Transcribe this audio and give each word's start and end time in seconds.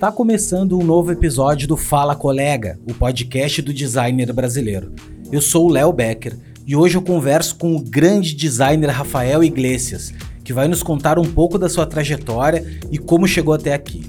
Está 0.00 0.10
começando 0.10 0.78
um 0.78 0.82
novo 0.82 1.12
episódio 1.12 1.68
do 1.68 1.76
Fala 1.76 2.16
Colega, 2.16 2.80
o 2.88 2.94
podcast 2.94 3.60
do 3.60 3.70
designer 3.70 4.32
brasileiro. 4.32 4.94
Eu 5.30 5.42
sou 5.42 5.66
o 5.66 5.70
Léo 5.70 5.92
Becker 5.92 6.38
e 6.66 6.74
hoje 6.74 6.96
eu 6.96 7.02
converso 7.02 7.54
com 7.56 7.76
o 7.76 7.82
grande 7.82 8.34
designer 8.34 8.88
Rafael 8.88 9.44
Iglesias, 9.44 10.14
que 10.42 10.54
vai 10.54 10.68
nos 10.68 10.82
contar 10.82 11.18
um 11.18 11.30
pouco 11.30 11.58
da 11.58 11.68
sua 11.68 11.84
trajetória 11.84 12.80
e 12.90 12.96
como 12.96 13.28
chegou 13.28 13.52
até 13.52 13.74
aqui. 13.74 14.02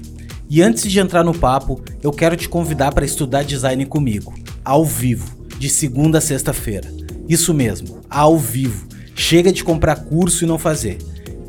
E 0.48 0.62
antes 0.62 0.90
de 0.90 0.98
entrar 0.98 1.22
no 1.22 1.34
papo, 1.38 1.82
eu 2.02 2.10
quero 2.10 2.38
te 2.38 2.48
convidar 2.48 2.94
para 2.94 3.04
estudar 3.04 3.44
design 3.44 3.84
comigo, 3.84 4.32
ao 4.64 4.86
vivo, 4.86 5.44
de 5.58 5.68
segunda 5.68 6.16
a 6.16 6.22
sexta-feira. 6.22 6.90
Isso 7.28 7.52
mesmo, 7.52 8.00
ao 8.08 8.38
vivo. 8.38 8.88
Chega 9.14 9.52
de 9.52 9.62
comprar 9.62 10.04
curso 10.04 10.42
e 10.42 10.48
não 10.48 10.56
fazer. 10.56 10.96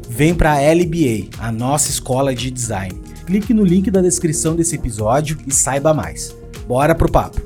Vem 0.10 0.36
para 0.36 0.52
a 0.52 0.60
LBA, 0.60 1.30
a 1.40 1.50
nossa 1.50 1.90
escola 1.90 2.36
de 2.36 2.52
design. 2.52 3.03
Clique 3.26 3.54
no 3.54 3.64
link 3.64 3.90
da 3.90 4.02
descrição 4.02 4.56
desse 4.56 4.76
episódio 4.76 5.38
e 5.48 5.54
saiba 5.54 5.94
mais. 5.94 6.36
Bora 6.68 6.94
pro 6.94 7.10
papo. 7.10 7.42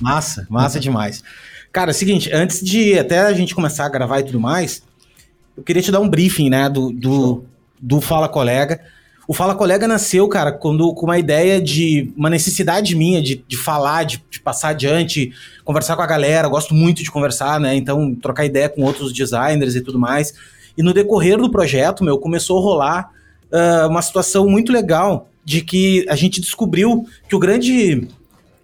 Massa, 0.00 0.46
massa 0.50 0.78
demais. 0.78 1.22
Cara, 1.72 1.90
é 1.90 1.92
o 1.92 1.94
seguinte, 1.94 2.30
antes 2.30 2.62
de 2.62 2.98
até 2.98 3.20
a 3.20 3.32
gente 3.32 3.54
começar 3.54 3.86
a 3.86 3.88
gravar 3.88 4.20
e 4.20 4.24
tudo 4.24 4.38
mais, 4.38 4.82
eu 5.56 5.62
queria 5.62 5.80
te 5.80 5.90
dar 5.90 6.00
um 6.00 6.08
briefing, 6.08 6.50
né, 6.50 6.68
do, 6.68 6.90
do, 6.92 7.44
do 7.80 8.00
Fala 8.00 8.28
Colega. 8.28 8.80
O 9.26 9.32
Fala 9.32 9.54
Colega 9.54 9.86
nasceu, 9.86 10.26
cara, 10.26 10.50
quando, 10.50 10.92
com 10.94 11.06
uma 11.06 11.18
ideia 11.18 11.60
de 11.60 12.12
uma 12.16 12.28
necessidade 12.28 12.94
minha 12.96 13.22
de, 13.22 13.44
de 13.46 13.56
falar, 13.56 14.04
de, 14.04 14.22
de 14.28 14.40
passar 14.40 14.70
adiante, 14.70 15.32
conversar 15.64 15.94
com 15.94 16.02
a 16.02 16.06
galera. 16.06 16.46
Eu 16.46 16.50
gosto 16.50 16.74
muito 16.74 17.02
de 17.02 17.10
conversar, 17.10 17.60
né? 17.60 17.74
Então, 17.76 18.14
trocar 18.16 18.44
ideia 18.44 18.68
com 18.68 18.82
outros 18.82 19.12
designers 19.12 19.76
e 19.76 19.80
tudo 19.80 19.98
mais. 19.98 20.34
E 20.76 20.82
no 20.82 20.92
decorrer 20.92 21.38
do 21.38 21.50
projeto, 21.50 22.02
meu, 22.02 22.18
começou 22.18 22.58
a 22.58 22.62
rolar 22.62 23.10
uh, 23.52 23.88
uma 23.88 24.02
situação 24.02 24.48
muito 24.48 24.72
legal 24.72 25.28
de 25.44 25.60
que 25.60 26.04
a 26.08 26.16
gente 26.16 26.40
descobriu 26.40 27.06
que 27.28 27.36
o 27.36 27.38
grande. 27.38 28.08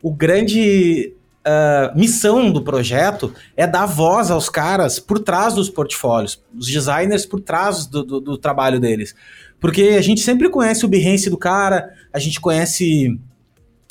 O 0.02 0.12
grande 0.12 1.14
Uh, 1.46 1.96
missão 1.98 2.50
do 2.50 2.60
projeto 2.60 3.32
é 3.56 3.66
dar 3.66 3.86
voz 3.86 4.30
aos 4.30 4.50
caras 4.50 4.98
por 4.98 5.18
trás 5.18 5.54
dos 5.54 5.70
portfólios, 5.70 6.42
os 6.54 6.66
designers 6.66 7.24
por 7.24 7.40
trás 7.40 7.86
do, 7.86 8.02
do, 8.02 8.20
do 8.20 8.36
trabalho 8.36 8.78
deles. 8.78 9.14
Porque 9.60 9.82
a 9.98 10.00
gente 10.00 10.20
sempre 10.20 10.48
conhece 10.48 10.84
o 10.84 10.88
Behance 10.88 11.28
do 11.28 11.36
cara, 11.36 11.92
a 12.12 12.18
gente 12.18 12.40
conhece. 12.40 13.18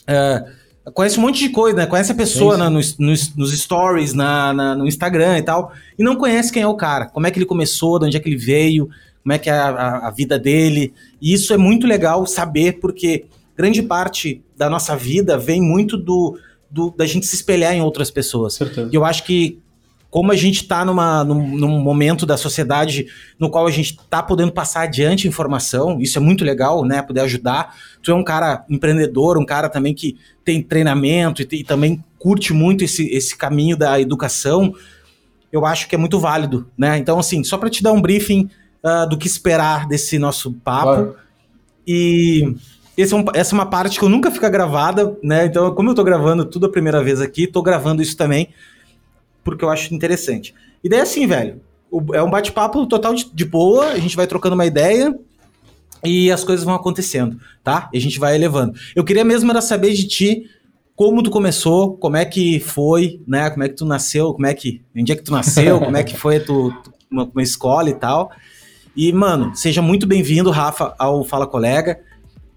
Uh, 0.04 0.92
conhece 0.94 1.20
um 1.20 1.22
monte 1.22 1.40
de 1.40 1.50
coisa, 1.50 1.78
né? 1.78 1.86
Conhece 1.86 2.12
a 2.12 2.16
pessoa 2.16 2.54
sim. 2.54 2.60
Na, 2.60 2.70
nos, 2.70 2.98
nos, 2.98 3.36
nos, 3.36 3.60
stories, 3.60 4.14
na, 4.14 4.54
na, 4.54 4.76
no 4.76 4.88
Instagram 4.88 5.38
e 5.38 5.42
tal, 5.42 5.74
e 6.00 6.04
não 6.04 6.16
conhece 6.16 6.52
quem 6.52 6.64
é 6.64 6.68
o 6.68 6.76
cara, 6.76 7.08
como 7.08 7.28
é 7.28 7.32
que 7.32 7.38
ele 7.38 7.46
começou, 7.46 8.00
de 8.00 8.06
onde 8.06 8.16
é 8.18 8.20
que 8.20 8.30
ele 8.30 8.38
veio, 8.38 8.90
como 9.22 9.34
é 9.34 9.38
que 9.38 9.50
é 9.50 9.54
a, 9.54 9.70
a, 9.70 10.08
a 10.08 10.12
vida 10.12 10.40
dele. 10.40 10.94
E 11.22 11.34
isso 11.34 11.54
é 11.54 11.58
muito 11.58 11.86
legal 11.86 12.26
saber, 12.26 12.80
porque 12.80 13.26
grande 13.58 13.82
parte 13.82 14.42
da 14.56 14.70
nossa 14.70 14.96
vida 14.96 15.38
vem 15.38 15.62
muito 15.62 15.98
do, 15.98 16.40
do, 16.72 16.92
da 16.92 17.06
gente 17.06 17.26
se 17.26 17.36
espelhar 17.36 17.74
em 17.74 17.82
outras 17.82 18.10
pessoas. 18.10 18.54
Certeza. 18.54 18.90
E 18.90 18.96
eu 18.96 19.04
acho 19.04 19.24
que 19.26 19.60
como 20.10 20.32
a 20.32 20.36
gente 20.36 20.62
está 20.62 20.86
num, 20.86 21.58
num 21.58 21.80
momento 21.80 22.26
da 22.26 22.38
sociedade 22.38 23.08
no 23.38 23.50
qual 23.50 23.68
a 23.68 23.72
gente 23.72 23.92
está 23.92 24.24
podendo 24.24 24.52
passar 24.52 24.84
adiante 24.84 25.28
informação, 25.28 26.00
isso 26.00 26.18
é 26.18 26.22
muito 26.22 26.46
legal, 26.46 26.86
né? 26.86 27.02
Poder 27.02 27.22
ajudar. 27.22 27.76
Tu 28.02 28.12
é 28.12 28.16
um 28.16 28.24
cara 28.24 28.66
empreendedor, 28.70 29.38
um 29.38 29.46
cara 29.46 29.70
também 29.70 29.94
que 29.94 30.18
tem 30.46 30.62
treinamento 30.62 31.42
e, 31.42 31.48
e 31.52 31.64
também 31.64 32.04
curte 32.18 32.54
muito 32.54 32.84
esse, 32.84 33.08
esse 33.10 33.36
caminho 33.36 33.76
da 33.76 34.00
educação. 34.00 34.74
Eu 35.52 35.66
acho 35.66 35.88
que 35.90 35.96
é 35.96 35.98
muito 35.98 36.20
válido, 36.20 36.70
né? 36.78 36.98
Então, 36.98 37.20
assim, 37.20 37.44
só 37.44 37.58
para 37.58 37.70
te 37.70 37.84
dar 37.84 37.92
um 37.92 38.02
briefing 38.02 38.50
uh, 38.84 39.08
do 39.10 39.18
que 39.18 39.28
esperar 39.28 39.88
desse 39.88 40.18
nosso 40.18 40.54
papo. 40.54 40.86
Claro. 40.86 41.16
E 41.86 42.56
é 42.98 43.16
um, 43.16 43.26
essa 43.34 43.54
é 43.54 43.58
uma 43.58 43.66
parte 43.66 44.00
que 44.00 44.06
eu 44.06 44.10
nunca 44.10 44.32
fica 44.32 44.50
gravada, 44.50 45.18
né? 45.22 45.46
Então, 45.46 45.74
como 45.76 45.90
eu 45.90 45.96
tô 45.96 46.04
gravando 46.04 46.46
tudo 46.46 46.66
a 46.66 46.72
primeira 46.72 47.04
vez 47.04 47.20
aqui, 47.20 47.46
tô 47.46 47.62
gravando 47.62 48.02
isso 48.02 48.16
também 48.16 48.50
porque 49.48 49.64
eu 49.64 49.70
acho 49.70 49.96
interessante. 49.96 50.54
E 50.84 50.90
daí, 50.90 51.00
assim, 51.00 51.26
velho, 51.26 51.62
é 52.14 52.22
um 52.22 52.30
bate-papo 52.30 52.86
total 52.86 53.14
de, 53.14 53.34
de 53.34 53.46
boa, 53.46 53.92
a 53.92 53.98
gente 53.98 54.18
vai 54.18 54.28
trocando 54.28 54.56
uma 54.56 54.66
ideia 54.66 55.18
e 56.04 56.30
as 56.30 56.44
coisas 56.44 56.66
vão 56.66 56.76
acontecendo, 56.76 57.40
tá? 57.64 57.90
E 57.94 57.98
a 57.98 58.02
gente 58.02 58.20
vai 58.20 58.36
elevando. 58.36 58.78
Eu 58.94 59.06
queria 59.06 59.24
mesmo 59.24 59.50
era 59.50 59.62
saber 59.62 59.94
de 59.94 60.06
ti 60.06 60.50
como 60.98 61.24
tu 61.24 61.32
começou, 61.32 61.96
como 61.96 62.18
é 62.18 62.26
que 62.26 62.60
foi, 62.60 63.22
né? 63.26 63.50
Como 63.50 63.64
é 63.64 63.70
que 63.70 63.76
tu 63.76 63.86
nasceu, 63.86 64.34
como 64.34 64.48
é 64.48 64.54
que. 64.54 64.82
Onde 64.94 65.14
é 65.14 65.16
que 65.16 65.24
tu 65.24 65.32
nasceu, 65.32 65.80
como 65.82 65.96
é 65.96 66.04
que 66.04 66.18
foi 66.18 66.42
tu, 66.42 66.74
tu 66.84 66.92
uma, 67.10 67.24
uma 67.24 67.42
escola 67.42 67.90
e 67.90 67.94
tal. 67.94 68.30
E, 68.96 69.14
mano, 69.14 69.56
seja 69.56 69.82
muito 69.82 70.06
bem-vindo, 70.06 70.52
Rafa, 70.52 70.94
ao 71.00 71.24
Fala 71.24 71.48
Colega. 71.48 72.02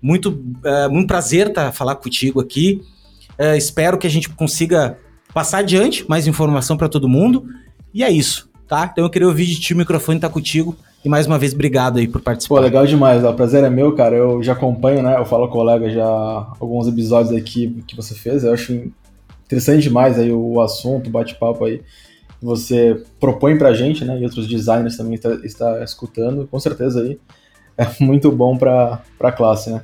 Muito, 0.03 0.43
é, 0.65 0.89
muito 0.89 1.07
prazer 1.07 1.53
tá, 1.53 1.71
falar 1.71 1.95
contigo 1.95 2.41
aqui. 2.41 2.83
É, 3.39 3.57
espero 3.57 3.97
que 3.97 4.07
a 4.09 4.11
gente 4.11 4.29
consiga 4.29 4.99
passar 5.33 5.59
adiante 5.59 6.09
mais 6.09 6.27
informação 6.27 6.77
para 6.77 6.89
todo 6.89 7.09
mundo. 7.09 7.45
E 7.93 8.05
é 8.05 8.11
isso, 8.11 8.49
tá? 8.69 8.89
Então 8.91 9.05
eu 9.05 9.11
queria 9.11 9.29
ouvir 9.29 9.47
de 9.47 9.61
ti, 9.61 9.75
o 9.75 9.77
microfone 9.77 10.21
tá 10.21 10.29
contigo. 10.29 10.77
E 11.05 11.09
mais 11.09 11.27
uma 11.27 11.39
vez, 11.39 11.55
obrigado 11.55 11.99
aí 11.99 12.07
por 12.07 12.21
participar. 12.21 12.57
Pô, 12.57 12.61
legal 12.61 12.87
demais, 12.87 13.25
o 13.25 13.33
prazer 13.33 13.65
é 13.65 13.71
meu, 13.71 13.95
cara. 13.95 14.15
Eu 14.15 14.43
já 14.43 14.53
acompanho, 14.53 15.03
né? 15.03 15.17
Eu 15.17 15.25
falo 15.25 15.49
colega 15.49 15.89
já 15.91 16.05
alguns 16.05 16.87
episódios 16.87 17.35
aqui 17.35 17.83
que 17.87 17.97
você 17.97 18.15
fez. 18.15 18.45
Eu 18.45 18.53
acho 18.53 18.73
interessante 19.47 19.83
demais 19.83 20.19
aí 20.19 20.31
o 20.31 20.61
assunto, 20.61 21.09
o 21.09 21.11
bate-papo 21.11 21.65
aí 21.65 21.79
que 21.79 22.45
você 22.47 23.03
propõe 23.19 23.57
pra 23.57 23.73
gente, 23.73 24.05
né? 24.05 24.19
E 24.19 24.25
outros 24.25 24.47
designers 24.47 24.97
também 24.97 25.15
está, 25.15 25.31
está 25.43 25.83
escutando. 25.83 26.47
Com 26.47 26.61
certeza 26.61 27.01
aí 27.01 27.19
é 27.79 27.87
muito 28.05 28.31
bom 28.31 28.57
pra, 28.57 29.01
pra 29.19 29.33
classe, 29.33 29.71
né? 29.71 29.83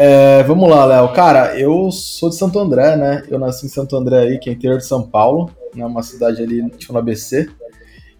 É, 0.00 0.44
vamos 0.44 0.70
lá, 0.70 0.84
Léo. 0.84 1.12
Cara, 1.12 1.58
eu 1.58 1.90
sou 1.90 2.28
de 2.28 2.36
Santo 2.36 2.56
André, 2.56 2.94
né? 2.94 3.24
Eu 3.28 3.36
nasci 3.36 3.66
em 3.66 3.68
Santo 3.68 3.96
André 3.96 4.20
aí, 4.20 4.38
que 4.38 4.48
é 4.48 4.52
interior 4.52 4.78
de 4.78 4.86
São 4.86 5.02
Paulo, 5.02 5.50
né? 5.74 5.84
Uma 5.84 6.04
cidade 6.04 6.40
ali, 6.40 6.70
tipo, 6.70 6.92
no 6.92 7.00
ABC. 7.00 7.50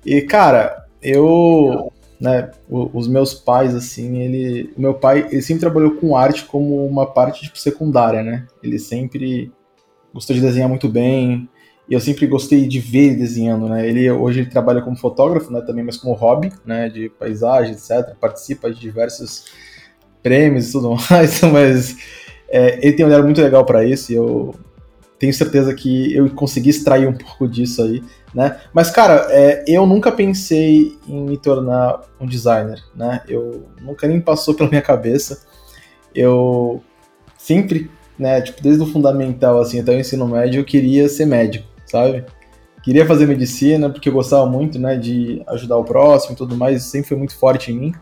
E, 0.05 0.21
cara, 0.23 0.87
eu, 1.01 1.93
né, 2.21 2.51
os 2.69 3.07
meus 3.07 3.33
pais, 3.33 3.77
assim, 3.77 4.19
ele... 4.19 4.73
O 4.77 4.81
meu 4.81 4.95
pai, 4.95 5.29
ele 5.31 5.41
sempre 5.41 5.61
trabalhou 5.61 5.93
com 5.93 6.17
arte 6.17 6.47
como 6.47 6.85
uma 6.85 7.07
parte, 7.07 7.43
tipo, 7.43 7.57
secundária, 7.57 8.25
né? 8.25 8.49
Ele 8.61 8.81
sempre 8.81 9.53
gostou 10.13 10.35
de 10.35 10.43
desenhar 10.43 10.69
muito 10.69 10.89
bem, 10.89 11.49
e 11.89 11.95
eu 11.95 12.01
sempre 12.01 12.27
gostei 12.27 12.67
de 12.67 12.81
ver 12.81 13.11
ele 13.11 13.17
desenhando, 13.19 13.69
né? 13.69 13.89
Ele 13.89 14.11
hoje 14.11 14.41
ele 14.41 14.51
trabalha 14.51 14.83
como 14.83 14.97
fotógrafo, 14.97 15.53
né, 15.53 15.61
também, 15.61 15.85
mas 15.85 15.97
como 15.97 16.13
hobby, 16.13 16.53
né, 16.67 16.89
de 16.89 17.09
paisagem, 17.09 17.73
etc. 17.73 18.17
Participa 18.21 18.69
de 18.69 18.81
diversos 18.81 19.45
prêmios 20.29 20.69
e 20.69 20.73
tudo 20.73 20.95
mais, 21.11 21.41
mas 21.41 21.97
é, 22.51 22.79
ele 22.83 22.93
tem 22.93 23.07
um 23.07 23.09
olhar 23.09 23.23
muito 23.23 23.41
legal 23.41 23.65
para 23.65 23.83
isso 23.83 24.13
e 24.13 24.15
eu 24.15 24.55
tenho 25.19 25.33
certeza 25.33 25.75
que 25.75 26.15
eu 26.15 26.29
consegui 26.31 26.69
extrair 26.69 27.09
um 27.09 27.15
pouco 27.15 27.49
disso 27.49 27.83
aí, 27.83 28.03
né? 28.33 28.61
Mas, 28.73 28.91
cara, 28.91 29.27
é, 29.31 29.65
eu 29.67 29.85
nunca 29.85 30.13
pensei 30.13 30.97
em 31.09 31.25
me 31.25 31.37
tornar 31.37 32.03
um 32.21 32.27
designer, 32.27 32.81
né? 32.95 33.23
Eu 33.27 33.65
nunca 33.81 34.07
nem 34.07 34.21
passou 34.21 34.55
pela 34.55 34.69
minha 34.69 34.83
cabeça. 34.83 35.43
Eu 36.15 36.81
sempre, 37.37 37.91
né, 38.19 38.41
tipo, 38.41 38.63
desde 38.63 38.83
o 38.83 38.87
fundamental, 38.87 39.59
assim, 39.59 39.81
até 39.81 39.93
o 39.93 39.99
ensino 39.99 40.29
médio, 40.29 40.61
eu 40.61 40.65
queria 40.65 41.09
ser 41.09 41.27
médico, 41.27 41.67
sabe? 41.85 42.25
Queria 42.85 43.05
fazer 43.05 43.27
medicina, 43.27 43.91
porque 43.91 44.09
eu 44.09 44.13
gostava 44.13 44.47
muito, 44.47 44.79
né, 44.79 44.97
de 44.97 45.43
ajudar 45.49 45.79
o 45.79 45.85
próximo 45.85 46.35
e 46.35 46.37
tudo 46.37 46.57
mais, 46.57 46.85
sempre 46.85 47.09
foi 47.09 47.17
muito 47.17 47.37
forte 47.37 47.73
em 47.73 47.79
mim. 47.79 47.93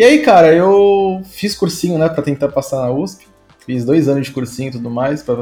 E 0.00 0.02
aí, 0.02 0.22
cara, 0.22 0.50
eu 0.50 1.20
fiz 1.26 1.54
cursinho, 1.54 1.98
né, 1.98 2.08
pra 2.08 2.22
tentar 2.22 2.48
passar 2.48 2.80
na 2.80 2.90
USP. 2.90 3.28
Fiz 3.66 3.84
dois 3.84 4.08
anos 4.08 4.28
de 4.28 4.32
cursinho 4.32 4.70
e 4.70 4.72
tudo 4.72 4.88
mais 4.88 5.22
pra 5.22 5.36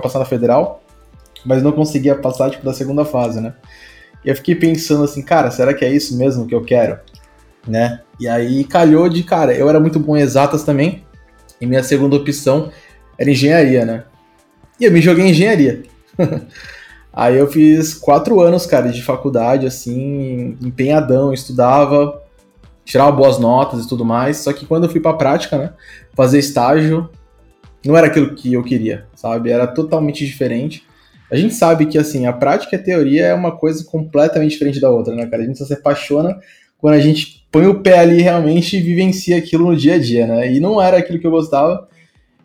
passar 0.00 0.20
na 0.20 0.24
Federal. 0.24 0.84
Mas 1.44 1.64
não 1.64 1.72
conseguia 1.72 2.14
passar, 2.14 2.48
tipo, 2.48 2.64
da 2.64 2.72
segunda 2.72 3.04
fase, 3.04 3.40
né? 3.40 3.54
E 4.24 4.28
eu 4.28 4.36
fiquei 4.36 4.54
pensando 4.54 5.02
assim, 5.02 5.20
cara, 5.20 5.50
será 5.50 5.74
que 5.74 5.84
é 5.84 5.90
isso 5.92 6.16
mesmo 6.16 6.46
que 6.46 6.54
eu 6.54 6.62
quero? 6.62 7.00
Né? 7.66 8.02
E 8.20 8.28
aí 8.28 8.62
calhou 8.62 9.08
de, 9.08 9.24
cara, 9.24 9.52
eu 9.52 9.68
era 9.68 9.80
muito 9.80 9.98
bom 9.98 10.16
em 10.16 10.20
exatas 10.20 10.62
também. 10.62 11.04
E 11.60 11.66
minha 11.66 11.82
segunda 11.82 12.14
opção 12.14 12.70
era 13.18 13.28
engenharia, 13.28 13.84
né? 13.84 14.04
E 14.78 14.84
eu 14.84 14.92
me 14.92 15.00
joguei 15.00 15.24
em 15.24 15.30
engenharia. 15.30 15.82
aí 17.12 17.36
eu 17.36 17.50
fiz 17.50 17.94
quatro 17.94 18.40
anos, 18.40 18.64
cara, 18.64 18.92
de 18.92 19.02
faculdade, 19.02 19.66
assim, 19.66 20.56
empenhadão, 20.62 21.34
estudava, 21.34 22.22
tirava 22.84 23.12
boas 23.12 23.38
notas 23.38 23.84
e 23.84 23.88
tudo 23.88 24.04
mais. 24.04 24.38
Só 24.38 24.52
que 24.52 24.66
quando 24.66 24.84
eu 24.84 24.90
fui 24.90 25.00
pra 25.00 25.14
prática, 25.14 25.58
né, 25.58 25.72
fazer 26.14 26.38
estágio, 26.38 27.10
não 27.84 27.96
era 27.96 28.06
aquilo 28.06 28.34
que 28.34 28.52
eu 28.52 28.62
queria, 28.62 29.06
sabe? 29.14 29.50
Era 29.50 29.66
totalmente 29.66 30.24
diferente. 30.24 30.84
A 31.30 31.36
gente 31.36 31.54
sabe 31.54 31.86
que, 31.86 31.98
assim, 31.98 32.26
a 32.26 32.32
prática 32.32 32.76
e 32.76 32.78
a 32.78 32.82
teoria 32.82 33.26
é 33.26 33.34
uma 33.34 33.52
coisa 33.52 33.84
completamente 33.84 34.52
diferente 34.52 34.80
da 34.80 34.90
outra, 34.90 35.14
né, 35.14 35.26
cara? 35.26 35.42
A 35.42 35.46
gente 35.46 35.58
só 35.58 35.64
se 35.64 35.72
apaixona 35.72 36.38
quando 36.78 36.94
a 36.94 37.00
gente 37.00 37.46
põe 37.50 37.66
o 37.66 37.80
pé 37.80 37.98
ali 37.98 38.20
realmente 38.20 38.76
e 38.76 38.80
vivencia 38.80 39.38
aquilo 39.38 39.70
no 39.70 39.76
dia 39.76 39.94
a 39.94 39.98
dia, 39.98 40.26
né? 40.26 40.52
E 40.52 40.60
não 40.60 40.80
era 40.80 40.98
aquilo 40.98 41.18
que 41.18 41.26
eu 41.26 41.30
gostava. 41.30 41.88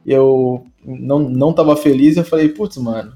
Eu 0.06 0.65
não, 0.85 1.19
não 1.19 1.53
tava 1.53 1.75
feliz 1.75 2.18
eu 2.18 2.24
falei, 2.24 2.50
putz, 2.50 2.77
mano, 2.77 3.13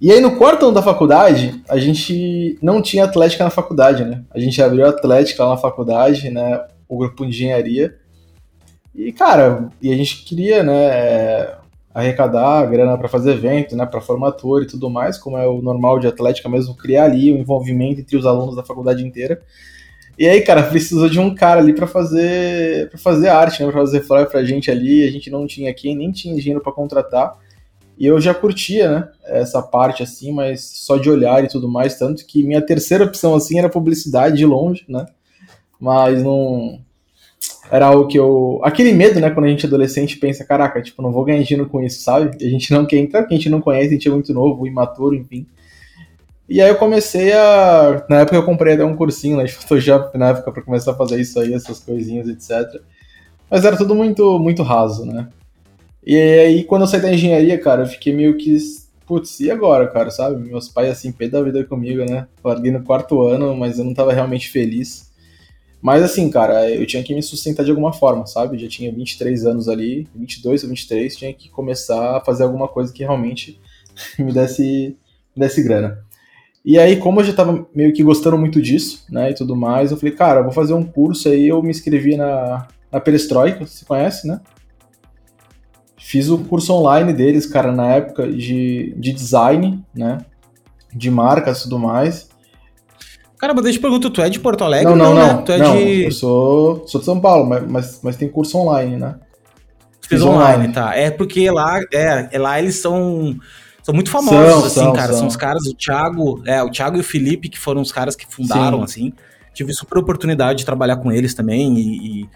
E 0.00 0.10
aí 0.10 0.20
no 0.20 0.36
quarto 0.36 0.64
ano 0.64 0.74
da 0.74 0.82
faculdade, 0.82 1.62
a 1.68 1.78
gente 1.78 2.58
não 2.62 2.80
tinha 2.80 3.04
atlética 3.04 3.44
na 3.44 3.50
faculdade, 3.50 4.04
né? 4.04 4.24
A 4.30 4.40
gente 4.40 4.60
abriu 4.62 4.86
atlética 4.86 5.44
lá 5.44 5.50
na 5.50 5.56
faculdade, 5.58 6.30
né? 6.30 6.64
O 6.88 6.96
grupo 6.96 7.24
de 7.24 7.30
engenharia. 7.30 7.96
E, 8.94 9.12
cara, 9.12 9.68
e 9.80 9.92
a 9.92 9.96
gente 9.96 10.24
queria, 10.24 10.62
né, 10.62 11.54
arrecadar 11.92 12.66
grana 12.66 12.96
para 12.96 13.08
fazer 13.08 13.32
evento, 13.32 13.76
né, 13.76 13.84
para 13.84 14.00
formatura 14.00 14.64
e 14.64 14.66
tudo 14.66 14.88
mais, 14.88 15.18
como 15.18 15.36
é 15.36 15.46
o 15.46 15.60
normal 15.60 15.98
de 15.98 16.06
atlética 16.06 16.48
mesmo, 16.48 16.76
criar 16.76 17.04
ali 17.04 17.32
o 17.32 17.36
um 17.36 17.38
envolvimento 17.38 18.00
entre 18.00 18.16
os 18.16 18.24
alunos 18.24 18.56
da 18.56 18.64
faculdade 18.64 19.04
inteira. 19.04 19.40
E 20.18 20.28
aí, 20.28 20.40
cara, 20.42 20.62
precisou 20.64 21.08
de 21.08 21.18
um 21.18 21.34
cara 21.34 21.60
ali 21.60 21.72
para 21.72 21.86
fazer 21.86 22.88
para 22.90 22.98
fazer 22.98 23.28
arte, 23.28 23.62
né, 23.62 23.70
para 23.70 23.80
fazer 23.80 24.00
flyer 24.02 24.28
pra 24.28 24.44
gente 24.44 24.70
ali, 24.70 25.06
a 25.06 25.10
gente 25.10 25.30
não 25.30 25.46
tinha 25.46 25.70
aqui, 25.70 25.94
nem 25.94 26.10
tinha 26.12 26.36
dinheiro 26.36 26.62
para 26.62 26.72
contratar. 26.72 27.36
E 28.00 28.06
eu 28.06 28.18
já 28.18 28.32
curtia, 28.32 28.90
né, 28.90 29.08
essa 29.26 29.60
parte 29.60 30.02
assim, 30.02 30.32
mas 30.32 30.62
só 30.62 30.96
de 30.96 31.10
olhar 31.10 31.44
e 31.44 31.48
tudo 31.48 31.68
mais, 31.68 31.98
tanto 31.98 32.24
que 32.24 32.42
minha 32.42 32.62
terceira 32.62 33.04
opção 33.04 33.34
assim 33.34 33.58
era 33.58 33.68
publicidade 33.68 34.38
de 34.38 34.46
longe, 34.46 34.86
né? 34.88 35.04
Mas 35.78 36.22
não 36.22 36.80
era 37.70 37.86
algo 37.88 38.08
que 38.08 38.18
eu. 38.18 38.58
Aquele 38.64 38.94
medo, 38.94 39.20
né, 39.20 39.28
quando 39.28 39.44
a 39.44 39.48
gente 39.50 39.66
é 39.66 39.68
adolescente 39.68 40.16
pensa, 40.16 40.46
caraca, 40.46 40.80
tipo, 40.80 41.02
não 41.02 41.12
vou 41.12 41.24
ganhar 41.26 41.42
dinheiro 41.42 41.68
com 41.68 41.82
isso, 41.82 42.00
sabe? 42.02 42.42
E 42.42 42.46
a 42.46 42.50
gente 42.50 42.72
não 42.72 42.86
quer 42.86 42.96
entrar 42.96 43.20
porque 43.20 43.34
a 43.34 43.36
gente 43.36 43.50
não 43.50 43.60
conhece, 43.60 43.88
a 43.88 43.92
gente 43.92 44.08
é 44.08 44.10
muito 44.10 44.32
novo, 44.32 44.66
imaturo, 44.66 45.14
enfim. 45.14 45.46
E 46.48 46.62
aí 46.62 46.70
eu 46.70 46.76
comecei 46.76 47.34
a. 47.34 48.02
Na 48.08 48.20
época 48.20 48.36
eu 48.36 48.44
comprei 48.46 48.74
até 48.74 48.84
um 48.84 48.96
cursinho 48.96 49.36
né, 49.36 49.44
de 49.46 49.52
Photoshop 49.52 50.16
na 50.16 50.30
época 50.30 50.50
para 50.50 50.62
começar 50.62 50.92
a 50.92 50.96
fazer 50.96 51.20
isso 51.20 51.38
aí, 51.38 51.52
essas 51.52 51.80
coisinhas, 51.80 52.28
etc. 52.28 52.80
Mas 53.50 53.62
era 53.62 53.76
tudo 53.76 53.94
muito, 53.94 54.38
muito 54.38 54.62
raso, 54.62 55.04
né? 55.04 55.28
E 56.04 56.16
aí 56.16 56.64
quando 56.64 56.82
eu 56.82 56.88
saí 56.88 57.00
da 57.00 57.12
engenharia, 57.12 57.58
cara, 57.58 57.82
eu 57.82 57.86
fiquei 57.86 58.12
meio 58.12 58.36
que. 58.36 58.56
Putz, 59.06 59.40
e 59.40 59.50
agora, 59.50 59.88
cara, 59.88 60.10
sabe? 60.10 60.36
Meus 60.36 60.68
pais 60.68 60.90
assim, 60.90 61.10
pé 61.10 61.28
da 61.28 61.42
vida 61.42 61.64
comigo, 61.64 62.04
né? 62.04 62.28
Larguei 62.44 62.70
no 62.70 62.84
quarto 62.84 63.22
ano, 63.22 63.56
mas 63.56 63.78
eu 63.78 63.84
não 63.84 63.92
tava 63.92 64.12
realmente 64.12 64.48
feliz. 64.48 65.10
Mas 65.82 66.02
assim, 66.02 66.30
cara, 66.30 66.70
eu 66.70 66.86
tinha 66.86 67.02
que 67.02 67.14
me 67.14 67.22
sustentar 67.22 67.64
de 67.64 67.70
alguma 67.70 67.92
forma, 67.92 68.26
sabe? 68.26 68.58
Já 68.58 68.68
tinha 68.68 68.92
23 68.92 69.46
anos 69.46 69.68
ali, 69.68 70.06
22 70.14 70.62
ou 70.62 70.68
23, 70.68 71.16
tinha 71.16 71.32
que 71.32 71.48
começar 71.48 72.18
a 72.18 72.20
fazer 72.20 72.42
alguma 72.42 72.68
coisa 72.68 72.92
que 72.92 73.02
realmente 73.02 73.58
me 74.18 74.32
desse, 74.32 74.96
me 75.34 75.40
desse 75.42 75.62
grana. 75.62 76.04
E 76.62 76.78
aí, 76.78 76.96
como 76.96 77.20
eu 77.20 77.24
já 77.24 77.32
tava 77.32 77.66
meio 77.74 77.92
que 77.92 78.02
gostando 78.02 78.36
muito 78.36 78.60
disso, 78.60 79.06
né, 79.08 79.30
e 79.30 79.34
tudo 79.34 79.56
mais, 79.56 79.90
eu 79.90 79.96
falei, 79.96 80.14
cara, 80.14 80.42
vou 80.42 80.52
fazer 80.52 80.74
um 80.74 80.84
curso 80.84 81.30
aí, 81.30 81.48
eu 81.48 81.62
me 81.62 81.70
inscrevi 81.70 82.16
na, 82.16 82.68
na 82.92 83.00
Perestroika, 83.00 83.66
você 83.66 83.84
conhece, 83.84 84.26
né? 84.28 84.40
Fiz 86.10 86.28
o 86.28 86.38
curso 86.38 86.72
online 86.72 87.12
deles, 87.12 87.46
cara, 87.46 87.70
na 87.70 87.86
época 87.86 88.26
de, 88.26 88.92
de 88.96 89.12
design, 89.12 89.80
né, 89.94 90.18
de 90.92 91.08
marcas 91.08 91.60
e 91.60 91.62
tudo 91.62 91.78
mais. 91.78 92.28
Cara, 93.38 93.54
mas 93.54 93.62
deixa 93.62 93.78
eu 93.78 93.82
perguntar, 93.82 94.10
tu 94.10 94.20
é 94.20 94.28
de 94.28 94.40
Porto 94.40 94.64
Alegre? 94.64 94.86
Não, 94.86 94.96
não, 94.96 95.14
não. 95.14 95.36
Né? 95.36 95.42
Tu 95.46 95.52
é 95.52 95.58
não, 95.58 95.76
de... 95.76 96.04
Eu 96.06 96.10
sou, 96.10 96.84
sou 96.88 97.00
de 97.00 97.04
São 97.04 97.20
Paulo, 97.20 97.48
mas, 97.48 97.70
mas, 97.70 98.00
mas 98.02 98.16
tem 98.16 98.28
curso 98.28 98.58
online, 98.58 98.96
né? 98.96 99.20
Fiz 100.00 100.20
online, 100.20 100.42
online, 100.42 100.72
tá. 100.72 100.96
É 100.96 101.12
porque 101.12 101.48
lá, 101.48 101.78
é, 101.94 102.36
lá 102.40 102.58
eles 102.58 102.74
são 102.74 103.36
são 103.80 103.94
muito 103.94 104.10
famosos, 104.10 104.34
são, 104.34 104.64
assim, 104.64 104.80
são, 104.80 104.92
cara. 104.92 105.12
São. 105.12 105.18
são. 105.20 105.28
os 105.28 105.36
caras, 105.36 105.64
o 105.64 105.74
Thiago, 105.74 106.42
é, 106.44 106.60
o 106.60 106.70
Thiago 106.72 106.96
e 106.96 107.00
o 107.00 107.04
Felipe, 107.04 107.48
que 107.48 107.58
foram 107.58 107.80
os 107.80 107.92
caras 107.92 108.16
que 108.16 108.26
fundaram, 108.26 108.78
Sim. 108.78 108.82
assim. 108.84 109.12
Tive 109.54 109.72
super 109.72 109.98
oportunidade 109.98 110.58
de 110.58 110.64
trabalhar 110.64 110.96
com 110.96 111.12
eles 111.12 111.34
também 111.34 111.72
e, 111.76 112.22
e, 112.22 112.28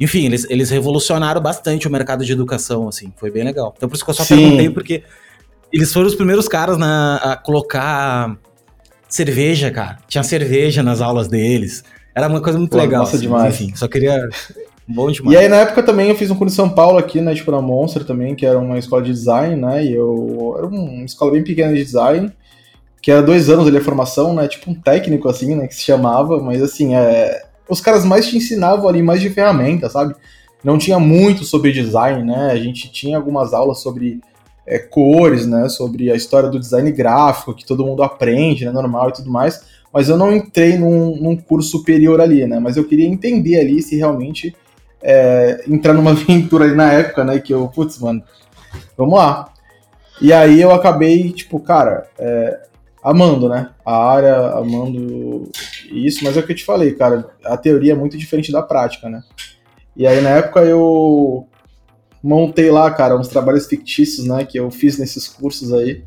enfim, 0.00 0.26
eles, 0.26 0.46
eles 0.48 0.70
revolucionaram 0.70 1.40
bastante 1.40 1.88
o 1.88 1.90
mercado 1.90 2.24
de 2.24 2.32
educação, 2.32 2.88
assim. 2.88 3.12
Foi 3.16 3.30
bem 3.30 3.44
legal. 3.44 3.74
Então 3.76 3.88
por 3.88 3.96
isso 3.96 4.04
que 4.04 4.10
eu 4.10 4.14
só 4.14 4.24
Sim. 4.24 4.36
perguntei, 4.36 4.70
porque 4.70 5.02
eles 5.72 5.92
foram 5.92 6.06
os 6.06 6.14
primeiros 6.14 6.48
caras 6.48 6.78
na, 6.78 7.16
a 7.16 7.36
colocar 7.36 8.36
cerveja, 9.08 9.70
cara. 9.70 9.98
Tinha 10.06 10.22
cerveja 10.22 10.82
nas 10.82 11.00
aulas 11.00 11.28
deles. 11.28 11.82
Era 12.14 12.28
uma 12.28 12.40
coisa 12.40 12.58
muito 12.58 12.72
Pô, 12.72 12.78
legal. 12.78 13.00
Nossa, 13.00 13.16
assim, 13.16 13.26
demais. 13.26 13.54
Enfim, 13.54 13.74
só 13.74 13.88
queria. 13.88 14.28
Bom 14.86 15.10
demais. 15.10 15.34
E 15.34 15.38
aí, 15.38 15.48
na 15.48 15.56
época 15.56 15.82
também, 15.82 16.08
eu 16.08 16.16
fiz 16.16 16.30
um 16.30 16.34
curso 16.34 16.54
em 16.54 16.56
São 16.56 16.70
Paulo 16.70 16.98
aqui, 16.98 17.20
né, 17.20 17.34
tipo, 17.34 17.50
na 17.50 17.60
Monster 17.60 18.04
também, 18.04 18.34
que 18.34 18.46
era 18.46 18.58
uma 18.58 18.78
escola 18.78 19.02
de 19.02 19.12
design, 19.12 19.54
né, 19.54 19.84
e 19.84 19.94
eu... 19.94 20.54
Era 20.56 20.66
uma 20.66 21.04
escola 21.04 21.32
bem 21.32 21.44
pequena 21.44 21.74
de 21.74 21.84
design, 21.84 22.32
que 23.02 23.10
era 23.10 23.22
dois 23.22 23.50
anos 23.50 23.66
ali 23.66 23.76
a 23.76 23.84
formação, 23.84 24.32
né, 24.32 24.48
tipo 24.48 24.70
um 24.70 24.74
técnico, 24.74 25.28
assim, 25.28 25.54
né, 25.54 25.66
que 25.66 25.74
se 25.74 25.82
chamava, 25.82 26.40
mas, 26.40 26.62
assim, 26.62 26.94
é... 26.94 27.47
Os 27.68 27.80
caras 27.80 28.04
mais 28.04 28.26
te 28.26 28.36
ensinavam 28.36 28.88
ali 28.88 29.02
mais 29.02 29.20
de 29.20 29.30
ferramenta, 29.30 29.88
sabe? 29.88 30.14
Não 30.62 30.78
tinha 30.78 30.98
muito 30.98 31.44
sobre 31.44 31.72
design, 31.72 32.24
né, 32.24 32.50
a 32.50 32.56
gente 32.56 32.90
tinha 32.90 33.16
algumas 33.16 33.54
aulas 33.54 33.78
sobre 33.78 34.20
é, 34.66 34.78
cores, 34.78 35.46
né, 35.46 35.68
sobre 35.68 36.10
a 36.10 36.16
história 36.16 36.48
do 36.48 36.58
design 36.58 36.90
gráfico, 36.90 37.54
que 37.54 37.64
todo 37.64 37.84
mundo 37.86 38.02
aprende, 38.02 38.64
né, 38.64 38.72
normal 38.72 39.10
e 39.10 39.12
tudo 39.12 39.30
mais, 39.30 39.62
mas 39.92 40.08
eu 40.08 40.16
não 40.16 40.34
entrei 40.34 40.76
num, 40.76 41.16
num 41.16 41.36
curso 41.36 41.70
superior 41.70 42.20
ali, 42.20 42.44
né, 42.46 42.58
mas 42.58 42.76
eu 42.76 42.84
queria 42.84 43.06
entender 43.06 43.60
ali 43.60 43.80
se 43.82 43.96
realmente 43.96 44.54
é, 45.02 45.64
entrar 45.68 45.94
numa 45.94 46.10
aventura 46.12 46.64
ali 46.64 46.74
na 46.74 46.92
época, 46.92 47.24
né, 47.24 47.38
que 47.38 47.54
eu, 47.54 47.68
putz, 47.68 47.98
mano, 47.98 48.22
vamos 48.96 49.18
lá. 49.18 49.52
E 50.20 50.32
aí 50.32 50.60
eu 50.60 50.72
acabei, 50.72 51.30
tipo, 51.30 51.60
cara, 51.60 52.08
é, 52.18 52.60
amando, 53.02 53.48
né, 53.48 53.70
a 53.86 53.96
área, 53.96 54.50
amando 54.50 55.50
isso, 55.90 56.24
mas 56.24 56.36
é 56.36 56.40
o 56.40 56.42
que 56.46 56.52
eu 56.52 56.56
te 56.56 56.64
falei, 56.64 56.92
cara, 56.92 57.28
a 57.44 57.56
teoria 57.56 57.92
é 57.92 57.96
muito 57.96 58.16
diferente 58.16 58.52
da 58.52 58.62
prática, 58.62 59.08
né. 59.08 59.22
E 59.96 60.06
aí 60.06 60.20
na 60.20 60.30
época 60.30 60.60
eu 60.60 61.48
montei 62.22 62.70
lá, 62.70 62.90
cara, 62.90 63.18
uns 63.18 63.28
trabalhos 63.28 63.66
fictícios, 63.66 64.26
né, 64.26 64.44
que 64.44 64.58
eu 64.58 64.70
fiz 64.70 64.98
nesses 64.98 65.26
cursos 65.28 65.72
aí. 65.72 66.04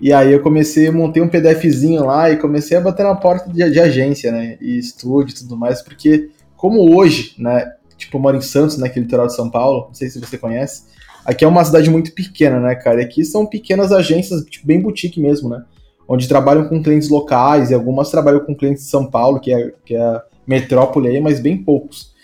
E 0.00 0.12
aí 0.12 0.32
eu 0.32 0.42
comecei, 0.42 0.90
montei 0.90 1.22
um 1.22 1.28
PDFzinho 1.28 2.04
lá 2.04 2.30
e 2.30 2.36
comecei 2.36 2.76
a 2.76 2.80
bater 2.80 3.04
na 3.04 3.14
porta 3.14 3.50
de, 3.50 3.70
de 3.70 3.80
agência, 3.80 4.30
né, 4.30 4.58
e 4.60 4.78
estúdio 4.78 5.34
e 5.34 5.38
tudo 5.38 5.56
mais, 5.56 5.80
porque 5.80 6.30
como 6.56 6.96
hoje, 6.96 7.34
né, 7.38 7.72
tipo, 7.96 8.16
eu 8.16 8.20
moro 8.20 8.36
em 8.36 8.42
Santos, 8.42 8.76
né, 8.76 8.88
que 8.88 8.98
é 8.98 9.02
litoral 9.02 9.26
de 9.26 9.34
São 9.34 9.50
Paulo, 9.50 9.86
não 9.86 9.94
sei 9.94 10.10
se 10.10 10.20
você 10.20 10.36
conhece, 10.36 10.84
aqui 11.24 11.44
é 11.44 11.48
uma 11.48 11.64
cidade 11.64 11.88
muito 11.88 12.12
pequena, 12.12 12.60
né, 12.60 12.74
cara, 12.74 13.00
e 13.00 13.04
aqui 13.04 13.24
são 13.24 13.46
pequenas 13.46 13.90
agências, 13.92 14.44
tipo, 14.44 14.66
bem 14.66 14.80
boutique 14.80 15.18
mesmo, 15.18 15.48
né, 15.48 15.64
onde 16.08 16.28
trabalham 16.28 16.68
com 16.68 16.82
clientes 16.82 17.08
locais 17.08 17.70
e 17.70 17.74
algumas 17.74 18.10
trabalham 18.10 18.40
com 18.40 18.54
clientes 18.54 18.84
de 18.84 18.90
São 18.90 19.06
Paulo, 19.06 19.40
que 19.40 19.52
é, 19.52 19.72
que 19.84 19.94
é 19.94 20.00
a 20.00 20.22
metrópole 20.46 21.08
aí, 21.08 21.20
mas 21.20 21.40
bem 21.40 21.56
poucos. 21.56 22.14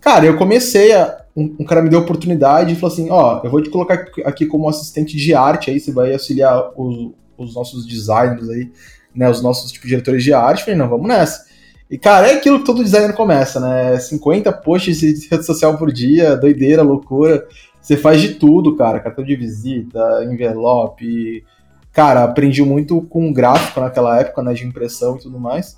Cara, 0.00 0.26
eu 0.26 0.36
comecei 0.36 0.92
a, 0.92 1.22
um, 1.34 1.56
um, 1.60 1.64
cara 1.64 1.80
me 1.80 1.88
deu 1.88 2.00
a 2.00 2.02
oportunidade 2.02 2.72
e 2.72 2.76
falou 2.76 2.92
assim: 2.92 3.08
Ó, 3.10 3.40
eu 3.42 3.50
vou 3.50 3.62
te 3.62 3.70
colocar 3.70 4.06
aqui 4.24 4.46
como 4.46 4.68
assistente 4.68 5.16
de 5.16 5.34
arte, 5.34 5.70
aí 5.70 5.80
você 5.80 5.92
vai 5.92 6.12
auxiliar 6.12 6.72
os, 6.76 7.12
os 7.38 7.54
nossos 7.54 7.86
designers 7.86 8.48
aí, 8.50 8.70
né, 9.14 9.30
os 9.30 9.42
nossos 9.42 9.70
tipo, 9.72 9.86
diretores 9.86 10.22
de 10.24 10.32
arte. 10.32 10.60
Eu 10.60 10.64
falei: 10.64 10.78
Não, 10.78 10.88
vamos 10.88 11.06
nessa. 11.06 11.46
E, 11.88 11.98
cara, 11.98 12.26
é 12.28 12.36
aquilo 12.36 12.60
que 12.60 12.64
todo 12.64 12.82
designer 12.82 13.14
começa, 13.14 13.60
né? 13.60 13.98
50 13.98 14.50
posts 14.50 14.98
de 14.98 15.28
rede 15.30 15.44
social 15.44 15.76
por 15.76 15.92
dia, 15.92 16.36
doideira, 16.36 16.82
loucura. 16.82 17.46
Você 17.82 17.96
faz 17.96 18.20
de 18.20 18.34
tudo, 18.34 18.76
cara. 18.76 18.98
Cartão 18.98 19.22
de 19.22 19.36
visita, 19.36 20.24
envelope. 20.24 21.44
Cara, 21.92 22.24
aprendi 22.24 22.62
muito 22.62 23.02
com 23.02 23.32
gráfico 23.32 23.80
naquela 23.80 24.18
época, 24.18 24.42
né? 24.42 24.54
De 24.54 24.66
impressão 24.66 25.16
e 25.16 25.20
tudo 25.20 25.38
mais. 25.38 25.76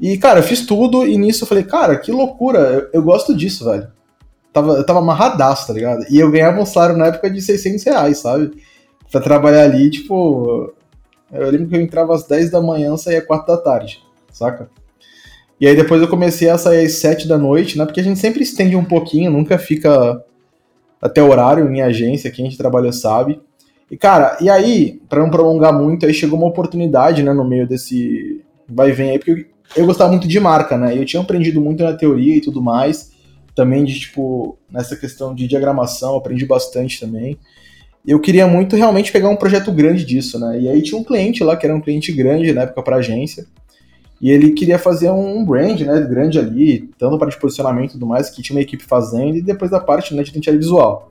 E, 0.00 0.16
cara, 0.16 0.38
eu 0.38 0.44
fiz 0.44 0.64
tudo 0.64 1.06
e 1.06 1.18
nisso 1.18 1.42
eu 1.42 1.48
falei, 1.48 1.64
cara, 1.64 1.96
que 1.96 2.12
loucura, 2.12 2.58
eu, 2.58 2.88
eu 2.92 3.02
gosto 3.02 3.34
disso, 3.34 3.64
velho 3.64 3.88
tava, 4.52 4.72
eu 4.74 4.84
tava 4.84 4.98
amarradaço, 4.98 5.66
tá 5.66 5.72
ligado? 5.72 6.04
E 6.10 6.18
eu 6.18 6.30
ganhava 6.30 6.60
um 6.60 6.66
salário 6.66 6.96
na 6.96 7.06
época 7.06 7.30
de 7.30 7.40
600 7.40 7.84
reais, 7.84 8.18
sabe? 8.18 8.52
Pra 9.10 9.20
trabalhar 9.20 9.62
ali, 9.62 9.90
tipo. 9.90 10.72
Eu 11.30 11.50
lembro 11.50 11.68
que 11.68 11.76
eu 11.76 11.80
entrava 11.80 12.14
às 12.14 12.26
10 12.26 12.50
da 12.50 12.60
manhã 12.60 12.96
saía 12.96 13.18
às 13.18 13.26
4 13.26 13.46
da 13.46 13.60
tarde, 13.60 14.02
saca? 14.32 14.70
E 15.60 15.66
aí 15.66 15.76
depois 15.76 16.00
eu 16.00 16.08
comecei 16.08 16.48
a 16.48 16.56
sair 16.56 16.86
às 16.86 16.94
7 16.94 17.28
da 17.28 17.36
noite, 17.36 17.76
né? 17.76 17.84
Porque 17.84 18.00
a 18.00 18.04
gente 18.04 18.18
sempre 18.18 18.42
estende 18.42 18.76
um 18.76 18.84
pouquinho, 18.84 19.30
nunca 19.30 19.58
fica 19.58 20.24
até 21.00 21.22
horário 21.22 21.70
em 21.70 21.82
agência, 21.82 22.30
quem 22.30 22.46
a 22.46 22.48
gente 22.48 22.58
trabalha 22.58 22.92
sabe. 22.92 23.40
E 23.90 23.96
cara, 23.96 24.36
e 24.40 24.50
aí, 24.50 25.00
para 25.08 25.20
não 25.20 25.30
prolongar 25.30 25.72
muito, 25.72 26.04
aí 26.04 26.12
chegou 26.12 26.38
uma 26.38 26.48
oportunidade, 26.48 27.22
né, 27.22 27.32
no 27.32 27.44
meio 27.44 27.66
desse 27.66 28.44
vai 28.68 28.90
e 28.90 28.92
vem 28.92 29.10
aí, 29.10 29.18
porque 29.18 29.46
eu, 29.76 29.86
gostava 29.86 30.10
muito 30.10 30.28
de 30.28 30.38
marca, 30.38 30.76
né? 30.76 30.96
Eu 30.96 31.04
tinha 31.04 31.22
aprendido 31.22 31.60
muito 31.60 31.82
na 31.82 31.94
teoria 31.94 32.36
e 32.36 32.40
tudo 32.40 32.62
mais 32.62 33.16
também 33.54 33.84
de, 33.84 33.98
tipo, 33.98 34.56
nessa 34.70 34.94
questão 34.94 35.34
de 35.34 35.48
diagramação, 35.48 36.14
aprendi 36.14 36.46
bastante 36.46 37.00
também. 37.00 37.36
Eu 38.06 38.20
queria 38.20 38.46
muito 38.46 38.76
realmente 38.76 39.10
pegar 39.10 39.28
um 39.28 39.36
projeto 39.36 39.72
grande 39.72 40.04
disso, 40.04 40.38
né? 40.38 40.60
E 40.60 40.68
aí 40.68 40.80
tinha 40.80 40.96
um 40.96 41.02
cliente 41.02 41.42
lá, 41.42 41.56
que 41.56 41.66
era 41.66 41.74
um 41.74 41.80
cliente 41.80 42.12
grande 42.12 42.52
na 42.52 42.62
época 42.62 42.82
para 42.84 42.96
agência, 42.96 43.46
e 44.20 44.30
ele 44.30 44.52
queria 44.52 44.78
fazer 44.78 45.10
um 45.10 45.44
brand, 45.44 45.80
né, 45.80 46.00
grande 46.02 46.38
ali, 46.38 46.88
tanto 46.96 47.18
para 47.18 47.30
de 47.30 47.38
posicionamento 47.38 47.90
e 47.90 47.92
tudo 47.94 48.06
mais, 48.06 48.30
que 48.30 48.42
tinha 48.42 48.56
uma 48.56 48.62
equipe 48.62 48.84
fazendo, 48.84 49.36
e 49.36 49.42
depois 49.42 49.72
da 49.72 49.80
parte 49.80 50.14
né, 50.14 50.22
de 50.22 50.30
identidade 50.30 50.58
visual. 50.58 51.10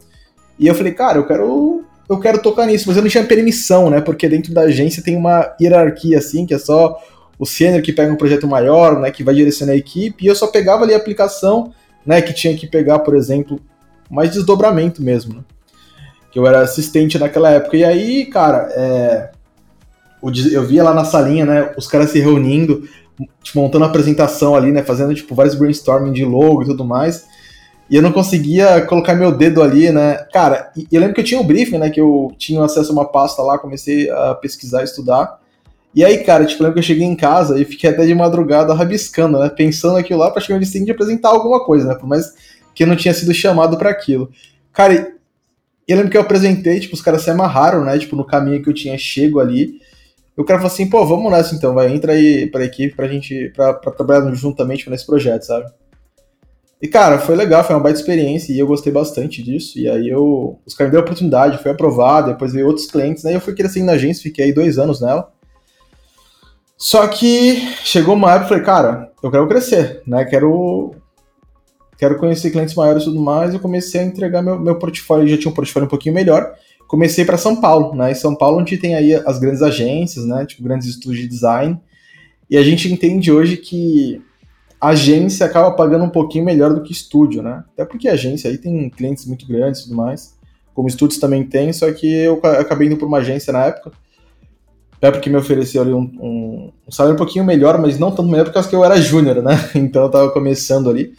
E 0.57 0.67
eu 0.67 0.75
falei, 0.75 0.93
cara, 0.93 1.17
eu 1.17 1.27
quero 1.27 1.83
eu 2.09 2.19
quero 2.19 2.41
tocar 2.41 2.65
nisso, 2.65 2.85
mas 2.87 2.95
eu 2.95 3.03
não 3.03 3.09
tinha 3.09 3.23
permissão, 3.23 3.89
né? 3.89 3.99
Porque 4.01 4.29
dentro 4.29 4.53
da 4.53 4.61
agência 4.61 5.03
tem 5.03 5.15
uma 5.15 5.55
hierarquia 5.59 6.17
assim, 6.17 6.45
que 6.45 6.53
é 6.53 6.59
só 6.59 6.97
o 7.37 7.45
sênior 7.45 7.81
que 7.81 7.93
pega 7.93 8.11
um 8.11 8.15
projeto 8.15 8.47
maior, 8.47 8.99
né, 8.99 9.11
que 9.11 9.23
vai 9.23 9.35
direcionar 9.35 9.73
a 9.73 9.77
equipe, 9.77 10.25
e 10.25 10.27
eu 10.27 10.35
só 10.35 10.47
pegava 10.47 10.83
ali 10.83 10.93
a 10.93 10.97
aplicação 10.97 11.71
né, 12.05 12.21
que 12.21 12.33
tinha 12.33 12.55
que 12.55 12.65
pegar, 12.65 12.99
por 12.99 13.15
exemplo, 13.15 13.59
mais 14.09 14.31
desdobramento 14.31 15.03
mesmo, 15.03 15.35
né? 15.35 15.41
Que 16.31 16.39
eu 16.39 16.47
era 16.47 16.61
assistente 16.61 17.19
naquela 17.19 17.51
época. 17.51 17.75
E 17.75 17.83
aí, 17.83 18.25
cara, 18.25 18.69
é, 18.71 19.31
eu 20.51 20.63
via 20.63 20.83
lá 20.83 20.93
na 20.93 21.03
salinha, 21.03 21.45
né, 21.45 21.73
os 21.77 21.87
caras 21.87 22.09
se 22.09 22.19
reunindo, 22.19 22.87
tipo, 23.43 23.59
montando 23.59 23.83
a 23.83 23.87
apresentação 23.87 24.55
ali, 24.55 24.71
né, 24.71 24.81
fazendo, 24.83 25.13
tipo, 25.13 25.35
vários 25.35 25.55
brainstorming 25.55 26.13
de 26.13 26.23
logo 26.23 26.63
e 26.63 26.65
tudo 26.65 26.85
mais, 26.85 27.25
e 27.89 27.95
eu 27.95 28.01
não 28.01 28.11
conseguia 28.11 28.81
colocar 28.81 29.15
meu 29.15 29.31
dedo 29.31 29.61
ali, 29.61 29.91
né, 29.91 30.15
cara, 30.31 30.71
e 30.75 30.87
eu 30.91 30.99
lembro 30.99 31.15
que 31.15 31.21
eu 31.21 31.25
tinha 31.25 31.39
um 31.39 31.45
briefing, 31.45 31.77
né, 31.77 31.89
que 31.89 32.01
eu 32.01 32.33
tinha 32.37 32.63
acesso 32.63 32.91
a 32.91 32.93
uma 32.93 33.05
pasta 33.05 33.41
lá, 33.41 33.57
comecei 33.57 34.09
a 34.09 34.35
pesquisar, 34.35 34.83
estudar, 34.83 35.39
e 35.95 36.03
aí, 36.03 36.17
cara, 36.19 36.45
tipo, 36.45 36.61
eu 36.61 36.65
lembro 36.65 36.73
que 36.75 36.79
eu 36.79 36.87
cheguei 36.87 37.05
em 37.05 37.15
casa 37.15 37.59
e 37.59 37.65
fiquei 37.65 37.89
até 37.89 38.05
de 38.05 38.13
madrugada 38.13 38.73
rabiscando, 38.73 39.39
né, 39.39 39.49
pensando 39.49 39.97
aquilo 39.97 40.19
lá 40.19 40.29
pra 40.29 40.41
chegar 40.41 40.55
no 40.55 40.63
dia 40.63 40.71
seguinte 40.71 40.91
apresentar 40.91 41.29
alguma 41.29 41.63
coisa, 41.63 41.87
né, 41.87 41.95
por 41.95 42.07
mais 42.07 42.33
que 42.75 42.83
eu 42.83 42.87
não 42.87 42.95
tinha 42.95 43.13
sido 43.13 43.33
chamado 43.33 43.77
para 43.77 43.89
aquilo. 43.89 44.29
Cara, 44.71 45.13
eu 45.87 45.95
lembro 45.95 46.11
que 46.11 46.17
eu 46.17 46.21
apresentei, 46.21 46.79
tipo, 46.79 46.93
os 46.93 47.01
caras 47.01 47.23
se 47.23 47.29
amarraram, 47.29 47.83
né, 47.83 47.97
tipo, 47.97 48.15
no 48.15 48.25
caminho 48.25 48.61
que 48.61 48.69
eu 48.69 48.73
tinha 48.73 48.97
chego 48.97 49.39
ali, 49.39 49.79
o 50.37 50.43
cara 50.43 50.59
falou 50.59 50.71
assim, 50.71 50.87
pô, 50.87 51.03
vamos 51.03 51.31
nessa 51.31 51.55
então, 51.55 51.73
vai, 51.73 51.91
entra 51.91 52.13
aí 52.13 52.45
pra 52.51 52.63
equipe 52.63 52.95
pra 52.95 53.07
gente, 53.07 53.51
pra, 53.55 53.73
pra 53.73 53.91
trabalhar 53.91 54.31
juntamente 54.35 54.87
nesse 54.87 55.05
projeto, 55.05 55.43
sabe? 55.43 55.65
E, 56.81 56.87
cara, 56.87 57.17
foi 57.17 57.35
legal, 57.35 57.63
foi 57.63 57.75
uma 57.75 57.81
baita 57.81 57.99
experiência 57.99 58.53
e 58.53 58.59
eu 58.59 58.67
gostei 58.67 58.93
bastante 58.93 59.41
disso. 59.41 59.79
E 59.79 59.89
aí 59.89 60.07
eu, 60.07 60.59
os 60.65 60.73
caras 60.73 60.89
me 60.89 60.91
deram 60.91 61.03
a 61.03 61.07
oportunidade, 61.07 61.61
foi 61.61 61.71
aprovado, 61.71 62.31
depois 62.31 62.53
veio 62.53 62.67
outros 62.67 62.85
clientes, 62.85 63.23
né? 63.23 63.31
E 63.31 63.35
eu 63.35 63.41
fui 63.41 63.55
crescendo 63.55 63.87
na 63.87 63.93
agência, 63.93 64.21
fiquei 64.21 64.45
aí 64.45 64.53
dois 64.53 64.77
anos 64.77 65.01
nela. 65.01 65.31
Só 66.77 67.07
que 67.07 67.57
chegou 67.83 68.13
uma 68.13 68.31
época 68.31 68.45
e 68.45 68.49
falei, 68.49 68.63
cara, 68.63 69.11
eu 69.23 69.31
quero 69.31 69.47
crescer, 69.47 70.03
né? 70.05 70.23
Quero, 70.25 70.91
quero 71.97 72.17
conhecer 72.19 72.51
clientes 72.51 72.75
maiores 72.75 73.03
e 73.03 73.05
tudo 73.07 73.19
mais. 73.19 73.53
Eu 73.53 73.59
comecei 73.59 74.01
a 74.01 74.03
entregar 74.03 74.43
meu, 74.43 74.59
meu 74.59 74.77
portfólio, 74.77 75.27
já 75.27 75.37
tinha 75.37 75.51
um 75.51 75.55
portfólio 75.55 75.87
um 75.87 75.89
pouquinho 75.89 76.13
melhor 76.13 76.53
comecei 76.87 77.25
para 77.25 77.37
São 77.37 77.59
Paulo, 77.59 77.93
né? 77.95 78.11
Em 78.11 78.15
São 78.15 78.33
Paulo, 78.33 78.59
onde 78.59 78.77
tem 78.77 78.95
aí 78.95 79.13
as 79.13 79.37
grandes 79.37 79.61
agências, 79.61 80.25
né? 80.25 80.45
Tipo, 80.45 80.63
grandes 80.63 80.87
estúdios 80.87 81.23
de 81.23 81.27
design. 81.27 81.79
E 82.49 82.57
a 82.57 82.63
gente 82.63 82.91
entende 82.91 83.31
hoje 83.31 83.57
que 83.57 84.21
a 84.79 84.89
agência 84.89 85.45
acaba 85.45 85.71
pagando 85.71 86.03
um 86.03 86.09
pouquinho 86.09 86.45
melhor 86.45 86.73
do 86.73 86.81
que 86.81 86.91
estúdio, 86.91 87.41
né? 87.41 87.63
Até 87.73 87.85
porque 87.85 88.07
a 88.07 88.13
agência 88.13 88.49
aí 88.49 88.57
tem 88.57 88.89
clientes 88.89 89.25
muito 89.25 89.47
grandes 89.47 89.81
e 89.81 89.83
tudo 89.85 89.95
mais. 89.95 90.35
Como 90.73 90.87
estúdios 90.87 91.19
também 91.19 91.43
tem, 91.43 91.73
só 91.73 91.91
que 91.91 92.07
eu 92.07 92.39
acabei 92.43 92.87
indo 92.87 92.97
para 92.97 93.07
uma 93.07 93.17
agência 93.17 93.51
na 93.51 93.65
época. 93.65 93.91
Até 94.95 95.11
porque 95.11 95.29
me 95.29 95.37
ofereceu 95.37 95.81
ali 95.81 95.93
um, 95.93 96.11
um, 96.19 96.71
um, 96.87 96.91
salário 96.91 97.15
um 97.15 97.17
pouquinho 97.17 97.45
melhor, 97.45 97.79
mas 97.79 97.97
não 97.99 98.11
tanto 98.11 98.29
melhor 98.29 98.51
porque 98.51 98.75
eu 98.75 98.83
era 98.83 99.01
júnior, 99.01 99.41
né? 99.41 99.53
Então 99.75 100.03
eu 100.03 100.09
tava 100.09 100.31
começando 100.31 100.89
ali. 100.89 101.13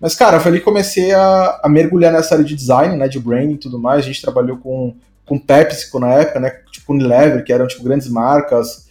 Mas, 0.00 0.14
cara, 0.14 0.40
foi 0.40 0.50
ali 0.50 0.58
que 0.58 0.64
comecei 0.64 1.12
a, 1.12 1.60
a 1.62 1.68
mergulhar 1.68 2.12
nessa 2.12 2.34
área 2.34 2.44
de 2.44 2.54
design, 2.54 2.96
né? 2.96 3.08
De 3.08 3.18
branding 3.18 3.54
e 3.54 3.58
tudo 3.58 3.78
mais. 3.78 4.00
A 4.00 4.06
gente 4.06 4.22
trabalhou 4.22 4.56
com 4.58 4.94
com 5.24 5.38
PepsiCo 5.38 5.98
na 5.98 6.12
época, 6.14 6.40
né? 6.40 6.50
Tipo 6.70 6.92
Unilever, 6.92 7.44
que 7.44 7.52
eram 7.52 7.66
tipo 7.66 7.84
grandes 7.84 8.08
marcas. 8.08 8.86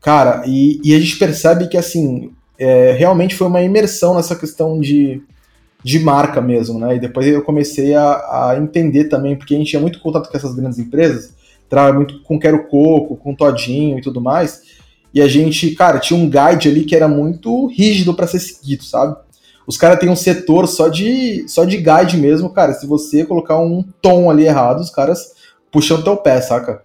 Cara, 0.00 0.42
e, 0.46 0.80
e 0.84 0.94
a 0.94 0.98
gente 0.98 1.18
percebe 1.18 1.68
que 1.68 1.76
assim, 1.76 2.30
é, 2.58 2.92
realmente 2.92 3.34
foi 3.34 3.46
uma 3.46 3.62
imersão 3.62 4.14
nessa 4.14 4.36
questão 4.36 4.80
de, 4.80 5.22
de 5.82 5.98
marca 5.98 6.40
mesmo, 6.40 6.78
né? 6.78 6.96
E 6.96 7.00
depois 7.00 7.26
eu 7.26 7.42
comecei 7.42 7.94
a, 7.94 8.12
a 8.50 8.58
entender 8.58 9.04
também, 9.04 9.36
porque 9.36 9.54
a 9.54 9.58
gente 9.58 9.70
tinha 9.70 9.82
muito 9.82 10.00
contato 10.00 10.30
com 10.30 10.36
essas 10.36 10.54
grandes 10.54 10.78
empresas, 10.78 11.34
trabalha 11.68 11.94
muito 11.94 12.20
com 12.22 12.38
Quero 12.38 12.66
Coco, 12.68 13.16
com 13.16 13.34
Todinho 13.34 13.98
e 13.98 14.02
tudo 14.02 14.20
mais. 14.20 14.62
E 15.12 15.20
a 15.20 15.28
gente, 15.28 15.70
cara, 15.72 15.98
tinha 15.98 16.18
um 16.18 16.28
guide 16.28 16.68
ali 16.68 16.84
que 16.84 16.96
era 16.96 17.06
muito 17.06 17.66
rígido 17.68 18.14
para 18.14 18.26
ser 18.26 18.40
seguido, 18.40 18.84
sabe? 18.84 19.16
Os 19.66 19.76
caras 19.76 19.98
têm 19.98 20.08
um 20.08 20.16
setor 20.16 20.66
só 20.66 20.88
de 20.88 21.46
só 21.48 21.64
de 21.64 21.76
guide 21.76 22.16
mesmo, 22.16 22.50
cara. 22.50 22.74
Se 22.74 22.86
você 22.86 23.24
colocar 23.24 23.58
um 23.58 23.82
tom 24.02 24.30
ali 24.30 24.44
errado, 24.44 24.80
os 24.80 24.90
caras 24.90 25.32
puxando 25.70 26.04
teu 26.04 26.16
pé, 26.16 26.40
saca? 26.40 26.82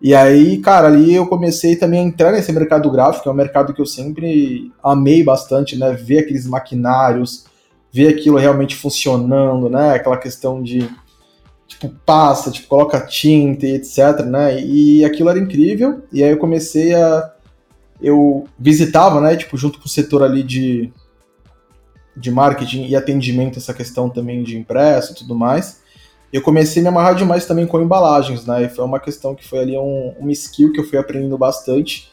E 0.00 0.14
aí, 0.14 0.58
cara, 0.58 0.86
ali 0.86 1.14
eu 1.14 1.26
comecei 1.26 1.76
também 1.76 2.00
a 2.00 2.04
entrar 2.04 2.32
nesse 2.32 2.50
mercado 2.52 2.90
gráfico, 2.90 3.28
é 3.28 3.32
um 3.32 3.34
mercado 3.34 3.74
que 3.74 3.82
eu 3.82 3.86
sempre 3.86 4.72
amei 4.82 5.22
bastante, 5.22 5.76
né? 5.76 5.92
Ver 5.92 6.20
aqueles 6.20 6.46
maquinários, 6.46 7.44
ver 7.92 8.08
aquilo 8.08 8.38
realmente 8.38 8.74
funcionando, 8.74 9.68
né? 9.68 9.94
Aquela 9.94 10.16
questão 10.16 10.62
de 10.62 10.88
tipo 11.66 11.90
passa, 12.06 12.50
tipo 12.50 12.66
coloca 12.66 12.98
tinta 13.00 13.66
e 13.66 13.74
etc, 13.74 14.24
né? 14.24 14.60
E 14.62 15.04
aquilo 15.04 15.28
era 15.28 15.38
incrível. 15.38 16.02
E 16.10 16.24
aí 16.24 16.30
eu 16.30 16.38
comecei 16.38 16.94
a 16.94 17.32
eu 18.00 18.48
visitava, 18.58 19.20
né, 19.20 19.36
tipo 19.36 19.58
junto 19.58 19.78
com 19.78 19.84
o 19.84 19.88
setor 19.88 20.22
ali 20.22 20.42
de 20.42 20.90
de 22.16 22.30
marketing 22.30 22.86
e 22.86 22.96
atendimento 22.96 23.58
essa 23.58 23.74
questão 23.74 24.08
também 24.08 24.42
de 24.42 24.56
impresso 24.58 25.12
e 25.12 25.16
tudo 25.16 25.34
mais 25.34 25.79
eu 26.32 26.42
comecei 26.42 26.80
a 26.80 26.82
me 26.82 26.88
amarrar 26.88 27.14
demais 27.14 27.44
também 27.44 27.66
com 27.66 27.80
embalagens, 27.80 28.46
né? 28.46 28.64
E 28.64 28.68
foi 28.68 28.84
uma 28.84 29.00
questão 29.00 29.34
que 29.34 29.46
foi 29.46 29.60
ali 29.60 29.76
um, 29.76 30.14
um 30.20 30.30
skill 30.30 30.72
que 30.72 30.80
eu 30.80 30.84
fui 30.84 30.98
aprendendo 30.98 31.36
bastante 31.36 32.10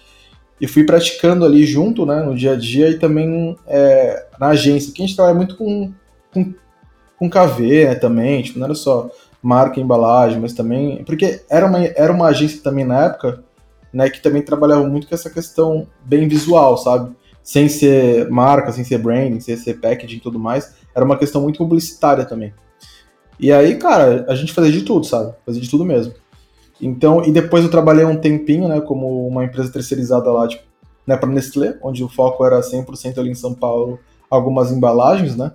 e 0.60 0.68
fui 0.68 0.84
praticando 0.84 1.46
ali 1.46 1.66
junto, 1.66 2.06
né, 2.06 2.22
no 2.24 2.36
dia 2.36 2.54
a 2.54 2.56
dia 2.56 2.90
e 2.90 2.98
também 2.98 3.56
é, 3.68 4.26
na 4.40 4.48
agência, 4.48 4.92
que 4.92 5.02
a 5.02 5.06
gente 5.06 5.16
trabalha 5.16 5.38
muito 5.38 5.56
com, 5.56 5.94
com, 6.34 6.54
com 7.18 7.30
KV, 7.30 7.86
né, 7.86 7.96
também, 7.96 8.42
tipo, 8.42 8.58
não 8.58 8.66
era 8.66 8.76
só 8.76 9.10
marca 9.42 9.80
embalagem, 9.80 10.40
mas 10.40 10.54
também, 10.54 11.04
porque 11.04 11.42
era 11.50 11.66
uma, 11.66 11.86
era 11.86 12.12
uma 12.12 12.28
agência 12.28 12.62
também 12.64 12.86
na 12.86 13.06
época, 13.06 13.44
né, 13.94 14.10
que 14.10 14.22
também 14.22 14.42
trabalhava 14.42 14.86
muito 14.88 15.08
com 15.08 15.16
essa 15.16 15.30
questão 15.30 15.88
bem 16.04 16.28
visual, 16.28 16.78
sabe? 16.78 17.16
Sem 17.44 17.70
ser 17.70 18.30
marca, 18.30 18.72
sem 18.74 18.84
ser 18.84 18.98
branding, 18.98 19.40
sem 19.40 19.56
ser 19.56 19.76
packaging 19.76 20.18
e 20.18 20.20
tudo 20.20 20.38
mais, 20.38 20.76
era 20.94 21.06
uma 21.06 21.18
questão 21.18 21.42
muito 21.42 21.60
publicitária 21.60 22.26
também. 22.26 22.54
E 23.40 23.52
aí, 23.52 23.76
cara, 23.76 24.26
a 24.28 24.36
gente 24.36 24.54
fazia 24.54 24.72
de 24.72 24.82
tudo, 24.82 25.06
sabe? 25.06 25.34
Fazia 25.46 25.62
de 25.62 25.70
tudo 25.70 25.86
mesmo. 25.86 26.14
Então, 26.82 27.24
e 27.24 27.32
depois 27.32 27.64
eu 27.64 27.72
trabalhei 27.72 28.06
um 28.06 28.18
tempinho, 28.18 28.68
né, 28.68 28.82
como 28.82 29.28
uma 29.28 29.44
empresa 29.44 29.72
terceirizada 29.72 30.32
lá, 30.32 30.48
tipo, 30.48 30.64
né, 31.06 31.16
para 31.16 31.30
Nestlé, 31.30 31.78
onde 31.82 32.04
o 32.04 32.10
foco 32.10 32.46
era 32.46 32.62
100% 32.62 33.18
ali 33.20 33.30
em 33.30 33.36
São 33.36 33.54
Paulo, 33.54 34.00
algumas 34.30 34.72
embalagens, 34.72 35.36
né? 35.36 35.52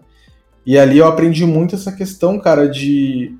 E 0.64 0.78
ali 0.78 0.98
eu 0.98 1.06
aprendi 1.06 1.44
muito 1.44 1.74
essa 1.74 1.92
questão, 1.92 2.38
cara, 2.38 2.68
de 2.68 3.36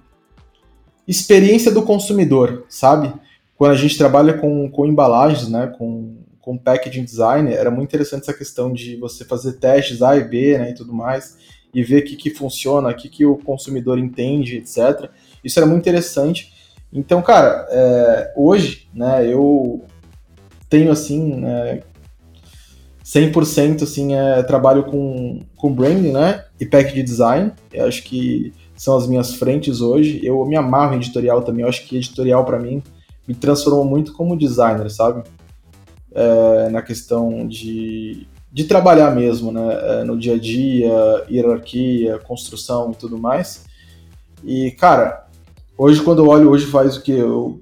experiência 1.07 1.71
do 1.71 1.83
consumidor, 1.83 2.65
sabe? 2.69 3.13
Quando 3.57 3.73
a 3.73 3.77
gente 3.77 3.97
trabalha 3.97 4.35
com, 4.35 4.69
com 4.71 4.87
embalagens, 4.87 5.49
né, 5.49 5.73
com, 5.79 6.17
com 6.41 6.59
packaging 6.59 7.05
design, 7.05 7.53
era 7.53 7.71
muito 7.71 7.89
interessante 7.89 8.23
essa 8.23 8.35
questão 8.35 8.73
de 8.73 8.97
você 8.97 9.25
fazer 9.25 9.55
testes 9.55 10.03
A 10.03 10.17
e 10.17 10.25
B, 10.25 10.59
né, 10.59 10.71
e 10.71 10.75
tudo 10.75 10.93
mais 10.93 11.37
e 11.75 11.83
ver 11.83 12.03
o 12.03 12.05
que, 12.05 12.17
que 12.17 12.31
funciona, 12.31 12.91
o 12.91 12.95
que, 12.95 13.09
que 13.09 13.25
o 13.25 13.37
consumidor 13.37 13.99
entende, 13.99 14.59
etc. 14.59 15.11
Isso 15.43 15.59
era 15.59 15.67
muito 15.67 15.81
interessante. 15.81 16.53
Então, 16.93 17.23
cara, 17.23 17.67
é, 17.71 18.33
hoje, 18.37 18.89
né, 18.95 19.27
eu 19.27 19.85
tenho, 20.69 20.93
assim, 20.93 21.37
né, 21.37 21.83
100% 23.05 23.83
assim, 23.83 24.15
é, 24.15 24.43
trabalho 24.43 24.85
com, 24.85 25.41
com 25.57 25.73
branding, 25.73 26.13
né, 26.13 26.45
e 26.61 26.67
pack 26.67 26.93
de 26.93 27.03
design. 27.03 27.53
Eu 27.73 27.87
acho 27.87 28.03
que 28.03 28.53
são 28.77 28.97
as 28.97 29.07
minhas 29.07 29.35
frentes 29.35 29.81
hoje. 29.81 30.21
Eu 30.23 30.45
me 30.45 30.57
amarro 30.57 30.95
em 30.95 30.97
editorial 30.97 31.43
também. 31.43 31.63
Eu 31.63 31.69
acho 31.69 31.87
que 31.87 31.97
editorial, 31.97 32.45
para 32.45 32.59
mim, 32.59 32.83
me 33.27 33.35
transformou 33.35 33.85
muito 33.85 34.13
como 34.13 34.37
designer, 34.37 34.91
sabe? 34.91 35.23
É, 36.15 36.69
na 36.69 36.83
questão 36.83 37.47
de 37.47 38.27
de 38.53 38.65
trabalhar 38.65 39.11
mesmo, 39.13 39.51
né, 39.51 40.01
é, 40.01 40.05
no 40.05 40.19
dia 40.19 40.35
a 40.35 40.39
dia, 40.39 40.93
hierarquia, 41.31 42.19
construção 42.19 42.93
e 42.93 42.95
tudo 42.95 43.17
mais. 43.17 43.65
E, 44.45 44.73
cara, 44.73 45.27
hoje 45.77 46.03
quando 46.03 46.23
eu 46.23 46.29
olho, 46.29 46.51
hoje 46.51 46.67
faz 46.67 46.97
o 46.97 47.03
que? 47.03 47.13
Eu 47.13 47.61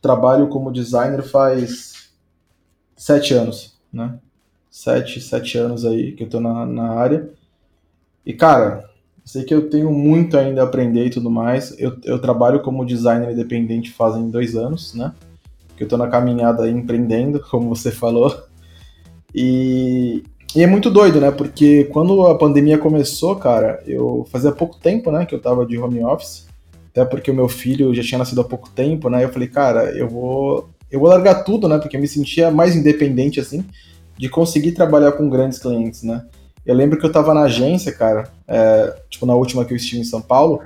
trabalho 0.00 0.48
como 0.48 0.72
designer 0.72 1.22
faz 1.22 2.10
sete 2.96 3.34
anos, 3.34 3.76
né? 3.92 4.18
Sete, 4.70 5.20
sete 5.20 5.58
anos 5.58 5.84
aí 5.84 6.12
que 6.12 6.24
eu 6.24 6.28
tô 6.28 6.40
na, 6.40 6.64
na 6.64 6.92
área. 6.92 7.30
E, 8.24 8.32
cara, 8.32 8.88
sei 9.24 9.44
que 9.44 9.52
eu 9.52 9.68
tenho 9.68 9.90
muito 9.90 10.38
ainda 10.38 10.62
a 10.62 10.64
aprender 10.64 11.06
e 11.06 11.10
tudo 11.10 11.30
mais. 11.30 11.78
Eu, 11.78 11.96
eu 12.04 12.18
trabalho 12.18 12.62
como 12.62 12.86
designer 12.86 13.32
independente 13.32 13.92
fazem 13.92 14.30
dois 14.30 14.54
anos, 14.54 14.94
né? 14.94 15.12
Que 15.76 15.84
eu 15.84 15.88
tô 15.88 15.96
na 15.96 16.08
caminhada 16.08 16.70
empreendendo, 16.70 17.40
como 17.50 17.74
você 17.74 17.90
falou. 17.90 18.45
E, 19.34 20.22
e 20.54 20.62
é 20.62 20.66
muito 20.66 20.90
doido, 20.90 21.20
né? 21.20 21.30
Porque 21.30 21.84
quando 21.84 22.26
a 22.26 22.36
pandemia 22.36 22.78
começou, 22.78 23.36
cara, 23.36 23.82
eu 23.86 24.26
fazia 24.30 24.52
pouco 24.52 24.78
tempo, 24.78 25.10
né, 25.10 25.26
que 25.26 25.34
eu 25.34 25.40
tava 25.40 25.66
de 25.66 25.78
home 25.78 26.02
office, 26.02 26.46
até 26.90 27.04
porque 27.04 27.30
o 27.30 27.34
meu 27.34 27.48
filho 27.48 27.94
já 27.94 28.02
tinha 28.02 28.18
nascido 28.18 28.40
há 28.40 28.44
pouco 28.44 28.70
tempo, 28.70 29.10
né? 29.10 29.22
Eu 29.22 29.28
falei, 29.28 29.48
cara, 29.48 29.90
eu 29.96 30.08
vou 30.08 30.70
eu 30.90 31.00
vou 31.00 31.08
largar 31.08 31.44
tudo, 31.44 31.68
né? 31.68 31.78
Porque 31.78 31.96
eu 31.96 32.00
me 32.00 32.08
sentia 32.08 32.50
mais 32.50 32.74
independente 32.74 33.40
assim, 33.40 33.64
de 34.16 34.28
conseguir 34.28 34.72
trabalhar 34.72 35.12
com 35.12 35.28
grandes 35.28 35.58
clientes, 35.58 36.02
né? 36.02 36.24
Eu 36.64 36.74
lembro 36.74 36.98
que 36.98 37.04
eu 37.04 37.12
tava 37.12 37.34
na 37.34 37.42
agência, 37.42 37.92
cara, 37.92 38.30
é, 38.48 38.96
tipo 39.10 39.26
na 39.26 39.34
última 39.34 39.64
que 39.64 39.72
eu 39.72 39.76
estive 39.76 40.00
em 40.00 40.04
São 40.04 40.22
Paulo, 40.22 40.62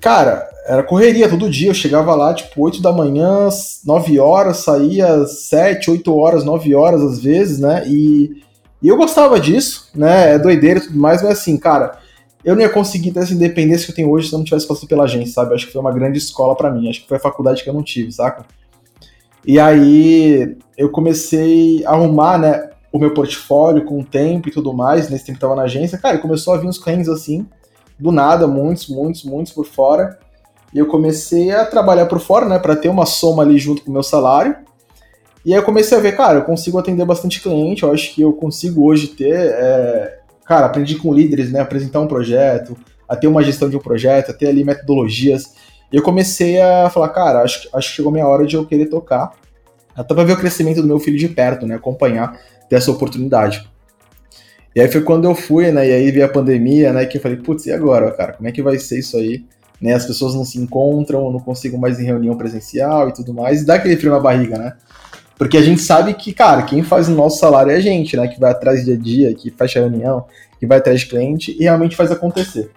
Cara, 0.00 0.48
era 0.66 0.82
correria 0.82 1.28
todo 1.28 1.50
dia. 1.50 1.70
Eu 1.70 1.74
chegava 1.74 2.14
lá, 2.14 2.34
tipo, 2.34 2.62
8 2.62 2.80
da 2.80 2.92
manhã, 2.92 3.48
9 3.84 4.18
horas, 4.18 4.58
saía 4.58 5.26
7, 5.26 5.90
8 5.90 6.16
horas, 6.16 6.44
9 6.44 6.74
horas 6.74 7.02
às 7.02 7.20
vezes, 7.22 7.58
né? 7.58 7.84
E, 7.86 8.42
e 8.82 8.88
eu 8.88 8.96
gostava 8.96 9.38
disso, 9.38 9.90
né? 9.94 10.34
É 10.34 10.38
doideira 10.38 10.80
e 10.80 10.82
tudo 10.82 10.98
mais, 10.98 11.22
mas 11.22 11.32
assim, 11.32 11.56
cara, 11.56 11.98
eu 12.44 12.54
não 12.54 12.62
ia 12.62 12.68
conseguir 12.68 13.12
ter 13.12 13.20
essa 13.20 13.32
independência 13.32 13.86
que 13.86 13.92
eu 13.92 13.96
tenho 13.96 14.10
hoje 14.10 14.28
se 14.28 14.34
eu 14.34 14.38
não 14.38 14.44
tivesse 14.44 14.66
passado 14.66 14.88
pela 14.88 15.04
agência, 15.04 15.34
sabe? 15.34 15.54
Acho 15.54 15.66
que 15.66 15.72
foi 15.72 15.80
uma 15.80 15.92
grande 15.92 16.18
escola 16.18 16.54
para 16.54 16.70
mim. 16.70 16.88
Acho 16.88 17.02
que 17.02 17.08
foi 17.08 17.16
a 17.16 17.20
faculdade 17.20 17.62
que 17.62 17.70
eu 17.70 17.74
não 17.74 17.82
tive, 17.82 18.12
saca? 18.12 18.44
E 19.46 19.58
aí 19.58 20.56
eu 20.76 20.90
comecei 20.90 21.84
a 21.84 21.90
arrumar, 21.90 22.38
né, 22.38 22.70
o 22.90 22.98
meu 22.98 23.12
portfólio 23.12 23.84
com 23.84 24.00
o 24.00 24.04
tempo 24.04 24.48
e 24.48 24.52
tudo 24.52 24.72
mais, 24.72 25.10
nesse 25.10 25.26
tempo 25.26 25.36
que 25.36 25.40
tava 25.40 25.56
na 25.56 25.62
agência, 25.62 25.98
cara, 25.98 26.18
começou 26.18 26.54
a 26.54 26.58
vir 26.58 26.66
uns 26.66 26.78
clientes 26.78 27.08
assim, 27.08 27.46
do 27.98 28.10
nada, 28.10 28.46
muitos, 28.46 28.88
muitos, 28.88 29.24
muitos 29.24 29.52
por 29.52 29.66
fora. 29.66 30.18
E 30.72 30.78
eu 30.78 30.86
comecei 30.86 31.52
a 31.52 31.64
trabalhar 31.64 32.06
por 32.06 32.18
fora, 32.18 32.46
né, 32.46 32.58
para 32.58 32.74
ter 32.74 32.88
uma 32.88 33.06
soma 33.06 33.42
ali 33.42 33.58
junto 33.58 33.82
com 33.82 33.90
o 33.90 33.92
meu 33.92 34.02
salário. 34.02 34.56
E 35.44 35.52
aí 35.52 35.58
eu 35.58 35.62
comecei 35.62 35.96
a 35.96 36.00
ver, 36.00 36.16
cara, 36.16 36.38
eu 36.38 36.44
consigo 36.44 36.78
atender 36.78 37.04
bastante 37.04 37.40
cliente, 37.40 37.82
eu 37.82 37.92
acho 37.92 38.14
que 38.14 38.22
eu 38.22 38.32
consigo 38.32 38.86
hoje 38.86 39.08
ter, 39.08 39.34
é... 39.34 40.18
cara, 40.44 40.66
aprendi 40.66 40.96
com 40.96 41.12
líderes, 41.12 41.52
né, 41.52 41.60
apresentar 41.60 42.00
um 42.00 42.08
projeto, 42.08 42.76
a 43.08 43.14
ter 43.14 43.26
uma 43.26 43.42
gestão 43.42 43.68
de 43.68 43.76
um 43.76 43.80
projeto, 43.80 44.30
a 44.30 44.34
ter 44.34 44.48
ali 44.48 44.64
metodologias. 44.64 45.52
E 45.92 45.96
eu 45.96 46.02
comecei 46.02 46.60
a 46.60 46.88
falar, 46.90 47.10
cara, 47.10 47.42
acho, 47.42 47.68
acho 47.72 47.90
que 47.90 47.96
chegou 47.96 48.10
minha 48.10 48.26
hora 48.26 48.46
de 48.46 48.56
eu 48.56 48.66
querer 48.66 48.86
tocar, 48.86 49.32
até 49.94 50.14
para 50.14 50.24
ver 50.24 50.32
o 50.32 50.38
crescimento 50.38 50.80
do 50.80 50.88
meu 50.88 50.98
filho 50.98 51.18
de 51.18 51.28
perto, 51.28 51.66
né, 51.66 51.76
acompanhar 51.76 52.40
ter 52.68 52.76
essa 52.76 52.90
oportunidade. 52.90 53.68
E 54.74 54.80
aí 54.80 54.88
foi 54.88 55.02
quando 55.02 55.24
eu 55.24 55.34
fui, 55.34 55.70
né? 55.70 55.88
E 55.88 55.92
aí 55.92 56.10
veio 56.10 56.26
a 56.26 56.28
pandemia, 56.28 56.92
né? 56.92 57.06
Que 57.06 57.18
eu 57.18 57.22
falei, 57.22 57.36
putz, 57.38 57.66
e 57.66 57.72
agora, 57.72 58.10
cara? 58.10 58.32
Como 58.32 58.48
é 58.48 58.52
que 58.52 58.62
vai 58.62 58.78
ser 58.78 58.98
isso 58.98 59.16
aí? 59.16 59.44
Né, 59.80 59.92
as 59.92 60.06
pessoas 60.06 60.34
não 60.34 60.44
se 60.44 60.58
encontram, 60.58 61.30
não 61.30 61.40
consigam 61.40 61.78
mais 61.78 62.00
em 62.00 62.04
reunião 62.04 62.36
presencial 62.38 63.08
e 63.08 63.12
tudo 63.12 63.34
mais, 63.34 63.60
e 63.60 63.66
dá 63.66 63.74
aquele 63.74 63.96
frio 63.96 64.12
na 64.12 64.20
barriga, 64.20 64.56
né? 64.56 64.72
Porque 65.36 65.56
a 65.58 65.62
gente 65.62 65.82
sabe 65.82 66.14
que, 66.14 66.32
cara, 66.32 66.62
quem 66.62 66.82
faz 66.82 67.08
o 67.08 67.12
nosso 67.12 67.38
salário 67.38 67.72
é 67.72 67.76
a 67.76 67.80
gente, 67.80 68.16
né? 68.16 68.26
Que 68.28 68.40
vai 68.40 68.52
atrás 68.52 68.84
dia 68.84 68.94
a 68.94 68.96
dia, 68.96 69.34
que 69.34 69.50
fecha 69.50 69.80
reunião, 69.80 70.24
que 70.58 70.66
vai 70.66 70.78
atrás 70.78 71.00
de 71.00 71.06
cliente 71.06 71.54
e 71.58 71.64
realmente 71.64 71.96
faz 71.96 72.10
acontecer. 72.10 72.70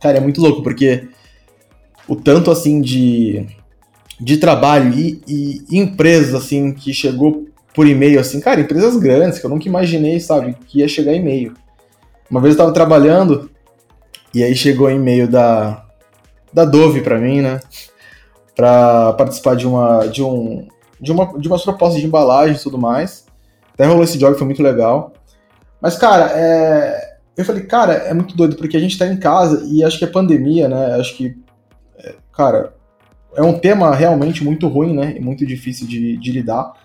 Cara, 0.00 0.18
é 0.18 0.20
muito 0.20 0.40
louco, 0.40 0.62
porque 0.62 1.08
o 2.08 2.16
tanto, 2.16 2.50
assim, 2.50 2.80
de, 2.80 3.46
de 4.20 4.38
trabalho 4.38 4.92
e, 4.92 5.20
e 5.26 5.78
empresas, 5.78 6.34
assim, 6.34 6.72
que 6.72 6.92
chegou 6.92 7.46
por 7.74 7.88
e-mail, 7.88 8.20
assim, 8.20 8.40
cara, 8.40 8.60
empresas 8.60 8.96
grandes, 8.96 9.40
que 9.40 9.44
eu 9.44 9.50
nunca 9.50 9.66
imaginei, 9.66 10.20
sabe, 10.20 10.56
que 10.66 10.78
ia 10.78 10.86
chegar 10.86 11.12
e-mail. 11.12 11.54
Uma 12.30 12.40
vez 12.40 12.54
eu 12.54 12.58
tava 12.58 12.72
trabalhando, 12.72 13.50
e 14.32 14.44
aí 14.44 14.54
chegou 14.54 14.88
e-mail 14.88 15.28
da, 15.28 15.84
da 16.52 16.64
Dove 16.64 17.00
para 17.00 17.18
mim, 17.18 17.40
né, 17.40 17.60
para 18.54 19.12
participar 19.14 19.56
de 19.56 19.66
uma, 19.66 20.06
de, 20.06 20.22
um, 20.22 20.68
de, 21.00 21.10
uma, 21.10 21.36
de 21.36 21.48
umas 21.48 21.64
propostas 21.64 22.00
de 22.00 22.06
embalagem 22.06 22.54
e 22.54 22.60
tudo 22.60 22.78
mais. 22.78 23.26
Até 23.72 23.86
rolou 23.86 24.04
esse 24.04 24.18
job, 24.18 24.38
foi 24.38 24.46
muito 24.46 24.62
legal. 24.62 25.12
Mas, 25.80 25.96
cara, 25.96 26.30
é... 26.32 27.16
eu 27.36 27.44
falei, 27.44 27.64
cara, 27.64 27.94
é 27.94 28.14
muito 28.14 28.36
doido, 28.36 28.54
porque 28.54 28.76
a 28.76 28.80
gente 28.80 28.96
tá 28.96 29.04
em 29.08 29.16
casa 29.16 29.64
e 29.66 29.82
acho 29.82 29.98
que 29.98 30.04
a 30.04 30.10
pandemia, 30.10 30.68
né, 30.68 30.94
acho 30.94 31.16
que, 31.16 31.36
é, 31.98 32.14
cara, 32.32 32.72
é 33.34 33.42
um 33.42 33.58
tema 33.58 33.92
realmente 33.92 34.44
muito 34.44 34.68
ruim, 34.68 34.94
né, 34.94 35.14
e 35.16 35.20
muito 35.20 35.44
difícil 35.44 35.88
de, 35.88 36.16
de 36.16 36.30
lidar 36.30 36.83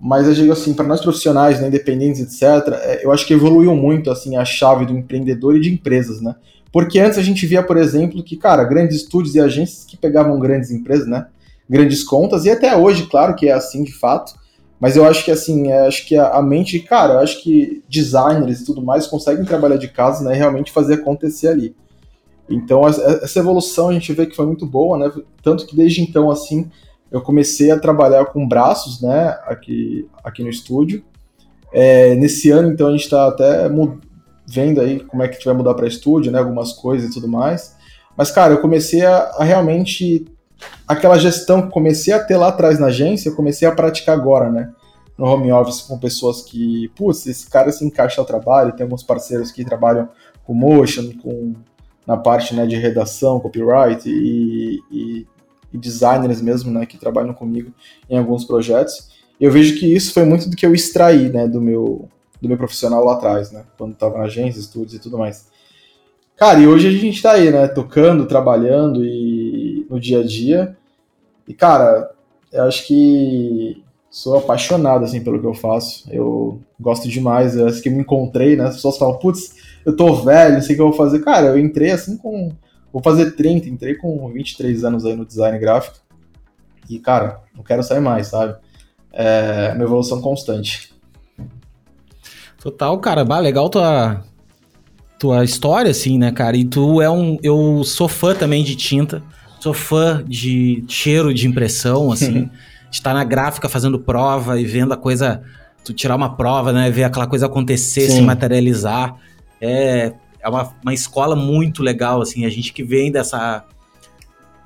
mas 0.00 0.26
eu 0.26 0.34
digo 0.34 0.52
assim, 0.52 0.74
para 0.74 0.86
nós 0.86 1.00
profissionais, 1.00 1.60
né, 1.60 1.68
independentes, 1.68 2.20
etc., 2.20 2.74
é, 2.82 3.04
eu 3.04 3.12
acho 3.12 3.26
que 3.26 3.34
evoluiu 3.34 3.74
muito 3.74 4.10
assim 4.10 4.36
a 4.36 4.44
chave 4.44 4.86
do 4.86 4.96
empreendedor 4.96 5.56
e 5.56 5.60
de 5.60 5.72
empresas, 5.72 6.20
né? 6.20 6.34
Porque 6.72 6.98
antes 6.98 7.18
a 7.18 7.22
gente 7.22 7.46
via, 7.46 7.62
por 7.62 7.76
exemplo, 7.76 8.22
que, 8.22 8.36
cara, 8.36 8.64
grandes 8.64 8.96
estúdios 8.96 9.34
e 9.34 9.40
agências 9.40 9.84
que 9.84 9.96
pegavam 9.96 10.38
grandes 10.40 10.70
empresas, 10.70 11.06
né? 11.06 11.26
Grandes 11.70 12.02
contas, 12.02 12.44
e 12.44 12.50
até 12.50 12.76
hoje, 12.76 13.06
claro 13.06 13.34
que 13.36 13.48
é 13.48 13.52
assim 13.52 13.84
de 13.84 13.92
fato, 13.92 14.34
mas 14.80 14.96
eu 14.96 15.04
acho 15.04 15.24
que 15.24 15.30
assim, 15.30 15.70
é, 15.70 15.86
acho 15.86 16.06
que 16.06 16.16
a, 16.16 16.42
mente, 16.42 16.78
cara, 16.80 17.14
eu 17.14 17.18
acho 17.20 17.42
que 17.42 17.82
designers 17.88 18.60
e 18.60 18.64
tudo 18.64 18.82
mais 18.82 19.06
conseguem 19.06 19.44
trabalhar 19.44 19.76
de 19.76 19.88
casa, 19.88 20.24
né? 20.24 20.34
Realmente 20.34 20.72
fazer 20.72 20.94
acontecer 20.94 21.48
ali. 21.48 21.74
Então, 22.50 22.86
essa 22.86 23.38
evolução 23.38 23.88
a 23.88 23.92
gente 23.94 24.12
vê 24.12 24.26
que 24.26 24.36
foi 24.36 24.44
muito 24.44 24.66
boa, 24.66 24.98
né? 24.98 25.10
Tanto 25.42 25.66
que 25.66 25.74
desde 25.74 26.02
então, 26.02 26.30
assim, 26.30 26.70
eu 27.14 27.20
comecei 27.20 27.70
a 27.70 27.78
trabalhar 27.78 28.24
com 28.26 28.46
braços, 28.46 29.00
né, 29.00 29.38
aqui, 29.46 30.04
aqui 30.24 30.42
no 30.42 30.50
estúdio. 30.50 31.04
É, 31.72 32.16
nesse 32.16 32.50
ano, 32.50 32.72
então, 32.72 32.88
a 32.88 32.90
gente 32.90 33.04
está 33.04 33.28
até 33.28 33.70
vendo 34.44 34.80
aí 34.80 34.98
como 34.98 35.22
é 35.22 35.28
que 35.28 35.44
vai 35.44 35.54
mudar 35.54 35.74
para 35.74 35.86
estúdio, 35.86 36.32
né, 36.32 36.40
algumas 36.40 36.72
coisas 36.72 37.08
e 37.08 37.14
tudo 37.14 37.28
mais. 37.28 37.76
Mas, 38.16 38.32
cara, 38.32 38.54
eu 38.54 38.60
comecei 38.60 39.06
a, 39.06 39.30
a, 39.38 39.44
realmente. 39.44 40.26
Aquela 40.88 41.16
gestão 41.16 41.62
que 41.62 41.70
comecei 41.70 42.12
a 42.12 42.22
ter 42.22 42.36
lá 42.36 42.48
atrás 42.48 42.80
na 42.80 42.86
agência, 42.86 43.28
eu 43.28 43.36
comecei 43.36 43.66
a 43.66 43.72
praticar 43.72 44.16
agora, 44.16 44.50
né? 44.50 44.72
No 45.16 45.26
home 45.26 45.52
office 45.52 45.82
com 45.82 45.98
pessoas 45.98 46.42
que, 46.42 46.88
putz, 46.96 47.26
esse 47.26 47.48
cara 47.48 47.70
se 47.70 47.84
encaixa 47.84 48.20
ao 48.20 48.26
trabalho, 48.26 48.72
tem 48.72 48.82
alguns 48.82 49.04
parceiros 49.04 49.52
que 49.52 49.64
trabalham 49.64 50.08
com 50.44 50.54
motion, 50.54 51.12
com 51.22 51.54
na 52.06 52.16
parte 52.16 52.54
né, 52.54 52.66
de 52.66 52.76
redação, 52.76 53.40
copyright 53.40 54.08
e, 54.08 54.80
e 54.90 55.26
e 55.74 55.78
designers 55.78 56.40
mesmo, 56.40 56.70
né, 56.70 56.86
que 56.86 56.96
trabalham 56.96 57.34
comigo 57.34 57.72
em 58.08 58.16
alguns 58.16 58.44
projetos. 58.44 59.10
Eu 59.40 59.50
vejo 59.50 59.76
que 59.78 59.92
isso 59.92 60.14
foi 60.14 60.24
muito 60.24 60.48
do 60.48 60.54
que 60.54 60.64
eu 60.64 60.72
extraí, 60.72 61.28
né, 61.28 61.48
do 61.48 61.60
meu 61.60 62.08
do 62.40 62.48
meu 62.48 62.58
profissional 62.58 63.02
lá 63.04 63.14
atrás, 63.14 63.50
né, 63.50 63.64
quando 63.76 63.94
estava 63.94 64.18
na 64.18 64.24
agência, 64.24 64.60
estúdios 64.60 64.94
e 64.94 64.98
tudo 64.98 65.18
mais. 65.18 65.48
Cara, 66.36 66.60
e 66.60 66.66
hoje 66.66 66.88
a 66.88 66.90
gente 66.90 67.16
está 67.16 67.32
aí, 67.32 67.50
né, 67.50 67.66
tocando, 67.66 68.26
trabalhando 68.26 69.04
e 69.04 69.86
no 69.90 69.98
dia 69.98 70.20
a 70.20 70.22
dia. 70.22 70.76
E 71.48 71.54
cara, 71.54 72.10
eu 72.52 72.64
acho 72.64 72.86
que 72.86 73.82
sou 74.10 74.36
apaixonado 74.36 75.04
assim 75.04 75.22
pelo 75.24 75.40
que 75.40 75.46
eu 75.46 75.54
faço. 75.54 76.04
Eu 76.10 76.60
gosto 76.78 77.08
demais, 77.08 77.56
eu 77.56 77.66
acho 77.66 77.82
que 77.82 77.90
me 77.90 78.00
encontrei, 78.00 78.54
né? 78.54 78.64
As 78.64 78.76
pessoas 78.76 78.98
falam, 78.98 79.18
putz, 79.18 79.56
eu 79.84 79.96
tô 79.96 80.14
velho, 80.14 80.54
não 80.54 80.62
sei 80.62 80.74
o 80.74 80.76
que 80.76 80.82
eu 80.82 80.88
vou 80.88 80.96
fazer. 80.96 81.20
Cara, 81.24 81.48
eu 81.48 81.58
entrei 81.58 81.90
assim 81.90 82.16
com 82.16 82.52
Vou 82.94 83.02
fazer 83.02 83.32
30, 83.32 83.68
entrei 83.68 83.96
com 83.96 84.32
23 84.32 84.84
anos 84.84 85.04
aí 85.04 85.16
no 85.16 85.26
design 85.26 85.58
gráfico. 85.58 85.96
E, 86.88 87.00
cara, 87.00 87.40
não 87.52 87.64
quero 87.64 87.82
sair 87.82 87.98
mais, 87.98 88.28
sabe? 88.28 88.54
É 89.12 89.72
uma 89.74 89.82
evolução 89.82 90.20
constante. 90.20 90.94
Total, 92.62 92.96
cara. 93.00 93.24
Bah, 93.24 93.40
legal 93.40 93.68
tua, 93.68 94.22
tua 95.18 95.42
história, 95.42 95.90
assim, 95.90 96.18
né, 96.18 96.30
cara? 96.30 96.56
E 96.56 96.64
tu 96.64 97.02
é 97.02 97.10
um. 97.10 97.36
Eu 97.42 97.82
sou 97.82 98.06
fã 98.06 98.32
também 98.32 98.62
de 98.62 98.76
tinta. 98.76 99.20
Sou 99.58 99.74
fã 99.74 100.22
de 100.24 100.84
cheiro 100.86 101.34
de 101.34 101.48
impressão, 101.48 102.12
assim. 102.14 102.48
estar 102.92 103.12
na 103.12 103.24
gráfica 103.24 103.68
fazendo 103.68 103.98
prova 103.98 104.60
e 104.60 104.64
vendo 104.64 104.94
a 104.94 104.96
coisa. 104.96 105.42
Tu 105.84 105.92
tirar 105.92 106.14
uma 106.14 106.36
prova, 106.36 106.72
né? 106.72 106.88
Ver 106.92 107.02
aquela 107.02 107.26
coisa 107.26 107.46
acontecer, 107.46 108.02
Sim. 108.02 108.16
se 108.18 108.22
materializar. 108.22 109.16
É, 109.60 110.12
é 110.44 110.48
uma, 110.48 110.74
uma 110.82 110.92
escola 110.92 111.34
muito 111.34 111.82
legal, 111.82 112.20
assim, 112.20 112.44
a 112.44 112.50
gente 112.50 112.72
que 112.72 112.84
vem 112.84 113.10
dessa 113.10 113.64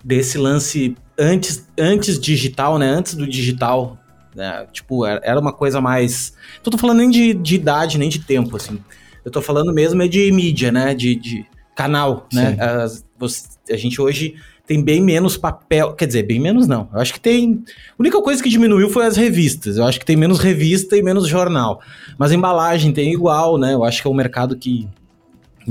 desse 0.05 0.39
lance 0.39 0.97
antes, 1.19 1.67
antes 1.79 2.19
digital, 2.19 2.79
né? 2.79 2.89
Antes 2.89 3.15
do 3.15 3.27
digital, 3.27 3.99
né? 4.35 4.67
Tipo, 4.73 5.07
era 5.07 5.39
uma 5.39 5.53
coisa 5.53 5.81
mais. 5.81 6.33
Não 6.65 6.71
tô 6.71 6.79
falando 6.79 6.99
nem 6.99 7.11
de, 7.11 7.35
de 7.35 7.55
idade, 7.55 7.99
nem 7.99 8.09
de 8.09 8.21
tempo, 8.21 8.57
assim. 8.57 8.79
Eu 9.25 9.31
tô 9.31 9.43
falando 9.43 9.73
mesmo 9.73 10.03
é 10.03 10.09
de 10.09 10.31
mídia, 10.33 10.73
né? 10.73 10.95
De, 10.95 11.15
de 11.15 11.45
canal, 11.75 12.27
né? 12.33 12.57
As, 12.59 13.05
você, 13.19 13.47
a 13.71 13.77
gente 13.77 14.01
hoje 14.01 14.37
tem 14.67 14.83
bem 14.83 15.03
menos 15.03 15.37
papel. 15.37 15.93
Quer 15.95 16.07
dizer, 16.07 16.23
bem 16.23 16.41
menos 16.41 16.67
não. 16.67 16.89
Eu 16.93 17.01
acho 17.01 17.13
que 17.13 17.21
tem. 17.21 17.65
A 17.91 17.95
única 17.99 18.21
coisa 18.23 18.43
que 18.43 18.49
diminuiu 18.49 18.89
foi 18.89 19.07
as 19.07 19.17
revistas. 19.17 19.77
Eu 19.77 19.85
acho 19.85 19.99
que 19.99 20.07
tem 20.07 20.17
menos 20.17 20.39
revista 20.39 20.97
e 20.97 21.03
menos 21.03 21.27
jornal. 21.27 21.81
Mas 22.17 22.31
a 22.31 22.35
embalagem 22.35 22.93
tem 22.93 23.13
igual, 23.13 23.59
né? 23.59 23.75
Eu 23.75 23.85
acho 23.85 24.01
que 24.01 24.09
é 24.09 24.11
um 24.11 24.15
mercado 24.15 24.57
que 24.57 24.89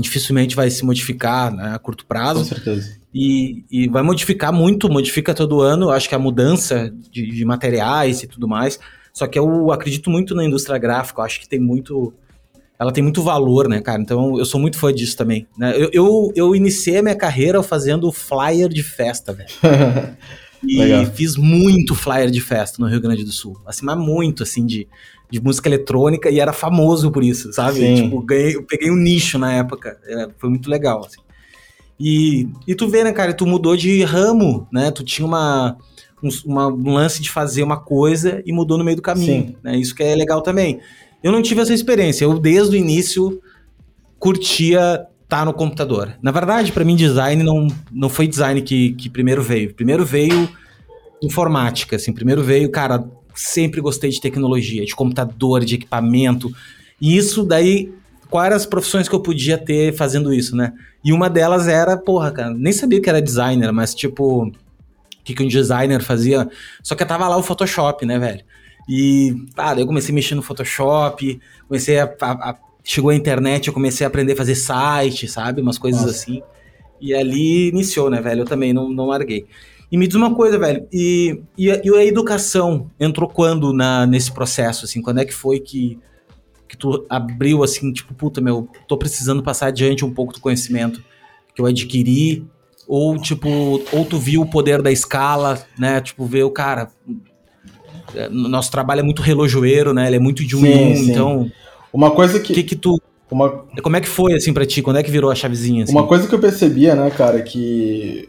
dificilmente 0.00 0.54
vai 0.54 0.70
se 0.70 0.84
modificar 0.84 1.52
né, 1.52 1.74
a 1.74 1.78
curto 1.78 2.06
prazo. 2.06 2.40
Com 2.40 2.46
certeza. 2.46 2.98
E, 3.14 3.64
e 3.70 3.88
vai 3.88 4.02
modificar 4.02 4.52
muito, 4.52 4.88
modifica 4.88 5.34
todo 5.34 5.60
ano. 5.60 5.90
Acho 5.90 6.08
que 6.08 6.14
a 6.14 6.18
mudança 6.18 6.92
de, 7.10 7.26
de 7.26 7.44
materiais 7.44 8.22
e 8.22 8.26
tudo 8.26 8.46
mais. 8.46 8.78
Só 9.12 9.26
que 9.26 9.38
eu 9.38 9.72
acredito 9.72 10.10
muito 10.10 10.34
na 10.34 10.44
indústria 10.44 10.78
gráfica, 10.78 11.20
eu 11.20 11.24
acho 11.24 11.40
que 11.40 11.48
tem 11.48 11.58
muito. 11.58 12.14
Ela 12.78 12.92
tem 12.92 13.02
muito 13.02 13.20
valor, 13.22 13.68
né, 13.68 13.80
cara? 13.80 14.00
Então 14.00 14.38
eu 14.38 14.44
sou 14.44 14.60
muito 14.60 14.78
fã 14.78 14.94
disso 14.94 15.16
também. 15.16 15.48
Né? 15.58 15.74
Eu, 15.76 15.90
eu, 15.92 16.32
eu 16.36 16.54
iniciei 16.54 16.98
a 16.98 17.02
minha 17.02 17.16
carreira 17.16 17.60
fazendo 17.60 18.12
flyer 18.12 18.68
de 18.68 18.84
festa, 18.84 19.32
velho. 19.32 19.48
e 20.62 20.78
Legal. 20.78 21.06
fiz 21.06 21.34
muito 21.34 21.96
flyer 21.96 22.30
de 22.30 22.40
festa 22.40 22.80
no 22.80 22.88
Rio 22.88 23.00
Grande 23.00 23.24
do 23.24 23.32
Sul. 23.32 23.60
Assim, 23.66 23.84
mas 23.84 23.98
muito, 23.98 24.44
assim, 24.44 24.64
de 24.64 24.86
de 25.30 25.40
música 25.40 25.68
eletrônica 25.68 26.30
e 26.30 26.40
era 26.40 26.52
famoso 26.52 27.10
por 27.10 27.22
isso, 27.22 27.52
sabe? 27.52 27.80
Sim. 27.80 27.94
Tipo, 28.04 28.22
ganhei, 28.22 28.56
eu 28.56 28.62
peguei 28.62 28.90
um 28.90 28.96
nicho 28.96 29.38
na 29.38 29.52
época. 29.52 29.98
É, 30.06 30.28
foi 30.38 30.48
muito 30.48 30.70
legal, 30.70 31.04
assim. 31.04 31.20
E, 32.00 32.48
e 32.66 32.74
tu 32.74 32.88
vê, 32.88 33.02
né, 33.02 33.12
cara, 33.12 33.34
tu 33.34 33.46
mudou 33.46 33.76
de 33.76 34.02
ramo, 34.04 34.66
né? 34.72 34.90
Tu 34.90 35.02
tinha 35.02 35.26
uma, 35.26 35.76
um, 36.22 36.28
uma, 36.46 36.68
um 36.68 36.94
lance 36.94 37.20
de 37.20 37.30
fazer 37.30 37.62
uma 37.62 37.76
coisa 37.76 38.42
e 38.46 38.52
mudou 38.52 38.78
no 38.78 38.84
meio 38.84 38.96
do 38.96 39.02
caminho. 39.02 39.56
Né? 39.62 39.76
Isso 39.76 39.94
que 39.94 40.02
é 40.02 40.14
legal 40.14 40.40
também. 40.40 40.80
Eu 41.22 41.32
não 41.32 41.42
tive 41.42 41.60
essa 41.60 41.74
experiência. 41.74 42.24
Eu, 42.24 42.38
desde 42.38 42.76
o 42.76 42.78
início, 42.78 43.40
curtia 44.18 45.06
estar 45.24 45.40
tá 45.40 45.44
no 45.44 45.52
computador. 45.52 46.16
Na 46.22 46.30
verdade, 46.30 46.72
para 46.72 46.84
mim, 46.84 46.94
design 46.94 47.42
não, 47.42 47.66
não 47.90 48.08
foi 48.08 48.28
design 48.28 48.62
que, 48.62 48.92
que 48.92 49.10
primeiro 49.10 49.42
veio. 49.42 49.74
Primeiro 49.74 50.04
veio 50.04 50.48
informática, 51.20 51.96
assim. 51.96 52.12
Primeiro 52.12 52.42
veio, 52.42 52.70
cara, 52.70 53.04
sempre 53.38 53.80
gostei 53.80 54.10
de 54.10 54.20
tecnologia, 54.20 54.84
de 54.84 54.94
computador, 54.94 55.64
de 55.64 55.76
equipamento. 55.76 56.50
E 57.00 57.16
isso 57.16 57.44
daí, 57.44 57.92
quais 58.28 58.46
eram 58.46 58.56
as 58.56 58.66
profissões 58.66 59.08
que 59.08 59.14
eu 59.14 59.20
podia 59.20 59.56
ter 59.56 59.94
fazendo 59.94 60.32
isso, 60.32 60.56
né? 60.56 60.72
E 61.04 61.12
uma 61.12 61.30
delas 61.30 61.68
era, 61.68 61.96
porra, 61.96 62.32
cara, 62.32 62.50
nem 62.52 62.72
sabia 62.72 63.00
que 63.00 63.08
era 63.08 63.22
designer, 63.22 63.72
mas 63.72 63.94
tipo, 63.94 64.52
que, 65.22 65.34
que 65.34 65.42
um 65.42 65.48
designer 65.48 66.02
fazia. 66.02 66.50
Só 66.82 66.96
que 66.96 67.04
tava 67.04 67.28
lá 67.28 67.36
o 67.36 67.42
Photoshop, 67.42 68.04
né, 68.04 68.18
velho? 68.18 68.44
E, 68.88 69.36
ah, 69.56 69.74
daí 69.74 69.82
eu 69.82 69.86
comecei 69.86 70.12
a 70.12 70.14
mexer 70.14 70.34
no 70.34 70.42
Photoshop, 70.42 71.38
comecei 71.68 72.00
a, 72.00 72.12
a, 72.20 72.50
a 72.50 72.58
chegou 72.82 73.10
a 73.10 73.14
internet, 73.14 73.68
eu 73.68 73.74
comecei 73.74 74.04
a 74.04 74.08
aprender 74.08 74.32
a 74.32 74.36
fazer 74.36 74.54
site, 74.54 75.28
sabe? 75.28 75.60
Umas 75.60 75.78
coisas 75.78 76.00
Nossa. 76.00 76.14
assim. 76.14 76.42
E 77.00 77.14
ali 77.14 77.68
iniciou, 77.68 78.10
né, 78.10 78.20
velho? 78.20 78.40
Eu 78.40 78.46
também 78.46 78.72
não, 78.72 78.88
não 78.88 79.06
larguei. 79.06 79.46
E 79.90 79.96
me 79.96 80.06
diz 80.06 80.16
uma 80.16 80.34
coisa, 80.34 80.58
velho, 80.58 80.86
e, 80.92 81.40
e, 81.56 81.70
a, 81.70 81.80
e 81.82 81.90
a 81.90 82.04
educação 82.04 82.90
entrou 83.00 83.28
quando 83.28 83.72
na, 83.72 84.06
nesse 84.06 84.30
processo, 84.30 84.84
assim? 84.84 85.00
Quando 85.00 85.20
é 85.20 85.24
que 85.24 85.34
foi 85.34 85.60
que, 85.60 85.98
que 86.68 86.76
tu 86.76 87.06
abriu, 87.08 87.62
assim, 87.62 87.92
tipo, 87.92 88.12
puta, 88.14 88.40
meu, 88.40 88.68
tô 88.86 88.98
precisando 88.98 89.42
passar 89.42 89.68
adiante 89.68 90.04
um 90.04 90.12
pouco 90.12 90.32
do 90.34 90.40
conhecimento 90.40 91.02
que 91.54 91.60
eu 91.60 91.66
adquiri? 91.66 92.46
Ou, 92.86 93.18
tipo, 93.18 93.48
ou 93.92 94.04
tu 94.04 94.18
viu 94.18 94.42
o 94.42 94.46
poder 94.50 94.82
da 94.82 94.92
escala, 94.92 95.62
né? 95.78 96.00
Tipo, 96.00 96.24
ver 96.24 96.44
o 96.44 96.50
cara... 96.50 96.88
É, 98.14 98.28
nosso 98.30 98.70
trabalho 98.70 99.00
é 99.00 99.02
muito 99.02 99.20
relojoeiro, 99.20 99.92
né? 99.92 100.06
Ele 100.06 100.16
é 100.16 100.20
muito 100.20 100.42
de 100.42 100.56
um 100.56 100.60
sim, 100.60 100.66
em 100.66 100.92
um, 100.92 100.96
sim. 100.96 101.10
então... 101.10 101.50
Uma 101.92 102.10
coisa 102.10 102.38
que. 102.38 102.52
que, 102.52 102.62
que 102.62 102.76
tu. 102.76 103.00
Uma... 103.30 103.64
Como 103.82 103.96
é 103.96 104.00
que 104.00 104.08
foi 104.08 104.34
assim 104.34 104.52
pra 104.52 104.66
ti? 104.66 104.82
Quando 104.82 104.98
é 104.98 105.02
que 105.02 105.10
virou 105.10 105.30
a 105.30 105.34
chavezinha? 105.34 105.84
Assim? 105.84 105.92
Uma 105.92 106.06
coisa 106.06 106.26
que 106.26 106.34
eu 106.34 106.38
percebia, 106.38 106.94
né, 106.94 107.10
cara, 107.10 107.42
que 107.42 108.28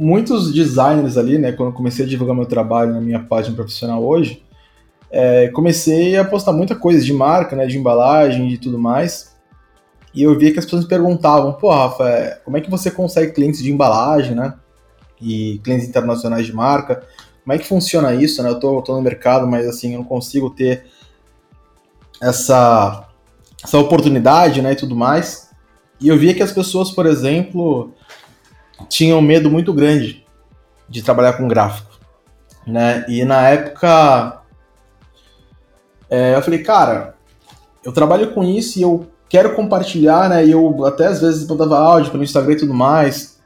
muitos 0.00 0.50
designers 0.50 1.18
ali, 1.18 1.36
né, 1.36 1.52
quando 1.52 1.68
eu 1.68 1.74
comecei 1.74 2.06
a 2.06 2.08
divulgar 2.08 2.34
meu 2.34 2.46
trabalho 2.46 2.94
na 2.94 3.00
minha 3.02 3.20
página 3.20 3.54
profissional 3.54 4.02
hoje, 4.02 4.42
é, 5.10 5.48
comecei 5.48 6.16
a 6.16 6.24
postar 6.24 6.54
muita 6.54 6.74
coisa 6.74 7.04
de 7.04 7.12
marca, 7.12 7.54
né, 7.54 7.66
de 7.66 7.76
embalagem 7.76 8.50
e 8.50 8.56
tudo 8.56 8.78
mais. 8.78 9.36
E 10.14 10.22
eu 10.22 10.36
via 10.38 10.52
que 10.52 10.58
as 10.58 10.64
pessoas 10.64 10.84
me 10.84 10.88
perguntavam, 10.88 11.52
pô, 11.52 11.70
Rafa, 11.70 12.08
é, 12.08 12.40
como 12.42 12.56
é 12.56 12.62
que 12.62 12.70
você 12.70 12.90
consegue 12.90 13.32
clientes 13.32 13.62
de 13.62 13.70
embalagem, 13.70 14.34
né? 14.34 14.54
E 15.20 15.60
clientes 15.62 15.86
internacionais 15.86 16.46
de 16.46 16.52
marca? 16.52 17.06
Como 17.44 17.52
é 17.52 17.58
que 17.58 17.66
funciona 17.66 18.14
isso, 18.14 18.42
né? 18.42 18.48
Eu 18.48 18.58
tô, 18.58 18.78
eu 18.78 18.82
tô 18.82 18.94
no 18.94 19.02
mercado, 19.02 19.46
mas 19.46 19.68
assim, 19.68 19.92
eu 19.92 19.98
não 19.98 20.04
consigo 20.04 20.50
ter 20.50 20.84
essa, 22.20 23.06
essa 23.62 23.78
oportunidade 23.78 24.62
né, 24.62 24.72
e 24.72 24.76
tudo 24.76 24.96
mais. 24.96 25.50
E 26.00 26.08
eu 26.08 26.18
via 26.18 26.34
que 26.34 26.42
as 26.42 26.52
pessoas, 26.52 26.90
por 26.90 27.06
exemplo, 27.06 27.92
tinham 28.88 29.20
medo 29.20 29.50
muito 29.50 29.72
grande 29.72 30.24
de 30.88 31.02
trabalhar 31.02 31.34
com 31.34 31.48
gráfico. 31.48 31.90
Né? 32.66 33.04
E 33.08 33.24
na 33.24 33.48
época 33.48 34.40
é, 36.10 36.34
eu 36.34 36.42
falei, 36.42 36.60
cara, 36.60 37.14
eu 37.84 37.92
trabalho 37.92 38.32
com 38.32 38.42
isso 38.42 38.78
e 38.78 38.82
eu 38.82 39.06
quero 39.28 39.54
compartilhar, 39.54 40.28
né? 40.28 40.44
E 40.44 40.50
eu 40.50 40.84
até 40.84 41.06
às 41.06 41.20
vezes 41.20 41.46
mandava 41.46 41.78
áudio 41.78 42.10
pelo 42.10 42.24
Instagram 42.24 42.54
e 42.54 42.58
tudo 42.58 42.74
mais, 42.74 43.38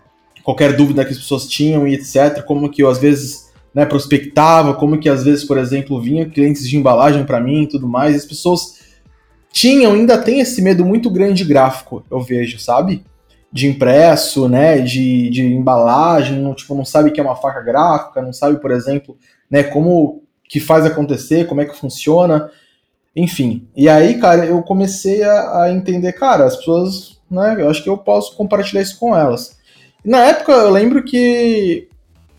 qualquer 0.43 0.75
dúvida 0.75 1.05
que 1.05 1.13
as 1.13 1.19
pessoas 1.19 1.47
tinham 1.47 1.87
e 1.87 1.95
etc. 1.95 2.43
Como 2.43 2.71
que 2.71 2.83
eu 2.83 2.89
às 2.89 2.99
vezes 2.99 3.53
né, 3.75 3.85
prospectava, 3.85 4.75
como 4.75 4.99
que 4.99 5.09
às 5.09 5.25
vezes, 5.25 5.45
por 5.45 5.59
exemplo, 5.59 6.01
vinha 6.01 6.29
clientes 6.29 6.67
de 6.67 6.77
embalagem 6.77 7.25
para 7.25 7.41
mim 7.41 7.65
e 7.65 7.69
tudo 7.69 7.87
mais, 7.87 8.15
e 8.15 8.19
as 8.19 8.25
pessoas 8.25 8.79
tinham, 9.53 9.93
ainda 9.93 10.17
tem 10.17 10.41
esse 10.41 10.63
medo 10.63 10.85
muito 10.85 11.11
grande 11.11 11.43
de 11.43 11.45
gráfico, 11.45 12.05
eu 12.11 12.21
vejo, 12.21 12.59
sabe? 12.59 13.05
De 13.55 13.69
impresso, 13.69 14.49
né, 14.49 14.81
de, 14.81 15.31
de 15.31 15.45
embalagem, 15.45 16.41
não, 16.41 16.55
tipo, 16.55 16.75
não 16.75 16.85
sabe 16.85 17.13
que 17.13 17.21
é 17.21 17.23
uma 17.23 17.37
faca 17.37 17.61
gráfica, 17.61 18.21
não 18.21 18.33
sabe, 18.33 18.61
por 18.61 18.73
exemplo, 18.73 19.17
né, 19.49 19.63
como 19.63 20.25
que 20.49 20.59
faz 20.59 20.85
acontecer, 20.85 21.47
como 21.47 21.61
é 21.61 21.65
que 21.65 21.79
funciona, 21.79 22.51
enfim. 23.15 23.69
E 23.77 23.89
aí, 23.89 24.19
cara, 24.19 24.45
eu 24.45 24.61
comecei 24.63 25.23
a, 25.23 25.63
a 25.63 25.73
entender, 25.73 26.13
cara, 26.15 26.45
as 26.45 26.57
pessoas, 26.57 27.21
né, 27.31 27.57
eu 27.61 27.71
acho 27.71 27.83
que 27.83 27.89
eu 27.89 27.97
posso 27.97 28.37
compartilhar 28.37 28.83
isso 28.83 28.99
com 28.99 29.17
elas. 29.17 29.57
Na 30.05 30.25
época, 30.25 30.51
eu 30.51 30.71
lembro 30.71 31.05
que 31.05 31.89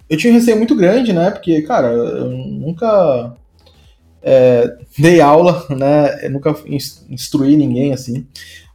eu 0.09 0.17
tinha 0.17 0.31
um 0.31 0.35
receio 0.35 0.57
muito 0.57 0.75
grande, 0.75 1.11
né? 1.11 1.31
Porque, 1.31 1.61
cara, 1.63 1.87
eu 1.87 2.29
nunca 2.29 3.35
é, 4.27 4.75
dei 4.97 5.21
aula, 5.21 5.63
né? 5.69 6.25
Eu 6.25 6.31
nunca 6.31 6.55
instruí 7.07 7.55
ninguém 7.55 7.93
assim. 7.93 8.25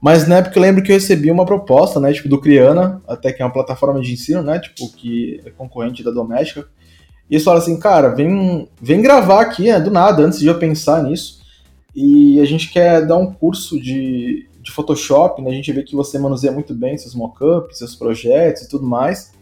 Mas 0.01 0.27
na 0.29 0.37
época 0.37 0.57
eu 0.57 0.63
lembro 0.63 0.81
que 0.81 0.93
eu 0.93 0.95
recebi 0.95 1.29
uma 1.29 1.45
proposta, 1.45 1.99
né? 1.99 2.13
Tipo, 2.13 2.29
do 2.29 2.41
Criana, 2.41 3.03
até 3.09 3.33
que 3.33 3.43
é 3.43 3.45
uma 3.45 3.53
plataforma 3.53 4.01
de 4.01 4.13
ensino, 4.13 4.43
né? 4.43 4.61
Tipo, 4.61 4.89
que 4.93 5.43
é 5.45 5.51
concorrente 5.51 6.05
da 6.05 6.13
Doméstica. 6.13 6.69
E 7.29 7.35
eles 7.35 7.45
falaram 7.45 7.65
assim, 7.65 7.79
cara, 7.79 8.11
vem, 8.11 8.69
vem 8.81 9.03
gravar 9.03 9.41
aqui, 9.41 9.65
né? 9.65 9.81
Do 9.81 9.91
nada, 9.91 10.23
antes 10.23 10.39
de 10.39 10.47
eu 10.47 10.57
pensar 10.57 11.03
nisso. 11.03 11.41
E 11.95 12.41
a 12.41 12.45
gente 12.45 12.71
quer 12.71 13.05
dar 13.05 13.17
um 13.17 13.33
curso 13.33 13.81
de, 13.81 14.49
de 14.63 14.71
Photoshop, 14.71 15.43
né? 15.43 15.51
A 15.51 15.55
gente 15.55 15.73
vê 15.73 15.83
que 15.83 15.97
você 15.97 16.17
manuseia 16.17 16.53
muito 16.53 16.73
bem 16.73 16.97
seus 16.97 17.15
mockups, 17.15 17.79
seus 17.79 17.97
projetos 17.97 18.63
e 18.63 18.69
tudo 18.69 18.87
mais 18.87 19.33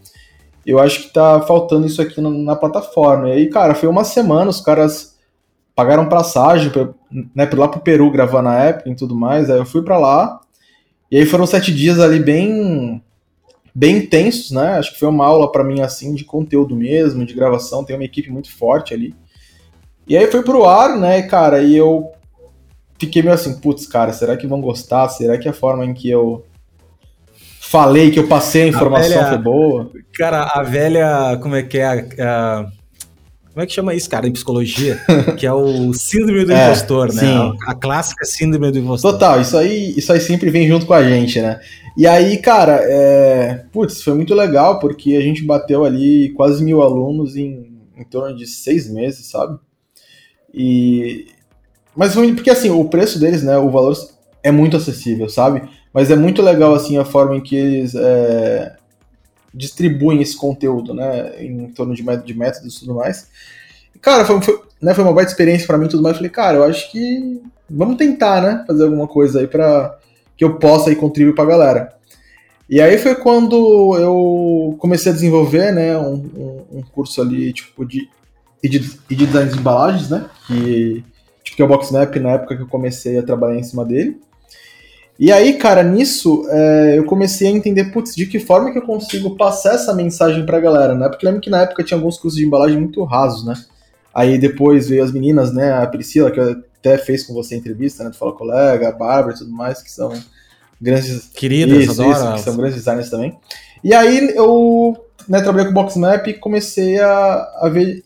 eu 0.66 0.78
acho 0.78 1.04
que 1.04 1.12
tá 1.14 1.40
faltando 1.40 1.86
isso 1.86 2.02
aqui 2.02 2.20
na, 2.20 2.28
na 2.28 2.54
plataforma. 2.54 3.30
E 3.30 3.32
aí, 3.32 3.46
cara, 3.48 3.74
foi 3.74 3.88
uma 3.88 4.04
semana, 4.04 4.50
os 4.50 4.60
caras 4.60 5.17
pagaram 5.78 6.08
passagem 6.08 6.70
pra, 6.70 6.88
né, 7.36 7.46
pra 7.46 7.60
lá 7.60 7.68
pro 7.68 7.78
Peru 7.78 8.10
gravar 8.10 8.42
na 8.42 8.58
época 8.64 8.90
e 8.90 8.96
tudo 8.96 9.14
mais. 9.14 9.48
Aí 9.48 9.58
eu 9.58 9.64
fui 9.64 9.80
para 9.80 9.96
lá. 9.96 10.40
E 11.08 11.16
aí 11.16 11.24
foram 11.24 11.46
sete 11.46 11.72
dias 11.72 12.00
ali 12.00 12.18
bem 12.18 13.00
bem 13.72 13.98
intensos, 13.98 14.50
né? 14.50 14.72
Acho 14.72 14.92
que 14.92 14.98
foi 14.98 15.08
uma 15.08 15.24
aula 15.24 15.52
para 15.52 15.62
mim 15.62 15.80
assim 15.80 16.16
de 16.16 16.24
conteúdo 16.24 16.74
mesmo, 16.74 17.24
de 17.24 17.32
gravação. 17.32 17.84
Tem 17.84 17.94
uma 17.94 18.04
equipe 18.04 18.28
muito 18.28 18.50
forte 18.50 18.92
ali. 18.92 19.14
E 20.08 20.16
aí 20.16 20.26
foi 20.26 20.42
pro 20.42 20.64
ar, 20.64 20.98
né, 20.98 21.22
cara? 21.22 21.62
E 21.62 21.76
eu 21.76 22.10
fiquei 22.98 23.22
meio 23.22 23.36
assim, 23.36 23.60
putz, 23.60 23.86
cara, 23.86 24.12
será 24.12 24.36
que 24.36 24.48
vão 24.48 24.60
gostar? 24.60 25.08
Será 25.10 25.38
que 25.38 25.48
a 25.48 25.52
forma 25.52 25.84
em 25.84 25.94
que 25.94 26.10
eu 26.10 26.44
falei 27.60 28.10
que 28.10 28.18
eu 28.18 28.26
passei 28.26 28.62
a 28.62 28.66
informação 28.66 29.16
a 29.16 29.22
velha, 29.22 29.28
foi 29.28 29.38
boa. 29.38 29.90
Cara, 30.14 30.42
a 30.42 30.60
velha, 30.64 31.38
como 31.40 31.54
é 31.54 31.62
que 31.62 31.78
é? 31.78 31.86
A, 31.86 31.92
a, 32.20 32.66
como 33.52 33.62
é 33.62 33.66
que 33.66 33.72
chama 33.72 33.94
isso, 33.94 34.08
cara, 34.08 34.26
em 34.26 34.32
psicologia? 34.32 35.00
que 35.36 35.46
é 35.46 35.52
o 35.52 35.92
síndrome 35.92 36.44
do 36.44 36.52
é, 36.52 36.66
impostor, 36.66 37.12
né? 37.12 37.20
Sim. 37.20 37.58
A, 37.66 37.72
a, 37.72 37.74
clássica 37.74 38.24
síndrome 38.24 38.70
do 38.70 38.78
impostor. 38.78 39.12
Total, 39.12 39.40
isso 39.40 39.56
aí, 39.56 39.94
isso 39.96 40.12
aí 40.12 40.20
sempre 40.20 40.50
vem 40.50 40.68
junto 40.68 40.86
com 40.86 40.94
a 40.94 41.02
gente, 41.02 41.40
né? 41.40 41.60
E 41.96 42.06
aí, 42.06 42.36
cara, 42.38 42.78
é... 42.82 43.64
putz, 43.72 44.02
foi 44.02 44.14
muito 44.14 44.34
legal 44.34 44.78
porque 44.78 45.16
a 45.16 45.20
gente 45.20 45.44
bateu 45.44 45.84
ali 45.84 46.32
quase 46.36 46.62
mil 46.62 46.82
alunos 46.82 47.36
em, 47.36 47.78
em 47.96 48.04
torno 48.04 48.36
de 48.36 48.46
seis 48.46 48.88
meses, 48.88 49.26
sabe? 49.26 49.58
E. 50.54 51.26
Mas 51.96 52.14
porque 52.14 52.50
assim, 52.50 52.70
o 52.70 52.84
preço 52.84 53.18
deles, 53.18 53.42
né? 53.42 53.58
O 53.58 53.70
valor 53.70 53.96
é 54.42 54.52
muito 54.52 54.76
acessível, 54.76 55.28
sabe? 55.28 55.62
Mas 55.92 56.10
é 56.10 56.16
muito 56.16 56.42
legal 56.42 56.74
assim 56.74 56.96
a 56.96 57.04
forma 57.04 57.36
em 57.36 57.40
que 57.40 57.56
eles 57.56 57.94
é, 57.94 58.76
distribuem 59.52 60.20
esse 60.20 60.36
conteúdo, 60.36 60.94
né, 60.94 61.42
em 61.42 61.68
torno 61.68 61.94
de, 61.94 62.02
de 62.02 62.34
métodos 62.34 62.76
e 62.76 62.80
tudo 62.80 62.94
mais. 62.94 63.28
cara, 64.00 64.24
foi, 64.24 64.40
foi, 64.40 64.60
né, 64.80 64.94
foi 64.94 65.04
uma 65.04 65.12
baita 65.12 65.30
experiência 65.30 65.66
para 65.66 65.78
mim 65.78 65.88
tudo 65.88 66.02
mais. 66.02 66.16
falei, 66.16 66.30
cara, 66.30 66.58
eu 66.58 66.64
acho 66.64 66.90
que 66.90 67.40
vamos 67.68 67.96
tentar, 67.96 68.42
né, 68.42 68.64
fazer 68.66 68.84
alguma 68.84 69.06
coisa 69.06 69.40
aí 69.40 69.46
para 69.46 69.98
que 70.36 70.44
eu 70.44 70.58
possa 70.58 70.90
aí 70.90 70.96
contribuir 70.96 71.34
para 71.34 71.44
a 71.44 71.48
galera. 71.48 71.98
E 72.70 72.80
aí 72.80 72.98
foi 72.98 73.14
quando 73.14 73.96
eu 73.98 74.76
comecei 74.78 75.10
a 75.10 75.14
desenvolver, 75.14 75.72
né, 75.72 75.96
um, 75.98 76.14
um, 76.14 76.78
um 76.78 76.82
curso 76.82 77.20
ali, 77.22 77.52
tipo, 77.52 77.84
de, 77.84 78.08
de, 78.62 78.78
de 78.78 79.26
design 79.26 79.50
de 79.50 79.58
embalagens, 79.58 80.10
né, 80.10 80.28
que, 80.46 81.02
tipo, 81.42 81.56
que 81.56 81.62
é 81.62 81.64
o 81.64 81.68
Boxmap 81.68 82.14
na 82.16 82.32
época 82.32 82.56
que 82.56 82.62
eu 82.62 82.68
comecei 82.68 83.18
a 83.18 83.22
trabalhar 83.22 83.58
em 83.58 83.64
cima 83.64 83.84
dele. 83.84 84.20
E 85.18 85.32
aí, 85.32 85.54
cara, 85.54 85.82
nisso 85.82 86.46
é, 86.48 86.94
eu 86.96 87.04
comecei 87.04 87.48
a 87.48 87.50
entender, 87.50 87.86
putz, 87.86 88.14
de 88.14 88.26
que 88.26 88.38
forma 88.38 88.70
que 88.70 88.78
eu 88.78 88.82
consigo 88.82 89.36
passar 89.36 89.74
essa 89.74 89.92
mensagem 89.92 90.46
pra 90.46 90.60
galera, 90.60 90.94
né? 90.94 91.08
Porque 91.08 91.26
lembro 91.26 91.40
que 91.40 91.50
na 91.50 91.62
época 91.62 91.82
tinha 91.82 91.98
alguns 91.98 92.16
cursos 92.18 92.38
de 92.38 92.46
embalagem 92.46 92.78
muito 92.78 93.02
rasos, 93.02 93.44
né? 93.44 93.54
Aí 94.14 94.38
depois 94.38 94.88
veio 94.88 95.02
as 95.02 95.10
meninas, 95.10 95.52
né? 95.52 95.72
A 95.72 95.86
Priscila, 95.88 96.30
que 96.30 96.38
até 96.38 96.96
fez 96.98 97.24
com 97.24 97.34
você 97.34 97.56
a 97.56 97.58
entrevista, 97.58 98.04
né? 98.04 98.10
Tu 98.10 98.16
fala 98.16 98.32
colega, 98.32 98.88
a 98.88 98.92
Bárbara 98.92 99.34
e 99.34 99.38
tudo 99.38 99.50
mais, 99.50 99.82
que 99.82 99.90
são 99.90 100.12
grandes. 100.80 101.30
Queridas, 101.34 101.78
isso, 101.78 102.10
isso, 102.10 102.32
que 102.34 102.40
são 102.40 102.56
grandes 102.56 102.76
designers 102.76 103.10
também. 103.10 103.36
E 103.82 103.92
aí 103.92 104.32
eu 104.36 104.96
né, 105.28 105.40
trabalhei 105.40 105.66
com 105.66 105.72
o 105.72 105.74
Boxmap 105.82 106.28
e 106.28 106.34
comecei 106.34 107.00
a, 107.00 107.48
a 107.60 107.68
ver. 107.68 108.04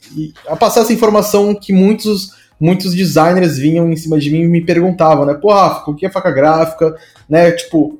a 0.48 0.56
passar 0.56 0.80
essa 0.80 0.92
informação 0.92 1.54
que 1.54 1.74
muitos 1.74 2.30
muitos 2.62 2.94
designers 2.94 3.58
vinham 3.58 3.90
em 3.90 3.96
cima 3.96 4.20
de 4.20 4.30
mim 4.30 4.42
e 4.42 4.46
me 4.46 4.60
perguntavam, 4.60 5.26
né? 5.26 5.34
Pô, 5.34 5.52
Rafa, 5.52 5.90
o 5.90 5.96
que 5.96 6.06
é 6.06 6.10
faca 6.10 6.30
gráfica? 6.30 6.96
Né? 7.28 7.50
Tipo, 7.50 7.98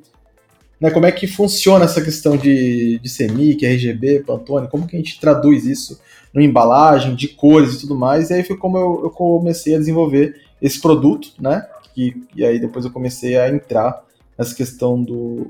né, 0.80 0.88
como 0.88 1.04
é 1.04 1.10
que 1.10 1.26
funciona 1.26 1.84
essa 1.84 2.00
questão 2.00 2.36
de, 2.36 3.00
de 3.00 3.10
CMYK, 3.10 3.66
RGB, 3.66 4.20
Pantone? 4.20 4.68
Como 4.68 4.86
que 4.86 4.94
a 4.94 5.00
gente 5.00 5.18
traduz 5.18 5.66
isso 5.66 6.00
no 6.32 6.40
embalagem, 6.40 7.16
de 7.16 7.26
cores 7.26 7.74
e 7.74 7.80
tudo 7.80 7.96
mais? 7.96 8.30
E 8.30 8.34
aí 8.34 8.44
foi 8.44 8.56
como 8.56 8.78
eu, 8.78 9.00
eu 9.02 9.10
comecei 9.10 9.74
a 9.74 9.78
desenvolver 9.78 10.40
esse 10.62 10.80
produto, 10.80 11.32
né? 11.40 11.66
E, 11.96 12.14
e 12.36 12.44
aí 12.44 12.60
depois 12.60 12.84
eu 12.84 12.92
comecei 12.92 13.36
a 13.36 13.48
entrar 13.48 14.04
nessa 14.38 14.54
questão 14.54 15.02
do 15.02 15.48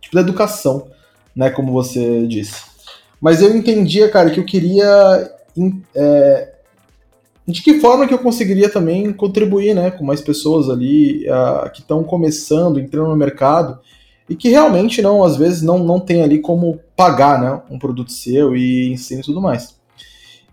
tipo, 0.00 0.14
da 0.14 0.22
educação, 0.22 0.88
né? 1.36 1.50
Como 1.50 1.74
você 1.74 2.26
disse. 2.26 2.62
Mas 3.20 3.42
eu 3.42 3.54
entendia, 3.54 4.08
cara, 4.08 4.30
que 4.30 4.40
eu 4.40 4.46
queria 4.46 5.30
é, 5.94 6.54
de 7.50 7.62
que 7.62 7.80
forma 7.80 8.06
que 8.06 8.14
eu 8.14 8.18
conseguiria 8.18 8.68
também 8.68 9.12
contribuir 9.12 9.74
né, 9.74 9.90
com 9.90 10.04
mais 10.04 10.20
pessoas 10.20 10.68
ali 10.68 11.26
uh, 11.28 11.70
que 11.72 11.80
estão 11.80 12.04
começando, 12.04 12.78
entrando 12.78 13.08
no 13.08 13.16
mercado. 13.16 13.78
e 14.28 14.36
que 14.36 14.48
realmente 14.48 15.02
não, 15.02 15.24
às 15.24 15.36
vezes, 15.36 15.60
não, 15.60 15.78
não 15.78 15.98
tem 15.98 16.22
ali 16.22 16.38
como 16.38 16.78
pagar, 16.94 17.40
né, 17.40 17.60
um 17.68 17.78
produto 17.78 18.12
seu 18.12 18.56
e 18.56 18.92
ensino 18.92 19.20
e 19.20 19.24
tudo 19.24 19.40
mais. 19.40 19.76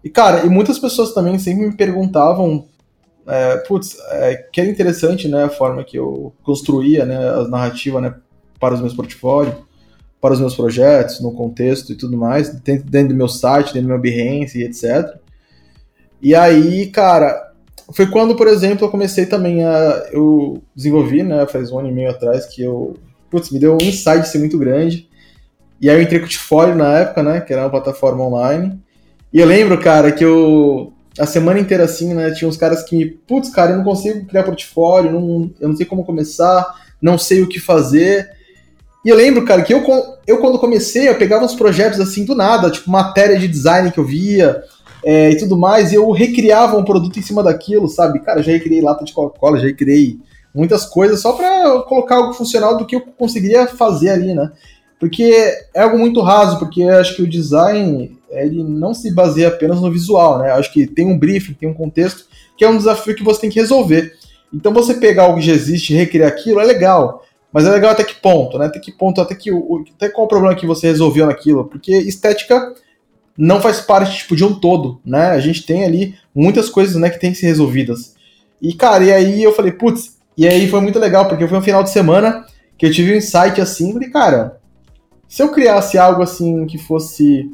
E, 0.04 0.10
cara, 0.10 0.46
e 0.46 0.50
muitas 0.50 0.80
pessoas 0.80 1.14
também 1.14 1.38
sempre 1.38 1.68
me 1.68 1.76
perguntavam, 1.76 2.66
é, 3.28 3.58
putz, 3.58 3.98
é, 4.10 4.36
que 4.52 4.62
era 4.62 4.70
interessante, 4.70 5.28
né, 5.28 5.44
a 5.44 5.50
forma 5.50 5.84
que 5.84 5.98
eu 5.98 6.34
construía, 6.44 7.06
né, 7.06 7.18
a 7.18 7.48
narrativa, 7.48 8.02
né, 8.02 8.16
para 8.60 8.74
os 8.74 8.82
meus 8.82 8.94
portfólios, 8.94 9.56
para 10.20 10.34
os 10.34 10.40
meus 10.40 10.56
projetos, 10.56 11.20
no 11.20 11.32
contexto 11.32 11.92
e 11.92 11.96
tudo 11.96 12.18
mais, 12.18 12.50
dentro, 12.62 12.90
dentro 12.90 13.10
do 13.10 13.16
meu 13.16 13.28
site, 13.28 13.74
dentro 13.74 13.84
do 13.84 13.90
meu 13.90 14.00
Behance 14.00 14.60
e 14.60 14.64
etc. 14.64 15.20
E 16.22 16.34
aí, 16.34 16.88
cara, 16.88 17.48
foi 17.94 18.08
quando, 18.08 18.36
por 18.36 18.48
exemplo, 18.48 18.86
eu 18.86 18.92
comecei 18.92 19.26
também 19.26 19.64
a. 19.64 20.08
Eu 20.12 20.62
desenvolvi, 20.76 21.24
né, 21.24 21.46
faz 21.48 21.72
um 21.72 21.80
ano 21.80 21.90
e 21.90 21.94
meio 21.94 22.10
atrás, 22.10 22.46
que 22.46 22.62
eu. 22.62 22.96
Putz, 23.30 23.52
me 23.52 23.60
deu 23.60 23.74
um 23.74 23.84
insight 23.84 24.20
assim, 24.20 24.40
muito 24.40 24.58
grande. 24.58 25.08
E 25.80 25.90
aí 25.90 25.96
eu 25.96 26.02
entrei 26.02 26.20
com 26.20 26.26
o 26.26 26.30
Tifólio 26.30 26.76
na 26.76 26.98
época, 27.00 27.24
né, 27.24 27.42
que 27.42 27.54
era 27.54 27.64
uma 27.64 27.70
plataforma 27.70 28.24
online. 28.24 28.80
E 29.32 29.40
eu 29.40 29.46
lembro, 29.46 29.80
cara, 29.80 30.12
que 30.12 30.24
eu. 30.24 30.94
A 31.20 31.26
semana 31.26 31.60
inteira 31.60 31.84
assim, 31.84 32.14
né, 32.14 32.32
tinha 32.32 32.48
uns 32.48 32.58
caras 32.58 32.84
que 32.84 32.96
me. 32.96 33.06
Putz, 33.06 33.50
cara, 33.50 33.72
eu 33.72 33.78
não 33.78 33.84
consigo 33.84 34.26
criar 34.26 34.44
portfólio, 34.44 35.12
não, 35.12 35.52
eu 35.60 35.70
não 35.70 35.76
sei 35.76 35.86
como 35.86 36.06
começar, 36.06 36.66
não 37.02 37.18
sei 37.18 37.42
o 37.42 37.48
que 37.48 37.60
fazer. 37.60 38.30
E 39.06 39.10
eu 39.10 39.16
lembro, 39.16 39.46
cara, 39.46 39.62
que 39.62 39.74
eu, 39.74 39.84
eu 40.28 40.40
quando 40.40 40.60
comecei, 40.60 41.08
eu 41.08 41.18
pegava 41.18 41.46
uns 41.46 41.56
projetos 41.56 42.00
assim 42.00 42.26
do 42.26 42.36
nada, 42.36 42.70
tipo 42.70 42.92
matéria 42.92 43.40
de 43.40 43.48
design 43.48 43.92
que 43.92 44.00
eu 44.00 44.06
via 44.06 44.62
é, 45.04 45.32
e 45.32 45.38
tudo 45.38 45.58
mais, 45.58 45.92
e 45.92 45.96
eu 45.96 46.10
recriava 46.12 46.78
um 46.78 46.84
produto 46.84 47.18
em 47.18 47.22
cima 47.22 47.44
daquilo, 47.44 47.88
sabe? 47.88 48.20
Cara, 48.20 48.42
já 48.42 48.52
recriei 48.52 48.82
lata 48.82 49.06
de 49.06 49.14
Coca-Cola, 49.14 49.60
já 49.60 49.68
recriei 49.68 50.20
muitas 50.54 50.86
coisas 50.86 51.22
só 51.22 51.34
para 51.34 51.82
colocar 51.82 52.16
algo 52.16 52.34
funcional 52.34 52.78
do 52.78 52.86
que 52.86 52.96
eu 52.96 53.02
conseguiria 53.02 53.68
fazer 53.68 54.10
ali, 54.10 54.34
né? 54.34 54.52
Porque 55.00 55.32
é 55.74 55.82
algo 55.82 55.98
muito 55.98 56.22
raso, 56.22 56.58
porque 56.58 56.82
acho 56.84 57.16
que 57.16 57.22
o 57.22 57.30
design 57.30 58.18
ele 58.30 58.64
não 58.64 58.94
se 58.94 59.14
baseia 59.14 59.48
apenas 59.48 59.80
no 59.80 59.92
visual, 59.92 60.40
né? 60.40 60.52
Acho 60.52 60.74
que 60.74 60.88
tem 60.88 61.06
um 61.06 61.18
briefing, 61.18 61.54
tem 61.54 61.70
um 61.70 61.74
contexto, 61.74 62.26
que 62.58 62.66
é 62.66 62.70
um 62.70 62.78
desafio 62.78 63.16
que 63.16 63.24
você 63.24 63.42
tem 63.42 63.50
que 63.50 63.60
resolver. 63.60 64.14
Então 64.54 64.74
você 64.74 64.96
pegar 64.96 65.24
algo 65.24 65.40
que 65.40 65.46
já 65.46 65.54
existe 65.54 65.94
e 65.94 65.98
recriar 65.98 66.30
aquilo 66.30 66.60
é 66.60 66.66
legal. 66.66 67.24
Mas 67.54 67.66
é 67.66 67.72
legal 67.72 67.92
até 67.92 68.04
que 68.04 68.16
ponto, 68.16 68.58
né? 68.58 68.66
Até 68.66 68.80
que 68.80 68.92
ponto, 68.92 69.22
até 69.22 69.36
que 69.36 69.52
até 69.96 70.10
qual 70.10 70.26
o 70.26 70.30
problema 70.30 70.56
que 70.56 70.66
você 70.66 70.88
resolveu 70.88 71.28
naquilo? 71.28 71.66
Porque 71.66 71.92
estética 71.92 72.74
não 73.38 73.62
faz 73.62 73.80
parte 73.80 74.18
tipo 74.18 74.36
de 74.36 74.44
um 74.44 74.54
todo, 74.54 75.00
né? 75.06 75.30
A 75.30 75.40
gente 75.40 75.66
tem 75.66 75.84
ali 75.84 76.16
muitas 76.34 76.70
coisas, 76.70 76.96
né, 76.96 77.10
que 77.10 77.20
tem 77.20 77.32
que 77.32 77.38
ser 77.38 77.48
resolvidas. 77.48 78.16
E 78.62 78.74
cara, 78.74 79.04
e 79.04 79.14
aí 79.14 79.44
eu 79.44 79.54
falei, 79.54 79.72
putz, 79.72 80.18
e 80.36 80.48
aí 80.48 80.68
foi 80.68 80.82
muito 80.82 80.98
legal 80.98 81.28
porque 81.28 81.48
foi 81.48 81.58
um 81.58 81.62
final 81.62 81.84
de 81.84 81.92
semana 81.92 82.46
que 82.78 82.86
eu 82.86 82.92
tive 82.92 83.14
um 83.14 83.18
insight 83.18 83.62
assim, 83.62 83.94
falei, 83.94 84.10
cara, 84.10 84.58
se 85.28 85.44
eu 85.44 85.50
criasse 85.50 85.98
algo 85.98 86.24
assim 86.24 86.66
que 86.66 86.78
fosse 86.78 87.52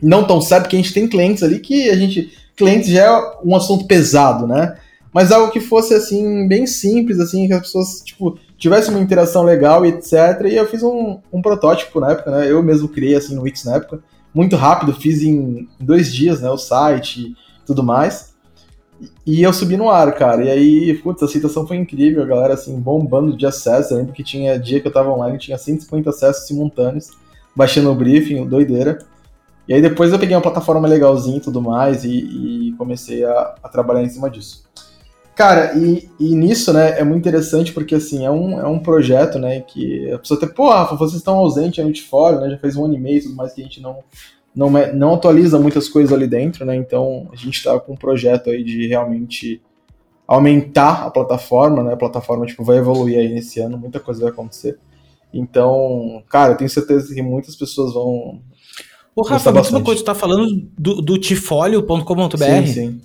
não 0.00 0.26
tão 0.26 0.40
sério, 0.40 0.64
porque 0.64 0.76
a 0.76 0.78
gente 0.78 0.94
tem 0.94 1.08
clientes 1.08 1.42
ali 1.42 1.58
que 1.58 1.90
a 1.90 1.96
gente 1.96 2.32
clientes 2.56 2.90
já 2.90 3.04
é 3.04 3.32
um 3.44 3.56
assunto 3.56 3.86
pesado, 3.86 4.46
né? 4.46 4.76
Mas 5.12 5.32
algo 5.32 5.50
que 5.50 5.60
fosse 5.60 5.94
assim 5.94 6.46
bem 6.46 6.66
simples 6.66 7.18
assim, 7.18 7.46
que 7.46 7.52
as 7.52 7.62
pessoas 7.62 8.02
tipo 8.04 8.38
tivesse 8.56 8.90
uma 8.90 9.00
interação 9.00 9.42
legal 9.42 9.84
e 9.84 9.88
etc. 9.88 10.12
E 10.44 10.56
eu 10.56 10.66
fiz 10.66 10.82
um, 10.82 11.18
um 11.32 11.40
protótipo 11.40 11.98
na 11.98 12.12
época, 12.12 12.30
né? 12.30 12.50
Eu 12.50 12.62
mesmo 12.62 12.88
criei 12.88 13.16
assim 13.16 13.34
no 13.34 13.42
Wix 13.42 13.64
na 13.64 13.76
época, 13.76 14.02
muito 14.34 14.56
rápido, 14.56 14.92
fiz 14.92 15.22
em 15.22 15.68
dois 15.78 16.12
dias, 16.12 16.40
né? 16.40 16.50
O 16.50 16.56
site 16.56 17.20
e 17.20 17.36
tudo 17.66 17.82
mais. 17.82 18.34
E 19.26 19.42
eu 19.42 19.52
subi 19.52 19.76
no 19.76 19.88
ar, 19.88 20.14
cara. 20.14 20.44
E 20.44 20.50
aí, 20.50 20.94
putz, 20.98 21.22
a 21.22 21.28
situação 21.28 21.66
foi 21.66 21.76
incrível, 21.76 22.22
a 22.22 22.26
galera 22.26 22.54
assim, 22.54 22.78
bombando 22.78 23.36
de 23.36 23.46
acesso. 23.46 23.94
Eu 23.94 23.98
lembro 23.98 24.12
que 24.12 24.22
tinha 24.22 24.58
dia 24.58 24.80
que 24.80 24.86
eu 24.86 24.92
tava 24.92 25.10
online, 25.10 25.38
tinha 25.38 25.56
150 25.56 26.10
acessos 26.10 26.46
simultâneos, 26.46 27.10
baixando 27.56 27.90
o 27.90 27.94
briefing, 27.94 28.46
doideira. 28.46 28.98
E 29.66 29.74
aí 29.74 29.80
depois 29.80 30.12
eu 30.12 30.18
peguei 30.18 30.34
uma 30.34 30.42
plataforma 30.42 30.88
legalzinha 30.88 31.38
e 31.38 31.40
tudo 31.40 31.62
mais, 31.62 32.04
e, 32.04 32.68
e 32.68 32.74
comecei 32.76 33.24
a, 33.24 33.54
a 33.62 33.68
trabalhar 33.68 34.02
em 34.02 34.08
cima 34.08 34.28
disso. 34.28 34.68
Cara, 35.40 35.72
e, 35.74 36.06
e, 36.20 36.34
nisso, 36.34 36.70
né, 36.70 37.00
é 37.00 37.02
muito 37.02 37.26
interessante 37.26 37.72
porque, 37.72 37.94
assim, 37.94 38.26
é 38.26 38.30
um, 38.30 38.60
é 38.60 38.66
um 38.66 38.78
projeto, 38.78 39.38
né, 39.38 39.62
que 39.62 40.12
a 40.12 40.18
pessoa 40.18 40.36
até, 40.36 40.46
pô, 40.46 40.68
Rafa, 40.68 40.94
vocês 40.96 41.16
estão 41.16 41.38
ausentes 41.38 41.82
aí 41.82 41.90
de 41.90 42.02
fora, 42.02 42.38
né, 42.38 42.50
já 42.50 42.58
fez 42.58 42.76
um 42.76 42.84
ano 42.84 42.94
e 42.94 43.00
meio 43.00 43.16
e 43.16 43.22
tudo 43.22 43.36
mais 43.36 43.54
que 43.54 43.62
a 43.62 43.64
gente 43.64 43.80
não, 43.80 44.00
não, 44.54 44.70
não 44.92 45.14
atualiza 45.14 45.58
muitas 45.58 45.88
coisas 45.88 46.12
ali 46.12 46.26
dentro, 46.26 46.66
né, 46.66 46.76
então 46.76 47.26
a 47.32 47.36
gente 47.36 47.64
tá 47.64 47.80
com 47.80 47.94
um 47.94 47.96
projeto 47.96 48.50
aí 48.50 48.62
de 48.62 48.86
realmente 48.86 49.62
aumentar 50.28 51.06
a 51.06 51.10
plataforma, 51.10 51.82
né, 51.84 51.94
a 51.94 51.96
plataforma, 51.96 52.44
tipo, 52.44 52.62
vai 52.62 52.76
evoluir 52.76 53.18
aí 53.18 53.32
nesse 53.32 53.60
ano, 53.60 53.78
muita 53.78 53.98
coisa 53.98 54.20
vai 54.20 54.30
acontecer. 54.30 54.78
Então, 55.32 56.22
cara, 56.28 56.52
eu 56.52 56.56
tenho 56.58 56.68
certeza 56.68 57.14
que 57.14 57.22
muitas 57.22 57.56
pessoas 57.56 57.94
vão... 57.94 58.42
Ô, 59.16 59.22
Rafa, 59.22 59.50
uma 59.50 59.82
coisa, 59.82 60.02
tu 60.02 60.04
tá 60.04 60.14
falando 60.14 60.68
do, 60.78 61.00
do 61.00 61.16
tifolio.com.br? 61.16 62.36
Sim, 62.36 62.66
sim. 62.66 63.00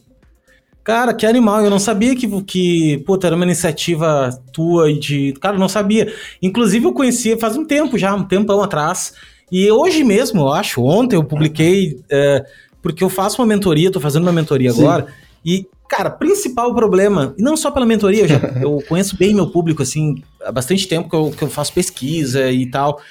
Cara, 0.85 1.15
que 1.15 1.25
animal. 1.25 1.63
Eu 1.63 1.69
não 1.71 1.79
sabia 1.79 2.15
que, 2.15 2.41
que 2.43 2.99
puta, 3.07 3.25
era 3.25 3.35
uma 3.35 3.43
iniciativa 3.43 4.29
tua 4.53 4.91
e 4.91 4.99
de. 4.99 5.33
Cara, 5.41 5.57
não 5.57 5.67
sabia. 5.67 6.13
Inclusive, 6.39 6.85
eu 6.85 6.93
conhecia 6.93 7.37
faz 7.39 7.57
um 7.57 7.65
tempo 7.65 7.97
já, 7.97 8.13
um 8.13 8.23
tempão 8.23 8.61
atrás. 8.61 9.13
E 9.51 9.69
hoje 9.71 10.03
mesmo, 10.03 10.41
eu 10.41 10.53
acho, 10.53 10.83
ontem 10.83 11.15
eu 11.15 11.23
publiquei, 11.23 11.99
é, 12.07 12.45
porque 12.83 13.03
eu 13.03 13.09
faço 13.09 13.41
uma 13.41 13.47
mentoria, 13.47 13.91
tô 13.91 13.99
fazendo 13.99 14.23
uma 14.23 14.31
mentoria 14.31 14.71
Sim. 14.71 14.81
agora. 14.81 15.07
E, 15.43 15.67
cara, 15.89 16.11
principal 16.11 16.73
problema, 16.75 17.33
e 17.35 17.41
não 17.41 17.57
só 17.57 17.71
pela 17.71 17.85
mentoria, 17.85 18.21
eu, 18.21 18.27
já, 18.27 18.37
eu 18.61 18.79
conheço 18.87 19.17
bem 19.17 19.33
meu 19.33 19.47
público, 19.47 19.81
assim, 19.81 20.21
há 20.43 20.51
bastante 20.51 20.87
tempo 20.87 21.09
que 21.09 21.15
eu, 21.15 21.31
que 21.31 21.43
eu 21.43 21.49
faço 21.49 21.73
pesquisa 21.73 22.51
e 22.51 22.67
tal. 22.67 23.01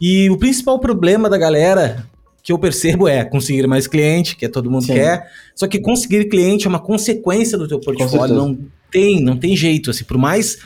E 0.00 0.30
o 0.30 0.38
principal 0.38 0.78
problema 0.78 1.28
da 1.28 1.38
galera 1.38 2.06
que 2.46 2.52
eu 2.52 2.58
percebo 2.60 3.08
é 3.08 3.24
conseguir 3.24 3.66
mais 3.66 3.88
cliente, 3.88 4.36
que 4.36 4.44
é 4.44 4.48
todo 4.48 4.70
mundo 4.70 4.86
Sim. 4.86 4.94
quer. 4.94 5.28
Só 5.52 5.66
que 5.66 5.80
conseguir 5.80 6.26
cliente 6.26 6.64
é 6.64 6.68
uma 6.68 6.78
consequência 6.78 7.58
do 7.58 7.66
teu 7.66 7.80
portfólio. 7.80 8.36
Não 8.36 8.56
tem, 8.88 9.20
não 9.20 9.36
tem 9.36 9.56
jeito. 9.56 9.90
Assim, 9.90 10.04
por 10.04 10.16
mais. 10.16 10.58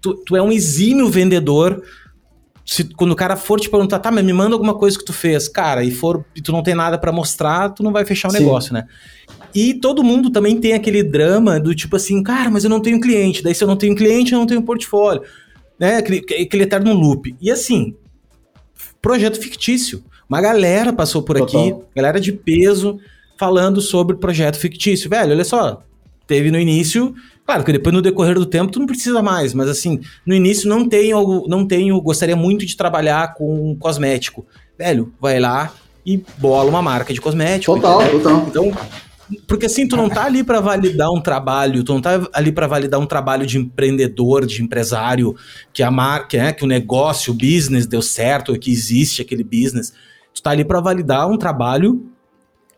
Tu, 0.00 0.14
tu 0.26 0.34
é 0.34 0.42
um 0.42 0.50
exímio 0.50 1.08
vendedor. 1.08 1.80
Se, 2.66 2.82
quando 2.82 3.12
o 3.12 3.16
cara 3.16 3.36
for 3.36 3.60
te 3.60 3.70
perguntar, 3.70 4.00
tá, 4.00 4.10
mas 4.10 4.24
me 4.24 4.32
manda 4.32 4.56
alguma 4.56 4.74
coisa 4.74 4.98
que 4.98 5.04
tu 5.04 5.12
fez, 5.12 5.46
cara, 5.46 5.84
e 5.84 5.92
for 5.92 6.24
e 6.34 6.42
tu 6.42 6.50
não 6.50 6.60
tem 6.60 6.74
nada 6.74 6.98
para 6.98 7.12
mostrar, 7.12 7.70
tu 7.70 7.84
não 7.84 7.92
vai 7.92 8.04
fechar 8.04 8.26
o 8.26 8.32
Sim. 8.32 8.40
negócio, 8.40 8.74
né? 8.74 8.88
E 9.54 9.74
todo 9.74 10.02
mundo 10.02 10.30
também 10.30 10.58
tem 10.58 10.72
aquele 10.72 11.04
drama 11.04 11.60
do 11.60 11.72
tipo 11.72 11.94
assim, 11.94 12.20
cara, 12.20 12.50
mas 12.50 12.64
eu 12.64 12.70
não 12.70 12.80
tenho 12.80 13.00
cliente. 13.00 13.44
Daí 13.44 13.54
se 13.54 13.62
eu 13.62 13.68
não 13.68 13.76
tenho 13.76 13.94
cliente, 13.94 14.32
eu 14.32 14.40
não 14.40 14.46
tenho 14.46 14.60
portfólio. 14.62 15.22
Né? 15.78 15.98
Aquele, 15.98 16.18
aquele 16.18 16.64
eterno 16.64 16.92
loop. 16.92 17.36
E 17.40 17.48
assim, 17.48 17.94
projeto 19.00 19.38
fictício. 19.38 20.02
Uma 20.28 20.40
galera 20.40 20.92
passou 20.92 21.22
por 21.22 21.38
Total. 21.38 21.60
aqui, 21.60 21.76
galera 21.96 22.20
de 22.20 22.32
peso, 22.32 22.98
falando 23.38 23.80
sobre 23.80 24.16
projeto 24.16 24.58
fictício. 24.58 25.08
Velho, 25.08 25.32
olha 25.32 25.44
só, 25.44 25.82
teve 26.26 26.50
no 26.50 26.58
início, 26.58 27.14
claro 27.46 27.64
que 27.64 27.72
depois 27.72 27.94
no 27.94 28.02
decorrer 28.02 28.34
do 28.34 28.44
tempo 28.44 28.70
tu 28.70 28.78
não 28.78 28.86
precisa 28.86 29.22
mais, 29.22 29.54
mas 29.54 29.68
assim, 29.68 30.00
no 30.26 30.34
início 30.34 30.68
não 30.68 30.86
tenho, 30.86 31.46
não 31.48 31.66
tenho, 31.66 32.00
gostaria 32.02 32.36
muito 32.36 32.66
de 32.66 32.76
trabalhar 32.76 33.34
com 33.34 33.74
cosmético. 33.76 34.46
Velho, 34.78 35.12
vai 35.18 35.40
lá 35.40 35.72
e 36.04 36.22
bola 36.36 36.68
uma 36.68 36.82
marca 36.82 37.14
de 37.14 37.20
cosmético. 37.20 37.74
Total, 37.74 38.02
entendeu? 38.02 38.20
total. 38.20 38.46
Então, 38.48 38.72
porque 39.46 39.66
assim, 39.66 39.86
tu 39.86 39.96
não 39.96 40.08
tá 40.08 40.24
ali 40.24 40.42
para 40.42 40.60
validar 40.60 41.10
um 41.10 41.20
trabalho, 41.20 41.84
tu 41.84 41.92
não 41.92 42.00
tá 42.00 42.28
ali 42.32 42.50
para 42.50 42.66
validar 42.66 42.98
um 42.98 43.06
trabalho 43.06 43.46
de 43.46 43.58
empreendedor, 43.58 44.46
de 44.46 44.62
empresário, 44.62 45.34
que 45.72 45.82
a 45.82 45.90
marca, 45.90 46.38
né, 46.38 46.52
que 46.52 46.64
o 46.64 46.66
negócio, 46.66 47.32
o 47.32 47.36
business 47.36 47.86
deu 47.86 48.00
certo, 48.00 48.58
que 48.58 48.70
existe 48.70 49.20
aquele 49.20 49.44
business. 49.44 49.92
Tu 50.38 50.42
tá 50.42 50.50
ali 50.50 50.64
para 50.64 50.78
validar 50.78 51.28
um 51.28 51.36
trabalho 51.36 52.06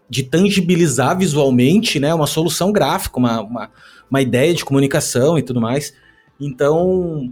de 0.08 0.22
tangibilizar 0.22 1.16
visualmente, 1.16 2.00
né, 2.00 2.14
uma 2.14 2.26
solução 2.26 2.72
gráfica, 2.72 3.18
uma, 3.18 3.42
uma, 3.42 3.70
uma 4.10 4.22
ideia 4.22 4.54
de 4.54 4.64
comunicação 4.64 5.38
e 5.38 5.42
tudo 5.42 5.60
mais. 5.60 5.92
Então, 6.40 7.30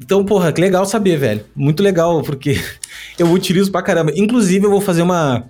então, 0.00 0.24
porra, 0.24 0.52
que 0.52 0.60
legal 0.60 0.86
saber, 0.86 1.16
velho. 1.16 1.44
Muito 1.54 1.82
legal, 1.82 2.22
porque 2.22 2.60
eu 3.18 3.28
utilizo 3.32 3.72
pra 3.72 3.82
caramba. 3.82 4.12
Inclusive, 4.14 4.66
eu 4.66 4.70
vou 4.70 4.80
fazer 4.80 5.02
uma, 5.02 5.44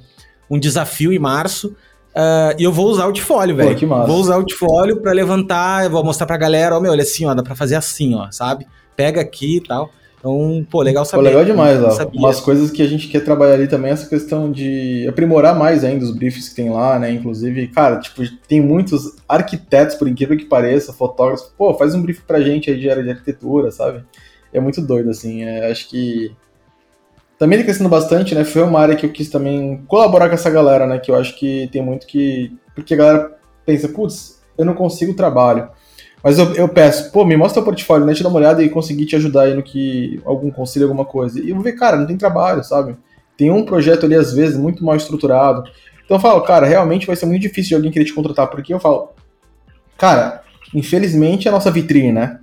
um 0.51 0.59
desafio 0.59 1.13
em 1.13 1.19
março. 1.19 1.77
Uh, 2.17 2.57
e 2.59 2.65
eu 2.65 2.73
vou 2.73 2.89
usar 2.89 3.07
o 3.07 3.13
Tifólio, 3.13 3.55
velho. 3.55 3.69
Vou 4.07 4.19
usar 4.19 4.39
o 4.39 4.45
Tifólio 4.45 5.03
pra 5.03 5.13
levantar, 5.13 5.85
eu 5.85 5.91
vou 5.91 6.03
mostrar 6.03 6.27
pra 6.27 6.39
galera, 6.39 6.75
ó, 6.75 6.81
meu, 6.81 6.91
olha 6.91 7.03
assim, 7.03 7.27
ó, 7.27 7.35
dá 7.35 7.43
pra 7.43 7.55
fazer 7.55 7.75
assim, 7.75 8.15
ó, 8.15 8.31
sabe? 8.31 8.67
Pega 8.97 9.21
aqui 9.21 9.59
e 9.59 9.61
tal. 9.61 9.91
Então, 10.21 10.67
pô, 10.71 10.83
legal 10.83 11.05
saber. 11.07 11.23
Pô, 11.23 11.29
legal 11.29 11.45
demais, 11.47 11.83
ó. 11.83 12.07
Umas 12.13 12.41
coisas 12.41 12.71
que 12.71 12.83
a 12.83 12.87
gente 12.87 13.09
quer 13.09 13.25
trabalhar 13.25 13.55
ali 13.55 13.67
também, 13.67 13.91
essa 13.91 14.07
questão 14.07 14.53
de 14.53 15.07
aprimorar 15.09 15.59
mais 15.59 15.83
ainda 15.83 16.05
os 16.05 16.15
briefs 16.15 16.51
que 16.51 16.55
tem 16.55 16.69
lá, 16.69 16.99
né? 16.99 17.11
Inclusive, 17.11 17.67
cara, 17.69 17.99
tipo, 17.99 18.23
tem 18.47 18.61
muitos 18.61 19.17
arquitetos, 19.27 19.97
por 19.97 20.07
incrível 20.07 20.37
que 20.37 20.45
pareça, 20.45 20.93
fotógrafos, 20.93 21.51
pô, 21.57 21.73
faz 21.73 21.95
um 21.95 22.03
brief 22.03 22.21
pra 22.27 22.41
gente 22.43 22.71
aí 22.71 22.79
de 22.79 22.91
área 22.91 23.03
de 23.03 23.11
arquitetura, 23.11 23.71
sabe? 23.71 24.05
É 24.53 24.61
muito 24.61 24.83
doido, 24.83 25.09
assim. 25.09 25.43
É, 25.43 25.71
acho 25.71 25.89
que 25.89 26.31
também 27.39 27.59
tá 27.59 27.65
crescendo 27.65 27.89
bastante, 27.89 28.35
né? 28.35 28.45
Foi 28.45 28.63
uma 28.63 28.79
área 28.79 28.95
que 28.95 29.07
eu 29.07 29.11
quis 29.11 29.31
também 29.31 29.83
colaborar 29.89 30.29
com 30.29 30.35
essa 30.35 30.51
galera, 30.51 30.87
né? 30.87 30.99
Que 30.99 31.11
eu 31.11 31.15
acho 31.15 31.39
que 31.39 31.67
tem 31.73 31.81
muito 31.81 32.07
que. 32.07 32.55
Porque 32.75 32.93
a 32.93 32.97
galera 32.99 33.39
pensa, 33.65 33.89
putz, 33.89 34.43
eu 34.59 34.67
não 34.67 34.75
consigo 34.75 35.15
trabalho. 35.15 35.71
Mas 36.23 36.39
eu, 36.39 36.53
eu 36.55 36.69
peço, 36.69 37.11
pô, 37.13 37.25
me 37.25 37.37
mostra 37.37 37.63
o 37.63 37.65
portfólio, 37.65 38.07
né? 38.07 38.13
Te 38.13 38.23
dar 38.23 38.29
uma 38.29 38.39
olhada 38.39 38.63
e 38.63 38.69
conseguir 38.69 39.07
te 39.07 39.17
ajudar 39.17 39.43
aí 39.43 39.55
no 39.55 39.63
que. 39.63 40.21
algum 40.25 40.51
conselho, 40.51 40.87
alguma 40.87 41.05
coisa. 41.05 41.41
E 41.41 41.51
eu 41.51 41.55
vou 41.55 41.65
ver, 41.65 41.73
cara, 41.73 41.97
não 41.97 42.07
tem 42.07 42.17
trabalho, 42.17 42.63
sabe? 42.63 42.97
Tem 43.37 43.51
um 43.51 43.65
projeto 43.65 44.05
ali, 44.05 44.15
às 44.15 44.33
vezes, 44.33 44.57
muito 44.57 44.85
mal 44.85 44.97
estruturado. 44.97 45.65
Então 46.05 46.17
eu 46.17 46.21
falo, 46.21 46.43
cara, 46.43 46.67
realmente 46.67 47.07
vai 47.07 47.17
ser 47.17 47.27
muito 47.27 47.41
difícil 47.41 47.69
de 47.69 47.75
alguém 47.77 47.91
querer 47.91 48.05
te 48.05 48.13
contratar, 48.13 48.49
porque 48.49 48.75
eu 48.75 48.81
falo, 48.81 49.11
cara, 49.97 50.43
infelizmente 50.75 51.47
é 51.47 51.51
a 51.51 51.55
nossa 51.55 51.71
vitrine, 51.71 52.13
né? 52.13 52.41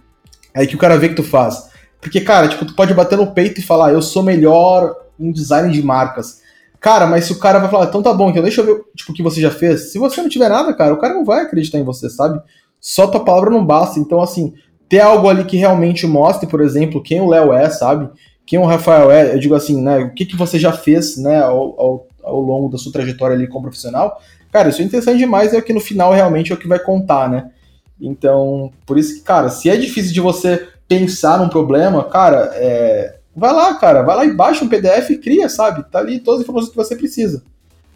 Aí 0.55 0.65
que 0.65 0.75
o 0.75 0.79
cara 0.79 0.97
vê 0.97 1.09
que 1.09 1.15
tu 1.15 1.23
faz. 1.23 1.69
Porque, 2.01 2.21
cara, 2.21 2.47
tipo, 2.47 2.65
tu 2.65 2.73
pode 2.73 2.93
bater 2.93 3.17
no 3.17 3.33
peito 3.33 3.59
e 3.59 3.63
falar, 3.63 3.91
eu 3.91 4.01
sou 4.01 4.23
melhor 4.23 4.95
em 5.19 5.31
design 5.31 5.71
de 5.71 5.83
marcas. 5.83 6.41
Cara, 6.79 7.07
mas 7.07 7.25
se 7.25 7.33
o 7.33 7.39
cara 7.39 7.59
vai 7.59 7.69
falar, 7.69 7.85
então 7.85 8.01
tá 8.01 8.13
bom, 8.13 8.29
então 8.29 8.41
deixa 8.41 8.61
eu 8.61 8.65
ver 8.65 8.81
tipo, 8.95 9.11
o 9.11 9.15
que 9.15 9.23
você 9.23 9.41
já 9.41 9.51
fez. 9.51 9.91
Se 9.91 9.99
você 9.99 10.21
não 10.21 10.29
tiver 10.29 10.47
nada, 10.47 10.73
cara, 10.73 10.93
o 10.93 10.97
cara 10.97 11.13
não 11.13 11.25
vai 11.25 11.41
acreditar 11.41 11.77
em 11.77 11.83
você, 11.83 12.09
sabe? 12.09 12.39
Só 12.79 13.07
tua 13.07 13.23
palavra 13.23 13.49
não 13.49 13.65
basta. 13.65 13.99
Então, 13.99 14.21
assim, 14.21 14.53
ter 14.87 14.99
algo 14.99 15.27
ali 15.27 15.43
que 15.43 15.57
realmente 15.57 16.07
mostre, 16.07 16.47
por 16.47 16.61
exemplo, 16.61 17.01
quem 17.01 17.21
o 17.21 17.27
Léo 17.27 17.53
é, 17.53 17.69
sabe? 17.69 18.09
Quem 18.45 18.59
o 18.59 18.65
Rafael 18.65 19.11
é, 19.11 19.33
eu 19.33 19.39
digo 19.39 19.55
assim, 19.55 19.81
né? 19.81 19.97
O 19.99 20.13
que, 20.13 20.25
que 20.25 20.35
você 20.35 20.57
já 20.57 20.71
fez, 20.71 21.17
né, 21.17 21.41
ao, 21.41 21.79
ao, 21.79 22.07
ao 22.23 22.39
longo 22.39 22.69
da 22.69 22.77
sua 22.77 22.91
trajetória 22.91 23.35
ali 23.35 23.47
como 23.47 23.63
profissional. 23.63 24.21
Cara, 24.51 24.69
isso 24.69 24.81
é 24.81 24.85
interessante 24.85 25.17
demais, 25.17 25.53
é 25.53 25.61
que 25.61 25.73
no 25.73 25.79
final 25.79 26.13
realmente 26.13 26.51
é 26.51 26.55
o 26.55 26.57
que 26.57 26.67
vai 26.67 26.79
contar, 26.79 27.29
né? 27.29 27.51
Então, 27.99 28.71
por 28.85 28.97
isso 28.97 29.15
que, 29.15 29.21
cara, 29.21 29.49
se 29.49 29.69
é 29.69 29.75
difícil 29.75 30.13
de 30.13 30.21
você 30.21 30.67
pensar 30.87 31.37
num 31.39 31.49
problema, 31.49 32.03
cara, 32.03 32.51
é... 32.53 33.17
vai 33.35 33.51
lá, 33.51 33.73
cara, 33.75 34.03
vai 34.03 34.15
lá 34.15 34.25
e 34.25 34.33
baixa 34.33 34.63
um 34.63 34.69
PDF 34.69 35.09
e 35.09 35.17
cria, 35.17 35.49
sabe? 35.49 35.83
Tá 35.91 35.99
ali 35.99 36.19
todas 36.19 36.39
as 36.39 36.43
informações 36.43 36.71
que 36.71 36.77
você 36.77 36.95
precisa. 36.95 37.43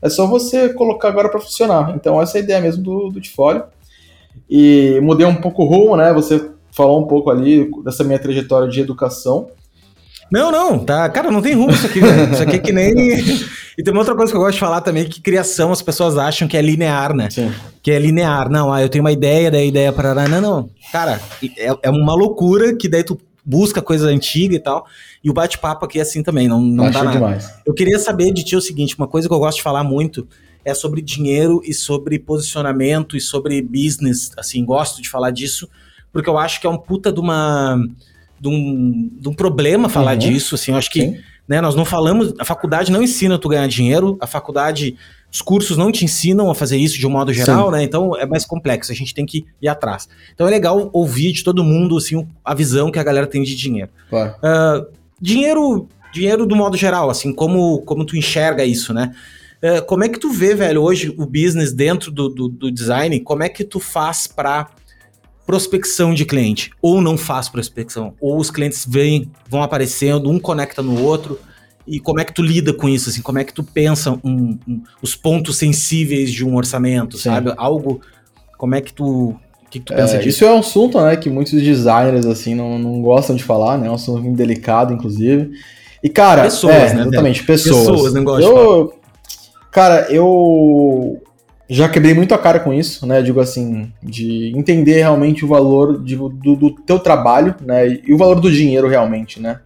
É 0.02 0.10
só 0.10 0.26
você 0.26 0.74
colocar 0.74 1.08
agora 1.08 1.30
para 1.30 1.40
funcionar. 1.40 1.94
Então, 1.96 2.20
essa 2.22 2.38
é 2.38 2.42
a 2.42 2.44
ideia 2.44 2.60
mesmo 2.60 2.84
do, 2.84 3.10
do 3.10 3.22
Tifólio. 3.22 3.64
E 4.50 5.00
mudei 5.02 5.26
um 5.26 5.36
pouco 5.36 5.64
o 5.64 5.68
rumo, 5.68 5.96
né? 5.96 6.14
Você 6.14 6.52
falou 6.72 7.02
um 7.02 7.08
pouco 7.08 7.30
ali 7.30 7.70
dessa 7.84 8.04
minha 8.04 8.20
trajetória 8.20 8.68
de 8.68 8.80
educação. 8.80 9.50
Não, 10.32 10.50
não, 10.50 10.80
tá. 10.80 11.10
Cara, 11.10 11.30
não 11.30 11.42
tem 11.42 11.54
rumo 11.54 11.72
isso 11.72 11.86
aqui, 11.86 12.00
velho. 12.00 12.32
Isso 12.32 12.42
aqui 12.42 12.56
é 12.56 12.60
que 12.60 12.72
nem. 12.72 12.94
e 13.78 13.84
tem 13.84 13.92
uma 13.92 14.00
outra 14.00 14.16
coisa 14.16 14.32
que 14.32 14.38
eu 14.38 14.42
gosto 14.42 14.54
de 14.54 14.60
falar 14.60 14.80
também, 14.80 15.04
que 15.06 15.20
criação 15.20 15.74
as 15.74 15.82
pessoas 15.82 16.18
acham 16.18 16.48
que 16.48 16.56
é 16.56 16.62
linear, 16.62 17.14
né? 17.14 17.30
Sim. 17.30 17.52
Que 17.84 17.92
é 17.92 18.00
linear. 18.00 18.50
Não, 18.50 18.72
ah, 18.72 18.82
eu 18.82 18.88
tenho 18.88 19.04
uma 19.04 19.12
ideia, 19.12 19.52
daí 19.52 19.68
ideia 19.68 19.92
para. 19.92 20.28
Não, 20.30 20.42
não. 20.42 20.70
Cara, 20.92 21.20
é, 21.58 21.76
é 21.84 21.90
uma 21.90 22.16
loucura 22.16 22.74
que 22.76 22.88
daí 22.88 23.04
tu 23.04 23.20
busca 23.44 23.82
coisa 23.82 24.08
antiga 24.08 24.56
e 24.56 24.60
tal. 24.60 24.86
E 25.22 25.30
o 25.30 25.34
bate-papo 25.34 25.86
aqui 25.86 26.00
é 26.00 26.02
assim 26.02 26.24
também, 26.24 26.48
não, 26.48 26.62
não 26.62 26.90
dá 26.90 27.04
nada. 27.04 27.18
Demais. 27.18 27.54
Eu 27.66 27.74
queria 27.74 28.00
saber 28.00 28.32
de 28.32 28.44
ti 28.44 28.56
o 28.56 28.62
seguinte: 28.62 28.96
uma 28.98 29.08
coisa 29.08 29.28
que 29.28 29.34
eu 29.34 29.40
gosto 29.40 29.58
de 29.58 29.64
falar 29.64 29.84
muito 29.84 30.26
é 30.64 30.74
sobre 30.74 31.02
dinheiro 31.02 31.62
e 31.64 31.74
sobre 31.74 32.20
posicionamento 32.20 33.18
e 33.18 33.22
sobre 33.22 33.62
business. 33.62 34.32
Assim, 34.38 34.64
gosto 34.64 35.02
de 35.02 35.10
falar 35.10 35.32
disso, 35.32 35.68
porque 36.12 36.30
eu 36.30 36.38
acho 36.38 36.60
que 36.62 36.68
é 36.68 36.70
um 36.70 36.78
puta 36.78 37.12
de 37.12 37.20
uma 37.20 37.78
de 38.42 38.48
um, 38.48 39.10
de 39.20 39.30
um 39.30 39.34
problema 39.36 39.88
falar 39.88 40.14
uhum. 40.14 40.18
disso, 40.18 40.56
assim, 40.56 40.72
eu 40.72 40.78
acho 40.78 40.90
que, 40.90 41.22
né, 41.48 41.62
nós 41.62 41.76
não 41.76 41.86
falamos, 41.86 42.34
a 42.40 42.44
faculdade 42.44 42.92
não 42.92 43.04
ensina 43.04 43.38
tu 43.38 43.48
ganhar 43.48 43.68
dinheiro, 43.68 44.18
a 44.20 44.26
faculdade, 44.26 44.98
os 45.32 45.44
cursos 45.44 45.78
não 45.78 45.92
te 45.92 46.04
ensinam 46.04 46.50
a 46.50 46.56
fazer 46.56 46.76
isso 46.78 46.98
de 46.98 47.06
um 47.06 47.12
modo 47.12 47.32
geral, 47.32 47.68
Sim. 47.68 47.74
né, 47.74 47.84
então 47.84 48.18
é 48.18 48.26
mais 48.26 48.44
complexo, 48.44 48.92
a 48.92 48.96
gente 48.96 49.14
tem 49.14 49.28
que 49.28 49.46
ir 49.62 49.68
atrás. 49.68 50.10
Então 50.34 50.48
é 50.48 50.50
legal 50.50 50.90
ouvir 50.92 51.32
de 51.34 51.44
todo 51.44 51.64
mundo, 51.64 51.96
assim, 51.96 52.28
a 52.44 52.56
visão 52.56 52.90
que 52.90 52.98
a 52.98 53.04
galera 53.04 53.28
tem 53.28 53.44
de 53.44 53.56
dinheiro. 53.56 53.92
Claro. 54.10 54.34
Uh, 54.38 54.88
dinheiro, 55.22 55.88
dinheiro 56.12 56.48
do 56.48 56.56
modo 56.56 56.76
geral, 56.76 57.12
assim, 57.12 57.32
como, 57.32 57.82
como 57.82 58.04
tu 58.04 58.18
enxerga 58.18 58.66
isso, 58.66 58.92
né, 58.92 59.14
uh, 59.64 59.86
como 59.86 60.04
é 60.04 60.10
que 60.10 60.20
tu 60.20 60.32
vê, 60.32 60.56
velho, 60.56 60.82
hoje 60.82 61.14
o 61.18 61.26
business 61.26 61.72
dentro 61.72 62.12
do, 62.12 62.30
do, 62.30 62.48
do 62.50 62.72
design, 62.72 63.20
como 63.20 63.44
é 63.44 63.50
que 63.50 63.64
tu 63.64 63.80
faz 63.80 64.28
para 64.28 64.68
prospecção 65.46 66.14
de 66.14 66.26
cliente, 66.26 66.72
ou 66.82 67.02
não 67.02 67.18
faz 67.18 67.50
prospecção, 67.50 68.14
ou 68.22 68.38
os 68.38 68.50
clientes 68.50 68.86
vêm, 68.88 69.30
vão 69.50 69.62
aparecendo, 69.62 70.30
um 70.30 70.40
conecta 70.40 70.82
no 70.82 71.02
outro, 71.04 71.40
e 71.86 72.00
como 72.00 72.20
é 72.20 72.24
que 72.24 72.34
tu 72.34 72.42
lida 72.42 72.74
com 72.74 72.88
isso, 72.88 73.10
assim, 73.10 73.22
como 73.22 73.40
é 73.40 73.44
que 73.44 73.54
tu 73.54 73.64
pensa 73.64 74.12
um, 74.24 74.58
um, 74.68 74.82
os 75.02 75.16
pontos 75.16 75.58
sensíveis 75.58 76.32
de 76.32 76.46
um 76.46 76.56
orçamento, 76.56 77.18
Sim. 77.18 77.24
sabe? 77.24 77.54
Algo, 77.58 78.00
como 78.58 78.76
é 78.76 78.82
que 78.82 78.94
tu, 78.94 79.30
o 79.30 79.70
que, 79.70 79.80
que 79.80 79.86
tu 79.86 79.94
pensa 79.94 80.16
é, 80.16 80.20
disso? 80.20 80.30
Isso 80.30 80.46
é 80.46 80.54
um 80.54 80.60
assunto, 80.60 81.02
né, 81.02 81.16
que 81.18 81.30
muitos 81.30 81.54
designers, 81.54 82.26
assim, 82.26 82.56
não, 82.56 82.78
não 82.78 83.02
gostam 83.02 83.36
de 83.36 83.44
falar, 83.44 83.78
né, 83.78 83.88
é 83.88 83.92
um 83.92 83.96
assunto 83.96 84.32
delicado, 84.34 84.94
inclusive, 84.94 85.52
e 86.04 86.10
cara, 86.10 86.44
pessoas, 86.44 86.76
é, 86.76 86.94
né, 86.94 87.02
exatamente, 87.02 87.44
pessoas. 87.44 87.78
Pessoas, 87.78 88.14
não 88.14 88.24
gostam 88.24 88.52
eu, 88.52 88.94
Cara, 89.72 90.12
eu 90.12 91.24
já 91.70 91.88
quebrei 91.88 92.14
muito 92.14 92.34
a 92.36 92.38
cara 92.38 92.60
com 92.60 92.74
isso, 92.74 93.08
né? 93.08 93.22
Digo 93.22 93.40
assim, 93.40 93.92
de 94.04 94.52
entender 94.54 94.96
realmente 94.96 95.46
o 95.46 95.48
valor 95.48 96.04
de, 96.04 96.18
do, 96.18 96.56
do, 96.56 96.72
teu 96.72 97.00
trabalho, 97.00 97.56
né? 97.62 97.88
E 98.06 98.14
o 98.14 98.18
valor 98.18 98.42
do 98.42 98.52
dinheiro 98.52 98.90
realmente, 98.90 99.40
né? 99.40 99.62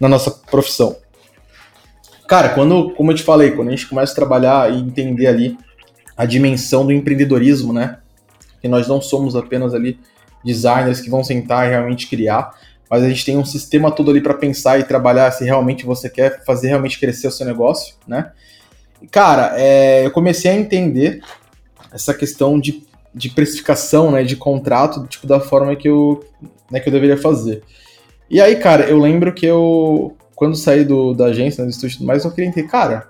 Na 0.00 0.08
nossa 0.08 0.30
profissão. 0.30 0.96
Cara, 2.26 2.48
quando, 2.50 2.90
como 2.94 3.10
eu 3.10 3.16
te 3.16 3.22
falei, 3.22 3.50
quando 3.50 3.68
a 3.68 3.72
gente 3.72 3.86
começa 3.86 4.12
a 4.12 4.16
trabalhar 4.16 4.72
e 4.72 4.78
entender 4.78 5.26
ali 5.26 5.58
a 6.16 6.24
dimensão 6.24 6.86
do 6.86 6.92
empreendedorismo, 6.92 7.72
né? 7.72 7.98
Que 8.62 8.68
nós 8.68 8.88
não 8.88 9.00
somos 9.00 9.36
apenas 9.36 9.74
ali 9.74 10.00
designers 10.42 11.02
que 11.02 11.10
vão 11.10 11.22
sentar 11.22 11.66
e 11.66 11.70
realmente 11.70 12.06
criar, 12.06 12.50
mas 12.88 13.02
a 13.02 13.08
gente 13.08 13.26
tem 13.26 13.36
um 13.36 13.44
sistema 13.44 13.90
todo 13.90 14.10
ali 14.10 14.22
para 14.22 14.32
pensar 14.32 14.80
e 14.80 14.84
trabalhar 14.84 15.30
se 15.32 15.44
realmente 15.44 15.84
você 15.84 16.08
quer 16.08 16.42
fazer 16.46 16.68
realmente 16.68 16.98
crescer 16.98 17.28
o 17.28 17.30
seu 17.30 17.44
negócio, 17.44 17.94
né? 18.06 18.32
Cara, 19.10 19.54
é, 19.56 20.06
eu 20.06 20.10
comecei 20.10 20.50
a 20.50 20.54
entender 20.54 21.22
essa 21.92 22.12
questão 22.12 22.58
de, 22.58 22.82
de 23.14 23.30
precificação, 23.30 24.10
né, 24.10 24.22
de 24.22 24.36
contrato, 24.36 25.06
tipo, 25.06 25.26
da 25.26 25.40
forma 25.40 25.74
que 25.76 25.88
eu, 25.88 26.24
né, 26.70 26.80
que 26.80 26.88
eu 26.88 26.92
deveria 26.92 27.16
fazer. 27.16 27.62
E 28.30 28.40
aí, 28.40 28.56
cara, 28.56 28.84
eu 28.84 28.98
lembro 28.98 29.32
que 29.32 29.46
eu, 29.46 30.16
quando 30.34 30.56
saí 30.56 30.84
do, 30.84 31.14
da 31.14 31.26
agência, 31.26 31.62
né, 31.62 31.70
do 31.70 31.72
estúdio 31.72 32.04
mais, 32.04 32.24
eu 32.24 32.30
queria 32.30 32.48
entender, 32.48 32.68
cara, 32.68 33.08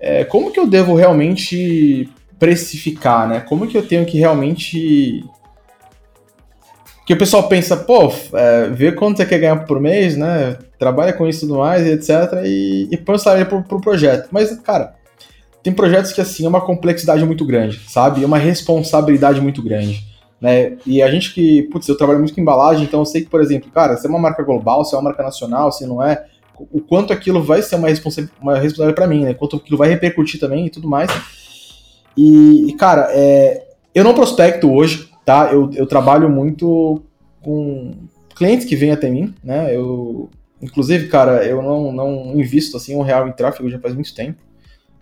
é, 0.00 0.24
como 0.24 0.50
que 0.50 0.58
eu 0.58 0.66
devo 0.66 0.94
realmente 0.94 2.08
precificar, 2.38 3.28
né? 3.28 3.40
Como 3.40 3.68
que 3.68 3.78
eu 3.78 3.86
tenho 3.86 4.04
que 4.04 4.18
realmente 4.18 5.24
que 7.12 7.16
o 7.16 7.18
pessoal 7.18 7.46
pensa, 7.46 7.76
pô, 7.76 8.10
é, 8.32 8.68
vê 8.70 8.90
quanto 8.92 9.18
você 9.18 9.26
quer 9.26 9.38
ganhar 9.38 9.56
por 9.66 9.78
mês, 9.78 10.16
né? 10.16 10.56
Trabalha 10.78 11.12
com 11.12 11.28
isso 11.28 11.44
e 11.44 11.48
tudo 11.48 11.58
mais, 11.58 11.86
etc. 11.86 12.42
E, 12.44 12.88
e 12.90 12.96
põe 12.96 13.16
o 13.16 13.18
salário 13.18 13.46
pro, 13.46 13.62
pro 13.62 13.80
projeto. 13.80 14.28
Mas, 14.32 14.58
cara, 14.60 14.94
tem 15.62 15.72
projetos 15.72 16.12
que, 16.12 16.20
assim, 16.22 16.46
é 16.46 16.48
uma 16.48 16.60
complexidade 16.60 17.22
muito 17.24 17.44
grande, 17.44 17.80
sabe? 17.88 18.22
É 18.22 18.26
uma 18.26 18.38
responsabilidade 18.38 19.40
muito 19.42 19.62
grande. 19.62 20.02
Né? 20.40 20.76
E 20.86 21.02
a 21.02 21.10
gente 21.10 21.34
que, 21.34 21.64
putz, 21.64 21.86
eu 21.86 21.96
trabalho 21.96 22.18
muito 22.18 22.34
com 22.34 22.40
embalagem, 22.40 22.84
então 22.84 23.00
eu 23.00 23.06
sei 23.06 23.20
que, 23.20 23.28
por 23.28 23.42
exemplo, 23.42 23.70
cara, 23.70 23.96
se 23.96 24.06
é 24.06 24.10
uma 24.10 24.18
marca 24.18 24.42
global, 24.42 24.84
se 24.84 24.94
é 24.94 24.98
uma 24.98 25.04
marca 25.04 25.22
nacional, 25.22 25.70
se 25.70 25.86
não 25.86 26.02
é, 26.02 26.24
o 26.58 26.80
quanto 26.80 27.12
aquilo 27.12 27.42
vai 27.42 27.60
ser 27.60 27.76
uma, 27.76 27.88
responsa 27.88 28.28
uma 28.40 28.54
responsabilidade 28.54 28.94
para 28.94 29.06
mim, 29.06 29.24
né? 29.24 29.34
Quanto 29.34 29.56
aquilo 29.56 29.76
vai 29.76 29.90
repercutir 29.90 30.40
também 30.40 30.66
e 30.66 30.70
tudo 30.70 30.88
mais. 30.88 31.10
E, 32.16 32.74
cara, 32.78 33.08
é, 33.10 33.66
eu 33.94 34.02
não 34.02 34.14
prospecto 34.14 34.72
hoje, 34.72 35.11
tá? 35.24 35.50
Eu, 35.52 35.70
eu 35.74 35.86
trabalho 35.86 36.28
muito 36.28 37.02
com 37.42 37.92
clientes 38.34 38.66
que 38.66 38.76
vêm 38.76 38.92
até 38.92 39.10
mim, 39.10 39.34
né? 39.42 39.74
Eu, 39.74 40.30
inclusive, 40.60 41.08
cara, 41.08 41.44
eu 41.44 41.62
não, 41.62 41.92
não 41.92 42.40
invisto 42.40 42.76
assim 42.76 42.96
um 42.96 43.02
real 43.02 43.28
em 43.28 43.32
tráfego 43.32 43.68
já 43.68 43.78
faz 43.78 43.94
muito 43.94 44.14
tempo, 44.14 44.40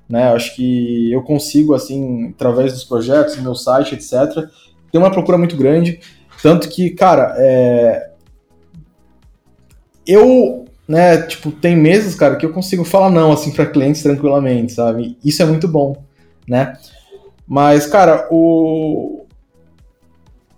né? 0.09 0.33
Acho 0.33 0.55
que 0.55 1.13
eu 1.13 1.23
consigo 1.23 1.75
assim 1.75 2.31
através 2.31 2.73
dos 2.73 2.85
projetos, 2.85 3.37
meu 3.39 3.55
site, 3.55 3.95
etc. 3.95 4.49
Ter 4.91 4.99
uma 4.99 5.11
procura 5.11 5.39
muito 5.39 5.57
grande, 5.57 6.01
tanto 6.43 6.69
que, 6.69 6.91
cara, 6.91 7.35
é... 7.39 8.11
eu, 10.07 10.65
né? 10.89 11.23
Tipo, 11.23 11.51
tem 11.51 11.77
meses, 11.77 12.15
cara, 12.15 12.37
que 12.37 12.45
eu 12.45 12.53
consigo 12.53 12.85
falar 12.85 13.11
não 13.11 13.33
assim 13.33 13.53
para 13.53 13.67
clientes 13.67 14.03
tranquilamente, 14.03 14.73
sabe? 14.73 15.17
Isso 15.25 15.43
é 15.43 15.47
muito 15.47 15.69
bom, 15.69 16.03
né? 16.49 16.77
Mas, 17.47 17.87
cara, 17.87 18.29
o, 18.31 19.27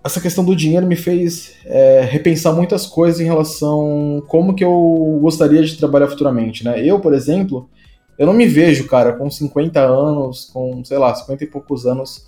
essa 0.05 0.21
questão 0.21 0.45
do 0.45 0.57
dinheiro 0.57 0.87
me 0.87 0.97
fez 0.97 1.55
é, 1.65 2.07
repensar 2.11 2.53
muitas 2.53 2.87
coisas 2.87 3.21
em 3.21 3.25
relação 3.25 4.23
como 4.27 4.55
que 4.55 4.65
eu 4.65 5.19
gostaria 5.21 5.63
de 5.63 5.77
trabalhar 5.77 6.09
futuramente, 6.09 6.65
né? 6.65 6.85
Eu, 6.85 6.99
por 6.99 7.15
exemplo, 7.15 7.69
eu 8.19 8.27
não 8.27 8.33
me 8.33 8.47
vejo, 8.47 8.87
cara, 8.87 9.13
com 9.13 9.31
50 9.31 9.81
anos, 9.81 10.51
com, 10.53 10.85
sei 10.85 10.99
lá, 10.99 11.15
50 11.15 11.45
e 11.45 11.47
poucos 11.47 11.87
anos, 11.87 12.27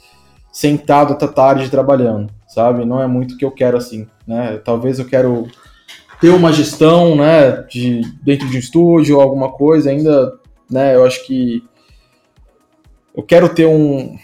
sentado 0.53 1.15
até 1.15 1.27
tarde 1.27 1.69
trabalhando, 1.69 2.33
sabe? 2.47 2.85
Não 2.85 3.03
é 3.03 3.09
muito 3.09 3.35
o 3.35 3.37
que 3.39 3.45
eu 3.45 3.51
quero 3.51 3.77
assim, 3.77 4.07
né? 4.27 4.61
Talvez 4.65 5.01
eu 5.01 5.05
quero 5.05 5.49
ter 6.21 6.31
uma 6.31 6.53
gestão, 6.53 7.17
né, 7.17 7.63
de, 7.69 8.03
dentro 8.23 8.49
de 8.49 8.57
um 8.57 8.61
estúdio 8.61 9.17
ou 9.17 9.23
alguma 9.23 9.51
coisa 9.51 9.91
ainda, 9.91 10.39
né? 10.71 10.95
Eu 10.95 11.05
acho 11.05 11.27
que 11.27 11.63
eu 13.17 13.23
quero 13.23 13.49
ter 13.49 13.67
um, 13.67 14.17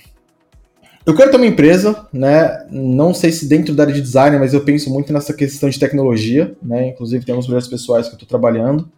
eu 1.06 1.14
quero 1.14 1.30
ter 1.30 1.36
uma 1.36 1.46
empresa, 1.46 2.06
né? 2.12 2.66
Não 2.70 3.14
sei 3.14 3.32
se 3.32 3.48
dentro 3.48 3.74
da 3.74 3.84
área 3.84 3.94
de 3.94 4.02
design, 4.02 4.38
mas 4.38 4.52
eu 4.52 4.60
penso 4.60 4.90
muito 4.90 5.12
nessa 5.12 5.32
questão 5.32 5.68
de 5.68 5.78
tecnologia, 5.78 6.54
né? 6.62 6.88
Inclusive 6.88 7.24
tem 7.24 7.32
alguns 7.32 7.46
projetos 7.46 7.68
pessoais 7.70 8.06
que 8.06 8.12
eu 8.12 8.16
estou 8.16 8.28
trabalhando. 8.28 8.90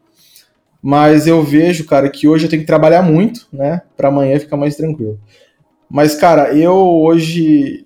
Mas 0.83 1.29
eu 1.29 1.43
vejo, 1.45 1.87
cara, 1.87 2.11
que 2.11 2.27
hoje 2.27 2.47
eu 2.47 2.51
tenho 2.51 2.63
que 2.63 2.67
trabalhar 2.67 3.03
muito, 3.03 3.47
né? 3.53 3.83
Para 3.97 4.09
amanhã 4.09 4.39
ficar 4.41 4.57
mais 4.57 4.75
tranquilo. 4.75 5.19
Mas, 5.89 6.15
cara, 6.17 6.53
eu 6.57 6.75
hoje 6.75 7.85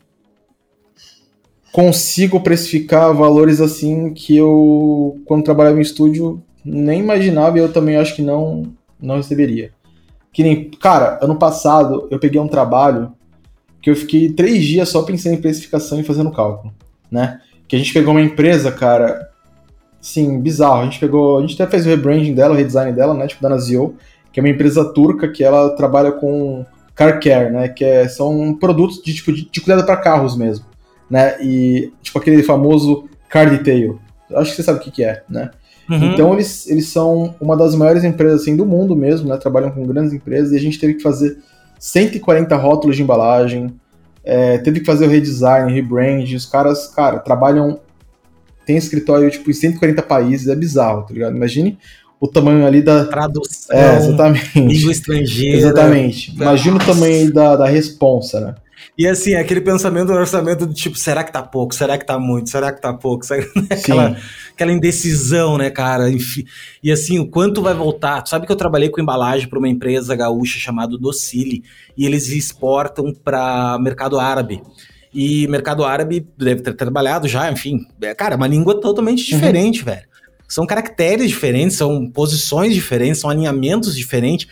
consigo 1.71 2.41
precificar 2.41 3.13
valores 3.13 3.61
assim 3.61 4.15
que 4.15 4.35
eu, 4.35 5.21
quando 5.27 5.45
trabalhava 5.45 5.77
em 5.77 5.83
estúdio, 5.83 6.43
nem 6.65 7.01
imaginava 7.01 7.59
e 7.59 7.61
eu 7.61 7.71
também 7.71 7.97
acho 7.97 8.17
que 8.17 8.23
não, 8.23 8.73
não 8.99 9.17
receberia. 9.17 9.73
Que 10.33 10.43
nem, 10.43 10.71
cara, 10.71 11.19
ano 11.21 11.37
passado 11.37 12.09
eu 12.11 12.19
peguei 12.19 12.41
um 12.41 12.49
trabalho 12.49 13.13
que 13.87 13.91
eu 13.91 13.95
fiquei 13.95 14.33
três 14.33 14.65
dias 14.65 14.89
só 14.89 15.03
pensando 15.03 15.35
em 15.35 15.41
precificação 15.41 16.01
e 16.01 16.03
fazendo 16.03 16.33
cálculo, 16.33 16.75
né? 17.09 17.41
Que 17.69 17.77
a 17.77 17.79
gente 17.79 17.93
pegou 17.93 18.13
uma 18.13 18.21
empresa, 18.21 18.73
cara, 18.73 19.31
sim, 20.01 20.41
bizarro. 20.41 20.81
A 20.81 20.85
gente 20.87 20.99
pegou, 20.99 21.39
a 21.39 21.41
gente 21.43 21.55
até 21.55 21.71
fez 21.71 21.87
o 21.87 21.89
rebranding 21.89 22.35
dela, 22.35 22.53
o 22.53 22.57
redesign 22.57 22.93
dela, 22.93 23.15
né? 23.15 23.29
Tipo 23.29 23.45
da 23.45 23.49
Nazio, 23.49 23.95
que 24.33 24.41
é 24.41 24.43
uma 24.43 24.49
empresa 24.49 24.93
turca 24.93 25.29
que 25.29 25.45
ela 25.45 25.71
trabalha 25.77 26.11
com 26.11 26.67
car 26.97 27.21
care, 27.21 27.53
né? 27.53 27.69
Que 27.69 27.85
é, 27.85 28.09
são 28.09 28.55
produtos 28.55 29.01
de 29.01 29.15
tipo 29.15 29.33
de, 29.33 29.49
de 29.49 29.61
cuidado 29.61 29.87
para 29.87 29.97
carros 29.99 30.37
mesmo, 30.37 30.67
né? 31.09 31.41
E 31.41 31.93
tipo 32.03 32.19
aquele 32.19 32.43
famoso 32.43 33.09
car 33.29 33.49
detail. 33.49 34.01
Acho 34.35 34.51
que 34.51 34.57
você 34.57 34.63
sabe 34.65 34.81
o 34.81 34.83
que, 34.83 34.91
que 34.91 35.05
é, 35.05 35.23
né? 35.31 35.53
Uhum. 35.89 36.13
Então 36.13 36.35
eles, 36.35 36.67
eles 36.67 36.89
são 36.89 37.37
uma 37.41 37.57
das 37.57 37.77
maiores 37.77 38.03
empresas 38.03 38.43
assim, 38.43 38.57
do 38.57 38.67
mundo 38.67 38.97
mesmo, 38.97 39.29
né? 39.29 39.37
Trabalham 39.37 39.71
com 39.71 39.87
grandes 39.87 40.13
empresas 40.13 40.51
e 40.51 40.57
a 40.57 40.61
gente 40.61 40.81
teve 40.81 40.95
que 40.95 41.03
fazer 41.05 41.39
140 41.79 42.57
rótulos 42.57 42.97
de 42.97 43.03
embalagem, 43.03 43.75
é, 44.25 44.59
teve 44.59 44.81
que 44.81 44.87
fazer 44.87 45.07
o 45.07 45.09
redesign, 45.09 45.73
rebrand. 45.73 46.25
Os 46.35 46.47
caras, 46.47 46.89
cara, 46.89 47.19
trabalham. 47.19 47.81
Tem 48.65 48.77
escritório 48.77 49.31
tipo, 49.31 49.49
em 49.49 49.55
140 49.55 50.03
países, 50.03 50.49
é 50.49 50.57
bizarro, 50.57 51.03
tá 51.03 51.15
ligado? 51.15 51.37
Imagine 51.37 51.79
o 52.21 52.27
tamanho 52.27 52.67
ali 52.67 52.83
da. 52.83 53.05
Tradução. 53.05 53.77
É, 53.77 53.97
exatamente. 53.97 54.59
Língua 54.61 54.93
estrangeira. 54.93 55.59
Exatamente. 55.59 56.35
Imagina 56.35 56.77
o 56.77 56.85
tamanho 56.85 57.33
da, 57.33 57.57
da 57.57 57.67
responsa, 57.67 58.41
né? 58.41 58.55
E 58.99 59.07
assim, 59.07 59.35
aquele 59.35 59.61
pensamento 59.61 60.07
do 60.07 60.15
orçamento 60.15 60.65
do 60.65 60.73
tipo, 60.73 60.97
será 60.97 61.23
que 61.23 61.31
tá 61.31 61.43
pouco? 61.43 61.75
Será 61.75 61.99
que 61.99 62.07
tá 62.07 62.19
muito? 62.19 62.49
Será 62.49 62.73
que 62.73 62.81
tá 62.81 62.95
pouco? 62.95 63.25
Será... 63.27 63.45
aquela, 63.71 64.17
aquela 64.55 64.73
indecisão, 64.73 65.59
né, 65.59 65.69
cara? 65.69 66.11
Enfim. 66.11 66.45
E 66.83 66.91
assim, 66.91 67.19
o 67.19 67.27
quanto 67.29 67.61
vai 67.61 67.75
voltar? 67.75 68.23
Tu 68.23 68.31
sabe 68.31 68.47
que 68.47 68.53
eu 68.53 68.57
trabalhei 68.57 68.89
com 68.89 69.01
embalagem 69.01 69.49
para 69.49 69.59
uma 69.59 69.69
empresa 69.69 70.17
gaúcha 70.17 70.59
chamada 70.59 70.97
Docile 70.97 71.63
e 71.97 72.07
eles 72.07 72.29
exportam 72.29 73.13
para 73.13 73.79
mercado 73.79 74.19
árabe. 74.19 74.63
E 75.13 75.47
mercado 75.49 75.85
árabe 75.85 76.27
deve 76.39 76.63
ter 76.63 76.75
trabalhado 76.75 77.29
já, 77.29 77.53
enfim. 77.53 77.87
É, 78.01 78.15
cara, 78.15 78.35
é 78.35 78.37
uma 78.37 78.47
língua 78.47 78.81
totalmente 78.81 79.31
uhum. 79.31 79.39
diferente, 79.39 79.81
uhum. 79.81 79.87
velho. 79.87 80.07
São 80.49 80.67
caracteres 80.67 81.29
diferentes, 81.29 81.77
são 81.77 82.09
posições 82.11 82.73
diferentes, 82.73 83.21
são 83.21 83.29
alinhamentos 83.29 83.95
diferentes. 83.95 84.47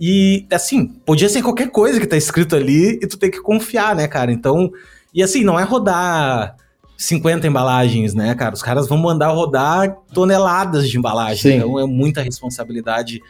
E, 0.00 0.46
assim, 0.50 0.86
podia 0.86 1.28
ser 1.28 1.42
qualquer 1.42 1.70
coisa 1.70 2.00
que 2.00 2.06
tá 2.06 2.16
escrito 2.16 2.56
ali 2.56 2.98
e 3.02 3.06
tu 3.06 3.18
tem 3.18 3.30
que 3.30 3.40
confiar, 3.40 3.94
né, 3.94 4.08
cara? 4.08 4.32
Então, 4.32 4.70
e 5.12 5.22
assim, 5.22 5.44
não 5.44 5.60
é 5.60 5.62
rodar 5.62 6.56
50 6.96 7.46
embalagens, 7.46 8.14
né, 8.14 8.34
cara? 8.34 8.54
Os 8.54 8.62
caras 8.62 8.88
vão 8.88 8.96
mandar 8.96 9.28
rodar 9.28 9.96
toneladas 10.14 10.88
de 10.88 10.96
embalagem. 10.96 11.52
Sim. 11.52 11.56
Então 11.58 11.78
é 11.78 11.86
muita 11.86 12.22
responsabilidade. 12.22 13.20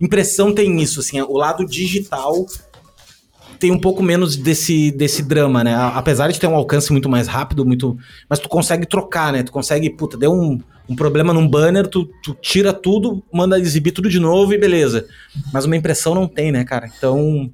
Impressão 0.00 0.52
tem 0.52 0.80
isso, 0.80 1.00
assim, 1.00 1.20
o 1.20 1.36
lado 1.36 1.64
digital 1.64 2.44
tem 3.58 3.70
um 3.70 3.78
pouco 3.78 4.02
menos 4.02 4.36
desse, 4.36 4.90
desse 4.90 5.22
drama, 5.22 5.64
né? 5.64 5.74
Apesar 5.94 6.30
de 6.30 6.38
ter 6.38 6.46
um 6.46 6.54
alcance 6.54 6.92
muito 6.92 7.08
mais 7.08 7.26
rápido, 7.26 7.64
muito. 7.64 7.96
Mas 8.28 8.38
tu 8.38 8.48
consegue 8.48 8.86
trocar, 8.86 9.32
né? 9.32 9.42
Tu 9.42 9.52
consegue, 9.52 9.90
puta, 9.90 10.16
deu 10.16 10.32
um, 10.32 10.60
um 10.88 10.94
problema 10.94 11.32
num 11.32 11.48
banner, 11.48 11.86
tu, 11.86 12.08
tu 12.22 12.34
tira 12.40 12.72
tudo, 12.72 13.22
manda 13.32 13.58
exibir 13.58 13.92
tudo 13.92 14.08
de 14.08 14.20
novo 14.20 14.52
e 14.52 14.58
beleza. 14.58 15.06
Mas 15.52 15.64
uma 15.64 15.76
impressão 15.76 16.14
não 16.14 16.26
tem, 16.26 16.52
né, 16.52 16.64
cara? 16.64 16.90
Então. 16.96 17.50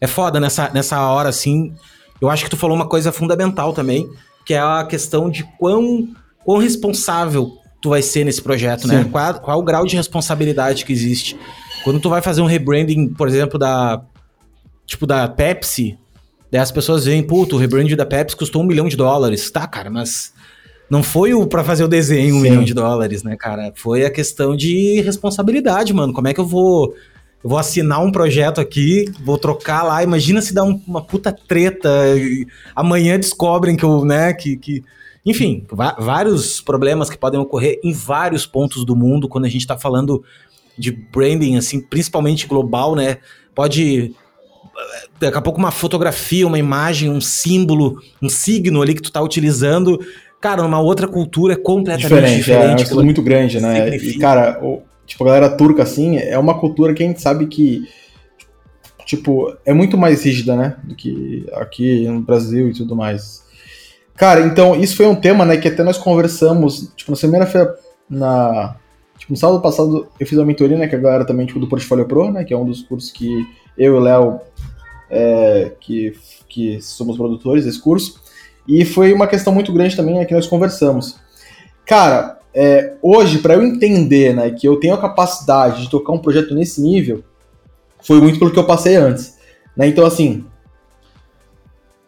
É 0.00 0.06
foda 0.06 0.40
nessa, 0.40 0.68
nessa 0.74 1.00
hora, 1.00 1.28
assim. 1.28 1.72
Eu 2.20 2.28
acho 2.28 2.42
que 2.44 2.50
tu 2.50 2.56
falou 2.56 2.74
uma 2.74 2.88
coisa 2.88 3.12
fundamental 3.12 3.72
também, 3.72 4.10
que 4.44 4.52
é 4.52 4.58
a 4.58 4.84
questão 4.84 5.30
de 5.30 5.44
quão, 5.58 6.08
quão 6.44 6.58
responsável 6.58 7.56
tu 7.80 7.90
vai 7.90 8.02
ser 8.02 8.24
nesse 8.24 8.42
projeto, 8.42 8.86
né? 8.88 8.98
Sim. 8.98 9.04
né? 9.04 9.10
Qual, 9.10 9.34
qual 9.40 9.58
o 9.60 9.62
grau 9.62 9.86
de 9.86 9.96
responsabilidade 9.96 10.84
que 10.84 10.92
existe. 10.92 11.36
Quando 11.84 12.00
tu 12.00 12.08
vai 12.08 12.20
fazer 12.20 12.40
um 12.40 12.46
rebranding, 12.46 13.08
por 13.08 13.28
exemplo, 13.28 13.58
da 13.58 14.02
tipo 14.86 15.06
da 15.06 15.28
Pepsi, 15.28 15.98
daí 16.50 16.60
as 16.60 16.70
pessoas 16.70 17.04
veem, 17.04 17.22
puto, 17.22 17.56
o 17.56 17.58
rebrand 17.58 17.88
da 17.96 18.06
Pepsi 18.06 18.36
custou 18.36 18.62
um 18.62 18.66
milhão 18.66 18.88
de 18.88 18.96
dólares. 18.96 19.50
Tá, 19.50 19.66
cara, 19.66 19.90
mas 19.90 20.32
não 20.92 21.02
foi 21.02 21.32
o 21.32 21.46
para 21.46 21.64
fazer 21.64 21.82
o 21.82 21.88
desenho 21.88 22.36
um 22.36 22.40
milhão 22.40 22.62
de 22.62 22.74
dólares, 22.74 23.22
né, 23.22 23.34
cara? 23.34 23.72
Foi 23.74 24.04
a 24.04 24.10
questão 24.10 24.54
de 24.54 25.00
responsabilidade, 25.00 25.90
mano. 25.94 26.12
Como 26.12 26.28
é 26.28 26.34
que 26.34 26.40
eu 26.40 26.44
vou 26.44 26.94
eu 27.42 27.48
vou 27.48 27.58
assinar 27.58 28.04
um 28.04 28.12
projeto 28.12 28.60
aqui, 28.60 29.10
vou 29.24 29.38
trocar 29.38 29.84
lá. 29.84 30.02
Imagina 30.02 30.42
se 30.42 30.52
dá 30.52 30.62
um, 30.62 30.78
uma 30.86 31.00
puta 31.00 31.32
treta. 31.32 31.90
amanhã 32.76 33.18
descobrem 33.18 33.74
que 33.74 33.82
eu, 33.82 34.04
né, 34.04 34.34
que. 34.34 34.58
que... 34.58 34.84
Enfim, 35.24 35.64
vários 35.98 36.60
problemas 36.60 37.08
que 37.08 37.16
podem 37.16 37.40
ocorrer 37.40 37.80
em 37.82 37.94
vários 37.94 38.44
pontos 38.44 38.84
do 38.84 38.94
mundo 38.94 39.30
quando 39.30 39.46
a 39.46 39.48
gente 39.48 39.66
tá 39.66 39.78
falando 39.78 40.22
de 40.76 40.90
branding, 40.90 41.56
assim, 41.56 41.80
principalmente 41.80 42.46
global, 42.46 42.94
né? 42.94 43.16
Pode 43.54 44.14
daqui 45.18 45.38
a 45.38 45.42
pouco 45.42 45.58
uma 45.58 45.70
fotografia, 45.70 46.46
uma 46.46 46.58
imagem, 46.58 47.08
um 47.08 47.20
símbolo, 47.20 47.98
um 48.20 48.28
signo 48.28 48.82
ali 48.82 48.94
que 48.94 49.02
tu 49.02 49.12
tá 49.12 49.22
utilizando, 49.22 49.98
cara, 50.42 50.62
numa 50.62 50.80
outra 50.80 51.06
cultura 51.06 51.54
é 51.54 51.56
completamente 51.56 52.02
diferente. 52.02 52.36
diferente 52.38 52.82
é, 52.82 52.84
é 52.84 52.88
tudo 52.88 53.04
muito 53.04 53.22
grande, 53.22 53.60
né? 53.60 53.84
Significa. 53.84 54.16
E, 54.16 54.18
cara, 54.18 54.58
o, 54.60 54.82
tipo, 55.06 55.22
a 55.22 55.26
galera 55.28 55.48
turca, 55.48 55.84
assim, 55.84 56.18
é 56.18 56.36
uma 56.36 56.58
cultura 56.58 56.92
que 56.92 57.02
a 57.02 57.06
gente 57.06 57.22
sabe 57.22 57.46
que, 57.46 57.88
tipo, 59.06 59.56
é 59.64 59.72
muito 59.72 59.96
mais 59.96 60.24
rígida, 60.24 60.56
né? 60.56 60.76
Do 60.82 60.96
que 60.96 61.46
aqui 61.52 62.06
no 62.08 62.20
Brasil 62.20 62.68
e 62.68 62.74
tudo 62.74 62.96
mais. 62.96 63.40
Cara, 64.16 64.40
então, 64.40 64.74
isso 64.74 64.96
foi 64.96 65.06
um 65.06 65.14
tema, 65.14 65.44
né, 65.46 65.56
que 65.56 65.68
até 65.68 65.82
nós 65.84 65.96
conversamos, 65.96 66.92
tipo, 66.96 67.12
na 67.12 67.16
semana-feira, 67.16 67.74
na... 68.10 68.76
Tipo, 69.16 69.32
no 69.32 69.36
sábado 69.36 69.62
passado 69.62 70.08
eu 70.18 70.26
fiz 70.26 70.36
uma 70.36 70.44
mentoria, 70.44 70.76
né, 70.76 70.88
que 70.88 70.96
a 70.96 70.98
galera 70.98 71.24
também, 71.24 71.46
tipo, 71.46 71.60
do 71.60 71.68
Portfólio 71.68 72.06
Pro, 72.06 72.30
né, 72.30 72.44
que 72.44 72.52
é 72.52 72.56
um 72.56 72.66
dos 72.66 72.82
cursos 72.82 73.12
que 73.12 73.46
eu 73.78 73.94
e 73.94 73.96
o 73.96 74.00
Léo 74.00 74.40
é, 75.08 75.72
que, 75.80 76.12
que 76.48 76.80
somos 76.80 77.16
produtores 77.16 77.64
desse 77.64 77.80
curso. 77.80 78.20
E 78.66 78.84
foi 78.84 79.12
uma 79.12 79.26
questão 79.26 79.52
muito 79.52 79.72
grande 79.72 79.96
também 79.96 80.18
é 80.18 80.24
que 80.24 80.34
nós 80.34 80.46
conversamos. 80.46 81.16
Cara, 81.86 82.38
é, 82.54 82.94
hoje, 83.02 83.38
para 83.38 83.54
eu 83.54 83.62
entender 83.62 84.34
né, 84.34 84.50
que 84.50 84.66
eu 84.66 84.78
tenho 84.78 84.94
a 84.94 85.00
capacidade 85.00 85.82
de 85.82 85.90
tocar 85.90 86.12
um 86.12 86.18
projeto 86.18 86.54
nesse 86.54 86.80
nível, 86.80 87.24
foi 88.02 88.20
muito 88.20 88.38
pelo 88.38 88.50
que 88.50 88.58
eu 88.58 88.66
passei 88.66 88.96
antes. 88.96 89.36
Né? 89.76 89.88
Então, 89.88 90.06
assim, 90.06 90.44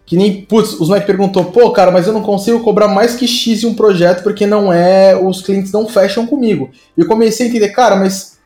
que 0.06 0.16
nem, 0.16 0.42
putz, 0.42 0.78
os 0.78 0.88
Mike 0.88 1.06
perguntou, 1.06 1.46
pô, 1.46 1.70
cara, 1.70 1.90
mas 1.90 2.06
eu 2.06 2.12
não 2.12 2.22
consigo 2.22 2.60
cobrar 2.60 2.88
mais 2.88 3.16
que 3.16 3.26
X 3.26 3.62
em 3.62 3.66
um 3.66 3.74
projeto 3.74 4.22
porque 4.22 4.46
não 4.46 4.72
é, 4.72 5.16
os 5.16 5.42
clientes 5.42 5.72
não 5.72 5.88
fecham 5.88 6.26
comigo. 6.26 6.70
E 6.96 7.00
eu 7.00 7.08
comecei 7.08 7.46
a 7.46 7.48
entender, 7.48 7.70
cara, 7.70 7.96
mas 7.96 8.38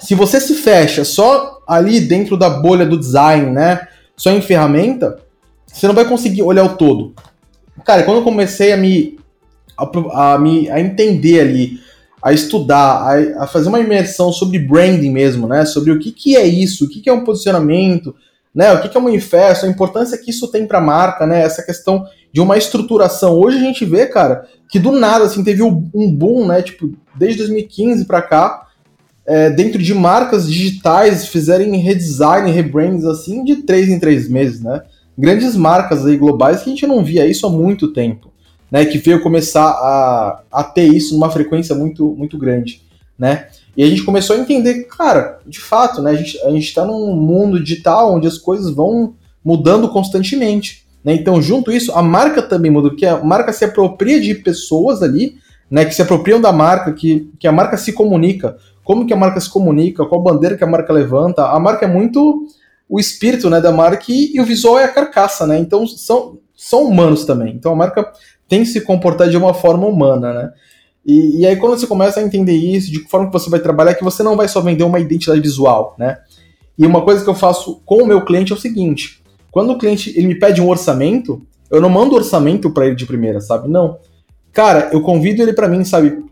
se 0.00 0.14
você 0.14 0.40
se 0.40 0.54
fecha 0.54 1.04
só 1.04 1.62
ali 1.66 2.00
dentro 2.00 2.36
da 2.36 2.50
bolha 2.50 2.84
do 2.84 2.98
design, 2.98 3.50
né? 3.50 3.88
só 4.16 4.30
em 4.30 4.40
ferramenta, 4.40 5.18
você 5.66 5.86
não 5.86 5.94
vai 5.94 6.04
conseguir 6.04 6.42
olhar 6.42 6.64
o 6.64 6.76
todo. 6.76 7.14
Cara, 7.84 8.02
quando 8.02 8.18
eu 8.18 8.24
comecei 8.24 8.72
a 8.72 8.76
me 8.76 9.18
a, 9.76 10.34
a, 10.34 10.38
me, 10.38 10.70
a 10.70 10.80
entender 10.80 11.40
ali, 11.40 11.80
a 12.22 12.32
estudar, 12.32 13.02
a, 13.02 13.44
a, 13.44 13.46
fazer 13.46 13.68
uma 13.68 13.80
imersão 13.80 14.32
sobre 14.32 14.58
branding 14.58 15.10
mesmo, 15.10 15.46
né? 15.46 15.64
Sobre 15.64 15.90
o 15.90 15.98
que, 15.98 16.12
que 16.12 16.36
é 16.36 16.46
isso, 16.46 16.84
o 16.84 16.88
que, 16.88 17.00
que 17.00 17.10
é 17.10 17.12
um 17.12 17.24
posicionamento, 17.24 18.14
né? 18.54 18.72
O 18.72 18.80
que, 18.80 18.88
que 18.88 18.96
é 18.96 19.00
um 19.00 19.04
manifesto, 19.04 19.66
a 19.66 19.68
importância 19.68 20.16
que 20.16 20.30
isso 20.30 20.48
tem 20.48 20.66
para 20.66 20.78
a 20.78 20.82
marca, 20.82 21.26
né? 21.26 21.42
Essa 21.42 21.62
questão 21.62 22.06
de 22.32 22.40
uma 22.40 22.56
estruturação. 22.56 23.38
Hoje 23.38 23.58
a 23.58 23.60
gente 23.60 23.84
vê, 23.84 24.06
cara, 24.06 24.46
que 24.68 24.78
do 24.78 24.92
nada 24.92 25.24
assim 25.24 25.44
teve 25.44 25.62
um 25.62 26.10
boom, 26.10 26.46
né? 26.46 26.62
Tipo, 26.62 26.92
desde 27.14 27.38
2015 27.38 28.04
para 28.06 28.22
cá, 28.22 28.68
é, 29.26 29.50
dentro 29.50 29.82
de 29.82 29.94
marcas 29.94 30.50
digitais 30.50 31.26
fizerem 31.26 31.76
redesign, 31.76 32.50
rebrands 32.50 33.04
assim 33.04 33.42
de 33.44 33.56
três 33.56 33.88
em 33.88 33.98
três 33.98 34.28
meses, 34.28 34.60
né? 34.60 34.82
Grandes 35.16 35.56
marcas 35.56 36.04
aí 36.04 36.16
globais 36.16 36.62
que 36.62 36.70
a 36.70 36.72
gente 36.72 36.86
não 36.86 37.04
via 37.04 37.26
isso 37.26 37.46
há 37.46 37.50
muito 37.50 37.92
tempo, 37.92 38.30
né? 38.70 38.84
Que 38.84 38.98
veio 38.98 39.22
começar 39.22 39.64
a, 39.64 40.42
a 40.52 40.64
ter 40.64 40.86
isso 40.92 41.14
numa 41.14 41.30
frequência 41.30 41.74
muito, 41.74 42.14
muito 42.16 42.36
grande, 42.36 42.82
né? 43.18 43.48
E 43.76 43.82
a 43.82 43.86
gente 43.86 44.04
começou 44.04 44.36
a 44.36 44.38
entender, 44.38 44.84
cara, 44.84 45.38
de 45.46 45.60
fato, 45.60 46.02
né? 46.02 46.12
A 46.12 46.16
gente 46.16 46.38
a 46.40 46.50
está 46.50 46.84
num 46.84 47.14
mundo 47.14 47.62
digital 47.62 48.14
onde 48.14 48.26
as 48.26 48.38
coisas 48.38 48.74
vão 48.74 49.14
mudando 49.44 49.88
constantemente, 49.88 50.84
né? 51.04 51.14
Então, 51.14 51.40
junto 51.40 51.70
isso, 51.70 51.92
a 51.92 52.02
marca 52.02 52.42
também 52.42 52.70
muda, 52.70 52.90
porque 52.90 53.06
a 53.06 53.22
marca 53.22 53.52
se 53.52 53.64
apropria 53.64 54.20
de 54.20 54.34
pessoas 54.34 55.02
ali, 55.02 55.36
né? 55.70 55.84
Que 55.84 55.94
se 55.94 56.02
apropriam 56.02 56.40
da 56.40 56.52
marca, 56.52 56.92
que, 56.92 57.30
que 57.38 57.46
a 57.46 57.52
marca 57.52 57.76
se 57.76 57.92
comunica 57.92 58.56
como 58.84 59.06
que 59.06 59.14
a 59.14 59.16
marca 59.16 59.40
se 59.40 59.50
comunica, 59.50 60.04
qual 60.04 60.22
bandeira 60.22 60.56
que 60.56 60.62
a 60.62 60.66
marca 60.66 60.92
levanta. 60.92 61.46
A 61.46 61.58
marca 61.58 61.86
é 61.86 61.88
muito 61.88 62.46
o 62.88 63.00
espírito 63.00 63.48
né, 63.48 63.60
da 63.60 63.72
marca 63.72 64.04
e, 64.08 64.34
e 64.34 64.40
o 64.40 64.44
visual 64.44 64.78
é 64.78 64.84
a 64.84 64.92
carcaça, 64.92 65.46
né? 65.46 65.58
Então 65.58 65.86
são, 65.86 66.38
são 66.56 66.84
humanos 66.84 67.24
também. 67.24 67.54
Então 67.54 67.72
a 67.72 67.76
marca 67.76 68.12
tem 68.48 68.60
que 68.60 68.68
se 68.68 68.80
comportar 68.80 69.28
de 69.28 69.36
uma 69.36 69.54
forma 69.54 69.86
humana, 69.86 70.32
né? 70.32 70.52
E, 71.04 71.40
e, 71.40 71.46
aí 71.46 71.56
quando 71.56 71.78
você 71.78 71.86
começa 71.86 72.18
a 72.18 72.22
entender 72.22 72.54
isso, 72.54 72.90
de 72.90 73.00
que 73.00 73.10
forma 73.10 73.26
que 73.26 73.32
você 73.32 73.50
vai 73.50 73.60
trabalhar, 73.60 73.90
é 73.90 73.94
que 73.94 74.04
você 74.04 74.22
não 74.22 74.36
vai 74.36 74.48
só 74.48 74.60
vender 74.60 74.84
uma 74.84 74.98
identidade 74.98 75.40
visual, 75.40 75.94
né? 75.98 76.18
E 76.78 76.86
uma 76.86 77.02
coisa 77.02 77.22
que 77.22 77.28
eu 77.28 77.34
faço 77.34 77.82
com 77.84 78.02
o 78.02 78.06
meu 78.06 78.24
cliente 78.24 78.52
é 78.52 78.54
o 78.54 78.58
seguinte: 78.58 79.22
quando 79.50 79.70
o 79.70 79.78
cliente 79.78 80.12
ele 80.16 80.26
me 80.26 80.38
pede 80.38 80.60
um 80.60 80.68
orçamento, 80.68 81.42
Eu 81.70 81.80
não 81.80 81.88
mando 81.88 82.14
orçamento 82.14 82.70
para 82.70 82.86
ele 82.86 82.94
de 82.94 83.06
primeira, 83.06 83.40
sabe? 83.40 83.68
Não. 83.68 83.98
Cara, 84.52 84.90
eu 84.92 85.00
convido 85.00 85.42
ele 85.42 85.52
para 85.52 85.66
mim, 85.66 85.84
sabe? 85.84 86.24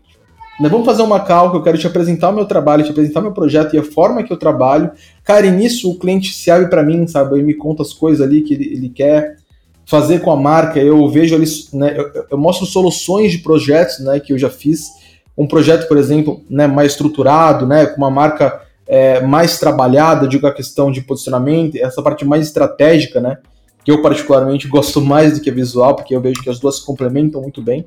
Nós 0.59 0.71
vamos 0.71 0.85
fazer 0.85 1.01
uma 1.01 1.19
call 1.19 1.49
que 1.49 1.57
eu 1.57 1.63
quero 1.63 1.77
te 1.77 1.87
apresentar 1.87 2.29
o 2.29 2.33
meu 2.33 2.45
trabalho, 2.45 2.83
te 2.83 2.91
apresentar 2.91 3.21
o 3.21 3.23
meu 3.23 3.31
projeto 3.31 3.75
e 3.75 3.79
a 3.79 3.83
forma 3.83 4.23
que 4.23 4.31
eu 4.31 4.37
trabalho. 4.37 4.91
Cara, 5.23 5.47
e 5.47 5.51
nisso 5.51 5.89
o 5.89 5.97
cliente 5.97 6.31
se 6.31 6.51
abre 6.51 6.67
para 6.67 6.83
mim, 6.83 7.07
sabe? 7.07 7.35
Ele 7.35 7.43
me 7.43 7.55
conta 7.55 7.81
as 7.81 7.91
coisas 7.91 8.25
ali 8.25 8.41
que 8.41 8.53
ele, 8.53 8.65
ele 8.65 8.89
quer 8.89 9.37
fazer 9.85 10.19
com 10.19 10.31
a 10.31 10.35
marca. 10.35 10.79
Eu 10.79 11.07
vejo 11.09 11.35
ali, 11.35 11.45
né? 11.73 11.95
Eu, 11.97 12.25
eu, 12.31 12.37
mostro 12.37 12.67
soluções 12.67 13.31
de 13.31 13.39
projetos, 13.39 13.99
né? 13.99 14.19
Que 14.19 14.31
eu 14.31 14.37
já 14.37 14.49
fiz. 14.49 14.91
Um 15.35 15.47
projeto, 15.47 15.87
por 15.87 15.97
exemplo, 15.97 16.43
né? 16.47 16.67
Mais 16.67 16.91
estruturado, 16.91 17.65
né? 17.65 17.87
Com 17.87 17.97
uma 17.97 18.11
marca 18.11 18.61
é, 18.87 19.21
mais 19.21 19.57
trabalhada, 19.57 20.27
digo 20.27 20.45
a 20.45 20.53
questão 20.53 20.91
de 20.91 21.01
posicionamento, 21.01 21.77
essa 21.77 22.01
parte 22.03 22.23
mais 22.25 22.45
estratégica, 22.45 23.19
né? 23.19 23.39
Que 23.83 23.91
eu 23.91 24.03
particularmente 24.03 24.67
gosto 24.67 25.01
mais 25.01 25.33
do 25.33 25.41
que 25.41 25.49
a 25.49 25.53
visual, 25.53 25.95
porque 25.95 26.15
eu 26.15 26.21
vejo 26.21 26.43
que 26.43 26.49
as 26.49 26.59
duas 26.59 26.75
se 26.75 26.85
complementam 26.85 27.41
muito 27.41 27.59
bem. 27.59 27.85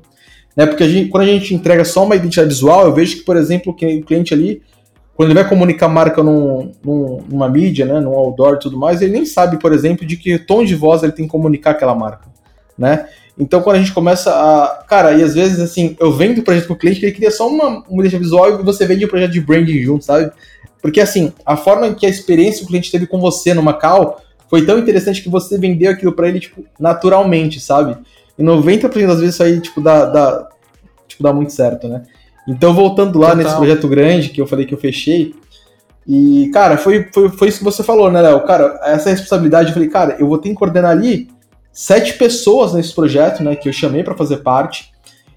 Né? 0.57 0.65
Porque 0.65 0.83
a 0.83 0.89
gente, 0.89 1.09
quando 1.09 1.23
a 1.23 1.27
gente 1.27 1.53
entrega 1.53 1.85
só 1.85 2.03
uma 2.03 2.15
identidade 2.15 2.49
visual, 2.49 2.87
eu 2.87 2.93
vejo 2.93 3.17
que, 3.17 3.23
por 3.23 3.37
exemplo, 3.37 3.75
que 3.75 3.85
o 3.99 4.03
cliente 4.03 4.33
ali, 4.33 4.63
quando 5.15 5.29
ele 5.29 5.39
vai 5.39 5.47
comunicar 5.47 5.85
a 5.85 5.89
marca 5.89 6.23
num, 6.23 6.71
num, 6.83 7.23
numa 7.29 7.47
mídia, 7.47 7.85
né, 7.85 7.99
num 7.99 8.15
outdoor 8.15 8.55
e 8.55 8.59
tudo 8.59 8.75
mais, 8.75 8.99
ele 8.99 9.13
nem 9.13 9.25
sabe, 9.25 9.59
por 9.59 9.71
exemplo, 9.71 10.03
de 10.03 10.17
que 10.17 10.39
tom 10.39 10.65
de 10.65 10.73
voz 10.73 11.03
ele 11.03 11.11
tem 11.11 11.25
que 11.25 11.31
comunicar 11.31 11.71
aquela 11.71 11.93
marca, 11.93 12.27
né? 12.75 13.07
Então, 13.39 13.61
quando 13.61 13.75
a 13.75 13.79
gente 13.79 13.93
começa 13.93 14.31
a. 14.31 14.83
Cara, 14.87 15.13
e 15.13 15.21
às 15.21 15.35
vezes, 15.35 15.59
assim, 15.59 15.95
eu 15.99 16.11
vendo 16.11 16.39
o 16.39 16.43
projeto 16.43 16.65
pro 16.65 16.75
cliente 16.75 16.99
que 16.99 17.05
ele 17.05 17.13
queria 17.13 17.29
só 17.29 17.47
uma, 17.47 17.83
uma 17.87 18.01
identidade 18.01 18.23
visual 18.23 18.59
e 18.59 18.63
você 18.63 18.83
vende 18.87 19.03
o 19.03 19.07
um 19.07 19.09
projeto 19.11 19.31
de 19.31 19.41
branding 19.41 19.79
junto, 19.83 20.03
sabe? 20.03 20.31
Porque, 20.81 20.99
assim, 20.99 21.31
a 21.45 21.55
forma 21.55 21.93
que 21.93 22.07
a 22.07 22.09
experiência 22.09 22.61
que 22.61 22.65
o 22.65 22.67
cliente 22.67 22.91
teve 22.91 23.05
com 23.05 23.19
você 23.19 23.53
numa 23.53 23.73
call 23.73 24.19
foi 24.49 24.65
tão 24.65 24.79
interessante 24.79 25.21
que 25.21 25.29
você 25.29 25.55
vendeu 25.55 25.91
aquilo 25.91 26.13
para 26.13 26.29
ele, 26.29 26.39
tipo, 26.39 26.65
naturalmente, 26.79 27.59
sabe? 27.59 27.95
E 28.37 28.43
90% 28.43 29.07
das 29.07 29.19
vezes 29.19 29.35
isso 29.35 29.43
aí, 29.43 29.59
tipo, 29.59 29.81
dá, 29.81 30.05
dá, 30.05 30.49
tipo, 31.07 31.23
dá 31.23 31.33
muito 31.33 31.53
certo, 31.53 31.87
né? 31.87 32.03
Então, 32.47 32.73
voltando 32.73 33.19
lá 33.19 33.29
Total. 33.29 33.43
nesse 33.43 33.55
projeto 33.55 33.87
grande 33.87 34.29
que 34.29 34.39
eu 34.39 34.47
falei 34.47 34.65
que 34.65 34.73
eu 34.73 34.77
fechei, 34.77 35.35
e, 36.07 36.49
cara, 36.53 36.77
foi, 36.77 37.09
foi, 37.13 37.29
foi 37.29 37.49
isso 37.49 37.57
que 37.57 37.65
você 37.65 37.83
falou, 37.83 38.09
né, 38.09 38.21
Léo? 38.21 38.45
Cara, 38.45 38.79
essa 38.83 39.09
responsabilidade, 39.09 39.69
eu 39.69 39.73
falei, 39.73 39.89
cara, 39.89 40.15
eu 40.19 40.27
vou 40.27 40.37
ter 40.37 40.49
que 40.49 40.55
coordenar 40.55 40.91
ali 40.91 41.27
sete 41.73 42.13
pessoas 42.13 42.73
nesse 42.73 42.93
projeto, 42.93 43.43
né, 43.43 43.55
que 43.55 43.67
eu 43.67 43.73
chamei 43.73 44.03
para 44.03 44.15
fazer 44.15 44.37
parte. 44.37 44.91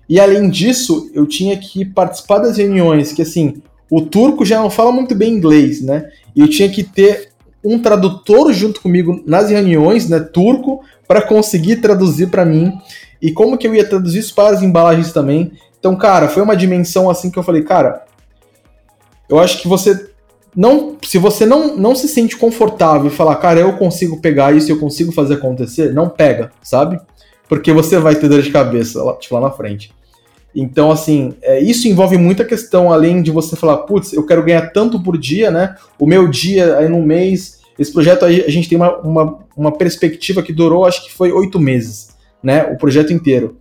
E 0.09 0.21
além 0.21 0.49
disso, 0.49 1.11
eu 1.13 1.27
tinha 1.27 1.57
que 1.57 1.85
participar 1.85 2.39
das 2.39 2.57
reuniões, 2.57 3.13
que 3.13 3.23
assim, 3.23 3.61
o 3.91 4.03
turco 4.03 4.45
já 4.45 4.61
não 4.61 4.71
fala 4.71 4.93
muito 4.93 5.15
bem 5.15 5.33
inglês, 5.33 5.83
né? 5.83 6.09
E 6.35 6.41
eu 6.41 6.49
tinha 6.49 6.69
que 6.69 6.83
ter 6.83 7.31
um 7.63 7.79
tradutor 7.79 8.53
junto 8.53 8.81
comigo 8.81 9.23
nas 9.27 9.51
reuniões, 9.51 10.09
né, 10.09 10.21
turco, 10.21 10.83
para 11.11 11.23
conseguir 11.23 11.79
traduzir 11.79 12.29
para 12.29 12.45
mim 12.45 12.73
e 13.21 13.33
como 13.33 13.59
que 13.59 13.67
eu 13.67 13.75
ia 13.75 13.85
traduzir 13.85 14.21
isso 14.21 14.33
para 14.33 14.55
as 14.55 14.63
embalagens 14.63 15.13
também. 15.13 15.51
Então, 15.77 15.97
cara, 15.97 16.29
foi 16.29 16.41
uma 16.41 16.55
dimensão 16.55 17.11
assim 17.11 17.33
que 17.33 17.37
eu 17.37 17.43
falei, 17.43 17.65
cara, 17.65 18.05
eu 19.29 19.41
acho 19.41 19.61
que 19.61 19.67
você 19.67 20.09
não, 20.55 20.97
se 21.05 21.19
você 21.19 21.45
não, 21.45 21.77
não 21.77 21.97
se 21.97 22.07
sente 22.07 22.37
confortável 22.37 23.09
e 23.09 23.13
falar, 23.13 23.35
cara, 23.37 23.59
eu 23.59 23.73
consigo 23.73 24.21
pegar 24.21 24.55
isso, 24.55 24.71
eu 24.71 24.79
consigo 24.79 25.11
fazer 25.11 25.35
acontecer, 25.35 25.93
não 25.93 26.09
pega, 26.09 26.53
sabe? 26.63 27.01
Porque 27.49 27.73
você 27.73 27.99
vai 27.99 28.15
ter 28.15 28.29
dor 28.29 28.41
de 28.41 28.53
cabeça 28.53 29.03
lá, 29.03 29.17
tipo, 29.17 29.35
lá 29.35 29.41
na 29.41 29.51
frente. 29.51 29.93
Então, 30.55 30.93
assim, 30.93 31.35
é, 31.43 31.59
isso 31.59 31.89
envolve 31.89 32.17
muita 32.19 32.45
questão, 32.45 32.93
além 32.93 33.21
de 33.21 33.33
você 33.33 33.57
falar, 33.57 33.79
putz, 33.79 34.13
eu 34.13 34.25
quero 34.25 34.45
ganhar 34.45 34.71
tanto 34.71 35.03
por 35.03 35.19
dia, 35.19 35.51
né? 35.51 35.75
O 35.99 36.07
meu 36.07 36.29
dia 36.29 36.77
aí 36.77 36.89
no 36.89 37.03
mês 37.03 37.60
esse 37.81 37.91
projeto 37.91 38.27
aí, 38.27 38.45
a 38.45 38.51
gente 38.51 38.69
tem 38.69 38.77
uma, 38.77 38.99
uma, 38.99 39.39
uma 39.57 39.73
perspectiva 39.73 40.43
que 40.43 40.53
durou, 40.53 40.85
acho 40.85 41.03
que 41.03 41.11
foi 41.11 41.33
oito 41.33 41.59
meses, 41.59 42.11
né? 42.43 42.65
O 42.65 42.77
projeto 42.77 43.11
inteiro. 43.11 43.57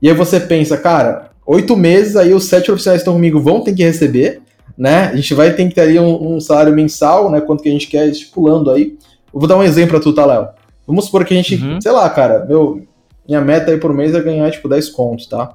E 0.00 0.08
aí 0.08 0.14
você 0.14 0.38
pensa, 0.38 0.76
cara, 0.76 1.30
oito 1.44 1.76
meses, 1.76 2.14
aí 2.14 2.32
os 2.32 2.44
sete 2.44 2.66
profissionais 2.66 3.00
que 3.00 3.02
estão 3.02 3.14
comigo 3.14 3.40
vão 3.40 3.62
ter 3.62 3.74
que 3.74 3.82
receber, 3.82 4.40
né? 4.78 5.06
A 5.06 5.16
gente 5.16 5.34
vai 5.34 5.52
ter 5.52 5.66
que 5.68 5.74
ter 5.74 5.80
ali 5.80 5.98
um, 5.98 6.36
um, 6.36 6.40
salário 6.40 6.72
mensal, 6.72 7.28
né? 7.32 7.40
Quanto 7.40 7.64
que 7.64 7.68
a 7.68 7.72
gente 7.72 7.88
quer, 7.88 8.06
estipulando 8.06 8.70
aí. 8.70 8.96
Eu 9.32 9.40
vou 9.40 9.48
dar 9.48 9.56
um 9.56 9.62
exemplo 9.64 9.90
pra 9.90 10.00
tu, 10.00 10.12
tá, 10.12 10.24
Léo? 10.24 10.50
Vamos 10.86 11.06
supor 11.06 11.24
que 11.24 11.34
a 11.34 11.36
gente, 11.36 11.56
uhum. 11.56 11.80
sei 11.80 11.90
lá, 11.90 12.08
cara, 12.10 12.44
meu, 12.44 12.80
minha 13.26 13.40
meta 13.40 13.72
aí 13.72 13.76
por 13.76 13.92
mês 13.92 14.14
é 14.14 14.20
ganhar, 14.20 14.52
tipo, 14.52 14.68
10 14.68 14.88
contos, 14.90 15.26
tá? 15.26 15.52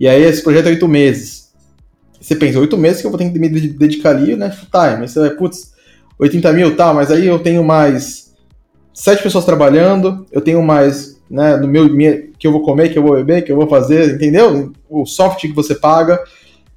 E 0.00 0.08
aí 0.08 0.20
esse 0.24 0.42
projeto 0.42 0.66
é 0.66 0.70
oito 0.70 0.88
meses. 0.88 1.52
Você 2.20 2.34
pensa, 2.34 2.58
oito 2.58 2.76
meses 2.76 3.00
que 3.00 3.06
eu 3.06 3.10
vou 3.12 3.18
ter 3.18 3.30
que 3.30 3.38
me 3.38 3.48
dedicar 3.48 4.10
ali, 4.10 4.34
né? 4.34 4.52
Tá, 4.68 4.96
mas 4.98 5.12
você 5.12 5.20
vai, 5.20 5.30
putz, 5.30 5.71
80 6.18 6.52
mil, 6.52 6.76
tá, 6.76 6.92
mas 6.92 7.10
aí 7.10 7.26
eu 7.26 7.38
tenho 7.38 7.64
mais 7.64 8.32
sete 8.92 9.22
pessoas 9.22 9.44
trabalhando, 9.44 10.26
eu 10.30 10.40
tenho 10.40 10.62
mais, 10.62 11.20
né, 11.30 11.56
no 11.56 11.66
meu, 11.66 11.88
minha, 11.88 12.24
que 12.38 12.46
eu 12.46 12.52
vou 12.52 12.62
comer, 12.62 12.90
que 12.90 12.98
eu 12.98 13.02
vou 13.02 13.16
beber, 13.16 13.42
que 13.42 13.52
eu 13.52 13.56
vou 13.56 13.68
fazer, 13.68 14.14
entendeu? 14.14 14.72
O 14.88 15.06
software 15.06 15.48
que 15.48 15.56
você 15.56 15.74
paga. 15.74 16.22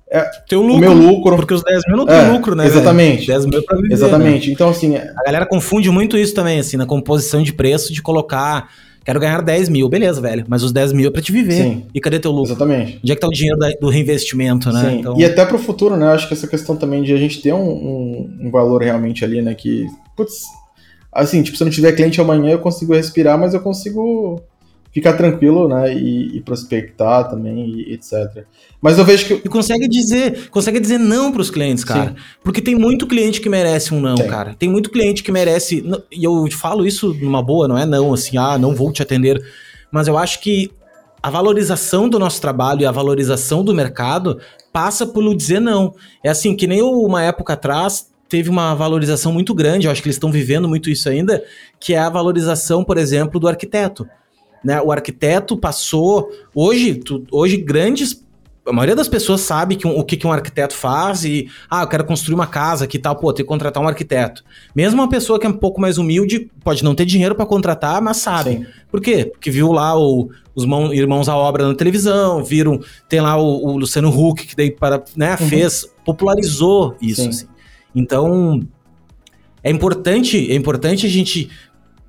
É, 0.09 0.23
lucro, 0.51 0.75
o 0.75 0.79
meu 0.79 0.93
lucro. 0.93 1.35
Porque 1.35 1.53
os 1.53 1.63
10 1.63 1.81
mil 1.87 1.97
não 1.97 2.05
tem 2.05 2.15
é, 2.15 2.31
lucro, 2.31 2.55
né? 2.55 2.65
Exatamente. 2.65 3.27
Velho? 3.27 3.39
10 3.39 3.45
mil 3.47 3.63
pra 3.63 3.75
viver, 3.75 3.93
Exatamente. 3.93 4.47
Né? 4.47 4.53
Então, 4.53 4.69
assim. 4.69 4.95
A 4.95 5.23
galera 5.25 5.45
confunde 5.45 5.89
muito 5.89 6.17
isso 6.17 6.33
também, 6.33 6.59
assim, 6.59 6.77
na 6.77 6.85
composição 6.85 7.41
de 7.41 7.51
preço, 7.51 7.91
de 7.91 8.01
colocar 8.01 8.69
Quero 9.05 9.19
ganhar 9.19 9.41
10 9.41 9.69
mil, 9.69 9.87
beleza, 9.87 10.19
velho. 10.19 10.43
Mas 10.47 10.63
os 10.63 10.71
10 10.71 10.91
mil 10.91 11.07
é 11.07 11.11
pra 11.11 11.21
te 11.21 11.31
viver. 11.31 11.61
Sim. 11.61 11.85
E 11.93 12.01
cadê 12.01 12.19
teu 12.19 12.31
lucro? 12.31 12.49
Exatamente. 12.51 12.99
Onde 13.03 13.11
é 13.11 13.15
que 13.15 13.21
tá 13.21 13.27
o 13.27 13.31
dinheiro 13.31 13.59
da, 13.59 13.69
do 13.79 13.87
reinvestimento, 13.87 14.71
né? 14.71 14.89
Sim. 14.89 14.99
Então... 14.99 15.19
E 15.19 15.23
até 15.23 15.45
pro 15.45 15.59
futuro, 15.59 15.95
né? 15.95 16.07
Acho 16.07 16.27
que 16.27 16.33
essa 16.33 16.47
questão 16.47 16.75
também 16.75 17.03
de 17.03 17.13
a 17.13 17.17
gente 17.17 17.39
ter 17.39 17.53
um, 17.53 17.69
um, 17.69 18.37
um 18.41 18.51
valor 18.51 18.81
realmente 18.81 19.23
ali, 19.23 19.43
né? 19.43 19.53
Que, 19.53 19.85
putz, 20.17 20.45
assim, 21.13 21.43
tipo, 21.43 21.55
se 21.55 21.61
eu 21.61 21.65
não 21.65 21.71
tiver 21.71 21.91
cliente 21.91 22.19
amanhã, 22.19 22.53
eu 22.53 22.59
consigo 22.59 22.95
respirar, 22.95 23.37
mas 23.37 23.53
eu 23.53 23.59
consigo 23.59 24.41
ficar 24.95 25.11
tranquilo, 25.11 25.67
né, 25.67 25.93
e, 25.93 26.37
e 26.37 26.41
prospectar 26.41 27.29
também, 27.29 27.69
e 27.69 27.93
etc. 27.93 28.45
Mas 28.81 28.97
eu 28.97 29.03
vejo 29.03 29.25
que... 29.25 29.33
E 29.33 29.49
consegue 29.49 29.89
dizer, 29.89 30.49
consegue 30.49 30.79
dizer 30.79 30.97
não 30.97 31.33
para 31.33 31.41
os 31.41 31.49
clientes, 31.49 31.83
cara. 31.83 32.11
Sim. 32.11 32.15
Porque 32.41 32.61
tem 32.61 32.75
muito 32.75 33.05
cliente 33.05 33.41
que 33.41 33.49
merece 33.49 33.93
um 33.93 33.99
não, 33.99 34.15
tem. 34.15 34.25
cara. 34.25 34.55
Tem 34.57 34.69
muito 34.69 34.89
cliente 34.89 35.21
que 35.21 35.33
merece... 35.33 35.83
E 36.09 36.23
eu 36.23 36.47
falo 36.49 36.87
isso 36.87 37.13
numa 37.15 37.43
boa, 37.43 37.67
não 37.67 37.77
é 37.77 37.85
não, 37.85 38.13
assim, 38.13 38.37
ah, 38.37 38.57
não 38.57 38.73
vou 38.73 38.89
te 38.89 39.01
atender. 39.01 39.43
Mas 39.91 40.07
eu 40.07 40.17
acho 40.17 40.39
que 40.39 40.71
a 41.21 41.29
valorização 41.29 42.07
do 42.07 42.17
nosso 42.17 42.39
trabalho 42.39 42.83
e 42.83 42.85
a 42.85 42.91
valorização 42.91 43.65
do 43.65 43.75
mercado 43.75 44.39
passa 44.71 45.05
por 45.05 45.35
dizer 45.35 45.59
não. 45.59 45.93
É 46.23 46.29
assim, 46.29 46.55
que 46.55 46.67
nem 46.67 46.81
uma 46.81 47.21
época 47.21 47.51
atrás 47.51 48.09
teve 48.29 48.49
uma 48.49 48.73
valorização 48.73 49.33
muito 49.33 49.53
grande, 49.53 49.87
eu 49.87 49.91
acho 49.91 50.01
que 50.01 50.07
eles 50.07 50.15
estão 50.15 50.31
vivendo 50.31 50.69
muito 50.69 50.89
isso 50.89 51.09
ainda, 51.09 51.43
que 51.81 51.93
é 51.93 51.99
a 51.99 52.09
valorização, 52.09 52.81
por 52.81 52.97
exemplo, 52.97 53.41
do 53.41 53.47
arquiteto. 53.49 54.07
Né? 54.65 54.81
O 54.81 54.91
arquiteto 54.91 55.55
passou. 55.55 56.27
Hoje, 56.53 56.95
tu, 56.95 57.23
hoje 57.31 57.55
grandes. 57.55 58.25
A 58.65 58.73
maioria 58.73 58.95
das 58.95 59.07
pessoas 59.07 59.41
sabe 59.41 59.75
que 59.75 59.85
um, 59.85 59.95
o 59.95 60.03
que, 60.03 60.17
que 60.17 60.25
um 60.25 60.31
arquiteto 60.31 60.73
faz 60.73 61.23
e. 61.23 61.47
Ah, 61.69 61.83
eu 61.83 61.87
quero 61.87 62.03
construir 62.03 62.33
uma 62.33 62.47
casa 62.47 62.85
aqui 62.85 62.97
e 62.97 62.99
tal. 62.99 63.15
Pô, 63.15 63.31
tem 63.31 63.45
que 63.45 63.47
contratar 63.47 63.83
um 63.83 63.87
arquiteto. 63.87 64.43
Mesmo 64.75 64.99
uma 64.99 65.07
pessoa 65.07 65.39
que 65.39 65.45
é 65.45 65.49
um 65.49 65.53
pouco 65.53 65.79
mais 65.79 65.99
humilde, 65.99 66.49
pode 66.63 66.83
não 66.83 66.95
ter 66.95 67.05
dinheiro 67.05 67.35
para 67.35 67.45
contratar, 67.45 68.01
mas 68.01 68.17
sabe. 68.17 68.57
Sim. 68.57 68.65
Por 68.89 68.99
quê? 68.99 69.25
Porque 69.31 69.51
viu 69.51 69.71
lá 69.71 69.95
o, 69.95 70.31
os 70.55 70.65
mão, 70.65 70.91
irmãos 70.91 71.29
à 71.29 71.37
obra 71.37 71.67
na 71.67 71.75
televisão, 71.75 72.43
viram. 72.43 72.79
Tem 73.07 73.21
lá 73.21 73.37
o, 73.37 73.67
o 73.67 73.77
Luciano 73.77 74.09
Huck, 74.09 74.47
que 74.47 74.55
daí 74.55 74.71
para, 74.71 75.03
né, 75.15 75.37
uhum. 75.39 75.47
fez, 75.47 75.87
popularizou 76.03 76.95
isso. 76.99 77.29
Assim. 77.29 77.45
Então. 77.93 78.61
É 79.63 79.71
importante, 79.71 80.51
é 80.51 80.53
importante 80.53 81.07
a 81.07 81.09
gente 81.09 81.49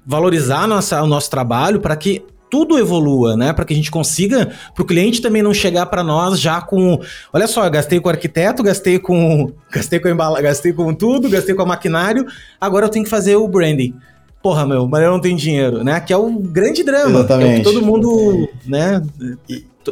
valorizar 0.06 0.68
nossa, 0.68 1.02
o 1.02 1.06
nosso 1.06 1.28
trabalho 1.28 1.80
para 1.80 1.96
que 1.96 2.22
tudo 2.50 2.78
evolua, 2.78 3.36
né? 3.36 3.52
Para 3.52 3.64
que 3.64 3.72
a 3.72 3.76
gente 3.76 3.90
consiga, 3.90 4.50
para 4.74 4.82
o 4.82 4.86
cliente 4.86 5.20
também 5.20 5.42
não 5.42 5.54
chegar 5.54 5.86
para 5.86 6.02
nós 6.02 6.40
já 6.40 6.60
com, 6.60 7.00
olha 7.32 7.46
só, 7.46 7.68
gastei 7.68 8.00
com 8.00 8.08
o 8.08 8.12
arquiteto, 8.12 8.62
gastei 8.62 8.98
com, 8.98 9.52
gastei 9.70 9.98
com 9.98 10.08
embala, 10.08 10.40
gastei 10.40 10.72
com 10.72 10.94
tudo, 10.94 11.28
gastei 11.28 11.54
com 11.54 11.62
o 11.62 11.66
maquinário, 11.66 12.26
agora 12.60 12.86
eu 12.86 12.90
tenho 12.90 13.04
que 13.04 13.10
fazer 13.10 13.36
o 13.36 13.48
branding. 13.48 13.94
Porra, 14.42 14.64
meu, 14.64 14.86
mas 14.86 15.02
eu 15.02 15.10
não 15.10 15.20
tenho 15.20 15.36
dinheiro, 15.36 15.82
né? 15.82 15.98
Que 15.98 16.12
é 16.12 16.16
o 16.16 16.30
grande 16.38 16.84
drama. 16.84 17.18
Exatamente. 17.18 17.60
É 17.62 17.64
todo 17.64 17.82
mundo, 17.82 18.48
né? 18.64 19.02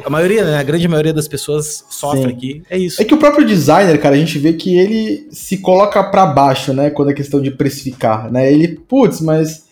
A 0.04 0.10
maioria, 0.10 0.44
né? 0.44 0.58
A 0.58 0.62
grande 0.62 0.86
maioria 0.86 1.12
das 1.12 1.26
pessoas 1.26 1.84
sofre 1.90 2.22
Sim. 2.22 2.28
aqui. 2.28 2.62
É 2.70 2.78
isso. 2.78 3.02
É 3.02 3.04
que 3.04 3.14
o 3.14 3.18
próprio 3.18 3.44
designer, 3.44 3.98
cara, 4.00 4.14
a 4.14 4.18
gente 4.18 4.38
vê 4.38 4.52
que 4.52 4.76
ele 4.76 5.26
se 5.32 5.58
coloca 5.58 6.04
para 6.04 6.24
baixo, 6.26 6.72
né? 6.72 6.88
Quando 6.88 7.10
é 7.10 7.14
questão 7.14 7.42
de 7.42 7.50
precificar, 7.50 8.30
né? 8.30 8.52
Ele, 8.52 8.68
putz, 8.68 9.20
mas 9.20 9.63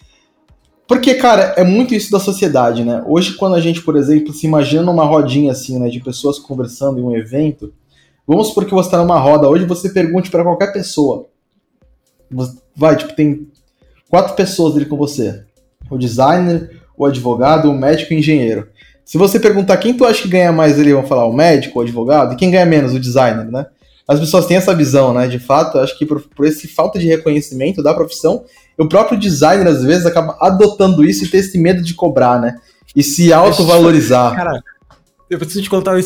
porque, 0.93 1.15
cara, 1.15 1.55
é 1.57 1.65
muito 1.65 1.95
isso 1.95 2.13
da 2.13 2.21
sociedade, 2.21 2.85
né? 2.85 3.03
Hoje, 3.07 3.33
quando 3.33 3.55
a 3.55 3.61
gente, 3.63 3.81
por 3.81 3.97
exemplo, 3.97 4.31
se 4.31 4.47
imagina 4.47 4.83
numa 4.83 5.07
rodinha 5.07 5.51
assim, 5.51 5.79
né, 5.79 5.89
de 5.89 6.01
pessoas 6.01 6.39
conversando 6.39 7.01
em 7.01 7.03
um 7.03 7.17
evento, 7.17 7.73
vamos 8.27 8.49
supor 8.49 8.67
que 8.67 8.75
você 8.75 8.89
está 8.89 8.99
numa 8.99 9.19
roda 9.19 9.49
hoje 9.49 9.65
você 9.65 9.89
pergunte 9.89 10.31
para 10.31 10.45
qualquer 10.45 10.71
pessoa. 10.71 11.29
Vai, 12.77 12.95
tipo, 12.95 13.17
tem 13.17 13.49
quatro 14.11 14.35
pessoas 14.35 14.77
ali 14.77 14.85
com 14.85 14.99
você: 14.99 15.43
o 15.91 15.97
designer, 15.97 16.83
o 16.95 17.07
advogado, 17.07 17.71
o 17.71 17.75
médico 17.75 18.13
e 18.13 18.17
o 18.17 18.19
engenheiro. 18.19 18.69
Se 19.03 19.17
você 19.17 19.41
perguntar 19.41 19.79
quem 19.79 19.95
tu 19.95 20.05
acha 20.05 20.21
que 20.21 20.29
ganha 20.29 20.53
mais, 20.53 20.79
eles 20.79 20.93
vão 20.93 21.07
falar 21.07 21.25
o 21.25 21.33
médico, 21.33 21.79
o 21.79 21.83
advogado, 21.83 22.35
e 22.35 22.37
quem 22.37 22.51
ganha 22.51 22.67
menos, 22.67 22.93
o 22.93 23.01
designer, 23.01 23.51
né? 23.51 23.65
As 24.07 24.21
pessoas 24.21 24.45
têm 24.45 24.59
essa 24.59 24.75
visão, 24.75 25.15
né? 25.15 25.27
De 25.27 25.39
fato, 25.39 25.79
acho 25.79 25.97
que 25.97 26.05
por, 26.05 26.21
por 26.21 26.45
esse 26.45 26.69
falta 26.69 26.99
de 26.99 27.07
reconhecimento 27.07 27.83
da 27.83 27.95
profissão, 27.95 28.45
o 28.79 28.89
próprio 28.89 29.19
designer, 29.19 29.67
às 29.67 29.83
vezes, 29.83 30.07
acaba 30.07 30.37
adotando 30.41 31.05
isso 31.05 31.25
e 31.25 31.29
ter 31.29 31.39
esse 31.39 31.59
medo 31.59 31.83
de 31.83 31.95
cobrar, 31.95 32.41
né? 32.41 32.57
e 32.95 33.03
se 33.03 33.33
autovalorizar. 33.33 34.35
Cara, 34.35 34.63
eu 35.29 35.39
preciso 35.39 35.63
te 35.63 35.71
contar 35.71 35.97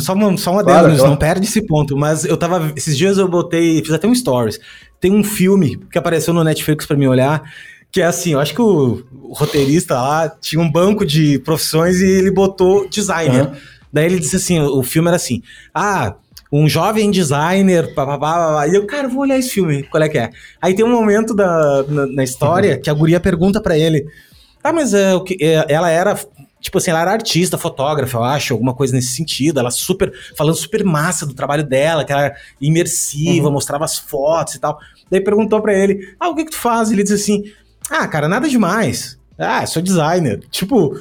só 0.00 0.12
uma, 0.12 0.36
só 0.36 0.52
uma 0.52 0.64
claro, 0.64 0.88
delas, 0.88 1.02
não 1.02 1.16
perde 1.16 1.46
esse 1.46 1.62
ponto. 1.62 1.96
Mas 1.96 2.24
eu 2.24 2.36
tava. 2.36 2.72
Esses 2.76 2.96
dias 2.96 3.18
eu 3.18 3.28
botei. 3.28 3.82
Fiz 3.82 3.92
até 3.92 4.06
um 4.06 4.14
stories. 4.14 4.58
Tem 5.00 5.12
um 5.12 5.24
filme 5.24 5.78
que 5.90 5.98
apareceu 5.98 6.34
no 6.34 6.44
Netflix 6.44 6.86
para 6.86 6.96
mim 6.96 7.06
olhar. 7.06 7.42
Que 7.90 8.00
é 8.00 8.06
assim, 8.06 8.32
eu 8.32 8.40
acho 8.40 8.54
que 8.54 8.62
o, 8.62 9.04
o, 9.22 9.34
roteirista 9.34 9.94
lá 9.94 10.26
tinha 10.26 10.62
um 10.62 10.70
banco 10.70 11.04
de 11.04 11.38
profissões 11.40 12.00
e 12.00 12.06
ele 12.06 12.30
botou 12.30 12.88
designer. 12.88 13.48
Uhum. 13.48 13.54
Daí 13.92 14.06
ele 14.06 14.18
disse 14.18 14.36
assim: 14.36 14.58
o 14.58 14.82
filme 14.82 15.08
era 15.08 15.16
assim. 15.16 15.42
Ah, 15.74 16.14
um 16.52 16.68
jovem 16.68 17.10
designer, 17.10 17.94
papapá, 17.94 18.68
e 18.68 18.74
eu, 18.74 18.86
cara, 18.86 19.08
vou 19.08 19.22
olhar 19.22 19.38
esse 19.38 19.48
filme, 19.48 19.84
qual 19.84 20.02
é 20.02 20.08
que 20.08 20.18
é? 20.18 20.30
Aí 20.60 20.74
tem 20.74 20.84
um 20.84 20.92
momento 20.92 21.34
da, 21.34 21.82
na, 21.88 22.06
na 22.06 22.22
história 22.22 22.78
que 22.78 22.90
a 22.90 22.94
guria 22.94 23.18
pergunta 23.18 23.58
para 23.58 23.78
ele, 23.78 24.06
ah, 24.62 24.72
mas 24.72 24.92
é, 24.92 25.14
o 25.14 25.22
que, 25.22 25.38
é, 25.40 25.64
ela 25.68 25.88
era, 25.88 26.14
tipo 26.60 26.76
assim, 26.76 26.90
ela 26.90 27.00
era 27.00 27.12
artista, 27.12 27.56
fotógrafa, 27.56 28.18
eu 28.18 28.22
acho, 28.22 28.52
alguma 28.52 28.74
coisa 28.74 28.94
nesse 28.94 29.16
sentido, 29.16 29.60
ela 29.60 29.70
super, 29.70 30.12
falando 30.36 30.54
super 30.54 30.84
massa 30.84 31.24
do 31.24 31.32
trabalho 31.32 31.64
dela, 31.64 32.04
que 32.04 32.12
era 32.12 32.36
imersiva, 32.60 33.46
uhum. 33.46 33.54
mostrava 33.54 33.86
as 33.86 33.98
fotos 33.98 34.54
e 34.54 34.60
tal. 34.60 34.78
Daí 35.10 35.22
perguntou 35.22 35.60
para 35.62 35.74
ele, 35.74 36.14
ah, 36.20 36.28
o 36.28 36.34
que 36.34 36.44
que 36.44 36.50
tu 36.50 36.58
faz? 36.58 36.90
Ele 36.90 37.02
disse 37.02 37.14
assim, 37.14 37.44
ah, 37.90 38.06
cara, 38.06 38.28
nada 38.28 38.48
demais. 38.48 39.18
Ah, 39.38 39.66
sou 39.66 39.82
designer. 39.82 40.40
Tipo, 40.50 40.96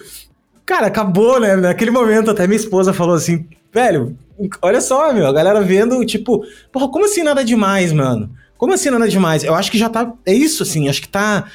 cara, 0.65 0.87
acabou, 0.87 1.39
né? 1.39 1.55
Naquele 1.57 1.91
momento 1.91 2.31
até 2.31 2.47
minha 2.47 2.59
esposa 2.59 2.93
falou 2.93 3.15
assim, 3.15 3.45
velho, 3.71 4.17
olha 4.61 4.81
só, 4.81 5.13
meu, 5.13 5.27
a 5.27 5.33
galera 5.33 5.61
vendo, 5.61 6.03
tipo, 6.05 6.43
porra, 6.71 6.87
como 6.89 7.05
assim 7.05 7.23
nada 7.23 7.43
demais, 7.43 7.91
mano? 7.91 8.29
Como 8.57 8.73
assim 8.73 8.89
nada 8.89 9.07
demais? 9.07 9.43
Eu 9.43 9.55
acho 9.55 9.71
que 9.71 9.77
já 9.77 9.89
tá. 9.89 10.13
É 10.25 10.33
isso, 10.33 10.63
assim, 10.63 10.87
acho 10.87 11.01
que 11.01 11.07
tá. 11.07 11.45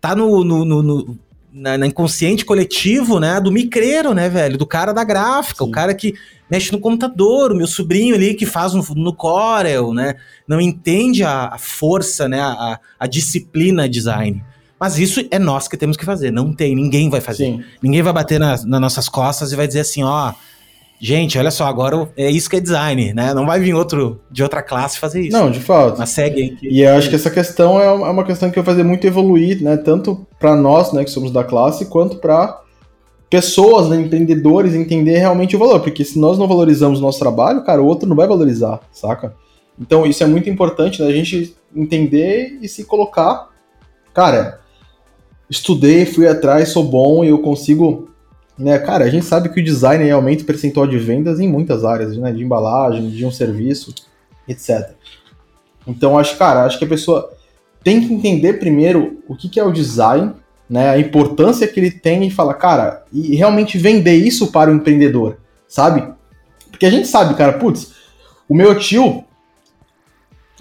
Tá 0.00 0.14
no. 0.14 0.44
no, 0.44 0.64
no, 0.64 0.82
no 0.82 1.18
na, 1.52 1.76
na, 1.76 1.86
inconsciente 1.86 2.44
coletivo, 2.44 3.20
né? 3.20 3.38
Do 3.40 3.52
micreiro, 3.52 4.14
né, 4.14 4.28
velho? 4.28 4.56
Do 4.56 4.66
cara 4.66 4.92
da 4.92 5.04
gráfica, 5.04 5.64
Sim. 5.64 5.70
o 5.70 5.72
cara 5.72 5.94
que 5.94 6.14
mexe 6.50 6.72
no 6.72 6.78
computador, 6.78 7.52
o 7.52 7.56
meu 7.56 7.66
sobrinho 7.66 8.14
ali 8.14 8.34
que 8.34 8.46
faz 8.46 8.74
no, 8.74 8.82
no 8.94 9.12
Corel, 9.14 9.92
né? 9.92 10.16
Não 10.46 10.60
entende 10.60 11.22
a, 11.22 11.48
a 11.48 11.58
força, 11.58 12.28
né? 12.28 12.40
A, 12.40 12.78
a, 12.98 13.06
disciplina 13.06 13.88
design. 13.88 14.42
Mas 14.78 14.98
isso 14.98 15.26
é 15.30 15.38
nós 15.38 15.68
que 15.68 15.76
temos 15.76 15.96
que 15.96 16.04
fazer, 16.04 16.30
não 16.30 16.52
tem, 16.52 16.74
ninguém 16.74 17.08
vai 17.08 17.20
fazer. 17.20 17.44
Sim. 17.44 17.64
Ninguém 17.82 18.02
vai 18.02 18.12
bater 18.12 18.38
nas, 18.38 18.64
nas 18.64 18.80
nossas 18.80 19.08
costas 19.08 19.52
e 19.52 19.56
vai 19.56 19.66
dizer 19.66 19.80
assim, 19.80 20.02
ó, 20.02 20.32
gente, 21.02 21.36
olha 21.36 21.50
só, 21.50 21.66
agora 21.66 22.08
é 22.16 22.30
isso 22.30 22.48
que 22.48 22.56
é 22.56 22.60
design, 22.60 23.12
né? 23.12 23.34
Não 23.34 23.44
vai 23.44 23.58
vir 23.58 23.74
outro 23.74 24.20
de 24.30 24.42
outra 24.42 24.62
classe 24.62 25.00
fazer 25.00 25.22
isso. 25.22 25.36
Não, 25.36 25.50
de 25.50 25.58
fato. 25.58 25.98
Mas 25.98 26.10
segue. 26.10 26.50
Que... 26.50 26.68
E 26.68 26.82
eu 26.82 26.94
acho 26.94 27.10
que 27.10 27.16
essa 27.16 27.30
questão 27.30 27.80
é, 27.80 27.86
é 27.86 27.90
uma 27.90 28.24
questão 28.24 28.48
que 28.48 28.56
vai 28.56 28.64
fazer 28.64 28.84
muito 28.84 29.04
evoluir, 29.04 29.60
né? 29.60 29.76
Tanto 29.76 30.24
para 30.38 30.54
nós, 30.54 30.92
né, 30.92 31.02
que 31.02 31.10
somos 31.10 31.32
da 31.32 31.42
classe, 31.42 31.86
quanto 31.86 32.18
para 32.18 32.62
pessoas, 33.28 33.88
né, 33.88 33.96
empreendedores, 33.96 34.74
entender 34.74 35.18
realmente 35.18 35.56
o 35.56 35.58
valor. 35.58 35.80
Porque 35.80 36.04
se 36.04 36.18
nós 36.18 36.38
não 36.38 36.46
valorizamos 36.46 37.00
o 37.00 37.02
nosso 37.02 37.18
trabalho, 37.18 37.64
cara, 37.64 37.82
o 37.82 37.86
outro 37.86 38.08
não 38.08 38.14
vai 38.14 38.28
valorizar, 38.28 38.80
saca? 38.92 39.34
Então 39.80 40.06
isso 40.06 40.22
é 40.22 40.26
muito 40.26 40.48
importante, 40.48 41.02
né? 41.02 41.08
A 41.08 41.12
gente 41.12 41.56
entender 41.74 42.58
e 42.62 42.68
se 42.68 42.84
colocar. 42.84 43.48
Cara, 44.14 44.60
estudei, 45.50 46.06
fui 46.06 46.28
atrás, 46.28 46.68
sou 46.68 46.84
bom 46.84 47.24
e 47.24 47.28
eu 47.28 47.38
consigo 47.38 48.11
né, 48.62 48.78
cara, 48.78 49.04
a 49.04 49.10
gente 49.10 49.26
sabe 49.26 49.48
que 49.48 49.60
o 49.60 49.64
design 49.64 50.08
aumenta 50.10 50.42
o 50.42 50.46
percentual 50.46 50.86
de 50.86 50.98
vendas 50.98 51.40
em 51.40 51.48
muitas 51.48 51.84
áreas, 51.84 52.16
né, 52.16 52.32
de 52.32 52.42
embalagem, 52.44 53.10
de 53.10 53.26
um 53.26 53.30
serviço, 53.30 53.94
etc. 54.46 54.90
Então, 55.86 56.16
acho, 56.18 56.36
cara, 56.38 56.64
acho 56.64 56.78
que 56.78 56.84
a 56.84 56.88
pessoa 56.88 57.32
tem 57.82 58.06
que 58.06 58.14
entender 58.14 58.54
primeiro 58.54 59.20
o 59.26 59.34
que, 59.34 59.48
que 59.48 59.58
é 59.58 59.64
o 59.64 59.72
design, 59.72 60.32
né, 60.70 60.90
a 60.90 60.98
importância 60.98 61.66
que 61.66 61.80
ele 61.80 61.90
tem 61.90 62.24
e 62.24 62.30
falar, 62.30 62.54
cara, 62.54 63.04
e 63.12 63.34
realmente 63.34 63.76
vender 63.76 64.14
isso 64.14 64.52
para 64.52 64.70
o 64.70 64.74
empreendedor, 64.74 65.38
sabe? 65.66 66.08
Porque 66.70 66.86
a 66.86 66.90
gente 66.90 67.08
sabe, 67.08 67.34
cara, 67.34 67.54
putz, 67.54 67.92
o 68.48 68.54
meu 68.54 68.78
tio, 68.78 69.24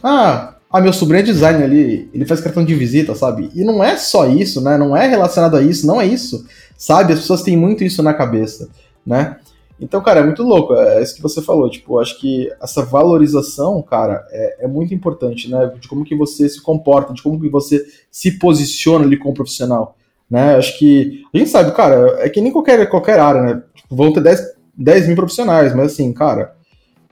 ah, 0.04 0.51
ah, 0.72 0.80
meu 0.80 0.94
sobrinho 0.94 1.20
é 1.20 1.24
designer 1.24 1.64
ali, 1.64 2.10
ele 2.14 2.26
faz 2.26 2.40
cartão 2.40 2.64
de 2.64 2.74
visita, 2.74 3.14
sabe? 3.14 3.50
E 3.54 3.64
não 3.64 3.84
é 3.84 3.98
só 3.98 4.26
isso, 4.28 4.62
né? 4.62 4.78
Não 4.78 4.96
é 4.96 5.06
relacionado 5.06 5.58
a 5.58 5.62
isso, 5.62 5.86
não 5.86 6.00
é 6.00 6.06
isso. 6.06 6.46
Sabe? 6.78 7.14
As 7.14 7.20
pessoas 7.20 7.42
têm 7.42 7.58
muito 7.58 7.84
isso 7.84 8.02
na 8.02 8.14
cabeça, 8.14 8.70
né? 9.06 9.38
Então, 9.82 10.00
cara, 10.02 10.20
é 10.20 10.24
muito 10.24 10.44
louco. 10.44 10.76
É 10.76 11.02
isso 11.02 11.16
que 11.16 11.22
você 11.22 11.42
falou. 11.42 11.70
Tipo, 11.70 12.00
acho 12.00 12.20
que 12.20 12.50
essa 12.62 12.84
valorização, 12.84 13.82
cara, 13.82 14.24
é, 14.30 14.66
é, 14.66 14.68
muito 14.68 14.94
importante, 14.94 15.50
né? 15.50 15.74
De 15.80 15.88
como 15.88 16.06
que 16.06 16.16
você 16.16 16.48
se 16.48 16.62
comporta, 16.62 17.14
de 17.14 17.22
como 17.22 17.42
que 17.42 17.50
você 17.50 17.84
se 18.12 18.38
posiciona 18.38 19.04
ali 19.04 19.18
como 19.18 19.34
profissional, 19.34 19.98
né? 20.30 20.56
Acho 20.56 20.78
que 20.78 21.24
a 21.34 21.38
gente 21.38 21.50
sabe, 21.50 21.72
cara, 21.72 22.20
é 22.20 22.30
que 22.30 22.40
nem 22.40 22.52
qualquer, 22.52 22.88
qualquer 22.88 23.20
área, 23.20 23.42
né? 23.42 23.64
Tipo, 23.76 23.96
vão 23.96 24.14
ter 24.14 24.22
10, 24.22 24.54
10 24.78 25.08
mil 25.08 25.16
profissionais, 25.16 25.76
mas 25.76 25.94
assim, 25.94 26.14
cara, 26.14 26.54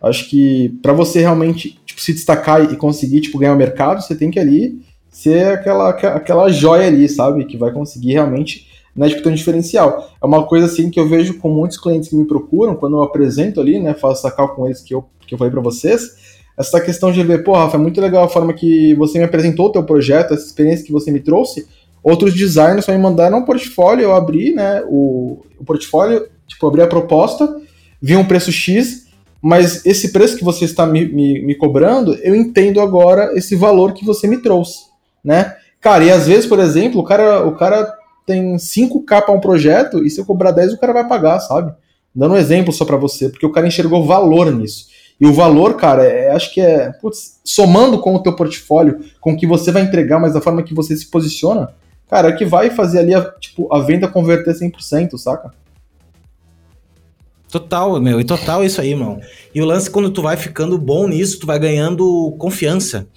acho 0.02 0.30
que 0.30 0.70
para 0.82 0.94
você 0.94 1.20
realmente 1.20 1.79
tipo, 2.00 2.02
se 2.02 2.14
destacar 2.14 2.72
e 2.72 2.76
conseguir 2.76 3.22
tipo, 3.22 3.38
ganhar 3.38 3.54
o 3.54 3.58
mercado, 3.58 4.02
você 4.02 4.16
tem 4.16 4.32
que 4.32 4.40
ali 4.40 4.82
ser 5.12 5.54
aquela, 5.54 5.90
aquela 5.90 6.50
joia 6.50 6.88
ali, 6.88 7.08
sabe? 7.10 7.46
Que 7.46 7.58
vai 7.58 7.72
conseguir 7.72 8.14
realmente 8.14 8.68
né, 8.96 9.10
tipo, 9.10 9.22
ter 9.22 9.30
um 9.30 9.36
diferencial. 9.36 10.10
É 10.22 10.26
uma 10.26 10.46
coisa 10.46 10.66
assim 10.66 10.90
que 10.90 11.00
eu 11.00 11.08
vejo 11.08 11.38
com 11.40 11.50
muitos 11.50 11.78
clientes 11.78 12.10
que 12.10 12.16
me 12.16 12.26
procuram, 12.26 12.76
quando 12.76 12.98
eu 12.98 13.04
apresento 13.04 13.60
ali, 13.60 13.80
né, 13.80 13.94
faço 13.94 14.26
essa 14.26 14.36
cal 14.36 14.56
com 14.56 14.66
eles 14.66 14.82
que 14.82 14.94
eu, 14.94 15.06
que 15.26 15.34
eu 15.34 15.38
falei 15.38 15.52
para 15.52 15.62
vocês, 15.62 16.40
essa 16.58 16.82
questão 16.82 17.12
de 17.12 17.24
ver, 17.24 17.44
pô, 17.44 17.54
Rafa, 17.54 17.78
é 17.78 17.80
muito 17.80 18.02
legal 18.02 18.26
a 18.26 18.30
forma 18.30 18.54
que 18.54 18.94
você 18.96 19.18
me 19.18 19.24
apresentou 19.24 19.68
o 19.68 19.72
teu 19.72 19.84
projeto, 19.84 20.34
essa 20.34 20.46
experiência 20.46 20.86
que 20.86 20.92
você 20.92 21.12
me 21.12 21.22
trouxe, 21.22 21.66
outros 22.04 22.34
designers 22.34 22.84
só 22.84 22.92
me 22.92 22.98
mandaram 22.98 23.40
um 23.40 23.46
portfólio, 23.46 24.04
eu 24.04 24.14
abri, 24.14 24.54
né, 24.54 24.84
o, 24.88 25.40
o 25.58 25.64
portfólio, 25.64 26.28
tipo, 26.48 26.68
abri 26.68 26.82
a 26.82 26.88
proposta, 26.88 27.56
vi 28.02 28.18
um 28.18 28.26
preço 28.26 28.52
X, 28.52 29.09
mas 29.42 29.86
esse 29.86 30.12
preço 30.12 30.38
que 30.38 30.44
você 30.44 30.66
está 30.66 30.86
me, 30.86 31.06
me, 31.06 31.42
me 31.42 31.56
cobrando, 31.56 32.16
eu 32.16 32.36
entendo 32.36 32.82
agora 32.82 33.32
esse 33.38 33.56
valor 33.56 33.94
que 33.94 34.06
você 34.06 34.28
me 34.28 34.38
trouxe, 34.38 34.86
né? 35.24 35.56
Cara, 35.80 36.04
e 36.04 36.12
às 36.12 36.28
vezes, 36.28 36.46
por 36.46 36.60
exemplo, 36.60 37.00
o 37.00 37.04
cara, 37.04 37.46
o 37.48 37.56
cara 37.56 37.94
tem 38.26 38.58
5k 38.58 39.24
para 39.24 39.32
um 39.34 39.40
projeto 39.40 40.06
e 40.06 40.10
se 40.10 40.20
eu 40.20 40.26
cobrar 40.26 40.52
10 40.52 40.74
o 40.74 40.78
cara 40.78 40.94
vai 40.94 41.08
pagar, 41.08 41.40
sabe? 41.40 41.74
Dando 42.14 42.34
um 42.34 42.38
exemplo 42.38 42.74
só 42.74 42.84
para 42.84 42.98
você, 42.98 43.30
porque 43.30 43.46
o 43.46 43.52
cara 43.52 43.68
enxergou 43.68 44.06
valor 44.06 44.52
nisso. 44.52 44.88
E 45.20 45.26
o 45.26 45.34
valor, 45.34 45.76
cara, 45.76 46.04
é, 46.04 46.32
acho 46.32 46.54
que 46.54 46.62
é 46.62 46.92
putz, 46.92 47.40
somando 47.44 48.00
com 48.00 48.16
o 48.16 48.20
teu 48.24 48.36
portfólio, 48.36 49.00
com 49.20 49.34
o 49.34 49.38
que 49.38 49.48
você 49.48 49.72
vai 49.72 49.84
entregar, 49.84 50.20
mas 50.20 50.34
da 50.34 50.42
forma 50.42 50.64
que 50.64 50.74
você 50.74 50.96
se 50.96 51.08
posiciona, 51.08 51.74
cara, 52.10 52.30
é 52.30 52.32
que 52.34 52.46
vai 52.46 52.70
fazer 52.70 53.00
ali 53.00 53.14
a, 53.14 53.22
tipo, 53.22 53.74
a 53.74 53.80
venda 53.80 54.08
converter 54.08 54.54
100%, 54.54 55.18
saca? 55.18 55.54
Total, 57.52 58.00
meu, 58.00 58.22
e 58.22 58.24
total 58.24 58.64
isso 58.64 58.80
aí, 58.80 58.92
irmão. 58.92 59.20
E 59.54 59.62
o 59.62 59.66
lance, 59.66 59.90
quando 59.90 60.12
tu 60.12 60.22
vai 60.22 60.38
ficando 60.38 60.78
bom 60.78 61.08
nisso, 61.08 61.40
tu 61.40 61.48
vai 61.48 61.58
ganhando 61.58 62.36
confiança. 62.38 63.08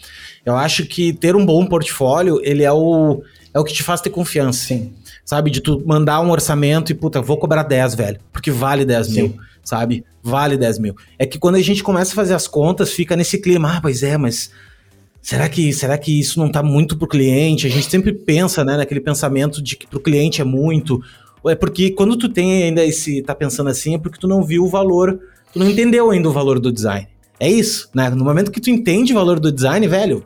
Eu 0.44 0.56
acho 0.56 0.86
que 0.86 1.12
ter 1.12 1.36
um 1.36 1.44
bom 1.44 1.66
portfólio, 1.66 2.40
ele 2.42 2.62
é 2.62 2.72
o, 2.72 3.22
é 3.52 3.60
o 3.60 3.64
que 3.64 3.72
te 3.72 3.82
faz 3.82 4.00
ter 4.00 4.10
confiança. 4.10 4.66
Sim. 4.66 4.92
Sabe? 5.24 5.50
De 5.50 5.60
tu 5.60 5.82
mandar 5.86 6.20
um 6.20 6.30
orçamento 6.30 6.90
e, 6.90 6.94
puta, 6.94 7.20
vou 7.20 7.36
cobrar 7.36 7.62
10, 7.62 7.94
velho. 7.94 8.20
Porque 8.32 8.50
vale 8.50 8.84
10 8.84 9.06
Sim. 9.06 9.12
mil, 9.12 9.36
sabe? 9.62 10.04
Vale 10.22 10.56
10 10.56 10.78
mil. 10.78 10.96
É 11.18 11.26
que 11.26 11.38
quando 11.38 11.56
a 11.56 11.62
gente 11.62 11.82
começa 11.82 12.12
a 12.12 12.16
fazer 12.16 12.34
as 12.34 12.46
contas, 12.46 12.92
fica 12.92 13.14
nesse 13.14 13.38
clima, 13.38 13.76
ah, 13.76 13.80
pois 13.80 14.02
é, 14.02 14.16
mas 14.16 14.50
será 15.20 15.48
que, 15.48 15.72
será 15.72 15.98
que 15.98 16.18
isso 16.18 16.40
não 16.40 16.50
tá 16.50 16.62
muito 16.62 16.96
pro 16.96 17.06
cliente? 17.06 17.66
A 17.66 17.70
gente 17.70 17.88
sempre 17.88 18.12
pensa, 18.12 18.64
né, 18.64 18.78
naquele 18.78 19.00
pensamento 19.00 19.62
de 19.62 19.76
que 19.76 19.86
pro 19.86 20.00
cliente 20.00 20.40
é 20.40 20.44
muito. 20.44 21.00
É 21.47 21.55
porque 21.55 21.90
quando 21.90 22.16
tu 22.16 22.28
tem 22.28 22.64
ainda 22.64 22.84
esse, 22.84 23.22
tá 23.22 23.34
pensando 23.34 23.70
assim, 23.70 23.95
é 23.95 23.99
porque 23.99 24.18
tu 24.18 24.28
não 24.28 24.45
viu 24.45 24.64
o 24.64 24.68
valor, 24.68 25.18
tu 25.53 25.59
não 25.59 25.68
entendeu 25.68 26.11
ainda 26.11 26.28
o 26.28 26.32
valor 26.32 26.61
do 26.61 26.72
design. 26.72 27.09
É 27.40 27.51
isso, 27.51 27.88
né? 27.95 28.09
No 28.11 28.24
momento 28.24 28.53
que 28.53 28.61
tu 28.61 28.70
entende 28.70 29.12
o 29.12 29.16
valor 29.16 29.40
do 29.40 29.51
design, 29.51 29.86
velho, 29.88 30.24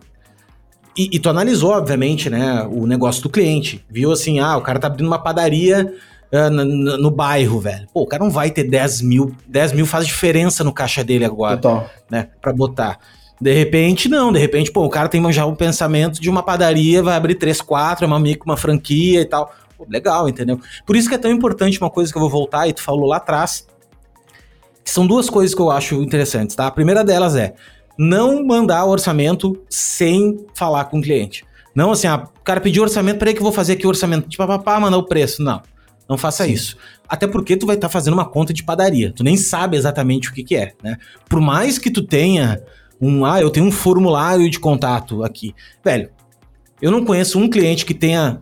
e, 0.96 1.10
e, 1.12 1.18
tu 1.18 1.28
analisou, 1.28 1.72
obviamente, 1.72 2.30
né, 2.30 2.66
o 2.70 2.86
negócio 2.86 3.22
do 3.22 3.28
cliente. 3.28 3.84
Viu 3.88 4.10
assim, 4.10 4.38
ah, 4.38 4.56
o 4.56 4.62
cara 4.62 4.78
tá 4.78 4.86
abrindo 4.86 5.06
uma 5.06 5.18
padaria 5.18 5.92
uh, 6.32 6.50
no, 6.50 6.64
no, 6.64 6.96
no, 6.96 7.10
bairro, 7.10 7.60
velho. 7.60 7.86
Pô, 7.92 8.02
o 8.02 8.06
cara 8.06 8.24
não 8.24 8.30
vai 8.30 8.50
ter 8.50 8.64
10 8.64 9.02
mil. 9.02 9.34
10 9.46 9.72
mil 9.72 9.84
faz 9.84 10.06
diferença 10.06 10.64
no 10.64 10.72
caixa 10.72 11.04
dele 11.04 11.26
agora. 11.26 11.58
Total. 11.58 11.90
Né, 12.10 12.28
pra 12.40 12.50
botar. 12.50 12.98
De 13.38 13.52
repente, 13.52 14.08
não. 14.08 14.32
De 14.32 14.38
repente, 14.38 14.72
pô, 14.72 14.86
o 14.86 14.88
cara 14.88 15.08
tem 15.08 15.30
já 15.30 15.44
um 15.44 15.54
pensamento 15.54 16.18
de 16.18 16.30
uma 16.30 16.42
padaria, 16.42 17.02
vai 17.02 17.14
abrir 17.14 17.34
3, 17.34 17.60
4, 17.60 18.04
é 18.04 18.08
uma, 18.08 18.22
uma 18.46 18.56
franquia 18.56 19.20
e 19.20 19.26
tal. 19.26 19.52
Pô, 19.76 19.86
legal, 19.88 20.28
entendeu? 20.28 20.60
Por 20.86 20.96
isso 20.96 21.08
que 21.08 21.14
é 21.14 21.18
tão 21.18 21.30
importante 21.30 21.80
uma 21.80 21.90
coisa 21.90 22.10
que 22.10 22.16
eu 22.16 22.20
vou 22.22 22.30
voltar, 22.30 22.68
e 22.68 22.72
tu 22.72 22.82
falou 22.82 23.06
lá 23.06 23.16
atrás, 23.16 23.66
que 24.84 24.90
são 24.90 25.06
duas 25.06 25.28
coisas 25.28 25.54
que 25.54 25.60
eu 25.60 25.70
acho 25.70 26.02
interessantes, 26.02 26.54
tá? 26.54 26.66
A 26.66 26.70
primeira 26.70 27.04
delas 27.04 27.34
é, 27.34 27.54
não 27.98 28.44
mandar 28.44 28.84
o 28.84 28.90
orçamento 28.90 29.60
sem 29.68 30.46
falar 30.54 30.84
com 30.86 30.98
o 30.98 31.02
cliente. 31.02 31.44
Não 31.74 31.92
assim, 31.92 32.06
ah, 32.06 32.28
o 32.38 32.42
cara 32.42 32.60
pediu 32.60 32.82
orçamento, 32.82 33.18
peraí 33.18 33.34
que 33.34 33.40
eu 33.40 33.44
vou 33.44 33.52
fazer 33.52 33.74
aqui 33.74 33.86
o 33.86 33.88
orçamento, 33.88 34.28
tipo, 34.28 34.46
papá, 34.46 34.80
mandar 34.80 34.96
o 34.96 35.02
preço. 35.02 35.42
Não, 35.42 35.60
não 36.08 36.16
faça 36.16 36.44
Sim. 36.44 36.52
isso. 36.52 36.76
Até 37.08 37.26
porque 37.26 37.56
tu 37.56 37.66
vai 37.66 37.76
estar 37.76 37.88
tá 37.88 37.92
fazendo 37.92 38.14
uma 38.14 38.24
conta 38.24 38.52
de 38.52 38.62
padaria, 38.62 39.12
tu 39.12 39.22
nem 39.22 39.36
sabe 39.36 39.76
exatamente 39.76 40.30
o 40.30 40.32
que 40.32 40.42
que 40.42 40.56
é, 40.56 40.72
né? 40.82 40.96
Por 41.28 41.40
mais 41.40 41.78
que 41.78 41.90
tu 41.90 42.02
tenha 42.02 42.62
um, 43.00 43.24
ah, 43.24 43.40
eu 43.40 43.50
tenho 43.50 43.66
um 43.66 43.72
formulário 43.72 44.48
de 44.48 44.58
contato 44.58 45.22
aqui. 45.22 45.54
Velho, 45.84 46.10
eu 46.80 46.90
não 46.90 47.04
conheço 47.04 47.38
um 47.38 47.48
cliente 47.48 47.84
que 47.84 47.94
tenha 47.94 48.40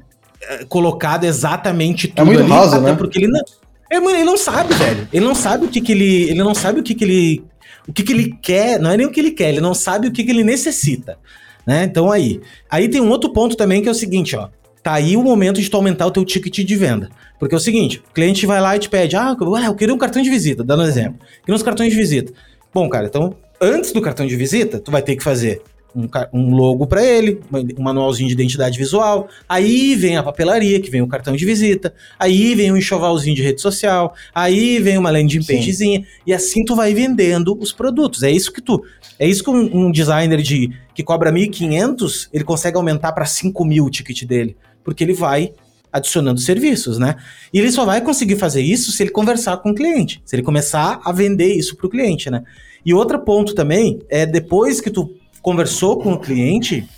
colocado 0.68 1.24
exatamente 1.24 2.09
tudo 2.09 2.20
é 2.20 2.24
muito 2.24 2.40
ali, 2.40 2.51
raso, 2.51 2.80
né? 2.80 2.95
porque 2.95 3.18
ele 3.18 3.28
não 3.28 3.42
ele 3.90 4.24
não 4.24 4.36
sabe, 4.36 4.74
velho. 4.74 5.09
Ele 5.12 5.24
não 5.24 5.34
sabe 5.34 5.66
o 5.66 5.68
que, 5.68 5.80
que 5.80 5.92
ele. 5.92 6.30
Ele 6.30 6.42
não 6.42 6.55
sabe 6.55 6.80
o 6.80 6.82
que, 6.82 6.95
que 6.95 7.05
ele. 7.05 7.45
O 7.86 7.92
que, 7.92 8.03
que 8.03 8.12
ele 8.12 8.34
quer, 8.40 8.80
não 8.80 8.90
é 8.90 8.97
nem 8.97 9.07
o 9.07 9.11
que 9.11 9.20
ele 9.20 9.30
quer, 9.30 9.51
ele 9.51 9.61
não 9.61 9.74
sabe 9.74 10.09
o 10.09 10.12
que, 10.12 10.24
que 10.24 10.30
ele 10.30 10.42
necessita. 10.42 11.18
Né? 11.66 11.84
Então 11.84 12.11
aí. 12.11 12.40
Aí 12.70 12.88
tem 12.88 13.01
um 13.01 13.11
outro 13.11 13.30
ponto 13.30 13.57
também 13.57 13.82
que 13.82 13.88
é 13.88 13.92
o 13.92 13.95
seguinte, 13.95 14.34
ó. 14.36 14.49
Tá 14.82 14.95
aí 14.95 15.16
o 15.16 15.22
momento 15.22 15.61
de 15.61 15.70
tu 15.70 15.76
aumentar 15.76 16.07
o 16.07 16.11
teu 16.11 16.24
ticket 16.24 16.66
de 16.66 16.76
venda. 16.76 17.09
Porque 17.38 17.55
é 17.55 17.59
o 17.59 17.61
seguinte, 17.61 18.03
o 18.11 18.12
cliente 18.12 18.47
vai 18.47 18.61
lá 18.61 18.76
e 18.76 18.78
te 18.78 18.88
pede, 18.88 19.16
ah, 19.16 19.34
eu 19.66 19.74
queria 19.74 19.95
um 19.95 19.99
cartão 19.99 20.20
de 20.20 20.28
visita, 20.28 20.62
dando 20.62 20.82
um 20.82 20.86
exemplo. 20.86 21.18
Queria 21.40 21.55
uns 21.55 21.62
cartões 21.62 21.90
de 21.90 21.97
visita. 21.97 22.32
Bom, 22.72 22.86
cara, 22.88 23.07
então, 23.07 23.34
antes 23.59 23.92
do 23.92 24.03
cartão 24.03 24.26
de 24.26 24.36
visita, 24.36 24.78
tu 24.78 24.90
vai 24.90 25.01
ter 25.01 25.16
que 25.16 25.24
fazer 25.24 25.62
um, 25.95 26.09
um 26.32 26.55
logo 26.55 26.86
para 26.86 27.05
ele, 27.05 27.40
um 27.78 27.82
manualzinho 27.82 28.28
de 28.28 28.34
identidade 28.34 28.78
visual. 28.78 29.28
Aí 29.49 29.95
vem 29.95 30.16
a 30.16 30.22
papelaria, 30.22 30.80
que 30.80 30.90
vem 30.90 31.03
o 31.03 31.07
cartão 31.07 31.36
de 31.36 31.45
visita. 31.45 31.95
Aí 32.18 32.55
vem 32.55 32.72
um 32.72 32.76
enxovalzinho 32.76 33.36
de 33.36 33.42
rede 33.42 33.61
social. 33.61 34.14
Aí 34.34 34.78
vem 34.80 34.99
uma 34.99 35.11
landing 35.11 35.45
pagezinha. 35.45 36.05
E 36.26 36.32
assim 36.32 36.64
tu 36.64 36.74
vai 36.74 36.92
vendendo 36.92 37.57
os 37.59 37.72
produtos. 37.72 38.22
É 38.22 38.30
isso 38.30 38.53
que 38.53 38.61
tu. 38.61 38.82
É 39.18 39.26
isso 39.26 39.45
que 39.45 39.51
um, 39.51 39.86
um 39.86 39.92
designer 39.92 40.42
de 40.42 40.72
que 40.95 41.03
cobra 41.03 41.32
1.500, 41.32 42.28
ele 42.32 42.45
consegue 42.45 42.76
aumentar 42.76 43.12
para 43.12 43.24
5 43.24 43.64
mil 43.64 43.84
o 43.84 43.90
ticket 43.90 44.24
dele. 44.24 44.57
Porque 44.82 45.05
ele 45.05 45.14
vai 45.14 45.53
adicionando 45.92 46.40
serviços, 46.40 46.99
né? 46.99 47.14
E 47.53 47.59
ele 47.61 47.70
só 47.70 47.84
vai 47.84 48.01
conseguir 48.01 48.34
fazer 48.34 48.61
isso 48.61 48.90
se 48.90 49.01
ele 49.01 49.11
conversar 49.11 49.59
com 49.59 49.70
o 49.70 49.74
cliente, 49.74 50.20
se 50.24 50.34
ele 50.34 50.42
começar 50.42 51.01
a 51.05 51.12
vender 51.12 51.55
isso 51.55 51.76
para 51.76 51.86
o 51.86 51.90
cliente, 51.90 52.28
né? 52.28 52.42
E 52.84 52.92
outro 52.92 53.20
ponto 53.20 53.55
também 53.55 54.01
é 54.11 54.26
depois 54.26 54.80
que 54.80 54.90
tu 54.90 55.14
conversou 55.45 55.99
com 55.99 56.14
o 56.14 56.18
cliente, 56.18 56.88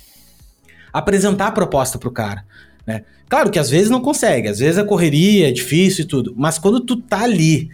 apresentar 0.93 1.47
a 1.47 1.51
proposta 1.51 1.99
pro 1.99 2.09
cara, 2.09 2.45
né? 2.85 3.03
Claro 3.27 3.51
que 3.51 3.59
às 3.59 3.69
vezes 3.69 3.89
não 3.89 3.99
consegue, 3.99 4.47
às 4.47 4.59
vezes 4.59 4.77
a 4.77 4.85
correria 4.85 5.49
é 5.49 5.51
difícil 5.51 6.05
e 6.05 6.07
tudo, 6.07 6.33
mas 6.37 6.57
quando 6.57 6.79
tu 6.79 6.95
tá 6.95 7.23
ali, 7.23 7.69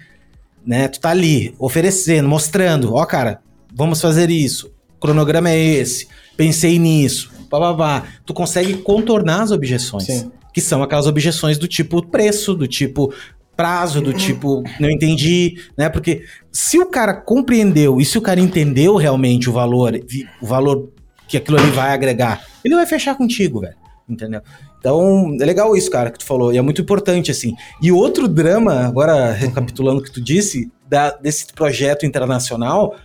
né? 0.66 0.88
Tu 0.88 1.00
tá 1.00 1.12
ali 1.12 1.54
oferecendo, 1.60 2.28
mostrando, 2.28 2.96
ó, 2.96 3.06
cara, 3.06 3.40
vamos 3.72 4.02
fazer 4.02 4.32
isso, 4.32 4.74
o 4.98 5.00
cronograma 5.00 5.52
é 5.52 5.60
esse, 5.60 6.08
pensei 6.36 6.80
nisso, 6.80 7.32
babá, 7.52 8.06
tu 8.26 8.34
consegue 8.34 8.74
contornar 8.78 9.44
as 9.44 9.52
objeções. 9.52 10.06
Sim. 10.06 10.32
Que 10.52 10.60
são 10.60 10.82
aquelas 10.82 11.06
objeções 11.06 11.60
do 11.60 11.68
tipo 11.68 12.04
preço, 12.04 12.56
do 12.56 12.68
tipo 12.68 13.14
prazo, 13.56 14.02
do 14.02 14.14
tipo, 14.14 14.64
não 14.80 14.90
entendi, 14.90 15.58
né? 15.78 15.90
Porque 15.90 16.24
se 16.52 16.80
o 16.80 16.86
cara 16.86 17.14
compreendeu 17.14 18.00
e 18.02 18.06
se 18.06 18.18
o 18.18 18.22
cara 18.22 18.40
entendeu 18.40 18.96
realmente 18.96 19.50
o 19.50 19.54
valor, 19.54 19.94
o 20.42 20.46
valor 20.46 20.90
que 21.28 21.38
aquilo 21.38 21.58
ali 21.58 21.72
vai 21.72 21.92
agregar, 21.92 22.46
ele 22.64 22.76
vai 22.76 22.86
fechar 22.86 23.16
contigo, 23.16 23.62
velho. 23.62 23.76
Entendeu? 24.08 24.42
Então, 24.80 25.38
é 25.40 25.46
legal 25.46 25.76
isso, 25.78 25.90
cara, 25.90 26.12
que 26.12 26.20
tu 26.20 26.26
falou, 26.26 26.54
e 26.54 26.58
é 26.58 26.62
muito 26.62 26.82
importante, 26.82 27.32
assim. 27.32 27.56
E 27.82 27.92
outro 27.92 28.28
drama, 28.28 28.86
agora 28.86 29.32
recapitulando 29.32 30.02
o 30.02 30.04
que 30.04 30.12
tu 30.12 30.22
disse, 30.22 30.70
da, 30.88 31.12
desse 31.12 31.48
projeto 31.54 32.06
internacional, 32.06 32.96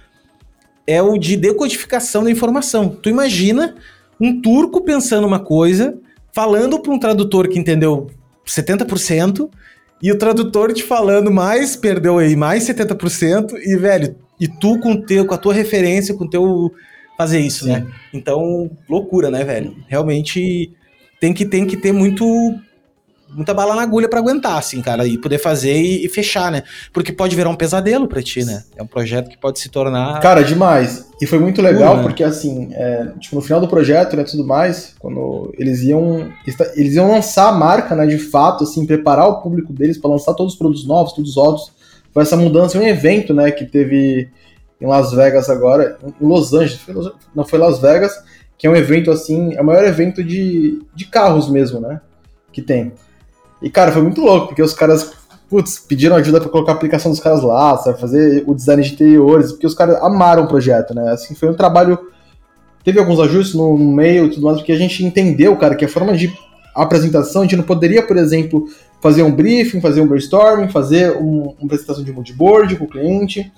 é 0.87 1.01
o 1.01 1.17
de 1.17 1.37
decodificação 1.37 2.25
da 2.25 2.31
informação. 2.31 2.89
Tu 2.89 3.11
imagina 3.11 3.77
um 4.21 4.41
turco 4.41 4.83
pensando 4.83 5.27
uma 5.27 5.39
coisa, 5.39 5.97
falando 6.35 6.81
para 6.81 6.93
um 6.93 6.99
tradutor 6.99 7.49
que 7.49 7.59
entendeu 7.59 8.09
70%, 8.45 9.49
e 10.03 10.13
o 10.13 10.19
tradutor 10.19 10.73
te 10.73 10.83
falando 10.83 11.31
mais, 11.31 11.77
perdeu 11.77 12.19
aí 12.19 12.37
mais 12.37 12.65
70%, 12.65 13.53
e, 13.65 13.77
velho, 13.77 14.15
e 14.41 14.47
tu 14.47 14.79
com, 14.79 15.01
teu, 15.01 15.27
com 15.27 15.35
a 15.35 15.39
tua 15.39 15.53
referência, 15.53 16.15
com 16.15 16.25
o 16.25 16.31
teu. 16.31 16.73
fazer 17.17 17.41
isso, 17.41 17.67
né? 17.67 17.81
Sim. 17.81 17.85
né? 17.85 17.93
Então, 18.15 18.71
loucura, 18.89 19.31
né, 19.31 19.45
velho? 19.45 19.75
Realmente 19.89 20.73
tem 21.21 21.33
que, 21.33 21.45
tem 21.45 21.67
que 21.67 21.77
ter 21.77 21.93
muito 21.93 22.25
muita 23.31 23.53
bala 23.53 23.75
na 23.75 23.83
agulha 23.83 24.09
para 24.09 24.19
aguentar, 24.19 24.59
assim, 24.59 24.81
cara, 24.81 25.07
e 25.07 25.19
poder 25.19 25.39
fazer 25.39 25.75
e, 25.75 26.05
e, 26.05 26.09
fechar, 26.09 26.51
né? 26.51 26.63
Porque 26.93 27.13
pode 27.13 27.37
virar 27.37 27.51
um 27.51 27.55
pesadelo 27.55 28.09
pra 28.09 28.23
ti, 28.23 28.45
né? 28.45 28.65
É 28.77 28.83
um 28.83 28.87
projeto 28.87 29.29
que 29.29 29.39
pode 29.39 29.59
se 29.59 29.69
tornar. 29.69 30.21
Cara, 30.21 30.43
demais. 30.43 31.07
E 31.21 31.27
foi 31.27 31.39
muito 31.39 31.61
legal, 31.61 31.99
uh, 31.99 32.03
porque 32.03 32.23
assim, 32.23 32.71
é, 32.73 33.09
tipo, 33.19 33.37
no 33.37 33.43
final 33.43 33.61
do 33.61 33.69
projeto, 33.69 34.17
né, 34.17 34.25
tudo 34.25 34.45
mais, 34.45 34.95
quando 34.99 35.53
eles 35.59 35.83
iam. 35.83 36.31
Eles 36.75 36.95
iam 36.95 37.09
lançar 37.11 37.49
a 37.49 37.53
marca, 37.53 37.95
né, 37.95 38.07
de 38.07 38.19
fato, 38.19 38.65
assim, 38.65 38.87
preparar 38.87 39.29
o 39.29 39.43
público 39.43 39.73
deles 39.73 39.99
para 39.99 40.11
lançar 40.11 40.35
todos 40.35 40.55
os 40.55 40.59
produtos 40.59 40.87
novos, 40.87 41.13
todos 41.13 41.31
os 41.31 41.37
outros. 41.37 41.73
Foi 42.13 42.23
essa 42.23 42.37
mudança, 42.37 42.79
um 42.79 42.83
evento, 42.83 43.35
né, 43.35 43.51
que 43.51 43.65
teve 43.65 44.29
em 44.81 44.87
Las 44.87 45.13
Vegas 45.13 45.51
agora, 45.51 45.99
em 46.21 46.27
Los 46.27 46.53
Angeles, 46.55 46.81
não 47.35 47.45
foi 47.45 47.59
Las 47.59 47.81
Vegas, 47.81 48.13
que 48.57 48.67
é 48.67 48.71
um 48.71 48.77
evento 48.77 49.11
assim, 49.11 49.55
é 49.55 49.61
o 49.61 49.65
maior 49.65 49.85
evento 49.85 50.23
de, 50.23 50.83
de 50.95 51.07
carros 51.07 51.49
mesmo, 51.49 51.81
né? 51.81 52.01
Que 52.53 52.63
tem. 52.63 52.93
E, 53.63 53.69
cara, 53.69 53.93
foi 53.93 54.03
muito 54.03 54.21
louco, 54.21 54.49
porque 54.49 54.63
os 54.63 54.73
caras, 54.73 55.13
putz, 55.49 55.79
pediram 55.79 56.17
ajuda 56.17 56.41
para 56.41 56.49
colocar 56.49 56.73
a 56.73 56.75
aplicação 56.75 57.11
dos 57.11 57.21
caras 57.21 57.43
lá, 57.43 57.77
sabe, 57.79 58.01
fazer 58.01 58.45
o 58.47 58.55
design 58.55 58.83
de 58.83 58.93
interiores, 58.93 59.53
porque 59.53 59.67
os 59.67 59.75
caras 59.75 59.97
amaram 60.03 60.45
o 60.45 60.49
projeto, 60.49 60.95
né? 60.95 61.11
Assim, 61.11 61.35
foi 61.35 61.49
um 61.49 61.55
trabalho. 61.55 61.99
Teve 62.85 62.99
alguns 63.01 63.19
ajustes 63.21 63.55
no, 63.55 63.77
meio 63.77 64.27
e 64.27 64.31
tudo 64.31 64.47
mais, 64.47 64.59
porque 64.59 64.73
a 64.73 64.79
gente 64.79 65.05
entendeu, 65.05 65.57
cara, 65.57 65.75
que 65.75 65.85
a 65.85 65.89
forma 65.89 66.17
de 66.17 66.33
apresentação, 66.75 67.43
a 67.43 67.45
gente 67.45 67.57
não 67.57 67.65
poderia, 67.65 68.03
por 68.03 68.17
exemplo, 68.17 68.67
fazer 69.01 69.23
um 69.23 69.33
briefing, 69.33 69.81
fazer 69.81 70.01
um 70.01 70.07
brainstorming, 70.07 70.69
fazer 70.69 71.17
um, 71.17 71.55
uma 71.59 71.65
apresentação 71.65 72.05
de 72.05 72.13
moodboard 72.13 72.77
com 72.77 72.85
o 72.85 72.89
cliente, 72.89 73.53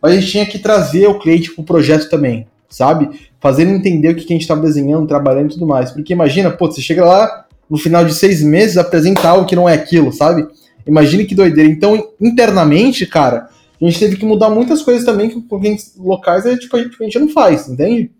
mas 0.00 0.12
a 0.12 0.14
gente 0.16 0.30
tinha 0.30 0.46
que 0.46 0.58
trazer 0.58 1.06
o 1.06 1.18
cliente 1.18 1.50
para 1.52 1.62
o 1.62 1.64
projeto 1.64 2.10
também, 2.10 2.46
sabe? 2.68 3.08
Fazer 3.40 3.62
ele 3.62 3.72
entender 3.72 4.10
o 4.10 4.14
que 4.14 4.24
a 4.24 4.28
gente 4.28 4.42
estava 4.42 4.60
desenhando, 4.60 5.06
trabalhando 5.06 5.50
e 5.50 5.54
tudo 5.54 5.66
mais. 5.66 5.90
Porque 5.90 6.12
imagina, 6.12 6.50
pô, 6.50 6.70
você 6.70 6.82
chega 6.82 7.04
lá, 7.04 7.45
no 7.68 7.76
final 7.76 8.04
de 8.04 8.14
seis 8.14 8.42
meses, 8.42 8.76
apresentar 8.76 9.30
algo 9.30 9.46
que 9.46 9.56
não 9.56 9.68
é 9.68 9.74
aquilo, 9.74 10.12
sabe? 10.12 10.46
Imagine 10.86 11.24
que 11.24 11.34
doideira. 11.34 11.68
Então, 11.68 12.10
internamente, 12.20 13.04
cara, 13.06 13.48
a 13.80 13.84
gente 13.84 13.98
teve 13.98 14.16
que 14.16 14.24
mudar 14.24 14.48
muitas 14.48 14.82
coisas 14.82 15.04
também 15.04 15.28
que 15.28 15.40
com 15.40 15.58
clientes 15.58 15.92
locais 15.98 16.46
a, 16.46 16.56
tipo, 16.56 16.76
a, 16.76 16.82
gente, 16.82 16.96
a 17.00 17.04
gente 17.04 17.18
não 17.18 17.28
faz, 17.28 17.68
entende? 17.68 18.10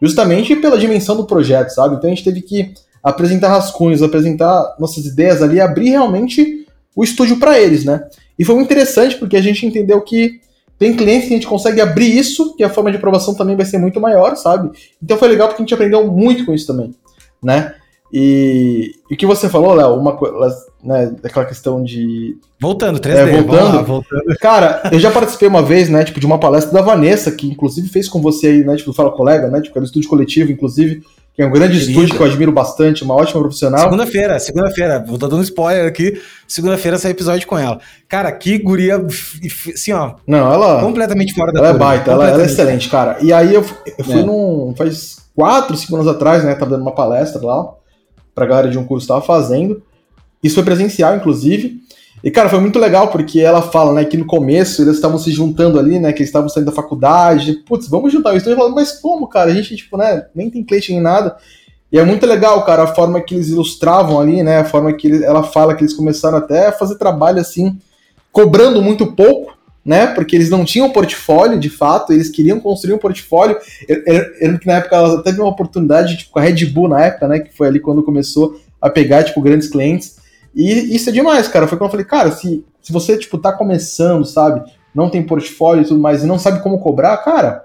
Justamente 0.00 0.56
pela 0.56 0.78
dimensão 0.78 1.16
do 1.16 1.26
projeto, 1.26 1.70
sabe? 1.70 1.96
Então 1.96 2.10
a 2.10 2.14
gente 2.14 2.24
teve 2.24 2.40
que 2.40 2.72
apresentar 3.02 3.48
rascunhos, 3.48 4.02
apresentar 4.02 4.76
nossas 4.78 5.04
ideias 5.04 5.42
ali, 5.42 5.60
abrir 5.60 5.90
realmente 5.90 6.66
o 6.94 7.02
estúdio 7.02 7.38
para 7.38 7.58
eles, 7.58 7.84
né? 7.84 8.04
E 8.38 8.44
foi 8.44 8.54
muito 8.54 8.66
interessante 8.66 9.16
porque 9.16 9.36
a 9.36 9.42
gente 9.42 9.66
entendeu 9.66 10.00
que 10.00 10.40
tem 10.78 10.96
clientes 10.96 11.28
que 11.28 11.34
a 11.34 11.36
gente 11.36 11.46
consegue 11.46 11.80
abrir 11.80 12.16
isso, 12.16 12.56
que 12.56 12.64
a 12.64 12.70
forma 12.70 12.90
de 12.90 12.96
aprovação 12.96 13.34
também 13.34 13.56
vai 13.56 13.66
ser 13.66 13.78
muito 13.78 14.00
maior, 14.00 14.36
sabe? 14.36 14.70
Então 15.02 15.16
foi 15.16 15.28
legal 15.28 15.48
porque 15.48 15.62
a 15.62 15.64
gente 15.64 15.74
aprendeu 15.74 16.06
muito 16.10 16.44
com 16.44 16.54
isso 16.54 16.66
também, 16.66 16.94
né? 17.42 17.74
E, 18.12 18.94
e 19.10 19.14
o 19.14 19.16
que 19.16 19.24
você 19.24 19.48
falou, 19.48 19.72
Léo, 19.72 19.94
uma 19.94 20.14
coisa, 20.14 20.66
né, 20.84 21.10
daquela 21.22 21.46
questão 21.46 21.82
de. 21.82 22.36
Voltando, 22.60 23.00
3D, 23.00 23.16
é, 23.16 23.42
voltando. 23.42 23.76
Lá, 23.76 23.82
voltando. 23.82 24.36
Cara, 24.38 24.82
eu 24.92 25.00
já 25.00 25.10
participei 25.10 25.48
uma 25.48 25.62
vez, 25.62 25.88
né, 25.88 26.04
tipo, 26.04 26.20
de 26.20 26.26
uma 26.26 26.38
palestra 26.38 26.70
da 26.70 26.82
Vanessa, 26.82 27.32
que 27.32 27.48
inclusive 27.48 27.88
fez 27.88 28.10
com 28.10 28.20
você 28.20 28.48
aí, 28.48 28.64
né, 28.64 28.76
tipo, 28.76 28.92
Fala 28.92 29.10
Colega, 29.10 29.48
né, 29.48 29.62
tipo, 29.62 29.78
era 29.78 29.80
do 29.80 29.86
estúdio 29.86 30.10
coletivo, 30.10 30.52
inclusive, 30.52 31.02
que 31.34 31.40
é 31.40 31.46
um 31.46 31.50
grande 31.50 31.78
Querido. 31.78 31.90
estúdio 31.90 32.14
que 32.14 32.22
eu 32.22 32.26
admiro 32.26 32.52
bastante, 32.52 33.02
uma 33.02 33.14
ótima 33.14 33.40
profissional. 33.40 33.80
Segunda-feira, 33.80 34.38
segunda-feira, 34.38 35.02
vou 35.06 35.16
dando 35.16 35.38
um 35.38 35.42
spoiler 35.42 35.86
aqui, 35.86 36.20
segunda-feira 36.46 36.98
sai 36.98 37.12
episódio 37.12 37.48
com 37.48 37.56
ela. 37.56 37.80
Cara, 38.10 38.30
que 38.30 38.58
guria, 38.58 39.02
assim, 39.74 39.92
ó. 39.92 40.16
Não, 40.26 40.52
ela. 40.52 40.82
Completamente 40.82 41.32
fora 41.32 41.50
da 41.50 41.60
Ela 41.60 41.68
é 41.70 41.78
baita, 41.78 42.10
ela, 42.10 42.28
ela, 42.28 42.42
é 42.42 42.44
excelente, 42.44 42.90
cara. 42.90 43.16
E 43.22 43.32
aí 43.32 43.54
eu, 43.54 43.64
eu 43.96 44.04
fui 44.04 44.20
é. 44.20 44.22
num. 44.22 44.74
faz 44.76 45.16
quatro, 45.34 45.74
cinco 45.78 45.94
anos 45.94 46.06
atrás, 46.06 46.44
né, 46.44 46.54
tava 46.54 46.72
dando 46.72 46.82
uma 46.82 46.94
palestra 46.94 47.42
lá 47.42 47.72
pra 48.34 48.46
galera 48.46 48.68
de 48.68 48.78
um 48.78 48.84
curso 48.84 49.04
estava 49.04 49.20
fazendo. 49.20 49.82
Isso 50.42 50.56
foi 50.56 50.64
presencial, 50.64 51.16
inclusive. 51.16 51.80
E, 52.22 52.30
cara, 52.30 52.48
foi 52.48 52.60
muito 52.60 52.78
legal, 52.78 53.08
porque 53.08 53.40
ela 53.40 53.62
fala, 53.62 53.92
né, 53.92 54.04
que 54.04 54.16
no 54.16 54.24
começo 54.24 54.82
eles 54.82 54.94
estavam 54.94 55.18
se 55.18 55.32
juntando 55.32 55.78
ali, 55.78 55.98
né, 55.98 56.12
que 56.12 56.20
eles 56.20 56.28
estavam 56.28 56.48
saindo 56.48 56.66
da 56.66 56.72
faculdade. 56.72 57.54
Putz, 57.66 57.88
vamos 57.88 58.12
juntar 58.12 58.34
isso. 58.36 58.48
Eu 58.48 58.56
falando, 58.56 58.74
mas 58.74 58.92
como, 59.00 59.26
cara? 59.26 59.50
A 59.50 59.54
gente, 59.54 59.74
tipo, 59.74 59.96
né, 59.96 60.26
nem 60.34 60.48
tem 60.48 60.62
cliente 60.62 60.92
nem 60.92 61.00
nada. 61.00 61.36
E 61.90 61.98
é 61.98 62.04
muito 62.04 62.24
legal, 62.24 62.64
cara, 62.64 62.84
a 62.84 62.94
forma 62.94 63.20
que 63.20 63.34
eles 63.34 63.48
ilustravam 63.48 64.20
ali, 64.20 64.42
né, 64.42 64.60
a 64.60 64.64
forma 64.64 64.92
que 64.92 65.08
ele, 65.08 65.24
ela 65.24 65.42
fala 65.42 65.74
que 65.74 65.82
eles 65.82 65.92
começaram 65.92 66.38
até 66.38 66.68
a 66.68 66.72
fazer 66.72 66.96
trabalho, 66.96 67.40
assim, 67.40 67.78
cobrando 68.30 68.80
muito 68.80 69.14
pouco, 69.14 69.52
né? 69.84 70.06
Porque 70.06 70.36
eles 70.36 70.48
não 70.48 70.64
tinham 70.64 70.90
portfólio, 70.90 71.58
de 71.58 71.68
fato, 71.68 72.12
eles 72.12 72.30
queriam 72.30 72.60
construir 72.60 72.94
um 72.94 72.98
portfólio. 72.98 73.56
Na 74.64 74.74
época 74.74 74.96
ela 74.96 75.22
teve 75.22 75.40
uma 75.40 75.50
oportunidade, 75.50 76.16
tipo, 76.16 76.32
com 76.32 76.38
a 76.38 76.42
Red 76.42 76.66
Bull 76.66 76.88
na 76.88 77.04
época, 77.04 77.28
né? 77.28 77.40
Que 77.40 77.54
foi 77.54 77.66
ali 77.66 77.80
quando 77.80 78.02
começou 78.02 78.60
a 78.80 78.88
pegar, 78.88 79.24
tipo, 79.24 79.40
grandes 79.40 79.68
clientes. 79.68 80.16
E 80.54 80.94
isso 80.94 81.08
é 81.08 81.12
demais, 81.12 81.48
cara. 81.48 81.66
Foi 81.66 81.76
quando 81.76 81.88
eu 81.88 81.90
falei, 81.90 82.06
cara, 82.06 82.30
se, 82.30 82.64
se 82.80 82.92
você, 82.92 83.16
tipo, 83.18 83.38
tá 83.38 83.52
começando, 83.52 84.24
sabe? 84.24 84.62
Não 84.94 85.10
tem 85.10 85.22
portfólio 85.22 85.82
e 85.82 85.86
tudo 85.86 86.00
mais, 86.00 86.22
e 86.22 86.26
não 86.26 86.38
sabe 86.38 86.62
como 86.62 86.78
cobrar, 86.78 87.16
cara. 87.18 87.64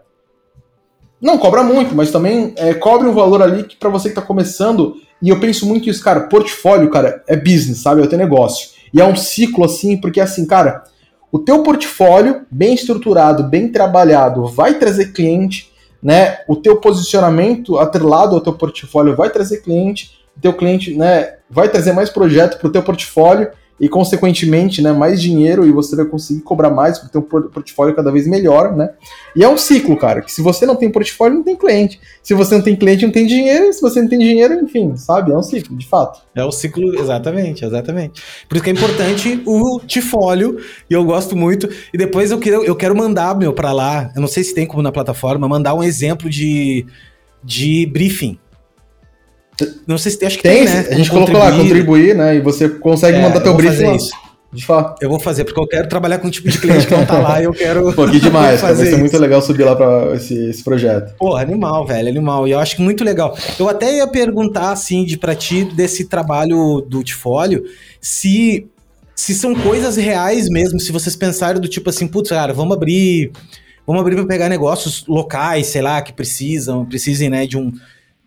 Não, 1.21 1.37
cobra 1.37 1.63
muito, 1.63 1.95
mas 1.95 2.11
também 2.11 2.53
é, 2.57 2.73
cobre 2.75 3.07
um 3.07 3.13
valor 3.13 3.41
ali 3.41 3.63
que 3.63 3.75
para 3.75 3.89
você 3.89 4.09
que 4.09 4.15
tá 4.15 4.21
começando. 4.21 4.95
E 5.21 5.29
eu 5.29 5.39
penso 5.39 5.65
muito 5.65 5.89
isso, 5.89 6.03
cara. 6.03 6.21
Portfólio, 6.21 6.89
cara, 6.89 7.23
é 7.27 7.35
business, 7.35 7.81
sabe? 7.81 8.01
É 8.01 8.05
o 8.05 8.09
teu 8.09 8.17
negócio. 8.17 8.69
E 8.93 9.01
é 9.01 9.05
um 9.05 9.15
ciclo 9.15 9.65
assim, 9.65 9.97
porque 9.97 10.21
assim, 10.21 10.45
cara 10.45 10.83
o 11.31 11.39
teu 11.39 11.63
portfólio 11.63 12.45
bem 12.49 12.73
estruturado, 12.73 13.43
bem 13.43 13.71
trabalhado, 13.71 14.47
vai 14.47 14.75
trazer 14.75 15.11
cliente, 15.11 15.71
né? 16.01 16.39
O 16.47 16.55
teu 16.55 16.77
posicionamento 16.77 17.77
atrelado 17.77 18.35
ao 18.35 18.41
teu 18.41 18.53
portfólio 18.53 19.15
vai 19.15 19.29
trazer 19.29 19.61
cliente, 19.61 20.17
o 20.37 20.39
teu 20.39 20.53
cliente, 20.53 20.95
né, 20.95 21.37
vai 21.49 21.67
trazer 21.67 21.93
mais 21.93 22.09
projeto 22.09 22.59
para 22.59 22.67
o 22.67 22.71
teu 22.71 22.83
portfólio 22.83 23.49
e, 23.79 23.87
consequentemente, 23.87 24.81
né, 24.81 24.91
mais 24.91 25.21
dinheiro 25.21 25.65
e 25.65 25.71
você 25.71 25.95
vai 25.95 26.05
conseguir 26.05 26.41
cobrar 26.41 26.69
mais 26.69 26.97
porque 26.97 27.11
tem 27.11 27.21
um 27.21 27.49
portfólio 27.49 27.95
cada 27.95 28.11
vez 28.11 28.27
melhor, 28.27 28.75
né? 28.75 28.89
E 29.35 29.43
é 29.43 29.49
um 29.49 29.57
ciclo, 29.57 29.95
cara, 29.95 30.21
que 30.21 30.31
se 30.31 30.41
você 30.41 30.65
não 30.65 30.75
tem 30.75 30.91
portfólio, 30.91 31.37
não 31.37 31.43
tem 31.43 31.55
cliente. 31.55 31.99
Se 32.23 32.33
você 32.33 32.55
não 32.55 32.61
tem 32.63 32.75
cliente, 32.75 33.05
não 33.05 33.11
tem 33.11 33.27
dinheiro. 33.27 33.71
Se 33.71 33.81
você 33.81 34.01
não 34.01 34.09
tem 34.09 34.17
dinheiro, 34.17 34.55
enfim, 34.55 34.95
sabe? 34.95 35.31
É 35.31 35.37
um 35.37 35.43
ciclo, 35.43 35.77
de 35.77 35.87
fato. 35.87 36.21
É 36.33 36.43
o 36.43 36.51
ciclo, 36.51 36.99
exatamente, 36.99 37.63
exatamente. 37.63 38.21
Por 38.49 38.55
isso 38.55 38.63
que 38.63 38.69
é 38.71 38.73
importante 38.73 39.43
o 39.45 39.79
portfólio, 39.79 40.57
e 40.89 40.93
eu 40.93 41.03
gosto 41.03 41.35
muito. 41.35 41.69
E 41.93 41.97
depois 41.97 42.31
eu 42.31 42.39
quero, 42.39 42.63
eu 42.63 42.75
quero 42.75 42.95
mandar, 42.95 43.37
meu, 43.37 43.53
para 43.53 43.71
lá, 43.71 44.11
eu 44.15 44.21
não 44.21 44.27
sei 44.27 44.43
se 44.43 44.55
tem 44.55 44.65
como 44.65 44.81
na 44.81 44.91
plataforma, 44.91 45.47
mandar 45.47 45.75
um 45.75 45.83
exemplo 45.83 46.29
de, 46.29 46.85
de 47.43 47.85
briefing 47.85 48.39
não 49.87 49.97
sei 49.97 50.11
se 50.11 50.19
tem, 50.19 50.27
acho 50.27 50.37
que 50.37 50.43
tem, 50.43 50.65
tem 50.65 50.65
né? 50.65 50.87
A 50.91 50.95
gente 50.95 51.09
colocou 51.09 51.37
lá, 51.37 51.51
contribuir, 51.51 52.15
né? 52.15 52.35
E 52.35 52.41
você 52.41 52.69
consegue 52.69 53.17
é, 53.17 53.21
mandar 53.21 53.41
teu 53.41 53.53
briefing 53.53 53.83
lá. 53.85 53.95
Isso. 53.95 54.11
De 54.51 54.65
fato. 54.65 55.03
Eu 55.03 55.09
vou 55.09 55.19
fazer, 55.19 55.43
porque 55.43 55.59
eu 55.59 55.67
quero 55.67 55.89
trabalhar 55.89 56.19
com 56.19 56.27
um 56.27 56.31
tipo 56.31 56.49
de 56.49 56.57
cliente 56.57 56.87
que 56.87 56.93
não 56.93 57.05
tá 57.05 57.19
lá 57.19 57.41
e 57.41 57.43
eu 57.43 57.51
quero. 57.51 57.91
Pô, 57.93 58.07
que 58.07 58.19
demais, 58.19 58.61
vai 58.61 58.75
ser 58.75 58.97
muito 58.97 59.17
legal 59.17 59.41
subir 59.41 59.63
lá 59.63 59.75
para 59.75 60.15
esse, 60.15 60.49
esse 60.49 60.63
projeto. 60.63 61.13
Pô, 61.17 61.35
animal, 61.35 61.85
velho, 61.85 62.07
animal. 62.07 62.47
E 62.47 62.51
eu 62.51 62.59
acho 62.59 62.77
que 62.77 62.81
muito 62.81 63.03
legal. 63.03 63.37
Eu 63.59 63.67
até 63.67 63.97
ia 63.97 64.07
perguntar, 64.07 64.71
assim, 64.71 65.03
de 65.03 65.17
pra 65.17 65.35
ti, 65.35 65.65
desse 65.65 66.05
trabalho 66.05 66.81
do 66.81 67.03
Tifólio, 67.03 67.65
se, 67.99 68.67
se 69.13 69.33
são 69.33 69.53
coisas 69.53 69.97
reais 69.97 70.47
mesmo, 70.49 70.79
se 70.79 70.93
vocês 70.93 71.15
pensarem 71.15 71.61
do 71.61 71.67
tipo 71.67 71.89
assim, 71.89 72.07
putz, 72.07 72.29
cara, 72.29 72.53
vamos 72.53 72.75
abrir. 72.75 73.31
Vamos 73.85 74.01
abrir 74.01 74.15
para 74.15 74.25
pegar 74.25 74.49
negócios 74.49 75.05
locais, 75.07 75.67
sei 75.67 75.81
lá, 75.81 76.01
que 76.01 76.13
precisam, 76.13 76.85
precisem, 76.85 77.29
né, 77.29 77.45
de 77.45 77.57
um. 77.57 77.71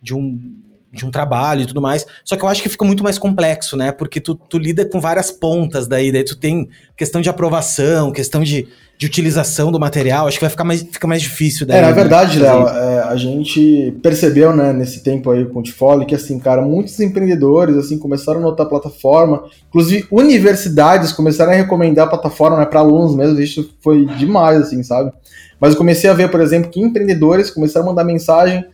De 0.02 0.14
um 0.14 0.38
de 0.92 1.06
um 1.06 1.10
trabalho 1.10 1.62
e 1.62 1.66
tudo 1.66 1.80
mais. 1.80 2.04
Só 2.24 2.36
que 2.36 2.42
eu 2.42 2.48
acho 2.48 2.62
que 2.62 2.68
fica 2.68 2.84
muito 2.84 3.04
mais 3.04 3.18
complexo, 3.18 3.76
né? 3.76 3.92
Porque 3.92 4.20
tu, 4.20 4.34
tu 4.34 4.58
lida 4.58 4.84
com 4.84 5.00
várias 5.00 5.30
pontas 5.30 5.86
daí, 5.86 6.10
daí 6.10 6.24
tu 6.24 6.36
tem 6.36 6.68
questão 6.96 7.20
de 7.20 7.28
aprovação, 7.28 8.10
questão 8.10 8.42
de, 8.42 8.66
de 8.98 9.06
utilização 9.06 9.70
do 9.70 9.78
material, 9.78 10.26
acho 10.26 10.36
que 10.36 10.44
vai 10.44 10.50
ficar 10.50 10.64
mais, 10.64 10.82
fica 10.82 11.06
mais 11.06 11.22
difícil. 11.22 11.64
Daí, 11.64 11.78
é, 11.78 11.80
na 11.80 11.88
né? 11.88 11.92
verdade, 11.92 12.38
Léo, 12.40 12.66
é, 12.66 13.02
a 13.04 13.16
gente 13.16 13.96
percebeu, 14.02 14.54
né, 14.54 14.72
nesse 14.72 15.02
tempo 15.02 15.30
aí 15.30 15.44
com 15.46 15.60
o 15.60 15.62
Tifoli, 15.62 16.04
que 16.04 16.14
assim, 16.14 16.38
cara, 16.40 16.60
muitos 16.60 16.98
empreendedores, 16.98 17.76
assim, 17.76 17.96
começaram 17.96 18.40
a 18.40 18.42
notar 18.42 18.66
a 18.66 18.68
plataforma, 18.68 19.44
inclusive 19.68 20.06
universidades 20.10 21.12
começaram 21.12 21.52
a 21.52 21.54
recomendar 21.54 22.06
a 22.06 22.10
plataforma, 22.10 22.58
né, 22.58 22.66
para 22.66 22.80
alunos 22.80 23.14
mesmo, 23.14 23.40
isso 23.40 23.70
foi 23.80 24.04
demais, 24.16 24.60
assim, 24.60 24.82
sabe? 24.82 25.12
Mas 25.60 25.72
eu 25.72 25.78
comecei 25.78 26.10
a 26.10 26.14
ver, 26.14 26.30
por 26.30 26.40
exemplo, 26.40 26.70
que 26.70 26.80
empreendedores 26.80 27.50
começaram 27.50 27.86
a 27.86 27.90
mandar 27.90 28.02
mensagem 28.02 28.64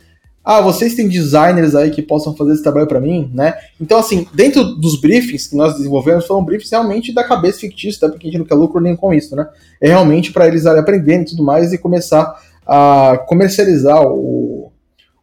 ah, 0.49 0.61
vocês 0.61 0.95
têm 0.95 1.09
designers 1.09 1.75
aí 1.75 1.91
que 1.91 2.01
possam 2.01 2.33
fazer 2.33 2.53
esse 2.53 2.63
trabalho 2.63 2.87
para 2.87 3.01
mim, 3.01 3.29
né? 3.33 3.53
Então, 3.81 3.99
assim, 3.99 4.25
dentro 4.33 4.63
dos 4.63 4.97
briefings 4.97 5.45
que 5.45 5.57
nós 5.57 5.75
desenvolvemos, 5.75 6.25
foram 6.25 6.41
briefings 6.41 6.71
realmente 6.71 7.13
da 7.13 7.21
cabeça 7.21 7.59
fictícia, 7.59 7.99
tá? 7.99 8.09
porque 8.09 8.29
a 8.29 8.31
gente 8.31 8.39
não 8.39 8.45
quer 8.45 8.55
lucro 8.55 8.79
nem 8.79 8.95
com 8.95 9.13
isso, 9.13 9.35
né? 9.35 9.45
É 9.81 9.89
realmente 9.89 10.31
para 10.31 10.47
eles 10.47 10.65
aprenderem 10.65 11.23
e 11.23 11.25
tudo 11.25 11.43
mais 11.43 11.73
e 11.73 11.77
começar 11.77 12.33
a 12.65 13.25
comercializar 13.27 14.01
o, 14.01 14.71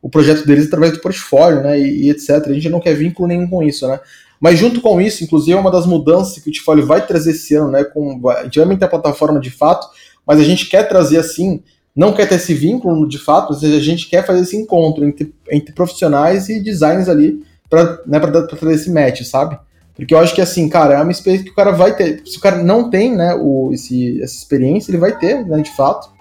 o 0.02 0.10
projeto 0.10 0.46
deles 0.46 0.66
através 0.66 0.92
do 0.92 1.00
portfólio, 1.00 1.62
né? 1.62 1.80
E, 1.80 2.02
e, 2.04 2.10
etc. 2.10 2.30
A 2.46 2.52
gente 2.52 2.68
não 2.68 2.78
quer 2.78 2.92
vínculo 2.92 3.26
nenhum 3.26 3.48
com 3.48 3.62
isso, 3.62 3.88
né? 3.88 3.98
Mas 4.38 4.58
junto 4.58 4.82
com 4.82 5.00
isso, 5.00 5.24
inclusive, 5.24 5.56
é 5.56 5.58
uma 5.58 5.70
das 5.70 5.86
mudanças 5.86 6.34
que 6.34 6.40
o 6.40 6.44
portfólio 6.44 6.84
vai 6.84 7.06
trazer 7.06 7.30
esse 7.30 7.54
ano, 7.54 7.70
né? 7.70 7.82
Com, 7.82 8.28
a 8.28 8.44
gente 8.44 8.58
vai 8.58 8.68
manter 8.68 8.84
a 8.84 8.88
plataforma 8.88 9.40
de 9.40 9.50
fato, 9.50 9.86
mas 10.26 10.38
a 10.38 10.44
gente 10.44 10.68
quer 10.68 10.86
trazer 10.86 11.16
assim 11.16 11.62
não 11.94 12.12
quer 12.12 12.28
ter 12.28 12.36
esse 12.36 12.52
vínculo 12.54 13.08
de 13.08 13.18
fato, 13.18 13.52
ou 13.52 13.58
seja, 13.58 13.76
a 13.76 13.80
gente 13.80 14.08
quer 14.08 14.26
fazer 14.26 14.40
esse 14.40 14.56
encontro 14.56 15.04
entre, 15.04 15.32
entre 15.50 15.72
profissionais 15.72 16.48
e 16.48 16.60
designers 16.60 17.08
ali 17.08 17.42
para 17.70 18.00
né, 18.06 18.20
fazer 18.56 18.74
esse 18.74 18.90
match, 18.90 19.22
sabe? 19.22 19.58
Porque 19.94 20.12
eu 20.12 20.18
acho 20.18 20.34
que 20.34 20.40
assim, 20.40 20.68
cara, 20.68 20.94
é 20.94 21.02
uma 21.02 21.12
experiência 21.12 21.44
que 21.44 21.52
o 21.52 21.54
cara 21.54 21.70
vai 21.70 21.94
ter. 21.94 22.22
Se 22.26 22.36
o 22.36 22.40
cara 22.40 22.62
não 22.62 22.90
tem, 22.90 23.14
né, 23.14 23.34
o, 23.40 23.70
esse, 23.72 24.20
essa 24.20 24.34
experiência, 24.34 24.90
ele 24.90 24.98
vai 24.98 25.16
ter, 25.16 25.46
né, 25.46 25.60
de 25.60 25.70
fato. 25.76 26.12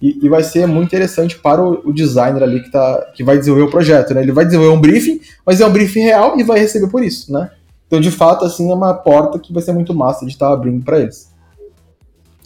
E, 0.00 0.24
e 0.24 0.28
vai 0.28 0.44
ser 0.44 0.64
muito 0.68 0.86
interessante 0.86 1.36
para 1.36 1.60
o, 1.60 1.88
o, 1.88 1.92
designer 1.92 2.40
ali 2.40 2.62
que, 2.62 2.70
tá, 2.70 3.10
que 3.12 3.24
vai 3.24 3.36
desenvolver 3.36 3.66
o 3.66 3.70
projeto, 3.70 4.14
né? 4.14 4.22
Ele 4.22 4.30
vai 4.30 4.44
desenvolver 4.44 4.72
um 4.72 4.80
briefing, 4.80 5.20
mas 5.44 5.60
é 5.60 5.66
um 5.66 5.72
briefing 5.72 6.02
real 6.02 6.38
e 6.38 6.44
vai 6.44 6.60
receber 6.60 6.86
por 6.86 7.02
isso, 7.02 7.32
né? 7.32 7.50
Então, 7.88 8.00
de 8.00 8.12
fato, 8.12 8.44
assim, 8.44 8.70
é 8.70 8.74
uma 8.74 8.94
porta 8.94 9.40
que 9.40 9.52
vai 9.52 9.60
ser 9.60 9.72
muito 9.72 9.92
massa 9.92 10.24
de 10.24 10.30
estar 10.30 10.46
tá 10.46 10.52
abrindo 10.52 10.84
para 10.84 11.00
eles. 11.00 11.32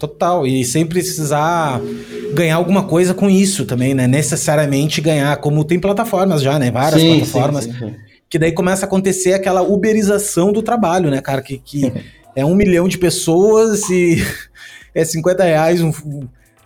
Total, 0.03 0.45
e 0.45 0.65
sem 0.65 0.85
precisar 0.85 1.81
ganhar 2.35 2.57
alguma 2.57 2.83
coisa 2.83 3.15
com 3.15 3.31
isso 3.31 3.65
também, 3.65 3.95
né? 3.95 4.09
Necessariamente 4.09 5.01
ganhar, 5.01 5.37
como 5.37 5.65
tem 5.65 5.79
plataformas 5.79 6.43
já, 6.43 6.59
né? 6.59 6.73
Várias 6.73 7.01
sim, 7.01 7.19
plataformas. 7.19 7.65
Sim, 7.67 7.73
sim, 7.73 7.95
que 8.29 8.37
daí 8.37 8.51
começa 8.51 8.85
a 8.85 8.89
acontecer 8.89 9.33
aquela 9.33 9.63
uberização 9.63 10.53
do 10.53 10.61
trabalho, 10.61 11.09
né, 11.09 11.21
cara? 11.21 11.41
Que, 11.41 11.57
que 11.57 11.93
é 12.35 12.45
um 12.45 12.57
milhão 12.57 12.89
de 12.89 12.99
pessoas 12.99 13.89
e 13.91 14.17
é 14.93 15.05
50 15.05 15.45
reais 15.45 15.81
um, 15.81 15.93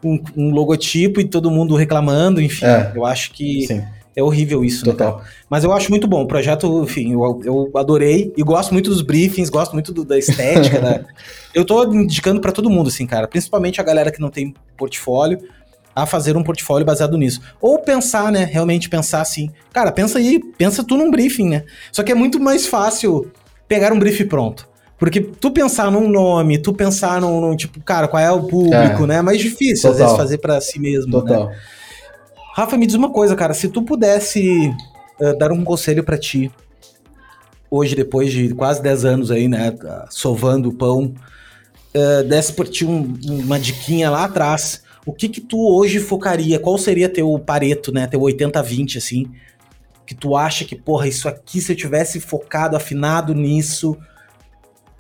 um, 0.03 0.19
um 0.35 0.51
logotipo 0.51 1.21
e 1.21 1.25
todo 1.25 1.51
mundo 1.51 1.77
reclamando, 1.77 2.41
enfim. 2.41 2.65
É, 2.65 2.93
eu 2.97 3.05
acho 3.05 3.33
que. 3.33 3.67
É 4.17 4.23
horrível 4.23 4.65
isso, 4.65 4.87
né, 4.87 4.93
Total. 4.93 5.19
né? 5.19 5.25
Mas 5.51 5.63
eu 5.63 5.71
acho 5.73 5.91
muito 5.91 6.09
bom. 6.09 6.23
O 6.23 6.27
projeto, 6.27 6.83
enfim, 6.83 7.13
eu, 7.13 7.41
eu 7.45 7.71
adorei 7.75 8.33
e 8.35 8.43
gosto 8.43 8.73
muito 8.73 8.89
dos 8.89 9.03
briefings, 9.03 9.51
gosto 9.51 9.75
muito 9.75 9.93
do, 9.93 10.07
da 10.07 10.17
estética. 10.19 10.81
da... 10.81 11.05
Eu 11.55 11.65
tô 11.65 11.85
indicando 11.93 12.41
para 12.41 12.53
todo 12.53 12.69
mundo, 12.69 12.89
assim, 12.89 13.07
cara. 13.07 13.29
Principalmente 13.29 13.81
a 13.81 13.85
galera 13.85 14.11
que 14.11 14.21
não 14.21 14.29
tem 14.31 14.55
portfólio, 14.77 15.39
a 15.95 16.05
fazer 16.05 16.37
um 16.37 16.43
portfólio 16.43 16.85
baseado 16.85 17.17
nisso. 17.17 17.41
Ou 17.61 17.79
pensar, 17.79 18.31
né? 18.31 18.45
Realmente 18.45 18.89
pensar 18.89 19.21
assim. 19.23 19.51
Cara, 19.73 19.93
pensa 19.93 20.19
aí, 20.19 20.39
pensa 20.59 20.85
tu 20.85 20.97
num 20.97 21.11
briefing, 21.11 21.49
né? 21.49 21.65
Só 21.93 22.03
que 22.03 22.13
é 22.13 22.15
muito 22.15 22.39
mais 22.41 22.67
fácil 22.67 23.31
pegar 23.69 23.93
um 23.93 23.99
briefing 23.99 24.27
pronto. 24.27 24.69
Porque 24.99 25.21
tu 25.21 25.51
pensar 25.51 25.91
num 25.91 26.09
nome, 26.09 26.59
tu 26.59 26.73
pensar 26.73 27.21
num, 27.21 27.41
num 27.41 27.57
tipo, 27.57 27.81
cara, 27.81 28.09
qual 28.09 28.23
é 28.23 28.31
o 28.31 28.45
público, 28.45 29.05
é. 29.05 29.07
né? 29.07 29.17
É 29.17 29.23
mais 29.23 29.39
difícil, 29.39 29.91
Total. 29.91 29.93
às 29.93 29.99
vezes, 29.99 30.17
fazer 30.17 30.39
para 30.39 30.61
si 30.61 30.79
mesmo. 30.79 31.13
Total. 31.13 31.47
Né? 31.47 31.57
Rafa, 32.57 32.79
me 32.79 32.87
diz 32.87 32.95
uma 32.95 33.11
coisa, 33.11 33.37
cara. 33.37 33.53
Se 33.53 33.69
tu 33.69 33.83
pudesse 33.83 34.75
uh, 35.21 35.37
dar 35.37 35.53
um 35.53 35.63
conselho 35.63 36.03
para 36.03 36.17
ti, 36.17 36.51
hoje, 37.71 37.95
depois 37.95 38.33
de 38.33 38.55
quase 38.55 38.81
10 38.81 39.05
anos 39.05 39.31
aí, 39.31 39.47
né, 39.47 39.75
sovando 40.09 40.71
o 40.71 40.73
pão, 40.73 41.13
uh, 41.95 42.25
desse 42.27 42.55
por 42.55 42.67
ti 42.67 42.87
um, 42.87 43.15
uma 43.29 43.61
diquinha 43.61 44.09
lá 44.09 44.25
atrás, 44.25 44.83
o 45.05 45.13
que 45.13 45.29
que 45.29 45.43
tu 45.43 45.59
hoje 45.59 46.01
focaria? 46.01 46.59
Qual 46.59 46.79
seria 46.79 47.11
teu 47.11 47.39
pareto, 47.39 47.93
né, 47.93 48.07
teu 48.07 48.21
80-20, 48.21 48.97
assim, 48.97 49.31
que 50.07 50.15
tu 50.15 50.35
acha 50.35 50.65
que, 50.65 50.75
porra, 50.75 51.07
isso 51.07 51.29
aqui, 51.29 51.61
se 51.61 51.73
eu 51.73 51.77
tivesse 51.77 52.21
focado, 52.21 52.75
afinado 52.75 53.35
nisso, 53.35 53.99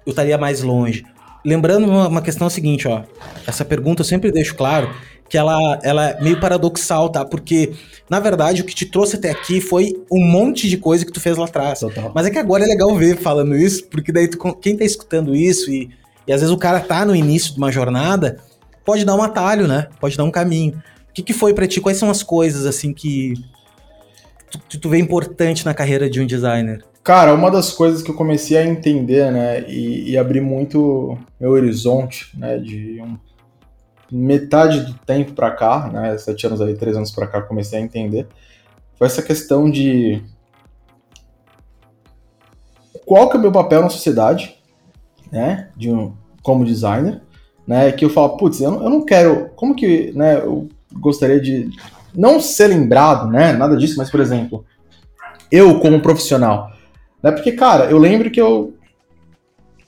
eu 0.05 0.11
estaria 0.11 0.37
mais 0.37 0.61
longe? 0.61 1.07
Lembrando 1.43 1.87
uma, 1.87 2.07
uma 2.07 2.21
questão 2.21 2.51
seguinte, 2.51 2.87
ó, 2.87 3.03
essa 3.47 3.65
pergunta 3.65 4.03
eu 4.03 4.05
sempre 4.05 4.31
deixo 4.31 4.55
claro, 4.55 4.95
que 5.29 5.37
ela, 5.37 5.79
ela 5.83 6.11
é 6.11 6.20
meio 6.22 6.41
paradoxal, 6.41 7.09
tá? 7.09 7.24
Porque, 7.24 7.72
na 8.09 8.20
verdade, 8.20 8.62
o 8.62 8.64
que 8.64 8.74
te 8.74 8.87
trouxe 8.87 9.16
até 9.16 9.31
aqui 9.31 9.61
foi 9.61 9.93
um 10.11 10.20
monte 10.20 10.68
de 10.68 10.77
coisa 10.77 11.05
que 11.05 11.12
tu 11.12 11.20
fez 11.20 11.37
lá 11.37 11.47
atrás. 11.47 11.81
Total. 11.81 12.12
Mas 12.14 12.27
é 12.27 12.31
que 12.31 12.39
agora 12.39 12.64
é 12.64 12.66
legal 12.66 12.95
ver 12.95 13.16
falando 13.16 13.57
isso, 13.57 13.87
porque 13.87 14.12
daí 14.12 14.29
tu, 14.29 14.39
quem 14.55 14.77
tá 14.77 14.85
escutando 14.85 15.35
isso 15.35 15.70
e, 15.70 15.91
e 16.27 16.33
às 16.33 16.41
vezes 16.41 16.55
o 16.55 16.59
cara 16.59 16.81
tá 16.81 17.05
no 17.05 17.14
início 17.14 17.53
de 17.53 17.59
uma 17.59 17.72
jornada, 17.72 18.39
pode 18.85 19.05
dar 19.05 19.16
um 19.16 19.22
atalho, 19.22 19.66
né? 19.66 19.89
Pode 20.01 20.16
dar 20.16 20.24
um 20.24 20.31
caminho. 20.31 20.81
O 21.11 21.12
que, 21.12 21.22
que 21.22 21.33
foi 21.33 21.53
para 21.53 21.66
ti? 21.66 21.81
Quais 21.81 21.99
são 21.99 22.11
as 22.11 22.22
coisas, 22.22 22.66
assim, 22.66 22.93
que 22.93 23.35
tu, 24.68 24.79
tu 24.79 24.89
vê 24.89 24.99
importante 24.99 25.64
na 25.64 25.74
carreira 25.74 26.09
de 26.09 26.20
um 26.20 26.27
designer? 26.27 26.85
Cara, 27.03 27.35
uma 27.35 27.51
das 27.51 27.70
coisas 27.70 28.03
que 28.03 28.11
eu 28.11 28.14
comecei 28.14 28.57
a 28.57 28.66
entender, 28.66 29.31
né, 29.31 29.64
e, 29.68 30.11
e 30.11 30.18
abrir 30.18 30.41
muito 30.41 31.16
meu 31.41 31.51
horizonte, 31.53 32.37
né, 32.37 32.59
de 32.59 33.01
um 33.01 33.16
metade 34.11 34.81
do 34.81 34.95
tempo 34.95 35.33
para 35.33 35.51
cá, 35.51 35.89
né, 35.93 36.17
sete 36.19 36.47
anos 36.47 36.61
aí, 36.61 36.75
três 36.75 36.97
anos 36.97 37.11
para 37.11 37.27
cá, 37.27 37.43
comecei 37.43 37.79
a 37.79 37.83
entender, 37.83 38.27
foi 38.97 39.07
essa 39.07 39.23
questão 39.23 39.71
de 39.71 40.23
qual 43.05 43.29
que 43.29 43.37
é 43.37 43.39
o 43.39 43.43
meu 43.43 43.53
papel 43.53 43.83
na 43.83 43.91
sociedade, 43.91 44.57
né, 45.31 45.71
de 45.77 45.91
um, 45.91 46.15
como 46.43 46.65
designer, 46.65 47.21
né, 47.67 47.91
que 47.93 48.05
eu 48.05 48.11
falo, 48.11 48.37
putz, 48.37 48.61
eu, 48.61 48.73
eu 48.73 48.91
não 48.91 49.05
quero, 49.05 49.51
como 49.57 49.75
que, 49.75 50.13
né, 50.13 50.39
eu 50.39 50.69
gostaria 50.93 51.41
de 51.41 51.69
não 52.15 52.41
ser 52.41 52.69
lembrado, 52.69 53.29
né, 53.29 53.53
nada 53.53 53.77
disso, 53.77 53.97
mas, 53.99 54.11
por 54.11 54.21
exemplo, 54.21 54.65
eu 55.51 55.81
como 55.81 56.01
profissional, 56.01 56.71
né, 57.23 57.33
porque, 57.33 57.53
cara, 57.53 57.87
eu 57.87 57.99
lembro 57.99 58.31
que 58.31 58.41
eu 58.41 58.75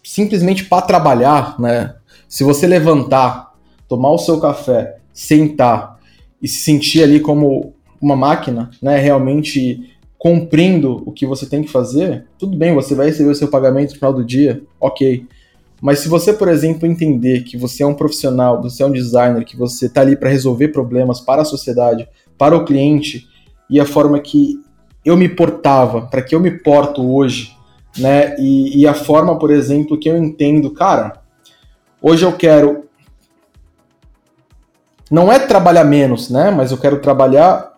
simplesmente 0.03 0.65
para 0.65 0.83
trabalhar, 0.83 1.59
né, 1.61 1.95
se 2.29 2.45
você 2.45 2.67
levantar 2.67 3.48
tomar 3.89 4.11
o 4.11 4.19
seu 4.19 4.39
café, 4.39 4.99
sentar 5.13 5.99
e 6.41 6.47
se 6.47 6.61
sentir 6.61 7.03
ali 7.03 7.21
como 7.21 7.73
uma 8.01 8.15
máquina, 8.15 8.71
né, 8.81 8.99
realmente 8.99 9.97
cumprindo 10.19 11.03
o 11.07 11.13
que 11.13 11.27
você 11.27 11.47
tem 11.47 11.63
que 11.63 11.71
fazer, 11.71 12.27
tudo 12.39 12.57
bem, 12.57 12.75
você 12.75 12.95
vai 12.95 13.07
receber 13.07 13.31
o 13.31 13.35
seu 13.35 13.49
pagamento 13.49 13.91
no 13.91 13.97
final 13.97 14.13
do 14.13 14.25
dia, 14.25 14.63
ok. 14.81 15.27
Mas 15.81 16.01
se 16.01 16.09
você, 16.09 16.33
por 16.33 16.49
exemplo, 16.49 16.89
entender 16.89 17.45
que 17.45 17.57
você 17.57 17.85
é 17.85 17.87
um 17.87 17.95
profissional, 17.95 18.61
você 18.61 18.83
é 18.83 18.87
um 18.87 18.93
designer, 18.93 19.45
que 19.45 19.57
você 19.57 19.87
está 19.87 20.01
ali 20.01 20.17
para 20.17 20.29
resolver 20.29 20.69
problemas 20.69 21.21
para 21.21 21.43
a 21.43 21.45
sociedade, 21.45 22.09
para 22.37 22.57
o 22.57 22.65
cliente, 22.65 23.29
e 23.71 23.79
a 23.79 23.87
forma 23.87 24.19
que 24.19 24.61
eu 25.05 25.17
me 25.17 25.29
portava, 25.29 26.03
para 26.03 26.23
que 26.23 26.35
eu 26.35 26.41
me 26.41 26.51
porto 26.51 27.15
hoje, 27.15 27.57
né? 27.97 28.35
E, 28.39 28.81
e 28.81 28.87
a 28.89 28.95
forma, 28.95 29.39
por 29.39 29.51
exemplo, 29.51 29.99
que 29.99 30.09
eu 30.09 30.17
entendo, 30.17 30.71
cara, 30.71 31.21
hoje 32.03 32.25
eu 32.25 32.33
quero 32.33 32.88
não 35.11 35.33
é 35.33 35.39
trabalhar 35.39 35.85
menos, 35.85 36.31
né? 36.31 36.51
Mas 36.51 36.71
eu 36.71 36.79
quero 36.79 36.99
trabalhar 36.99 37.73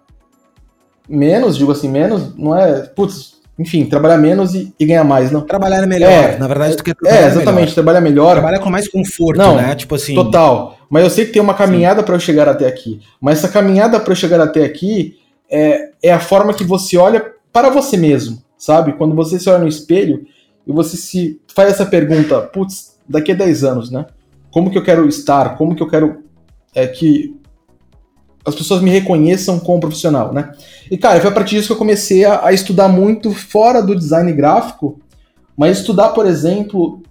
menos, 1.08 1.56
digo 1.56 1.72
assim, 1.72 1.88
menos, 1.88 2.36
não 2.36 2.56
é, 2.56 2.82
putz, 2.82 3.34
enfim, 3.58 3.84
trabalhar 3.84 4.16
menos 4.16 4.54
e, 4.54 4.72
e 4.78 4.86
ganhar 4.86 5.04
mais, 5.04 5.30
não. 5.30 5.42
Trabalhar 5.42 5.86
melhor, 5.86 6.10
É, 6.10 6.38
na 6.38 6.48
verdade, 6.48 6.76
tu 6.76 6.84
quer 6.84 6.92
É, 6.92 6.94
trabalhar 6.94 7.26
exatamente, 7.26 7.54
melhor. 7.60 7.74
trabalhar 7.74 8.00
melhor. 8.00 8.32
Trabalhar 8.32 8.58
com 8.60 8.70
mais 8.70 8.88
conforto, 8.88 9.36
Não, 9.38 9.56
né? 9.56 9.74
Tipo 9.74 9.94
assim. 9.96 10.14
Total. 10.14 10.76
Mas 10.88 11.04
eu 11.04 11.10
sei 11.10 11.26
que 11.26 11.32
tem 11.32 11.42
uma 11.42 11.54
caminhada 11.54 12.02
para 12.02 12.14
eu 12.14 12.20
chegar 12.20 12.48
até 12.48 12.66
aqui. 12.66 13.00
Mas 13.20 13.38
essa 13.38 13.48
caminhada 13.48 14.00
para 14.00 14.12
eu 14.12 14.16
chegar 14.16 14.40
até 14.40 14.64
aqui 14.64 15.18
é, 15.50 15.90
é 16.02 16.12
a 16.12 16.20
forma 16.20 16.54
que 16.54 16.64
você 16.64 16.96
olha 16.96 17.24
para 17.52 17.68
você 17.68 17.96
mesmo, 17.96 18.42
sabe? 18.56 18.92
Quando 18.94 19.14
você 19.14 19.38
se 19.38 19.48
olha 19.50 19.58
no 19.58 19.68
espelho 19.68 20.24
e 20.66 20.72
você 20.72 20.96
se 20.96 21.40
faz 21.54 21.70
essa 21.70 21.84
pergunta, 21.84 22.40
putz, 22.40 22.96
daqui 23.08 23.32
a 23.32 23.34
10 23.34 23.64
anos, 23.64 23.90
né? 23.90 24.06
Como 24.50 24.70
que 24.70 24.78
eu 24.78 24.82
quero 24.84 25.06
estar? 25.08 25.56
Como 25.56 25.74
que 25.76 25.82
eu 25.82 25.88
quero 25.88 26.22
é, 26.74 26.86
que 26.86 27.34
as 28.44 28.54
pessoas 28.54 28.80
me 28.80 28.90
reconheçam 28.90 29.58
como 29.58 29.80
profissional, 29.80 30.32
né? 30.32 30.52
E, 30.90 30.96
cara, 30.96 31.20
foi 31.20 31.30
a 31.30 31.34
partir 31.34 31.56
disso 31.56 31.68
que 31.68 31.72
eu 31.72 31.78
comecei 31.78 32.24
a, 32.24 32.46
a 32.46 32.52
estudar 32.52 32.88
muito 32.88 33.32
fora 33.32 33.82
do 33.82 33.94
design 33.94 34.32
gráfico, 34.32 34.98
mas 35.56 35.78
estudar, 35.78 36.10
por 36.10 36.26
exemplo, 36.26 37.02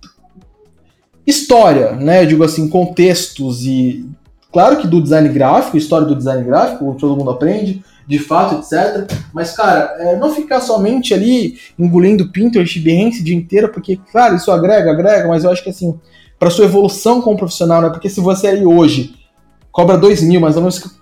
história, 1.25 1.91
né? 1.91 2.23
Eu 2.23 2.27
digo 2.27 2.43
assim, 2.43 2.67
contextos 2.67 3.65
e. 3.65 4.05
Claro 4.51 4.77
que 4.77 4.87
do 4.87 4.99
design 4.99 5.29
gráfico, 5.29 5.77
história 5.77 6.07
do 6.07 6.15
design 6.15 6.43
gráfico, 6.43 6.95
todo 6.99 7.15
mundo 7.15 7.29
aprende, 7.29 7.83
de 8.07 8.17
fato, 8.17 8.55
etc. 8.55 9.07
Mas, 9.31 9.51
cara, 9.51 9.95
é, 9.99 10.15
não 10.15 10.33
ficar 10.33 10.59
somente 10.59 11.13
ali 11.13 11.59
engolindo 11.77 12.31
Pinterest 12.31 12.79
e 12.79 12.81
o 12.81 13.23
dia 13.23 13.35
inteiro, 13.35 13.69
porque, 13.69 13.99
claro, 14.11 14.35
isso 14.35 14.51
agrega, 14.51 14.91
agrega, 14.91 15.27
mas 15.27 15.43
eu 15.43 15.51
acho 15.51 15.63
que 15.63 15.69
assim, 15.69 15.99
para 16.39 16.49
sua 16.49 16.65
evolução 16.65 17.21
como 17.21 17.37
profissional, 17.37 17.79
né? 17.79 17.89
Porque 17.89 18.09
se 18.09 18.19
você 18.19 18.47
aí 18.47 18.65
hoje 18.65 19.18
cobra 19.79 19.97
2 19.97 20.21
mil, 20.23 20.41
mas 20.41 20.55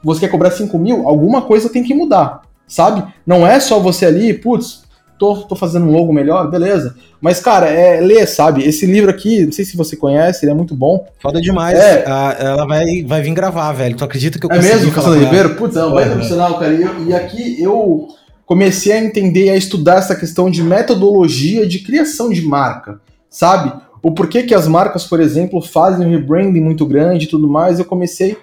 você 0.03 0.19
quer 0.21 0.27
cobrar 0.29 0.51
5 0.51 0.77
mil, 0.77 1.07
alguma 1.07 1.41
coisa 1.41 1.67
tem 1.69 1.83
que 1.83 1.93
mudar, 1.95 2.41
sabe? 2.67 3.03
Não 3.25 3.45
é 3.47 3.59
só 3.59 3.79
você 3.79 4.05
ali, 4.05 4.33
putz, 4.33 4.83
tô, 5.17 5.37
tô 5.37 5.55
fazendo 5.55 5.87
um 5.87 5.91
logo 5.91 6.13
melhor, 6.13 6.49
beleza. 6.51 6.95
Mas, 7.19 7.39
cara, 7.39 7.67
é 7.67 7.99
ler, 7.99 8.27
sabe? 8.27 8.63
Esse 8.63 8.85
livro 8.85 9.09
aqui, 9.09 9.45
não 9.45 9.51
sei 9.51 9.65
se 9.65 9.75
você 9.75 9.95
conhece, 9.95 10.45
ele 10.45 10.51
é 10.51 10.55
muito 10.55 10.75
bom. 10.75 11.07
Foda 11.19 11.41
demais. 11.41 11.75
É. 11.79 12.03
Ah, 12.05 12.35
ela 12.39 12.65
vai, 12.67 13.03
vai 13.03 13.21
vir 13.23 13.33
gravar, 13.33 13.71
velho. 13.71 13.95
Tu 13.97 14.03
acredita 14.03 14.37
que 14.37 14.45
eu 14.45 14.51
É 14.51 14.61
mesmo, 14.61 14.91
Cassandra? 14.91 15.19
Ribeiro? 15.21 15.55
Putz, 15.55 15.75
é 15.75 15.83
um 15.83 15.91
baita 15.91 16.09
Uhum. 16.11 16.15
profissional, 16.17 16.59
cara. 16.59 16.73
E, 16.75 16.81
eu- 16.83 17.03
e 17.07 17.15
aqui 17.15 17.59
eu 17.63 18.07
comecei 18.45 18.91
a 18.93 18.99
entender 19.03 19.45
e 19.45 19.49
a 19.49 19.55
estudar 19.57 19.95
essa 19.97 20.15
questão 20.15 20.51
de 20.51 20.61
metodologia 20.61 21.65
de 21.67 21.79
criação 21.79 22.29
de 22.29 22.43
marca, 22.43 22.99
sabe? 23.29 23.73
O 24.03 24.11
porquê 24.11 24.43
que 24.43 24.53
as 24.53 24.67
marcas, 24.67 25.03
por 25.03 25.19
exemplo, 25.19 25.59
fazem 25.61 26.05
um 26.05 26.11
rebranding 26.11 26.61
muito 26.61 26.85
grande 26.85 27.25
e 27.25 27.27
tudo 27.27 27.47
mais. 27.49 27.79
Eu 27.79 27.85
comecei, 27.85 28.37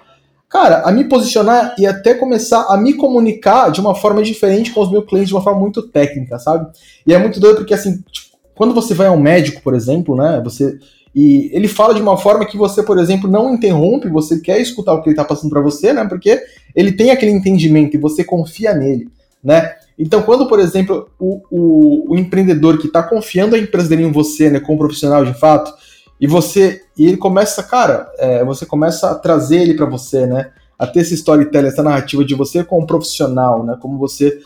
cara, 0.49 0.81
a 0.81 0.91
me 0.91 1.03
posicionar 1.05 1.75
e 1.77 1.85
até 1.85 2.13
começar 2.13 2.67
a 2.69 2.77
me 2.77 2.93
comunicar 2.93 3.69
de 3.71 3.81
uma 3.81 3.95
forma 3.95 4.23
diferente 4.23 4.71
com 4.71 4.81
os 4.81 4.91
meus 4.91 5.05
clientes, 5.05 5.29
de 5.29 5.35
uma 5.35 5.43
forma 5.43 5.59
muito 5.59 5.81
técnica, 5.81 6.39
sabe? 6.39 6.67
E 7.05 7.13
é 7.13 7.17
muito 7.17 7.39
doido 7.39 7.57
porque, 7.57 7.73
assim, 7.73 8.03
tipo, 8.11 8.35
quando 8.55 8.73
você 8.73 8.93
vai 8.93 9.07
ao 9.07 9.17
médico, 9.17 9.61
por 9.61 9.73
exemplo, 9.73 10.15
né? 10.15 10.41
Você. 10.43 10.79
E 11.13 11.49
ele 11.53 11.67
fala 11.67 11.93
de 11.93 12.01
uma 12.01 12.17
forma 12.17 12.45
que 12.45 12.57
você, 12.57 12.83
por 12.83 12.97
exemplo, 12.97 13.29
não 13.29 13.53
interrompe, 13.53 14.09
você 14.09 14.39
quer 14.39 14.59
escutar 14.59 14.93
o 14.93 15.01
que 15.01 15.09
ele 15.09 15.15
tá 15.15 15.23
passando 15.23 15.49
para 15.49 15.61
você, 15.61 15.93
né? 15.93 16.05
Porque 16.05 16.41
ele 16.75 16.91
tem 16.91 17.11
aquele 17.11 17.31
entendimento 17.31 17.95
e 17.95 17.99
você 17.99 18.23
confia 18.23 18.73
nele, 18.73 19.07
né? 19.43 19.75
Então, 19.97 20.21
quando, 20.23 20.47
por 20.47 20.59
exemplo, 20.59 21.09
o, 21.17 21.41
o, 21.49 22.13
o 22.13 22.17
empreendedor 22.17 22.77
que 22.77 22.87
está 22.87 23.01
confiando 23.01 23.55
a 23.55 23.59
empresa 23.59 23.87
dele 23.87 24.03
em 24.03 24.11
você, 24.11 24.49
né, 24.49 24.59
como 24.59 24.77
profissional 24.77 25.23
de 25.23 25.33
fato, 25.33 25.73
e 26.19 26.27
você, 26.27 26.83
e 26.97 27.05
ele 27.05 27.17
começa, 27.17 27.61
cara, 27.63 28.09
é, 28.17 28.43
você 28.43 28.65
começa 28.65 29.11
a 29.11 29.15
trazer 29.15 29.61
ele 29.61 29.73
para 29.73 29.85
você, 29.85 30.25
né, 30.25 30.51
a 30.77 30.87
ter 30.87 31.01
essa 31.01 31.13
storytelling, 31.13 31.67
essa 31.67 31.83
narrativa 31.83 32.23
de 32.23 32.35
você 32.35 32.63
como 32.63 32.87
profissional, 32.87 33.63
né, 33.65 33.77
como 33.81 33.97
você 33.97 34.41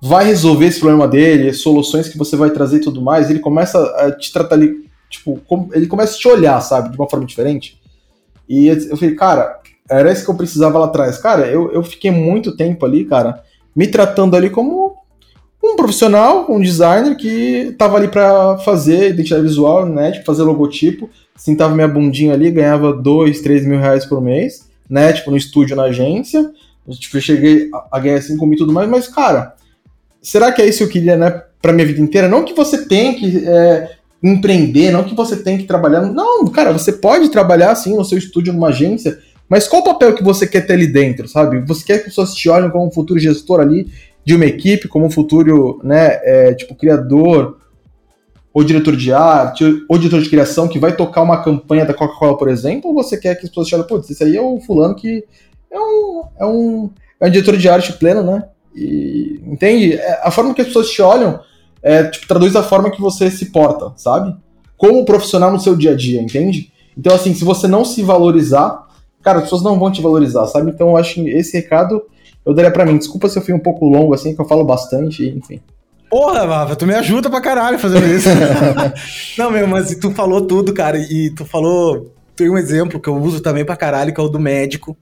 vai 0.00 0.24
resolver 0.24 0.66
esse 0.66 0.80
problema 0.80 1.08
dele, 1.08 1.52
soluções 1.52 2.08
que 2.08 2.18
você 2.18 2.36
vai 2.36 2.50
trazer 2.50 2.76
e 2.76 2.82
tudo 2.82 3.00
mais, 3.00 3.30
ele 3.30 3.38
começa 3.40 3.78
a 3.96 4.12
te 4.12 4.32
tratar 4.32 4.56
ali, 4.56 4.88
tipo, 5.08 5.40
como- 5.46 5.70
ele 5.72 5.86
começa 5.86 6.14
a 6.14 6.18
te 6.18 6.28
olhar, 6.28 6.60
sabe, 6.60 6.90
de 6.90 6.96
uma 6.96 7.08
forma 7.08 7.24
diferente. 7.24 7.80
E 8.48 8.66
eu 8.66 8.96
falei, 8.96 9.14
cara, 9.14 9.60
era 9.88 10.12
isso 10.12 10.24
que 10.24 10.30
eu 10.30 10.36
precisava 10.36 10.78
lá 10.78 10.86
atrás. 10.86 11.18
Cara, 11.18 11.46
eu, 11.46 11.72
eu 11.72 11.82
fiquei 11.82 12.10
muito 12.10 12.56
tempo 12.56 12.84
ali, 12.84 13.04
cara, 13.04 13.42
me 13.74 13.86
tratando 13.86 14.36
ali 14.36 14.50
como 14.50 14.96
um 15.64 15.76
profissional, 15.76 16.46
um 16.48 16.60
designer 16.60 17.16
que 17.16 17.74
tava 17.78 17.96
ali 17.96 18.08
pra 18.08 18.58
fazer 18.58 19.10
identidade 19.10 19.42
visual, 19.42 19.86
né? 19.86 20.12
Tipo, 20.12 20.26
fazer 20.26 20.42
logotipo, 20.42 21.08
sentava 21.36 21.74
minha 21.74 21.88
bundinha 21.88 22.34
ali, 22.34 22.50
ganhava 22.50 22.92
dois, 22.92 23.40
três 23.40 23.66
mil 23.66 23.78
reais 23.78 24.04
por 24.04 24.20
mês, 24.20 24.68
né? 24.88 25.12
Tipo, 25.12 25.30
no 25.30 25.36
estúdio, 25.36 25.74
na 25.74 25.84
agência. 25.84 26.52
Tipo, 26.90 27.16
eu 27.16 27.20
cheguei 27.20 27.70
a, 27.90 27.98
ganhar 27.98 28.20
5 28.20 28.44
mil 28.44 28.54
e 28.54 28.58
tudo 28.58 28.72
mais, 28.72 28.88
mas, 28.88 29.08
cara, 29.08 29.54
será 30.20 30.52
que 30.52 30.60
é 30.60 30.66
isso 30.66 30.78
que 30.78 30.84
eu 30.84 30.88
queria, 30.88 31.16
né, 31.16 31.42
pra 31.62 31.72
minha 31.72 31.86
vida 31.86 32.00
inteira? 32.00 32.28
Não 32.28 32.44
que 32.44 32.52
você 32.52 32.84
tem 32.86 33.14
que 33.14 33.42
é, 33.48 33.92
empreender, 34.22 34.90
não 34.90 35.02
que 35.02 35.14
você 35.14 35.36
tem 35.36 35.56
que 35.56 35.64
trabalhar. 35.64 36.02
Não, 36.02 36.46
cara, 36.48 36.72
você 36.72 36.92
pode 36.92 37.30
trabalhar 37.30 37.70
assim 37.70 37.96
no 37.96 38.04
seu 38.04 38.18
estúdio, 38.18 38.52
numa 38.52 38.68
agência, 38.68 39.18
mas 39.48 39.66
qual 39.66 39.80
o 39.80 39.84
papel 39.84 40.14
que 40.14 40.22
você 40.22 40.46
quer 40.46 40.66
ter 40.66 40.74
ali 40.74 40.86
dentro, 40.86 41.26
sabe? 41.26 41.60
Você 41.60 41.84
quer 41.84 41.94
que 41.94 42.00
as 42.00 42.04
pessoas 42.06 42.34
te 42.34 42.50
olhem 42.50 42.70
como 42.70 42.86
um 42.86 42.90
futuro 42.90 43.18
gestor 43.18 43.60
ali 43.60 43.90
de 44.24 44.34
uma 44.34 44.46
equipe, 44.46 44.88
como 44.88 45.06
um 45.06 45.10
futuro, 45.10 45.80
né, 45.82 46.20
é, 46.22 46.54
tipo, 46.54 46.74
criador, 46.74 47.58
ou 48.52 48.62
diretor 48.62 48.96
de 48.96 49.12
arte, 49.12 49.84
ou 49.88 49.98
diretor 49.98 50.22
de 50.22 50.30
criação, 50.30 50.68
que 50.68 50.78
vai 50.78 50.94
tocar 50.94 51.22
uma 51.22 51.42
campanha 51.42 51.84
da 51.84 51.92
Coca-Cola, 51.92 52.38
por 52.38 52.48
exemplo, 52.48 52.90
ou 52.90 52.94
você 52.94 53.18
quer 53.18 53.34
que 53.34 53.44
as 53.44 53.48
pessoas 53.48 53.66
te 53.66 53.74
olhem, 53.74 53.86
putz, 53.86 54.08
esse 54.08 54.22
aí 54.22 54.36
é 54.36 54.40
o 54.40 54.60
fulano 54.60 54.94
que 54.94 55.24
é 55.70 55.78
um, 55.78 56.22
é 56.38 56.46
um, 56.46 56.90
é 57.20 57.26
um 57.26 57.30
diretor 57.30 57.56
de 57.56 57.68
arte 57.68 57.92
pleno, 57.94 58.22
né? 58.22 58.44
E, 58.74 59.40
entende? 59.44 59.94
É, 59.94 60.20
A 60.22 60.30
forma 60.30 60.54
que 60.54 60.60
as 60.60 60.68
pessoas 60.68 60.88
te 60.88 61.02
olham 61.02 61.40
é, 61.82 62.04
tipo, 62.04 62.28
traduz 62.28 62.54
a 62.54 62.62
forma 62.62 62.90
que 62.90 63.00
você 63.00 63.28
se 63.30 63.46
porta, 63.46 63.92
sabe? 63.96 64.34
Como 64.76 65.04
profissional 65.04 65.52
no 65.52 65.60
seu 65.60 65.74
dia 65.76 65.90
a 65.90 65.96
dia, 65.96 66.22
entende? 66.22 66.72
Então, 66.96 67.14
assim, 67.14 67.34
se 67.34 67.44
você 67.44 67.66
não 67.66 67.84
se 67.84 68.02
valorizar, 68.02 68.86
cara, 69.20 69.38
as 69.38 69.44
pessoas 69.44 69.62
não 69.62 69.78
vão 69.78 69.90
te 69.90 70.00
valorizar, 70.00 70.46
sabe? 70.46 70.70
Então, 70.70 70.90
eu 70.90 70.96
acho 70.96 71.14
que 71.14 71.28
esse 71.28 71.56
recado 71.56 72.02
eu 72.44 72.54
daria 72.54 72.70
pra 72.70 72.84
mim. 72.84 72.98
Desculpa 72.98 73.28
se 73.28 73.38
eu 73.38 73.42
fui 73.42 73.54
um 73.54 73.58
pouco 73.58 73.88
longo, 73.88 74.14
assim, 74.14 74.34
que 74.34 74.40
eu 74.40 74.46
falo 74.46 74.64
bastante, 74.64 75.26
enfim. 75.28 75.60
Porra, 76.10 76.46
Vafa, 76.46 76.76
tu 76.76 76.86
me 76.86 76.94
ajuda 76.94 77.28
pra 77.28 77.40
caralho 77.40 77.78
fazendo 77.78 78.06
isso. 78.06 78.28
não, 79.36 79.50
meu, 79.50 79.66
mas 79.66 79.94
tu 79.96 80.10
falou 80.12 80.42
tudo, 80.46 80.72
cara, 80.72 80.98
e 80.98 81.30
tu 81.30 81.44
falou. 81.44 82.12
Tem 82.36 82.50
um 82.50 82.58
exemplo 82.58 83.00
que 83.00 83.08
eu 83.08 83.16
uso 83.16 83.40
também 83.40 83.64
pra 83.64 83.76
caralho, 83.76 84.12
que 84.12 84.20
é 84.20 84.22
o 84.22 84.28
do 84.28 84.38
médico. 84.38 84.96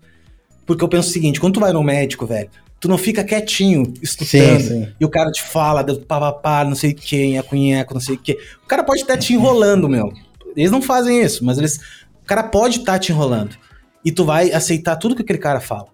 Porque 0.66 0.82
eu 0.82 0.88
penso 0.88 1.08
o 1.08 1.12
seguinte: 1.12 1.40
quando 1.40 1.54
tu 1.54 1.60
vai 1.60 1.72
no 1.72 1.82
médico, 1.82 2.26
velho, 2.26 2.48
tu 2.80 2.88
não 2.88 2.96
fica 2.96 3.22
quietinho, 3.22 3.92
escutando. 4.02 4.88
E 4.98 5.04
o 5.04 5.08
cara 5.08 5.30
te 5.30 5.42
fala, 5.42 5.84
papapá, 5.84 6.64
não 6.64 6.74
sei 6.74 6.92
quem, 6.92 7.38
a 7.38 7.42
cunheco, 7.42 7.94
não 7.94 8.00
sei 8.00 8.14
o 8.14 8.18
quê. 8.18 8.38
O 8.64 8.66
cara 8.66 8.82
pode 8.82 9.02
estar 9.02 9.16
te 9.16 9.34
enrolando, 9.34 9.88
meu. 9.88 10.12
Eles 10.56 10.70
não 10.70 10.82
fazem 10.82 11.22
isso, 11.22 11.44
mas 11.44 11.58
eles. 11.58 11.76
O 12.22 12.26
cara 12.26 12.42
pode 12.42 12.78
estar 12.78 12.98
te 12.98 13.12
enrolando. 13.12 13.56
E 14.04 14.10
tu 14.10 14.24
vai 14.24 14.50
aceitar 14.52 14.96
tudo 14.96 15.14
que 15.14 15.22
aquele 15.22 15.38
cara 15.38 15.60
fala. 15.60 15.91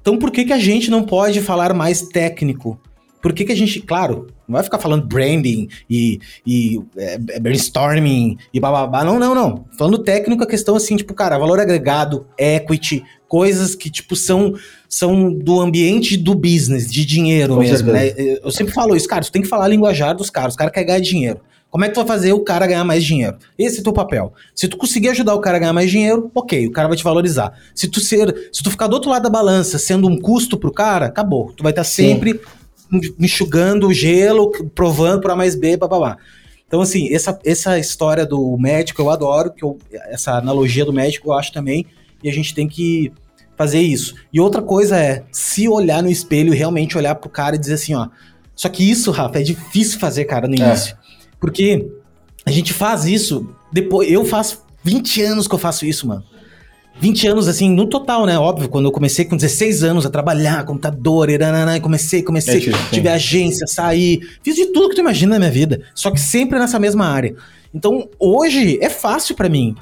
Então 0.00 0.18
por 0.18 0.30
que, 0.30 0.44
que 0.44 0.52
a 0.52 0.58
gente 0.58 0.90
não 0.90 1.02
pode 1.02 1.40
falar 1.40 1.74
mais 1.74 2.02
técnico? 2.02 2.80
Por 3.22 3.34
que, 3.34 3.44
que 3.44 3.52
a 3.52 3.56
gente, 3.56 3.80
claro, 3.80 4.28
não 4.50 4.54
vai 4.54 4.64
ficar 4.64 4.78
falando 4.78 5.06
branding 5.06 5.68
e, 5.88 6.18
e 6.44 6.80
é, 6.96 7.18
brainstorming 7.38 8.36
e 8.52 8.58
bababá. 8.58 9.04
Não, 9.04 9.18
não, 9.18 9.34
não. 9.34 9.64
Falando 9.78 9.98
técnico, 9.98 10.42
a 10.42 10.46
questão 10.46 10.74
assim, 10.74 10.96
tipo, 10.96 11.14
cara, 11.14 11.38
valor 11.38 11.60
agregado, 11.60 12.26
equity, 12.36 13.04
coisas 13.28 13.76
que, 13.76 13.88
tipo, 13.90 14.16
são, 14.16 14.54
são 14.88 15.32
do 15.32 15.60
ambiente 15.60 16.16
do 16.16 16.34
business, 16.34 16.90
de 16.90 17.04
dinheiro 17.04 17.54
Com 17.54 17.60
mesmo, 17.60 17.92
né? 17.92 18.12
Eu 18.42 18.50
sempre 18.50 18.74
falo 18.74 18.96
isso, 18.96 19.06
cara, 19.06 19.22
tu 19.22 19.30
tem 19.30 19.42
que 19.42 19.48
falar 19.48 19.66
a 19.66 19.68
linguajar 19.68 20.16
dos 20.16 20.30
caras, 20.30 20.54
os 20.54 20.56
caras 20.56 20.72
querem 20.72 20.88
ganhar 20.88 21.00
dinheiro. 21.00 21.40
Como 21.70 21.84
é 21.84 21.88
que 21.88 21.94
tu 21.94 21.98
vai 21.98 22.06
fazer 22.06 22.32
o 22.32 22.40
cara 22.40 22.66
ganhar 22.66 22.84
mais 22.84 23.04
dinheiro? 23.04 23.36
Esse 23.56 23.78
é 23.78 23.80
o 23.80 23.84
teu 23.84 23.92
papel. 23.92 24.32
Se 24.54 24.66
tu 24.66 24.76
conseguir 24.76 25.08
ajudar 25.10 25.34
o 25.34 25.40
cara 25.40 25.56
a 25.56 25.60
ganhar 25.60 25.72
mais 25.72 25.90
dinheiro, 25.90 26.30
ok, 26.34 26.66
o 26.66 26.72
cara 26.72 26.88
vai 26.88 26.96
te 26.96 27.04
valorizar. 27.04 27.52
Se 27.74 27.86
tu 27.86 28.00
ser, 28.00 28.48
se 28.52 28.62
tu 28.62 28.70
ficar 28.70 28.88
do 28.88 28.94
outro 28.94 29.08
lado 29.10 29.22
da 29.22 29.30
balança 29.30 29.78
sendo 29.78 30.08
um 30.08 30.18
custo 30.20 30.58
pro 30.58 30.72
cara, 30.72 31.06
acabou. 31.06 31.52
Tu 31.56 31.62
vai 31.62 31.70
estar 31.70 31.84
Sim. 31.84 32.08
sempre 32.08 32.40
enxugando 33.18 33.86
o 33.86 33.92
gelo, 33.94 34.50
provando 34.74 35.20
para 35.20 35.36
mais 35.36 35.54
B, 35.54 35.76
babá. 35.76 36.16
Então, 36.66 36.80
assim, 36.80 37.12
essa, 37.12 37.38
essa 37.44 37.78
história 37.78 38.26
do 38.26 38.56
médico 38.58 39.00
eu 39.02 39.10
adoro, 39.10 39.52
que 39.52 39.64
eu, 39.64 39.78
essa 39.92 40.32
analogia 40.32 40.84
do 40.84 40.92
médico 40.92 41.28
eu 41.28 41.32
acho 41.32 41.52
também, 41.52 41.86
e 42.22 42.28
a 42.28 42.32
gente 42.32 42.54
tem 42.54 42.68
que 42.68 43.12
fazer 43.56 43.80
isso. 43.80 44.14
E 44.32 44.40
outra 44.40 44.62
coisa 44.62 44.98
é 44.98 45.22
se 45.30 45.68
olhar 45.68 46.02
no 46.02 46.10
espelho 46.10 46.52
e 46.52 46.56
realmente 46.56 46.96
olhar 46.96 47.14
pro 47.14 47.28
cara 47.30 47.56
e 47.56 47.58
dizer 47.58 47.74
assim, 47.74 47.94
ó. 47.94 48.08
Só 48.54 48.68
que 48.68 48.88
isso, 48.88 49.10
Rafa, 49.10 49.38
é 49.38 49.42
difícil 49.42 49.98
fazer, 49.98 50.24
cara, 50.24 50.46
no 50.48 50.54
É. 50.54 50.58
início. 50.58 50.96
Porque 51.40 51.88
a 52.44 52.50
gente 52.50 52.72
faz 52.72 53.04
isso 53.04 53.48
depois. 53.72 54.10
Eu 54.10 54.24
faço 54.24 54.64
20 54.84 55.22
anos 55.22 55.48
que 55.48 55.54
eu 55.54 55.58
faço 55.58 55.86
isso, 55.86 56.06
mano. 56.06 56.24
20 57.00 57.28
anos, 57.28 57.48
assim, 57.48 57.70
no 57.70 57.86
total, 57.88 58.26
né? 58.26 58.38
Óbvio, 58.38 58.68
quando 58.68 58.84
eu 58.84 58.92
comecei 58.92 59.24
com 59.24 59.34
16 59.34 59.82
anos 59.82 60.04
a 60.04 60.10
trabalhar, 60.10 60.64
computador, 60.66 61.30
e 61.30 61.38
comecei, 61.80 62.22
comecei, 62.22 62.68
é, 62.68 62.72
tive 62.92 63.08
agência, 63.08 63.66
saí, 63.66 64.20
fiz 64.42 64.54
de 64.54 64.66
tudo 64.66 64.90
que 64.90 64.96
tu 64.96 65.00
imagina 65.00 65.32
na 65.32 65.38
minha 65.38 65.50
vida, 65.50 65.82
só 65.94 66.10
que 66.10 66.20
sempre 66.20 66.58
nessa 66.58 66.78
mesma 66.78 67.06
área. 67.06 67.34
Então, 67.72 68.06
hoje 68.18 68.78
é 68.82 68.90
fácil 68.90 69.34
para 69.34 69.48
mim 69.48 69.74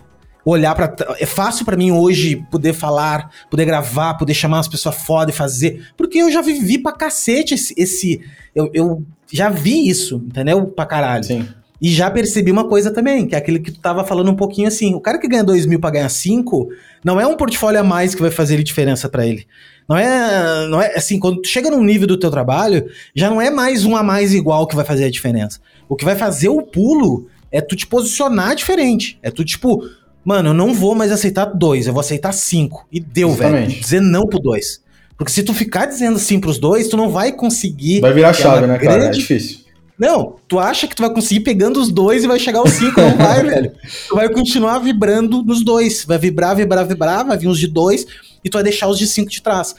olhar 0.44 0.74
para 0.74 0.94
é 1.18 1.26
fácil 1.26 1.64
para 1.64 1.76
mim 1.76 1.90
hoje 1.90 2.36
poder 2.50 2.72
falar, 2.72 3.30
poder 3.50 3.64
gravar, 3.64 4.14
poder 4.14 4.32
chamar 4.32 4.61
as 4.61 4.68
pessoas 4.68 4.94
foda 4.94 5.30
e 5.30 5.34
fazer, 5.34 5.88
porque 5.96 6.18
eu 6.18 6.30
já 6.30 6.40
vivi 6.40 6.78
pra 6.78 6.92
cacete 6.92 7.54
esse, 7.54 7.74
esse 7.76 8.20
eu, 8.54 8.70
eu 8.72 9.02
já 9.33 9.49
vi 9.49 9.89
isso, 9.89 10.22
entendeu? 10.26 10.66
Pra 10.66 10.87
caralho. 10.87 11.24
Sim. 11.24 11.47
E 11.81 11.91
já 11.91 12.11
percebi 12.11 12.51
uma 12.51 12.68
coisa 12.68 12.91
também, 12.91 13.26
que 13.26 13.35
é 13.37 13.39
aquele 13.39 13.61
que 13.61 13.70
tu 13.70 13.79
tava 13.79 14.05
falando 14.05 14.31
um 14.31 14.35
pouquinho 14.35 14.66
assim. 14.66 14.95
O 14.95 15.01
cara 15.01 15.18
que 15.18 15.29
ganha 15.29 15.45
2 15.45 15.64
mil 15.64 15.79
pra 15.79 15.91
ganhar 15.91 16.09
5, 16.09 16.68
não 17.05 17.20
é 17.20 17.26
um 17.26 17.37
portfólio 17.37 17.81
a 17.81 17.85
mais 17.85 18.14
que 18.14 18.20
vai 18.20 18.33
fazer 18.33 18.61
diferença 18.64 19.09
para 19.09 19.24
ele. 19.24 19.47
Não 19.89 19.97
é, 19.97 20.66
não 20.66 20.83
é 20.83 20.97
assim, 20.97 21.18
quando 21.18 21.41
tu 21.41 21.49
chega 21.49 21.70
num 21.70 21.83
nível 21.83 22.07
do 22.07 22.18
teu 22.18 22.31
trabalho, 22.31 22.91
já 23.14 23.31
não 23.31 23.41
é 23.41 23.49
mais 23.49 23.85
um 23.85 23.97
a 23.97 24.03
mais 24.03 24.35
igual 24.35 24.66
que 24.66 24.74
vai 24.74 24.85
fazer 24.85 25.05
a 25.05 25.11
diferença. 25.11 25.61
O 25.89 25.95
que 25.95 26.05
vai 26.05 26.16
fazer 26.16 26.49
o 26.49 26.62
pulo 26.62 27.26
é 27.51 27.61
tu 27.61 27.76
te 27.76 27.87
posicionar 27.87 28.55
diferente. 28.57 29.18
É 29.22 29.31
tu, 29.31 29.45
tipo, 29.45 29.83
mano, 30.24 30.51
eu 30.51 30.55
não 30.55 30.74
vou 30.74 30.95
mais 30.95 31.12
aceitar 31.12 31.47
dois, 31.47 31.87
eu 31.87 31.93
vou 31.93 32.01
aceitar 32.01 32.33
cinco. 32.33 32.87
E 32.93 32.99
deu, 33.01 33.29
Exatamente. 33.31 33.68
velho. 33.68 33.81
Dizer 33.81 34.01
não 34.01 34.26
pro 34.26 34.41
dois. 34.41 34.83
Porque 35.19 35.33
se 35.33 35.43
tu 35.43 35.53
ficar 35.53 35.87
dizendo 35.87 36.16
sim 36.16 36.39
pros 36.39 36.59
dois, 36.59 36.87
tu 36.87 36.97
não 36.97 37.11
vai 37.11 37.33
conseguir. 37.33 38.01
Vai 38.01 38.12
virar 38.12 38.33
chave, 38.33 38.69
né, 38.69 38.79
grande... 38.79 38.87
cara? 38.87 39.05
É 39.07 39.11
difícil. 39.11 39.59
Não, 39.99 40.37
tu 40.47 40.61
acha 40.61 40.87
que 40.87 40.95
tu 40.95 41.03
vai 41.03 41.12
conseguir 41.12 41.41
pegando 41.41 41.81
os 41.81 41.91
dois 41.91 42.23
e 42.23 42.29
vai 42.29 42.39
chegar 42.39 42.61
aos 42.61 42.71
cinco, 42.71 43.01
não 43.01 43.16
vai, 43.16 43.43
velho. 43.45 43.73
Tu 44.09 44.14
vai 44.14 44.33
continuar 44.33 44.79
vibrando 44.79 45.43
nos 45.43 45.64
dois. 45.64 46.05
Vai 46.05 46.19
vibrar, 46.19 46.55
vibrar, 46.55 46.87
vibrar, 46.87 47.27
vai 47.27 47.37
vir 47.37 47.49
uns 47.49 47.59
de 47.59 47.66
dois 47.66 48.07
e 48.45 48.49
tu 48.49 48.55
vai 48.55 48.62
deixar 48.62 48.87
os 48.87 48.97
de 48.97 49.09
cinco 49.09 49.29
de 49.29 49.43
trás. 49.43 49.75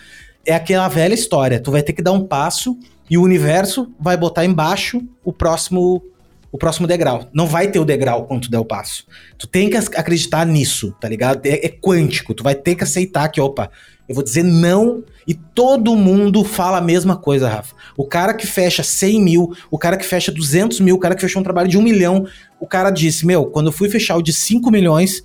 É 0.45 0.53
aquela 0.53 0.89
velha 0.89 1.13
história. 1.13 1.57
Tu 1.61 1.71
vai 1.71 1.81
ter 1.81 1.93
que 1.93 2.01
dar 2.01 2.11
um 2.11 2.25
passo 2.25 2.77
e 3.09 3.17
o 3.17 3.23
universo 3.23 3.89
vai 3.97 4.17
botar 4.17 4.43
embaixo 4.43 5.01
o 5.23 5.31
próximo 5.31 6.03
o 6.51 6.57
próximo 6.57 6.87
degrau. 6.87 7.29
Não 7.31 7.45
vai 7.45 7.69
ter 7.69 7.79
o 7.79 7.85
degrau 7.85 8.25
quando 8.25 8.43
tu 8.43 8.51
der 8.51 8.57
o 8.57 8.65
passo. 8.65 9.05
Tu 9.37 9.47
tem 9.47 9.69
que 9.69 9.77
acreditar 9.77 10.45
nisso, 10.45 10.93
tá 10.99 11.07
ligado? 11.07 11.45
É, 11.45 11.65
é, 11.65 11.69
quântico. 11.69 12.33
Tu 12.33 12.43
vai 12.43 12.55
ter 12.55 12.75
que 12.75 12.83
aceitar 12.83 13.29
que, 13.29 13.39
opa, 13.39 13.69
eu 14.09 14.15
vou 14.15 14.23
dizer 14.23 14.43
não 14.43 15.03
e 15.27 15.35
todo 15.35 15.95
mundo 15.95 16.43
fala 16.43 16.79
a 16.79 16.81
mesma 16.81 17.15
coisa, 17.15 17.47
Rafa. 17.47 17.75
O 17.95 18.05
cara 18.05 18.33
que 18.33 18.47
fecha 18.47 18.81
100 18.81 19.21
mil, 19.21 19.53
o 19.69 19.77
cara 19.77 19.95
que 19.95 20.05
fecha 20.05 20.31
200 20.31 20.79
mil, 20.79 20.95
o 20.95 20.99
cara 20.99 21.13
que 21.13 21.21
fechou 21.21 21.39
um 21.39 21.43
trabalho 21.43 21.69
de 21.69 21.77
um 21.77 21.81
milhão, 21.83 22.25
o 22.59 22.65
cara 22.65 22.89
disse, 22.89 23.25
meu, 23.25 23.45
quando 23.45 23.67
eu 23.67 23.71
fui 23.71 23.87
fechar 23.87 24.17
o 24.17 24.23
de 24.23 24.33
5 24.33 24.71
milhões, 24.71 25.23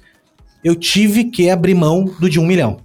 eu 0.62 0.74
tive 0.74 1.24
que 1.24 1.49
abrir 1.49 1.74
mão 1.74 2.05
do 2.20 2.28
de 2.28 2.39
um 2.39 2.47
milhão. 2.47 2.76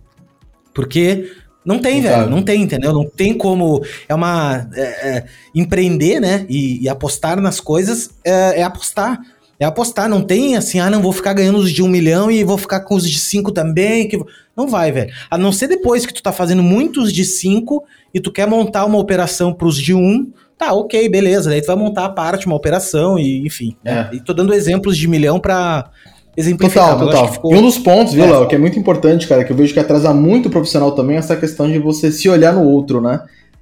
Porque 0.74 1.30
não 1.66 1.78
tem, 1.78 2.02
velho. 2.02 2.30
Não 2.30 2.42
tem, 2.42 2.62
entendeu? 2.62 2.94
Não 2.94 3.08
tem 3.08 3.38
como. 3.38 3.84
É 4.08 4.16
uma. 4.16 4.70
É, 4.74 4.82
é, 4.82 5.26
empreender, 5.54 6.20
né? 6.20 6.46
E, 6.50 6.84
e, 6.84 6.90
apostar 6.90 7.40
nas 7.42 7.60
coisas 7.60 8.12
é, 8.24 8.62
é, 8.62 8.64
apostar. 8.64 9.20
É 9.60 9.66
apostar. 9.66 10.08
Não 10.08 10.22
tem 10.22 10.56
assim, 10.56 10.80
ah, 10.80 10.90
não 10.90 11.02
vou 11.02 11.12
ficar 11.12 11.34
ganhando 11.34 11.58
os 11.58 11.72
de 11.72 11.84
um 11.84 11.88
milhão 11.88 12.32
e 12.32 12.44
vou 12.44 12.58
ficar 12.58 12.80
com 12.80 12.96
os 12.96 13.08
de 13.08 13.20
cinco 13.20 13.52
também. 13.52 14.08
Que... 14.08 14.18
Não 14.56 14.68
vai, 14.68 14.92
velho. 14.92 15.12
A 15.30 15.38
não 15.38 15.52
ser 15.52 15.68
depois 15.68 16.06
que 16.06 16.14
tu 16.14 16.24
tá 16.24 16.32
fazendo 16.32 16.64
muitos 16.64 17.12
de 17.12 17.26
cinco 17.26 17.84
e 18.14 18.20
tu 18.20 18.32
quer 18.32 18.48
montar 18.48 18.86
uma 18.86 18.98
operação 18.98 19.54
pros 19.54 19.78
de 19.78 19.94
um. 19.94 20.32
Tá, 20.58 20.74
ok, 20.74 21.08
beleza. 21.10 21.50
Daí 21.50 21.62
tu 21.62 21.68
vai 21.68 21.76
montar 21.76 22.06
a 22.06 22.10
parte, 22.10 22.46
uma 22.46 22.56
operação 22.56 23.20
e 23.20 23.46
enfim. 23.46 23.76
Né? 23.84 24.10
E 24.14 24.20
tô 24.20 24.34
dando 24.34 24.54
exemplos 24.54 24.98
de 24.98 25.08
milhão 25.08 25.40
pra 25.40 25.90
exemplificar. 26.36 26.92
Total, 26.92 27.08
total. 27.08 27.34
Ficou... 27.34 27.54
E 27.54 27.58
um 27.58 27.62
dos 27.62 27.78
pontos, 27.78 28.14
viu, 28.14 28.24
é, 28.24 28.32
Léo, 28.32 28.48
que 28.48 28.56
é 28.56 28.58
muito 28.58 28.80
importante, 28.80 29.28
cara, 29.28 29.44
que 29.44 29.52
eu 29.52 29.56
vejo 29.58 29.74
que 29.74 29.80
atrasa 29.80 30.14
muito 30.14 30.48
o 30.48 30.50
profissional 30.50 30.94
também, 30.94 31.18
é 31.18 31.20
essa 31.20 31.36
questão 31.36 31.70
de 31.70 31.80
você 31.80 32.12
se 32.12 32.30
olhar 32.30 32.54
no 32.54 32.64
outro, 32.64 33.02
né? 33.02 33.22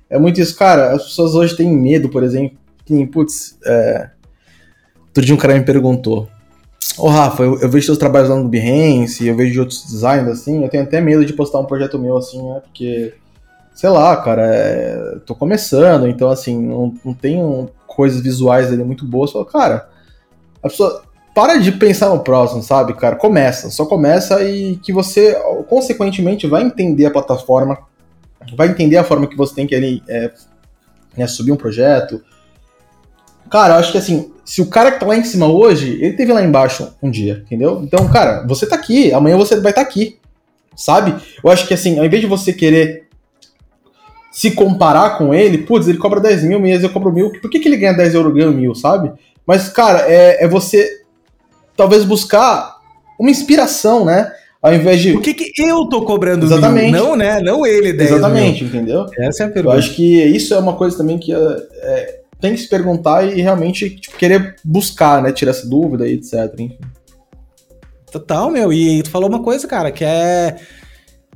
É 0.10 0.20
muito 0.20 0.40
isso, 0.40 0.56
cara, 0.56 0.94
as 0.94 1.04
pessoas 1.04 1.34
hoje 1.34 1.56
têm 1.56 1.72
medo, 1.72 2.08
por 2.10 2.24
exemplo, 2.24 2.58
que, 2.86 3.06
putz, 3.08 3.58
é... 3.66 4.10
outro 5.20 5.26
dia 5.26 5.36
um 5.36 5.38
cara 5.38 5.56
me 5.56 5.64
perguntou, 5.64 6.28
ô 6.98 7.08
Rafa, 7.08 7.44
eu, 7.44 7.60
eu 7.60 7.70
vejo 7.70 7.86
seus 7.86 7.98
trabalhos 7.98 8.30
lá 8.30 8.36
no 8.36 8.48
Behance, 8.48 9.26
eu 9.26 9.36
vejo 9.36 9.52
de 9.52 9.60
outros 9.60 9.84
designers, 9.84 10.40
assim, 10.40 10.64
eu 10.64 10.70
tenho 10.70 10.84
até 10.84 11.02
medo 11.02 11.26
de 11.26 11.34
postar 11.34 11.60
um 11.60 11.66
projeto 11.66 12.00
meu, 12.00 12.18
assim, 12.18 12.42
né, 12.42 12.62
porque, 12.64 13.14
sei 13.74 13.90
lá, 13.90 14.16
cara, 14.18 14.44
é... 14.46 15.18
tô 15.26 15.36
começando, 15.36 16.08
então, 16.08 16.30
assim, 16.30 16.60
não, 16.60 16.94
não 17.04 17.14
tenho 17.14 17.70
coisas 17.86 18.22
visuais 18.22 18.72
ali 18.72 18.84
muito 18.84 19.06
boas, 19.06 19.32
falo, 19.32 19.46
cara, 19.46 19.90
a 20.62 20.70
pessoa 20.70 21.04
para 21.34 21.58
de 21.58 21.72
pensar 21.72 22.10
no 22.10 22.20
próximo, 22.22 22.64
sabe, 22.64 22.96
cara? 22.96 23.16
Começa, 23.16 23.70
só 23.70 23.86
começa 23.86 24.44
e 24.44 24.76
que 24.78 24.92
você, 24.92 25.36
consequentemente, 25.70 26.48
vai 26.48 26.64
entender 26.64 27.06
a 27.06 27.12
plataforma, 27.12 27.78
vai 28.56 28.70
entender 28.70 28.98
a 28.98 29.04
forma 29.04 29.28
que 29.28 29.38
você 29.38 29.54
tem 29.54 29.68
que 29.68 29.76
ali, 29.76 30.02
é, 30.08 30.32
né, 31.16 31.28
subir 31.28 31.52
um 31.52 31.56
projeto. 31.56 32.24
Cara, 33.52 33.76
eu 33.76 33.80
acho 33.80 33.92
que 33.92 34.00
assim, 34.00 34.34
se 34.48 34.62
o 34.62 34.68
cara 34.68 34.94
que 34.94 35.00
tá 35.02 35.06
lá 35.06 35.18
em 35.18 35.26
cima 35.26 35.46
hoje, 35.46 36.00
ele 36.02 36.14
teve 36.14 36.32
lá 36.32 36.42
embaixo 36.42 36.96
um 37.04 37.12
dia, 37.12 37.44
entendeu? 37.46 37.82
Então, 37.84 38.08
cara, 38.08 38.46
você 38.48 38.66
tá 38.66 38.78
aqui, 38.78 39.12
amanhã 39.12 39.36
você 39.36 39.56
vai 39.56 39.74
estar 39.74 39.84
tá 39.84 39.88
aqui, 39.88 40.18
sabe? 40.74 41.14
Eu 41.44 41.52
acho 41.52 41.68
que 41.68 41.74
assim, 41.74 42.00
ao 42.00 42.06
invés 42.06 42.22
de 42.22 42.30
você 42.30 42.54
querer 42.54 43.08
se 44.32 44.52
comparar 44.52 45.18
com 45.18 45.34
ele, 45.34 45.58
putz, 45.58 45.90
ele 45.90 45.98
cobra 45.98 46.22
10 46.22 46.46
mil, 46.46 46.62
mas 46.62 46.82
eu 46.82 46.90
cobro 46.90 47.12
mil, 47.12 47.30
por 47.42 47.52
que, 47.52 47.60
que 47.60 47.68
ele 47.68 47.76
ganha 47.76 47.92
10 47.92 48.16
euros 48.16 48.34
ganha 48.34 48.50
mil, 48.50 48.74
sabe? 48.74 49.12
Mas, 49.46 49.68
cara, 49.68 50.06
é, 50.08 50.46
é 50.46 50.48
você 50.48 51.02
talvez 51.76 52.06
buscar 52.06 52.78
uma 53.20 53.30
inspiração, 53.30 54.06
né? 54.06 54.32
Ao 54.62 54.74
invés 54.74 55.02
de. 55.02 55.12
Por 55.12 55.22
que, 55.22 55.34
que 55.34 55.62
eu 55.62 55.90
tô 55.90 56.04
cobrando 56.04 56.46
Exatamente. 56.46 56.94
Mil? 56.94 57.04
Não, 57.04 57.16
né? 57.18 57.42
Não 57.42 57.66
ele, 57.66 57.92
10 57.92 58.12
Exatamente, 58.12 58.64
mil. 58.64 58.74
entendeu? 58.74 59.06
Essa 59.20 59.44
é 59.44 59.46
a 59.48 59.50
pergunta. 59.50 59.76
Eu 59.76 59.80
acho 59.80 59.94
que 59.94 60.24
isso 60.24 60.54
é 60.54 60.58
uma 60.58 60.74
coisa 60.74 60.98
também 60.98 61.18
que 61.18 61.34
é, 61.34 61.38
é, 61.38 62.20
tem 62.40 62.54
que 62.54 62.62
se 62.62 62.70
perguntar 62.70 63.24
e 63.26 63.42
realmente 63.42 63.90
tipo, 63.90 64.18
querer 64.18 64.56
buscar, 64.64 65.22
né? 65.22 65.32
Tirar 65.32 65.52
essa 65.52 65.68
dúvida 65.68 66.08
e 66.08 66.14
etc. 66.14 66.54
Enfim. 66.60 66.78
Total, 68.12 68.50
meu. 68.50 68.72
E 68.72 69.04
tu 69.04 69.10
falou 69.10 69.30
uma 69.30 69.42
coisa, 69.42 69.68
cara, 69.68 69.92
que 69.92 70.04
é. 70.04 70.58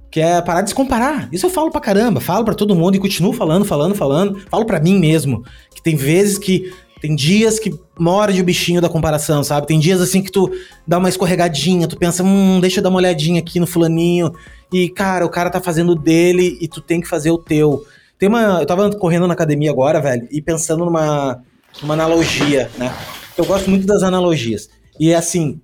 Que 0.10 0.20
é 0.20 0.41
parar 0.41 0.62
de 0.62 0.70
se 0.70 0.76
comparar. 0.76 1.30
Isso 1.32 1.45
eu 1.45 1.49
falo 1.49 1.72
pra 1.72 1.80
caramba. 1.80 2.20
Falo 2.20 2.43
pra 2.43 2.54
todo 2.54 2.76
mundo 2.76 2.95
e 2.95 2.99
continuo 2.99 3.32
falando, 3.32 3.64
falando, 3.64 3.95
falando. 3.95 4.41
Falo 4.49 4.66
pra 4.66 4.80
mim 4.80 4.99
mesmo. 4.99 5.43
Que 5.74 5.82
tem 5.82 5.95
vezes 5.95 6.38
que 6.38 6.72
tem 7.02 7.16
dias 7.16 7.58
que 7.58 7.74
morde 7.97 8.39
o 8.39 8.43
bichinho 8.43 8.80
da 8.80 8.88
comparação, 8.88 9.43
sabe? 9.43 9.66
Tem 9.66 9.80
dias 9.80 9.99
assim 9.99 10.22
que 10.22 10.32
tu 10.32 10.52
dá 10.86 10.99
uma 10.99 11.10
escorregadinha, 11.10 11.88
tu 11.88 11.97
pensa, 11.97 12.24
hum, 12.24 12.60
deixa 12.60 12.80
eu 12.80 12.84
dar 12.84 12.89
uma 12.89 12.99
olhadinha 12.99 13.39
aqui 13.39 13.60
no 13.60 13.66
fulaninho. 13.66 14.32
E, 14.72 14.88
cara, 14.88 15.26
o 15.26 15.30
cara 15.30 15.49
tá 15.49 15.60
fazendo 15.60 15.93
o 15.93 15.95
dele 15.95 16.60
e 16.62 16.68
tu 16.68 16.80
tem 16.80 17.02
que 17.02 17.08
fazer 17.08 17.32
o 17.32 17.39
teu. 17.39 17.84
Tem 18.22 18.30
uma. 18.30 18.59
Eu 18.59 18.67
tava 18.67 18.88
correndo 18.91 19.28
na 19.28 19.34
academia 19.34 19.72
agora, 19.72 19.99
velho, 19.99 20.28
e 20.30 20.39
pensando 20.43 20.86
numa, 20.86 21.41
numa 21.82 21.95
analogia, 21.95 22.69
né? 22.78 22.93
Eu 23.36 23.43
gosto 23.43 23.67
muito 23.67 23.88
das 23.88 24.03
analogias. 24.03 24.69
E 24.99 25.11
é 25.11 25.15
assim. 25.15 25.59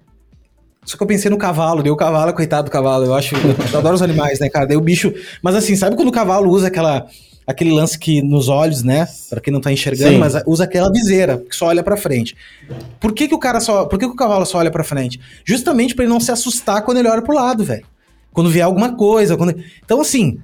Só 0.83 0.97
que 0.97 1.03
eu 1.03 1.07
pensei 1.07 1.29
no 1.29 1.37
cavalo, 1.37 1.83
deu 1.83 1.93
o 1.93 1.95
cavalo, 1.95 2.33
coitado 2.33 2.65
do 2.65 2.71
cavalo. 2.71 3.05
Eu 3.05 3.13
acho. 3.13 3.35
Eu 3.71 3.77
adoro 3.77 3.93
os 3.93 4.01
animais, 4.01 4.39
né, 4.39 4.49
cara? 4.49 4.65
Daí 4.65 4.75
o 4.75 4.81
bicho. 4.81 5.13
Mas 5.39 5.53
assim, 5.53 5.75
sabe 5.75 5.95
quando 5.95 6.07
o 6.07 6.11
cavalo 6.11 6.49
usa 6.49 6.65
aquela 6.65 7.05
aquele 7.45 7.71
lance 7.71 7.95
que 7.99 8.23
nos 8.23 8.49
olhos, 8.49 8.81
né? 8.81 9.07
Para 9.29 9.39
quem 9.39 9.53
não 9.53 9.61
tá 9.61 9.71
enxergando, 9.71 10.13
Sim. 10.13 10.17
mas 10.17 10.33
usa 10.47 10.63
aquela 10.63 10.91
viseira 10.91 11.37
que 11.37 11.55
só 11.55 11.67
olha 11.67 11.83
para 11.83 11.95
frente. 11.95 12.35
Por 12.99 13.13
que, 13.13 13.27
que 13.27 13.35
o 13.35 13.39
cara 13.39 13.59
só, 13.59 13.85
por 13.85 13.99
que, 13.99 14.07
que 14.07 14.13
o 14.13 14.17
cavalo 14.17 14.47
só 14.47 14.57
olha 14.57 14.71
para 14.71 14.83
frente? 14.83 15.19
Justamente 15.45 15.93
para 15.93 16.05
ele 16.05 16.11
não 16.11 16.19
se 16.19 16.31
assustar 16.31 16.81
quando 16.81 16.97
ele 16.97 17.07
olha 17.07 17.21
pro 17.21 17.35
lado, 17.35 17.63
velho. 17.63 17.85
Quando 18.33 18.49
vier 18.49 18.65
alguma 18.65 18.95
coisa, 18.95 19.37
quando... 19.37 19.55
Então 19.85 20.01
assim, 20.01 20.39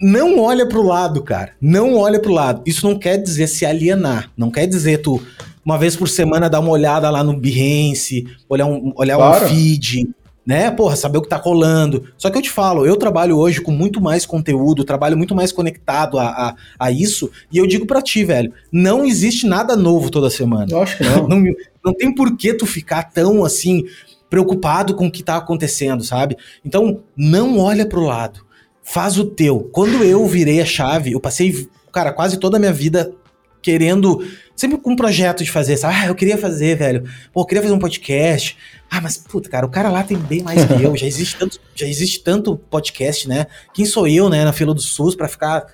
não 0.00 0.38
olha 0.38 0.66
pro 0.66 0.82
lado, 0.82 1.22
cara. 1.22 1.52
Não 1.60 1.96
olha 1.96 2.20
pro 2.20 2.32
lado. 2.32 2.62
Isso 2.64 2.88
não 2.88 2.98
quer 2.98 3.18
dizer 3.18 3.46
se 3.46 3.66
alienar, 3.66 4.30
não 4.36 4.50
quer 4.50 4.66
dizer 4.66 4.98
tu 4.98 5.20
uma 5.64 5.78
vez 5.78 5.94
por 5.94 6.08
semana 6.08 6.48
dar 6.48 6.60
uma 6.60 6.70
olhada 6.70 7.08
lá 7.10 7.22
no 7.22 7.38
Behance, 7.38 8.26
olhar 8.48 8.66
um, 8.66 8.92
olhar 8.96 9.16
claro. 9.16 9.44
um 9.44 9.48
feed, 9.48 10.08
né? 10.44 10.70
Porra, 10.70 10.96
saber 10.96 11.18
o 11.18 11.22
que 11.22 11.28
tá 11.28 11.36
rolando. 11.36 12.04
Só 12.16 12.30
que 12.30 12.38
eu 12.38 12.42
te 12.42 12.50
falo, 12.50 12.86
eu 12.86 12.96
trabalho 12.96 13.36
hoje 13.36 13.60
com 13.60 13.70
muito 13.70 14.00
mais 14.00 14.24
conteúdo, 14.24 14.84
trabalho 14.84 15.16
muito 15.16 15.34
mais 15.34 15.52
conectado 15.52 16.18
a, 16.18 16.26
a, 16.26 16.56
a 16.78 16.90
isso, 16.90 17.30
e 17.52 17.58
eu 17.58 17.66
digo 17.66 17.86
para 17.86 18.02
ti, 18.02 18.24
velho, 18.24 18.52
não 18.72 19.04
existe 19.04 19.46
nada 19.46 19.76
novo 19.76 20.10
toda 20.10 20.30
semana. 20.30 20.66
Eu 20.70 20.82
acho 20.82 20.96
que 20.96 21.04
não. 21.04 21.28
não. 21.28 21.44
Não 21.82 21.94
tem 21.94 22.14
por 22.14 22.36
que 22.36 22.52
tu 22.52 22.66
ficar 22.66 23.04
tão 23.04 23.42
assim, 23.44 23.84
preocupado 24.28 24.94
com 24.94 25.06
o 25.06 25.10
que 25.10 25.22
tá 25.22 25.36
acontecendo, 25.36 26.04
sabe? 26.04 26.36
Então, 26.64 27.02
não 27.16 27.58
olha 27.58 27.86
pro 27.86 28.04
lado. 28.04 28.40
Faz 28.92 29.18
o 29.18 29.24
teu. 29.24 29.60
Quando 29.72 30.02
eu 30.04 30.26
virei 30.26 30.60
a 30.60 30.64
chave, 30.64 31.12
eu 31.12 31.20
passei, 31.20 31.68
cara, 31.92 32.12
quase 32.12 32.38
toda 32.38 32.56
a 32.56 32.60
minha 32.60 32.72
vida 32.72 33.12
querendo, 33.62 34.26
sempre 34.56 34.78
com 34.78 34.92
um 34.92 34.96
projeto 34.96 35.44
de 35.44 35.50
fazer, 35.50 35.76
sabe? 35.76 35.94
Ah, 35.96 36.06
eu 36.06 36.14
queria 36.14 36.38
fazer, 36.38 36.76
velho. 36.76 37.04
Pô, 37.32 37.42
eu 37.42 37.44
queria 37.44 37.62
fazer 37.62 37.74
um 37.74 37.78
podcast. 37.78 38.56
Ah, 38.90 39.00
mas 39.00 39.16
puta, 39.16 39.48
cara, 39.48 39.66
o 39.66 39.70
cara 39.70 39.90
lá 39.90 40.02
tem 40.02 40.16
bem 40.16 40.42
mais 40.42 40.64
que 40.64 40.82
eu. 40.82 40.94
Já 40.98 41.06
existe 41.06 41.36
tanto, 41.36 41.60
já 41.74 41.86
existe 41.86 42.20
tanto 42.22 42.56
podcast, 42.56 43.28
né? 43.28 43.46
Quem 43.72 43.84
sou 43.84 44.08
eu, 44.08 44.28
né, 44.28 44.44
na 44.44 44.52
fila 44.52 44.74
do 44.74 44.80
SUS 44.80 45.14
para 45.14 45.28
ficar 45.28 45.66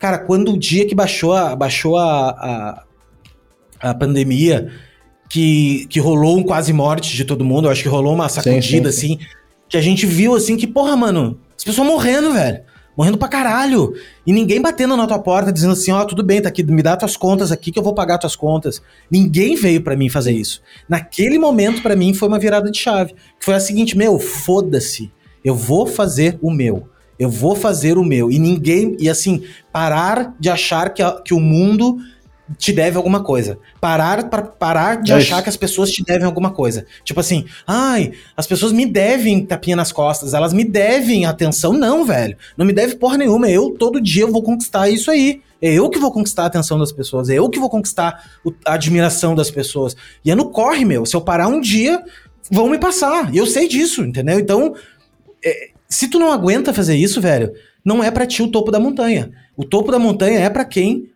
Cara, 0.00 0.18
quando 0.18 0.54
o 0.54 0.58
dia 0.58 0.86
que 0.86 0.94
baixou 0.94 1.34
a, 1.34 1.54
baixou 1.54 1.98
a, 1.98 2.30
a, 2.30 3.90
a 3.90 3.94
pandemia, 3.94 4.72
que, 5.28 5.86
que 5.90 6.00
rolou 6.00 6.38
um 6.38 6.42
quase 6.42 6.72
morte 6.72 7.14
de 7.14 7.22
todo 7.22 7.44
mundo, 7.44 7.68
eu 7.68 7.70
acho 7.70 7.82
que 7.82 7.88
rolou 7.88 8.14
uma 8.14 8.26
sacudida, 8.30 8.90
sim, 8.90 8.98
sim, 8.98 9.08
sim. 9.08 9.14
assim. 9.16 9.26
que 9.68 9.76
a 9.76 9.80
gente 9.82 10.06
viu 10.06 10.34
assim 10.34 10.56
que, 10.56 10.66
porra, 10.66 10.96
mano, 10.96 11.38
as 11.60 11.64
pessoas 11.64 11.86
morrendo, 11.86 12.32
velho. 12.32 12.62
Morrendo 12.96 13.18
pra 13.18 13.28
caralho. 13.28 13.92
E 14.26 14.32
ninguém 14.32 14.62
batendo 14.62 14.96
na 14.96 15.06
tua 15.06 15.18
porta 15.18 15.52
dizendo 15.52 15.74
assim: 15.74 15.92
ó, 15.92 16.00
oh, 16.00 16.06
tudo 16.06 16.24
bem, 16.24 16.40
tá 16.40 16.48
aqui, 16.48 16.62
me 16.62 16.82
dá 16.82 16.96
tuas 16.96 17.18
contas 17.18 17.52
aqui 17.52 17.70
que 17.70 17.78
eu 17.78 17.82
vou 17.82 17.94
pagar 17.94 18.16
tuas 18.16 18.34
contas. 18.34 18.80
Ninguém 19.10 19.56
veio 19.56 19.82
para 19.82 19.94
mim 19.94 20.08
fazer 20.08 20.32
isso. 20.32 20.62
Naquele 20.88 21.38
momento, 21.38 21.82
para 21.82 21.94
mim, 21.94 22.14
foi 22.14 22.28
uma 22.28 22.38
virada 22.38 22.70
de 22.70 22.78
chave. 22.78 23.12
Que 23.38 23.44
foi 23.44 23.52
a 23.52 23.60
seguinte: 23.60 23.94
meu, 23.94 24.18
foda-se. 24.18 25.12
Eu 25.44 25.54
vou 25.54 25.86
fazer 25.86 26.38
o 26.40 26.50
meu. 26.50 26.88
Eu 27.18 27.28
vou 27.28 27.54
fazer 27.54 27.98
o 27.98 28.04
meu. 28.04 28.32
E 28.32 28.38
ninguém. 28.38 28.96
E 28.98 29.10
assim, 29.10 29.44
parar 29.70 30.34
de 30.40 30.48
achar 30.48 30.94
que, 30.94 31.02
a, 31.02 31.20
que 31.20 31.34
o 31.34 31.40
mundo 31.40 31.98
te 32.58 32.72
deve 32.72 32.96
alguma 32.96 33.22
coisa. 33.22 33.58
Parar 33.80 34.28
para 34.28 34.42
parar 34.42 35.02
de 35.02 35.12
é 35.12 35.16
achar 35.16 35.36
isso. 35.36 35.42
que 35.44 35.48
as 35.48 35.56
pessoas 35.56 35.90
te 35.90 36.04
devem 36.04 36.26
alguma 36.26 36.50
coisa. 36.50 36.86
Tipo 37.04 37.20
assim, 37.20 37.46
ai, 37.66 38.12
as 38.36 38.46
pessoas 38.46 38.72
me 38.72 38.86
devem 38.86 39.44
tapinha 39.44 39.76
nas 39.76 39.92
costas, 39.92 40.34
elas 40.34 40.52
me 40.52 40.64
devem 40.64 41.26
atenção. 41.26 41.72
Não, 41.72 42.04
velho. 42.04 42.36
Não 42.56 42.66
me 42.66 42.72
deve 42.72 42.96
porra 42.96 43.18
nenhuma. 43.18 43.48
Eu 43.50 43.70
todo 43.70 44.00
dia 44.00 44.26
vou 44.26 44.42
conquistar 44.42 44.88
isso 44.88 45.10
aí. 45.10 45.42
É 45.62 45.72
eu 45.72 45.90
que 45.90 45.98
vou 45.98 46.10
conquistar 46.10 46.44
a 46.44 46.46
atenção 46.46 46.78
das 46.78 46.90
pessoas, 46.90 47.28
é 47.28 47.34
eu 47.34 47.48
que 47.50 47.58
vou 47.58 47.68
conquistar 47.68 48.24
a 48.64 48.74
admiração 48.74 49.34
das 49.34 49.50
pessoas. 49.50 49.94
E 50.24 50.30
é 50.30 50.34
no 50.34 50.48
corre, 50.48 50.86
meu. 50.86 51.04
Se 51.04 51.14
eu 51.14 51.20
parar 51.20 51.48
um 51.48 51.60
dia, 51.60 52.02
vão 52.50 52.70
me 52.70 52.78
passar. 52.78 53.32
E 53.34 53.36
eu 53.36 53.46
sei 53.46 53.68
disso, 53.68 54.02
entendeu? 54.02 54.40
Então, 54.40 54.74
é, 55.44 55.68
se 55.86 56.08
tu 56.08 56.18
não 56.18 56.32
aguenta 56.32 56.72
fazer 56.72 56.96
isso, 56.96 57.20
velho, 57.20 57.52
não 57.84 58.02
é 58.02 58.10
para 58.10 58.26
ti 58.26 58.42
o 58.42 58.48
topo 58.48 58.70
da 58.70 58.80
montanha. 58.80 59.32
O 59.54 59.64
topo 59.64 59.92
da 59.92 59.98
montanha 59.98 60.40
é 60.40 60.48
para 60.48 60.64
quem 60.64 61.09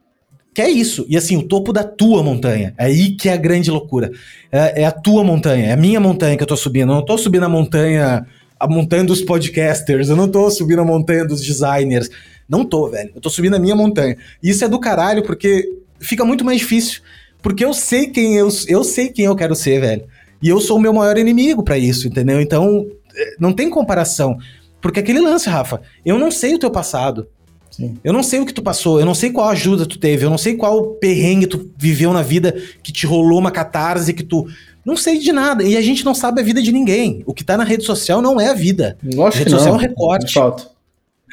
que 0.55 0.63
é 0.63 0.71
isso. 0.71 1.05
E 1.09 1.17
assim, 1.17 1.37
o 1.37 1.43
topo 1.43 1.73
da 1.73 1.83
tua 1.83 2.23
montanha. 2.23 2.73
É 2.79 2.85
aí 2.85 3.17
que 3.17 3.29
é 3.29 3.33
a 3.33 3.37
grande 3.37 3.71
loucura. 3.71 4.13
É, 4.53 4.83
é, 4.83 4.85
a 4.85 4.93
tua 4.93 5.25
montanha, 5.25 5.67
é 5.67 5.73
a 5.73 5.77
minha 5.77 5.99
montanha 5.99 6.37
que 6.37 6.43
eu 6.43 6.47
tô 6.47 6.57
subindo. 6.57 6.93
Eu 6.93 6.97
não 6.97 7.05
tô 7.05 7.19
subindo 7.19 7.45
a 7.45 7.49
montanha, 7.49 8.25
a 8.59 8.69
montanha 8.69 9.03
dos 9.03 9.21
podcasters, 9.21 10.09
eu 10.09 10.17
não 10.17 10.29
tô 10.29 10.49
subindo 10.51 10.81
a 10.81 10.85
montanha 10.85 11.25
dos 11.25 11.41
designers. 11.43 12.09
Não 12.49 12.65
tô, 12.65 12.89
velho. 12.89 13.11
Eu 13.15 13.21
tô 13.21 13.29
subindo 13.29 13.55
a 13.55 13.59
minha 13.59 13.75
montanha. 13.75 14.17
E 14.41 14.51
isso 14.51 14.65
é 14.65 14.69
do 14.69 14.79
caralho, 14.79 15.25
porque 15.25 15.69
fica 15.99 16.25
muito 16.25 16.45
mais 16.45 16.61
difícil. 16.61 17.03
Porque 17.43 17.65
eu 17.65 17.75
sei 17.75 18.07
quem 18.07 18.37
eu, 18.37 18.49
eu 18.69 18.85
sei 18.85 19.09
quem 19.09 19.25
eu 19.25 19.35
quero 19.35 19.57
ser, 19.57 19.81
velho. 19.81 20.05
E 20.41 20.49
eu 20.49 20.61
sou 20.61 20.77
o 20.77 20.81
meu 20.81 20.93
maior 20.93 21.19
inimigo 21.19 21.65
para 21.65 21.77
isso, 21.77 22.07
entendeu? 22.07 22.41
Então, 22.41 22.87
é, 23.17 23.35
não 23.41 23.53
tem 23.53 23.69
comparação. 23.69 24.39
Porque 24.81 25.01
aquele 25.01 25.21
lance, 25.21 25.49
Rafa, 25.49 25.81
eu 26.05 26.19
não 26.19 26.31
sei 26.31 26.55
o 26.55 26.59
teu 26.59 26.71
passado. 26.71 27.27
Sim. 27.75 27.99
Eu 28.05 28.13
não 28.13 28.23
sei 28.23 28.39
o 28.39 28.47
que 28.47 28.55
tu 28.55 28.63
passou, 28.63 29.01
eu 29.01 29.07
não 29.07 29.15
sei 29.15 29.33
qual 29.33 29.49
ajuda 29.49 29.85
tu 29.85 29.99
teve, 29.99 30.25
eu 30.25 30.31
não 30.31 30.39
sei 30.39 30.55
qual 30.55 30.93
perrengue 30.95 31.49
tu 31.49 31.69
viveu 31.77 32.13
na 32.13 32.23
vida 32.23 32.55
que 32.85 32.93
te 32.93 33.05
rolou 33.05 33.41
uma 33.41 33.51
catarse, 33.51 34.15
que 34.15 34.23
tu. 34.23 34.47
Não 34.85 34.97
sei 34.97 35.19
de 35.19 35.33
nada. 35.33 35.65
E 35.65 35.77
a 35.77 35.83
gente 35.83 36.05
não 36.05 36.15
sabe 36.15 36.41
a 36.41 36.45
vida 36.45 36.63
de 36.63 36.71
ninguém. 36.71 37.25
O 37.27 37.35
que 37.35 37.43
tá 37.43 37.57
na 37.57 37.65
rede 37.65 37.85
social 37.85 38.23
não 38.23 38.41
é 38.41 38.51
a 38.51 38.55
vida. 38.55 38.97
Lógico 39.03 39.25
a 39.25 39.39
rede 39.39 39.51
social 39.51 39.75
é 39.75 39.77
um 39.77 39.81
recorte. 39.81 40.35
Fato. 40.35 40.71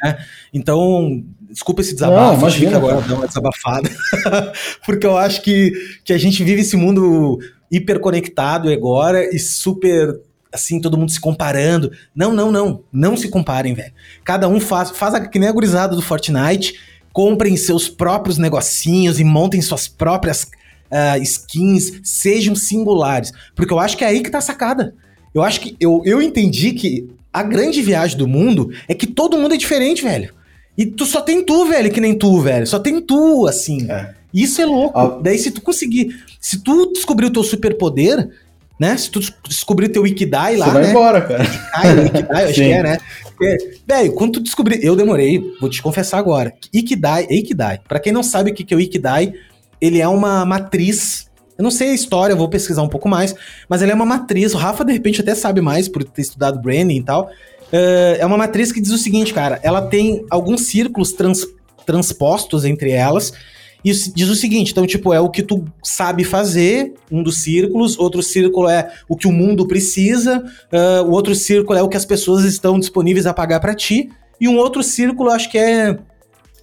Né? 0.02 0.18
Então, 0.52 1.22
desculpa 1.48 1.80
esse 1.82 1.94
desabafo, 1.94 2.32
não, 2.32 2.40
imagina, 2.40 2.76
agora 2.76 3.00
dar 3.02 3.14
uma 3.14 3.28
desabafada. 3.28 3.88
Porque 4.84 5.06
eu 5.06 5.16
acho 5.16 5.42
que, 5.42 5.72
que 6.02 6.12
a 6.12 6.18
gente 6.18 6.42
vive 6.42 6.62
esse 6.62 6.76
mundo 6.76 7.38
hiperconectado 7.70 8.68
agora 8.68 9.24
e 9.32 9.38
super 9.38 10.18
assim, 10.52 10.80
todo 10.80 10.98
mundo 10.98 11.10
se 11.10 11.20
comparando. 11.20 11.90
Não, 12.14 12.32
não, 12.32 12.52
não. 12.52 12.82
Não 12.92 13.16
se 13.16 13.28
comparem, 13.28 13.74
velho. 13.74 13.92
Cada 14.24 14.48
um 14.48 14.60
faz, 14.60 14.90
faz 14.90 15.14
a, 15.14 15.20
que 15.20 15.38
nem 15.38 15.48
a 15.48 15.52
gurizada 15.52 15.96
do 15.96 16.02
Fortnite, 16.02 16.74
comprem 17.12 17.56
seus 17.56 17.88
próprios 17.88 18.38
negocinhos 18.38 19.18
e 19.18 19.24
montem 19.24 19.60
suas 19.60 19.88
próprias 19.88 20.44
uh, 20.44 21.22
skins, 21.22 22.00
sejam 22.04 22.54
singulares. 22.54 23.32
Porque 23.54 23.72
eu 23.72 23.78
acho 23.78 23.96
que 23.96 24.04
é 24.04 24.08
aí 24.08 24.22
que 24.22 24.30
tá 24.30 24.38
a 24.38 24.42
sacada. 24.42 24.94
Eu 25.34 25.42
acho 25.42 25.60
que 25.60 25.76
eu, 25.80 26.02
eu 26.04 26.20
entendi 26.20 26.72
que 26.72 27.08
a 27.32 27.42
grande 27.42 27.80
viagem 27.80 28.18
do 28.18 28.28
mundo 28.28 28.70
é 28.86 28.94
que 28.94 29.06
todo 29.06 29.38
mundo 29.38 29.54
é 29.54 29.56
diferente, 29.56 30.02
velho. 30.02 30.34
E 30.76 30.86
tu 30.86 31.06
só 31.06 31.20
tem 31.20 31.44
tu, 31.44 31.66
velho, 31.66 31.90
que 31.90 32.00
nem 32.00 32.16
tu, 32.16 32.40
velho. 32.40 32.66
Só 32.66 32.78
tem 32.78 33.00
tu, 33.00 33.46
assim. 33.46 33.90
É. 33.90 34.14
Isso 34.32 34.60
é 34.60 34.66
louco. 34.66 34.98
Ah. 34.98 35.18
Daí, 35.22 35.38
se 35.38 35.50
tu 35.50 35.60
conseguir. 35.60 36.16
Se 36.40 36.62
tu 36.62 36.92
descobrir 36.92 37.26
o 37.26 37.30
teu 37.30 37.44
superpoder, 37.44 38.28
né? 38.82 38.96
Se 38.96 39.08
tu 39.08 39.20
descobrir 39.48 39.90
teu 39.90 40.04
Ikidai 40.04 40.56
lá, 40.56 40.66
Você 40.66 40.72
vai 40.72 40.82
né? 40.82 40.90
embora, 40.90 41.20
cara. 41.20 41.44
Ikidai, 41.44 42.06
Ikidai 42.06 42.44
acho 42.44 42.54
que 42.54 42.62
é, 42.62 42.82
né? 42.82 42.98
velho, 43.86 44.12
quando 44.14 44.32
tu 44.32 44.40
descobrir... 44.40 44.84
Eu 44.84 44.96
demorei, 44.96 45.40
vou 45.60 45.70
te 45.70 45.80
confessar 45.80 46.18
agora. 46.18 46.52
Ikidai, 46.74 47.28
Ikidai. 47.30 47.78
Pra 47.86 48.00
quem 48.00 48.12
não 48.12 48.24
sabe 48.24 48.50
o 48.50 48.54
que 48.54 48.74
é 48.74 48.76
o 48.76 48.80
Ikidai, 48.80 49.34
ele 49.80 50.00
é 50.00 50.08
uma 50.08 50.44
matriz... 50.44 51.30
Eu 51.56 51.62
não 51.62 51.70
sei 51.70 51.90
a 51.90 51.94
história, 51.94 52.34
vou 52.34 52.48
pesquisar 52.48 52.82
um 52.82 52.88
pouco 52.88 53.08
mais, 53.08 53.36
mas 53.68 53.82
ele 53.82 53.92
é 53.92 53.94
uma 53.94 54.06
matriz, 54.06 54.52
o 54.52 54.56
Rafa 54.56 54.84
de 54.84 54.92
repente 54.92 55.20
até 55.20 55.32
sabe 55.32 55.60
mais 55.60 55.86
por 55.86 56.02
ter 56.02 56.22
estudado 56.22 56.60
branding 56.60 56.96
e 56.96 57.04
tal. 57.04 57.30
Uh, 57.72 58.18
é 58.18 58.26
uma 58.26 58.36
matriz 58.36 58.72
que 58.72 58.80
diz 58.80 58.90
o 58.90 58.98
seguinte, 58.98 59.32
cara, 59.32 59.60
ela 59.62 59.82
tem 59.82 60.24
alguns 60.28 60.62
círculos 60.62 61.12
trans, 61.12 61.46
transpostos 61.86 62.64
entre 62.64 62.90
elas, 62.90 63.32
isso 63.84 64.12
diz 64.14 64.28
o 64.28 64.36
seguinte, 64.36 64.70
então, 64.70 64.86
tipo, 64.86 65.12
é 65.12 65.20
o 65.20 65.28
que 65.28 65.42
tu 65.42 65.64
sabe 65.82 66.22
fazer, 66.22 66.94
um 67.10 67.22
dos 67.22 67.38
círculos, 67.38 67.98
outro 67.98 68.22
círculo 68.22 68.68
é 68.68 68.92
o 69.08 69.16
que 69.16 69.26
o 69.26 69.32
mundo 69.32 69.66
precisa, 69.66 70.38
uh, 70.72 71.02
o 71.04 71.10
outro 71.10 71.34
círculo 71.34 71.78
é 71.78 71.82
o 71.82 71.88
que 71.88 71.96
as 71.96 72.04
pessoas 72.04 72.44
estão 72.44 72.78
disponíveis 72.78 73.26
a 73.26 73.34
pagar 73.34 73.58
para 73.60 73.74
ti, 73.74 74.08
e 74.40 74.46
um 74.46 74.56
outro 74.56 74.82
círculo, 74.82 75.30
acho 75.30 75.50
que 75.50 75.58
é. 75.58 75.98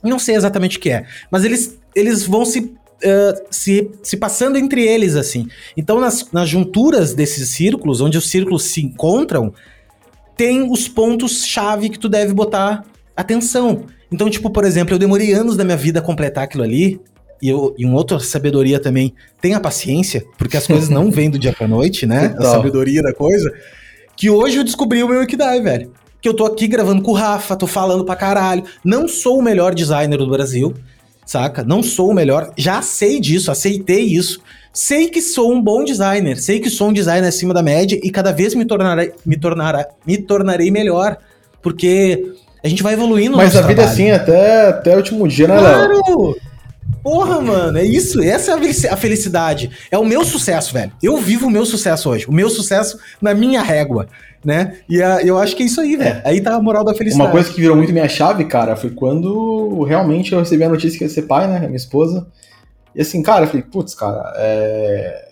Não 0.02 0.18
sei 0.18 0.36
exatamente 0.36 0.78
o 0.78 0.80
que 0.80 0.90
é, 0.90 1.06
mas 1.30 1.44
eles, 1.44 1.78
eles 1.94 2.26
vão 2.26 2.46
se, 2.46 2.60
uh, 2.60 3.46
se, 3.52 3.91
se 4.02 4.16
passando 4.16 4.58
entre 4.58 4.82
eles, 4.82 5.18
assim. 5.18 5.48
Então, 5.76 6.00
nas, 6.00 6.32
nas 6.32 6.48
junturas 6.48 7.14
desses 7.14 7.50
círculos, 7.50 8.00
onde 8.00 8.18
os 8.18 8.30
círculos 8.30 8.64
se 8.64 8.82
encontram, 8.82 9.54
tem 10.38 10.72
os 10.72 10.88
pontos-chave 10.88 11.90
que 11.90 12.00
tu 12.00 12.08
deve 12.08 12.34
botar 12.34 12.86
atenção. 13.14 13.84
Então, 14.11 14.30
tipo, 14.30 14.49
por 14.49 14.65
exemplo, 14.65 14.95
eu 14.95 14.99
demorei 14.99 15.34
anos 15.34 15.56
da 15.56 15.64
minha 15.64 15.77
vida 15.77 15.99
a 15.99 16.02
completar 16.02 16.44
aquilo 16.44 16.64
ali, 16.64 16.99
e, 17.41 17.49
eu, 17.49 17.73
e 17.77 17.86
uma 17.86 17.98
outra 17.98 18.19
sabedoria 18.19 18.80
também, 18.80 19.14
tenha 19.41 19.60
paciência, 19.60 20.26
porque 20.38 20.57
as 20.57 20.68
coisas 20.68 20.90
não 20.90 21.10
vêm 21.10 21.30
do 21.30 21.40
dia 21.40 21.53
pra 21.53 21.68
noite, 21.68 22.06
né? 22.06 22.36
A 22.38 22.44
sabedoria 22.44 23.02
da 23.02 23.14
coisa. 23.14 23.52
Que 24.15 24.30
hoje 24.30 24.57
eu 24.57 24.64
descobri 24.64 25.02
o 25.02 25.07
meu 25.07 25.23
Ikidai, 25.23 25.61
velho. 25.61 25.91
Que 26.22 26.27
eu 26.27 26.34
tô 26.34 26.45
aqui 26.45 26.68
gravando 26.68 27.02
com 27.02 27.11
o 27.11 27.14
Rafa, 27.14 27.56
tô 27.56 27.65
falando 27.65 28.03
pra 28.03 28.15
caralho. 28.15 28.65
Não 28.84 29.07
sou 29.07 29.40
o 29.40 29.41
melhor 29.41 29.73
designer 29.73 30.18
do 30.18 30.30
Brasil, 30.30 30.73
saca? 31.26 31.64
Não 31.64 31.81
sou 31.81 32.10
o 32.10 32.14
melhor. 32.14 32.52
Já 32.57 32.81
sei 32.81 33.22
disso, 33.22 33.49
aceitei 33.49 34.02
isso. 34.02 34.41
Sei 34.73 35.07
que 35.07 35.22
sou 35.22 35.52
um 35.52 35.61
bom 35.61 35.84
designer, 35.84 36.38
sei 36.38 36.60
que 36.60 36.69
sou 36.69 36.90
um 36.90 36.94
designer 36.94 37.27
acima 37.27 37.53
da 37.53 37.64
média 37.64 37.99
e 38.03 38.11
cada 38.11 38.31
vez 38.31 38.53
me 38.53 38.65
tornarei, 38.65 39.14
me 39.26 39.38
tornará, 39.38 39.88
me 40.06 40.18
tornarei 40.18 40.69
melhor. 40.69 41.18
Porque 41.61 42.34
a 42.64 42.68
gente 42.68 42.84
vai 42.84 42.94
evoluindo. 42.94 43.38
Mas 43.38 43.56
a 43.56 43.61
vida 43.61 43.81
é 43.81 43.86
assim 43.86 44.11
até, 44.11 44.68
até 44.68 44.94
o 44.94 44.98
último 44.98 45.27
dia, 45.27 45.48
né, 45.48 45.60
Léo? 45.60 45.88
Claro! 45.88 46.49
Porra, 47.03 47.40
mano, 47.40 47.77
é 47.77 47.86
isso. 47.86 48.22
Essa 48.22 48.52
é 48.52 48.91
a 48.91 48.98
felicidade. 48.98 49.72
É 49.90 49.98
o 49.98 50.06
meu 50.06 50.26
sucesso, 50.26 50.73
velho. 50.73 50.91
Eu 51.02 51.18
vivo 51.18 51.48
o 51.48 51.49
meu 51.49 51.65
sucesso 51.65 52.10
hoje. 52.10 52.26
O 52.27 52.31
meu 52.31 52.49
sucesso 52.49 52.99
na 53.22 53.34
minha 53.34 53.61
régua, 53.61 54.07
né? 54.44 54.80
E 54.90 55.02
a, 55.02 55.22
eu 55.22 55.38
acho 55.38 55.56
que 55.56 55.64
é 55.64 55.65
isso 55.65 55.80
aí, 55.80 55.95
velho. 55.95 56.18
É. 56.18 56.22
Aí 56.26 56.41
tá 56.41 56.56
a 56.56 56.61
moral 56.61 56.84
da 56.84 56.94
felicidade. 56.94 57.27
Uma 57.27 57.31
coisa 57.31 57.49
que 57.52 57.61
virou 57.61 57.77
muito 57.77 57.94
minha 57.94 58.10
chave, 58.10 58.45
cara, 58.45 58.76
foi 58.76 58.90
quando 58.90 59.84
realmente 59.84 60.34
eu 60.34 60.40
recebi 60.40 60.64
a 60.64 60.69
notícia 60.69 60.98
que 60.98 61.06
ia 61.06 61.10
ser 61.10 61.23
pai, 61.23 61.48
né? 61.48 61.60
Minha 61.60 61.77
esposa. 61.77 62.27
E 62.94 63.02
assim, 63.02 63.22
cara, 63.22 63.45
eu 63.45 63.48
falei, 63.48 63.64
putz, 63.64 63.94
cara, 63.94 64.34
é. 64.36 65.29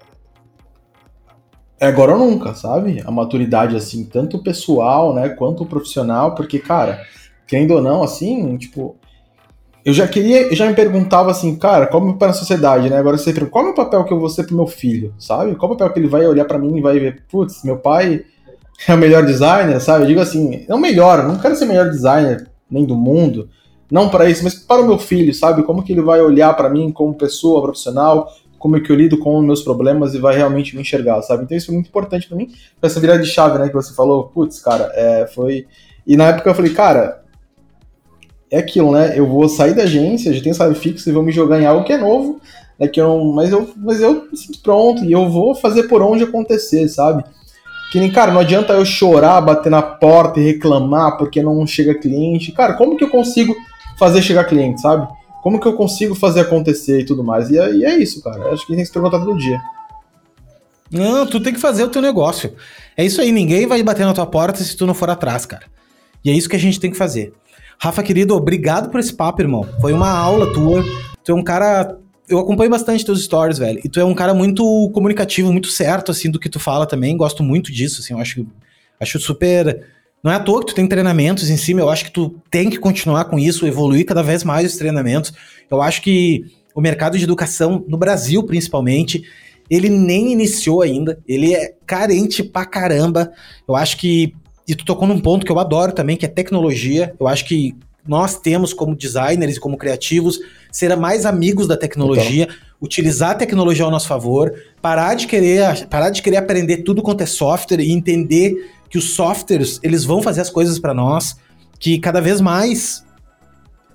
É 1.79 1.87
agora 1.87 2.13
ou 2.13 2.19
nunca, 2.19 2.55
sabe? 2.55 3.03
A 3.05 3.11
maturidade, 3.11 3.75
assim, 3.75 4.03
tanto 4.03 4.41
pessoal, 4.41 5.13
né, 5.13 5.29
quanto 5.29 5.65
profissional, 5.65 6.33
porque, 6.33 6.57
cara, 6.57 7.01
querendo 7.45 7.75
ou 7.75 7.81
não, 7.81 8.03
assim, 8.03 8.57
tipo, 8.57 8.95
eu 9.85 9.93
já 9.93 10.07
queria, 10.07 10.41
eu 10.49 10.55
já 10.55 10.67
me 10.67 10.73
perguntava 10.73 11.31
assim, 11.31 11.55
cara, 11.55 11.87
qual 11.87 12.03
é 12.09 12.25
na 12.25 12.33
sociedade, 12.33 12.89
né? 12.89 12.97
Agora 12.97 13.17
você 13.17 13.31
pergunta, 13.31 13.51
qual 13.51 13.67
é 13.67 13.69
o 13.69 13.75
papel 13.75 14.03
que 14.03 14.11
eu 14.11 14.19
vou 14.19 14.27
ser 14.27 14.43
pro 14.43 14.55
meu 14.55 14.67
filho, 14.67 15.13
sabe? 15.17 15.55
Qual 15.55 15.71
é 15.71 15.75
o 15.75 15.77
papel 15.77 15.93
que 15.93 15.99
ele 15.99 16.09
vai 16.09 16.27
olhar 16.27 16.45
para 16.45 16.59
mim 16.59 16.75
e 16.77 16.81
vai 16.81 16.99
ver, 16.99 17.23
putz, 17.29 17.63
meu 17.63 17.77
pai 17.77 18.25
é 18.85 18.93
o 18.93 18.97
melhor 18.97 19.25
designer, 19.25 19.79
sabe? 19.79 20.03
Eu 20.03 20.07
digo 20.07 20.19
assim, 20.19 20.65
não 20.67 20.77
melhor, 20.77 21.23
não 21.23 21.37
quero 21.37 21.55
ser 21.55 21.63
o 21.63 21.67
melhor 21.69 21.89
designer 21.89 22.49
nem 22.69 22.85
do 22.85 22.95
mundo, 22.95 23.49
não 23.89 24.09
para 24.09 24.29
isso, 24.29 24.43
mas 24.43 24.55
para 24.55 24.81
o 24.81 24.85
meu 24.85 24.99
filho, 24.99 25.33
sabe? 25.33 25.63
Como 25.63 25.81
que 25.81 25.93
ele 25.93 26.01
vai 26.01 26.19
olhar 26.21 26.53
para 26.53 26.69
mim 26.69 26.91
como 26.91 27.13
pessoa 27.13 27.61
profissional, 27.61 28.29
como 28.57 28.77
é 28.77 28.79
que 28.79 28.91
eu 28.91 28.95
lido 28.95 29.17
com 29.17 29.41
meus 29.41 29.61
problemas 29.61 30.13
e 30.13 30.19
vai 30.19 30.35
realmente 30.35 30.75
me 30.75 30.81
enxergar, 30.81 31.21
sabe? 31.21 31.43
Então 31.43 31.57
isso 31.57 31.67
foi 31.67 31.75
muito 31.75 31.87
importante 31.87 32.27
para 32.27 32.37
mim, 32.37 32.49
essa 32.81 32.99
virada 32.99 33.21
de 33.21 33.29
chave, 33.29 33.59
né, 33.59 33.67
que 33.67 33.73
você 33.73 33.93
falou, 33.93 34.25
putz, 34.25 34.59
cara, 34.59 34.91
é, 34.93 35.27
foi... 35.27 35.67
E 36.05 36.15
na 36.15 36.29
época 36.29 36.49
eu 36.49 36.55
falei, 36.55 36.73
cara, 36.73 37.21
é 38.49 38.59
aquilo, 38.59 38.91
né? 38.91 39.13
Eu 39.17 39.27
vou 39.27 39.47
sair 39.49 39.73
da 39.73 39.83
agência, 39.83 40.33
já 40.33 40.41
tenho 40.41 40.55
salário 40.55 40.79
fixo 40.79 41.09
e 41.09 41.11
vou 41.11 41.23
me 41.23 41.31
jogar 41.31 41.61
em 41.61 41.65
algo 41.65 41.83
que 41.83 41.93
é 41.93 41.97
novo, 41.97 42.39
né? 42.79 42.87
Que 42.87 43.01
eu, 43.01 43.23
mas 43.33 43.51
eu, 43.51 43.69
mas 43.75 44.01
eu 44.01 44.27
me 44.31 44.37
sinto 44.37 44.59
pronto 44.61 45.03
e 45.03 45.11
eu 45.11 45.29
vou 45.29 45.53
fazer 45.53 45.83
por 45.83 46.01
onde 46.01 46.23
acontecer, 46.23 46.87
sabe? 46.87 47.23
Que 47.91 47.99
nem, 47.99 48.11
cara, 48.11 48.31
não 48.31 48.41
adianta 48.41 48.73
eu 48.73 48.85
chorar, 48.85 49.41
bater 49.41 49.69
na 49.69 49.81
porta 49.81 50.39
e 50.39 50.43
reclamar 50.43 51.17
porque 51.17 51.41
não 51.41 51.65
chega 51.65 51.95
cliente. 51.95 52.51
Cara, 52.51 52.73
como 52.73 52.97
que 52.97 53.03
eu 53.03 53.09
consigo 53.09 53.55
fazer 53.97 54.21
chegar 54.21 54.43
cliente, 54.45 54.81
sabe? 54.81 55.07
Como 55.47 55.61
que 55.61 55.65
eu 55.65 55.77
consigo 55.77 56.13
fazer 56.13 56.41
acontecer 56.41 56.99
e 56.99 57.05
tudo 57.05 57.23
mais? 57.23 57.49
E 57.49 57.57
é, 57.57 57.93
é 57.93 57.97
isso, 57.97 58.21
cara. 58.21 58.51
Acho 58.51 58.67
que 58.67 58.73
tem 58.73 58.81
que 58.81 58.85
se 58.85 58.91
perguntar 58.91 59.19
todo 59.19 59.37
dia. 59.37 59.57
Não, 60.91 61.25
tu 61.25 61.39
tem 61.39 61.53
que 61.53 61.59
fazer 61.61 61.85
o 61.85 61.87
teu 61.87 62.01
negócio. 62.01 62.53
É 62.97 63.05
isso 63.05 63.21
aí, 63.21 63.31
ninguém 63.31 63.65
vai 63.65 63.81
bater 63.81 64.05
na 64.05 64.13
tua 64.13 64.25
porta 64.25 64.61
se 64.61 64.75
tu 64.75 64.85
não 64.85 64.93
for 64.93 65.09
atrás, 65.09 65.45
cara. 65.45 65.65
E 66.21 66.29
é 66.29 66.33
isso 66.33 66.49
que 66.49 66.57
a 66.57 66.59
gente 66.59 66.81
tem 66.81 66.91
que 66.91 66.97
fazer. 66.97 67.31
Rafa, 67.79 68.03
querido, 68.03 68.35
obrigado 68.35 68.89
por 68.89 68.99
esse 68.99 69.13
papo, 69.13 69.41
irmão. 69.41 69.65
Foi 69.79 69.93
uma 69.93 70.09
aula 70.09 70.51
tua. 70.51 70.83
Tu 71.23 71.31
é 71.31 71.33
um 71.35 71.41
cara. 71.41 71.97
Eu 72.27 72.39
acompanho 72.39 72.69
bastante 72.69 73.05
teus 73.05 73.23
stories, 73.23 73.57
velho. 73.57 73.79
E 73.85 73.87
tu 73.87 74.01
é 74.01 74.03
um 74.03 74.13
cara 74.13 74.33
muito 74.33 74.91
comunicativo, 74.93 75.53
muito 75.53 75.69
certo, 75.69 76.11
assim, 76.11 76.29
do 76.29 76.39
que 76.39 76.49
tu 76.49 76.59
fala 76.59 76.85
também. 76.85 77.15
Gosto 77.15 77.41
muito 77.41 77.71
disso, 77.71 78.01
assim. 78.01 78.13
Eu 78.13 78.19
acho, 78.19 78.45
acho 78.99 79.17
super. 79.17 79.81
Não 80.27 80.33
é 80.33 80.35
à 80.35 80.41
toa 80.41 80.59
que 80.59 80.65
tu 80.65 80.75
tem 80.75 80.85
treinamentos 80.85 81.49
em 81.49 81.55
cima. 81.55 81.79
Eu 81.79 81.89
acho 81.89 82.03
que 82.03 82.11
tu 82.11 82.35
tem 82.51 82.69
que 82.69 82.77
continuar 82.77 83.23
com 83.29 83.39
isso, 83.39 83.65
evoluir 83.65 84.05
cada 84.05 84.21
vez 84.21 84.43
mais 84.43 84.69
os 84.69 84.77
treinamentos. 84.77 85.31
Eu 85.71 85.81
acho 85.81 86.01
que 86.01 86.43
o 86.75 86.81
mercado 86.81 87.17
de 87.17 87.23
educação, 87.23 87.85
no 87.87 87.97
Brasil 87.97 88.43
principalmente, 88.43 89.23
ele 89.69 89.87
nem 89.87 90.33
iniciou 90.33 90.81
ainda. 90.81 91.17
Ele 91.25 91.55
é 91.55 91.73
carente 91.85 92.43
pra 92.43 92.65
caramba. 92.65 93.31
Eu 93.65 93.73
acho 93.73 93.95
que. 93.95 94.35
E 94.67 94.75
tu 94.75 94.83
tocou 94.83 95.07
num 95.07 95.21
ponto 95.21 95.45
que 95.45 95.51
eu 95.51 95.59
adoro 95.59 95.93
também, 95.93 96.17
que 96.17 96.25
é 96.25 96.29
tecnologia. 96.29 97.15
Eu 97.17 97.25
acho 97.25 97.45
que 97.45 97.73
nós 98.05 98.37
temos 98.37 98.73
como 98.73 98.97
designers 98.97 99.55
e 99.55 99.59
como 99.61 99.77
criativos 99.77 100.41
ser 100.69 100.93
mais 100.97 101.25
amigos 101.25 101.67
da 101.67 101.77
tecnologia, 101.77 102.43
então. 102.43 102.55
utilizar 102.81 103.31
a 103.31 103.35
tecnologia 103.35 103.85
ao 103.85 103.91
nosso 103.91 104.09
favor, 104.09 104.53
parar 104.81 105.13
de 105.13 105.25
querer, 105.25 105.87
parar 105.87 106.09
de 106.09 106.21
querer 106.21 106.35
aprender 106.35 106.77
tudo 106.83 107.01
quanto 107.01 107.21
é 107.21 107.25
software 107.25 107.79
e 107.79 107.93
entender 107.93 108.75
que 108.89 108.97
os 108.97 109.15
softwares, 109.15 109.79
eles 109.83 110.03
vão 110.03 110.21
fazer 110.21 110.41
as 110.41 110.49
coisas 110.49 110.79
para 110.79 110.93
nós, 110.93 111.35
que 111.79 111.99
cada 111.99 112.21
vez 112.21 112.41
mais 112.41 113.05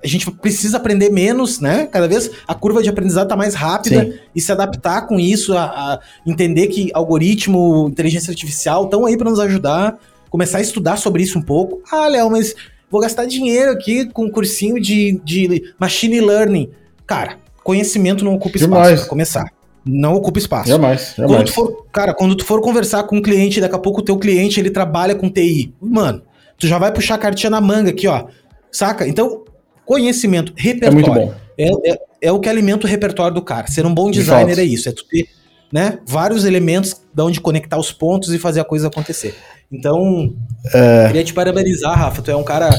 a 0.02 0.06
gente 0.06 0.28
precisa 0.31 0.78
aprender 0.78 1.10
menos, 1.10 1.60
né? 1.60 1.86
Cada 1.86 2.09
vez 2.09 2.31
a 2.47 2.55
curva 2.55 2.82
de 2.82 2.89
aprendizado 2.89 3.27
está 3.27 3.36
mais 3.36 3.55
rápida 3.55 4.05
Sim. 4.05 4.14
e 4.35 4.40
se 4.40 4.51
adaptar 4.51 5.06
com 5.06 5.19
isso, 5.19 5.56
a, 5.56 5.64
a, 5.64 6.01
entender 6.27 6.66
que 6.66 6.90
algoritmo, 6.93 7.89
inteligência 7.89 8.31
artificial 8.31 8.85
estão 8.85 9.06
aí 9.06 9.16
para 9.16 9.31
nos 9.31 9.39
ajudar, 9.39 9.97
começar 10.28 10.59
a 10.59 10.60
estudar 10.60 10.97
sobre 10.97 11.23
isso 11.23 11.39
um 11.39 11.43
pouco. 11.43 11.81
Ah, 11.90 12.09
Léo, 12.09 12.28
mas 12.31 12.55
vou 12.90 13.01
gastar 13.01 13.27
dinheiro 13.27 13.70
aqui 13.70 14.06
com 14.06 14.24
um 14.24 14.31
cursinho 14.31 14.81
de, 14.81 15.20
de 15.24 15.73
machine 15.78 16.20
learning. 16.20 16.70
Cara, 17.06 17.39
conhecimento 17.62 18.24
não 18.24 18.35
ocupa 18.35 18.56
espaço 18.56 18.97
para 18.97 19.06
começar. 19.06 19.44
Não 19.84 20.14
ocupa 20.14 20.38
espaço. 20.38 20.68
Jamais, 20.68 21.14
jamais. 21.16 21.36
Quando 21.36 21.46
tu 21.46 21.52
for, 21.52 21.86
cara, 21.92 22.14
quando 22.14 22.36
tu 22.36 22.44
for 22.44 22.60
conversar 22.60 23.02
com 23.04 23.16
um 23.16 23.22
cliente, 23.22 23.60
daqui 23.60 23.74
a 23.74 23.78
pouco 23.78 24.00
o 24.00 24.04
teu 24.04 24.16
cliente 24.18 24.60
ele 24.60 24.70
trabalha 24.70 25.14
com 25.14 25.28
TI. 25.28 25.74
Mano, 25.80 26.22
tu 26.59 26.66
já 26.66 26.78
vai 26.78 26.92
puxar 26.92 27.16
a 27.16 27.18
cartinha 27.18 27.50
na 27.50 27.60
manga 27.60 27.90
aqui, 27.90 28.06
ó. 28.06 28.26
Saca? 28.70 29.06
Então, 29.06 29.42
Conhecimento, 29.84 30.52
repertório. 30.56 31.06
É 31.06 31.10
muito 31.10 31.12
bom. 31.12 31.34
É, 31.59 31.90
é, 31.90 31.98
é, 32.22 32.32
o 32.32 32.40
que 32.40 32.48
alimenta 32.48 32.86
o 32.86 32.90
repertório 32.90 33.34
do 33.34 33.42
cara. 33.42 33.66
Ser 33.66 33.84
um 33.84 33.92
bom 33.92 34.10
designer 34.10 34.59
é 34.59 34.64
isso, 34.64 34.88
é 34.88 34.92
tu 34.92 35.04
ter 35.04 35.26
né, 35.72 35.98
vários 36.06 36.44
elementos 36.44 37.00
de 37.12 37.22
onde 37.22 37.40
conectar 37.40 37.78
os 37.78 37.92
pontos 37.92 38.32
e 38.32 38.38
fazer 38.38 38.60
a 38.60 38.64
coisa 38.64 38.88
acontecer. 38.88 39.34
Então, 39.70 40.34
é... 40.72 41.06
queria 41.09 41.24
te 41.24 41.34
parabenizar, 41.34 41.98
Rafa. 41.98 42.22
Tu 42.22 42.30
é 42.30 42.36
um 42.36 42.44
cara 42.44 42.70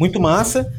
muito 0.00 0.18
massa. 0.20 0.70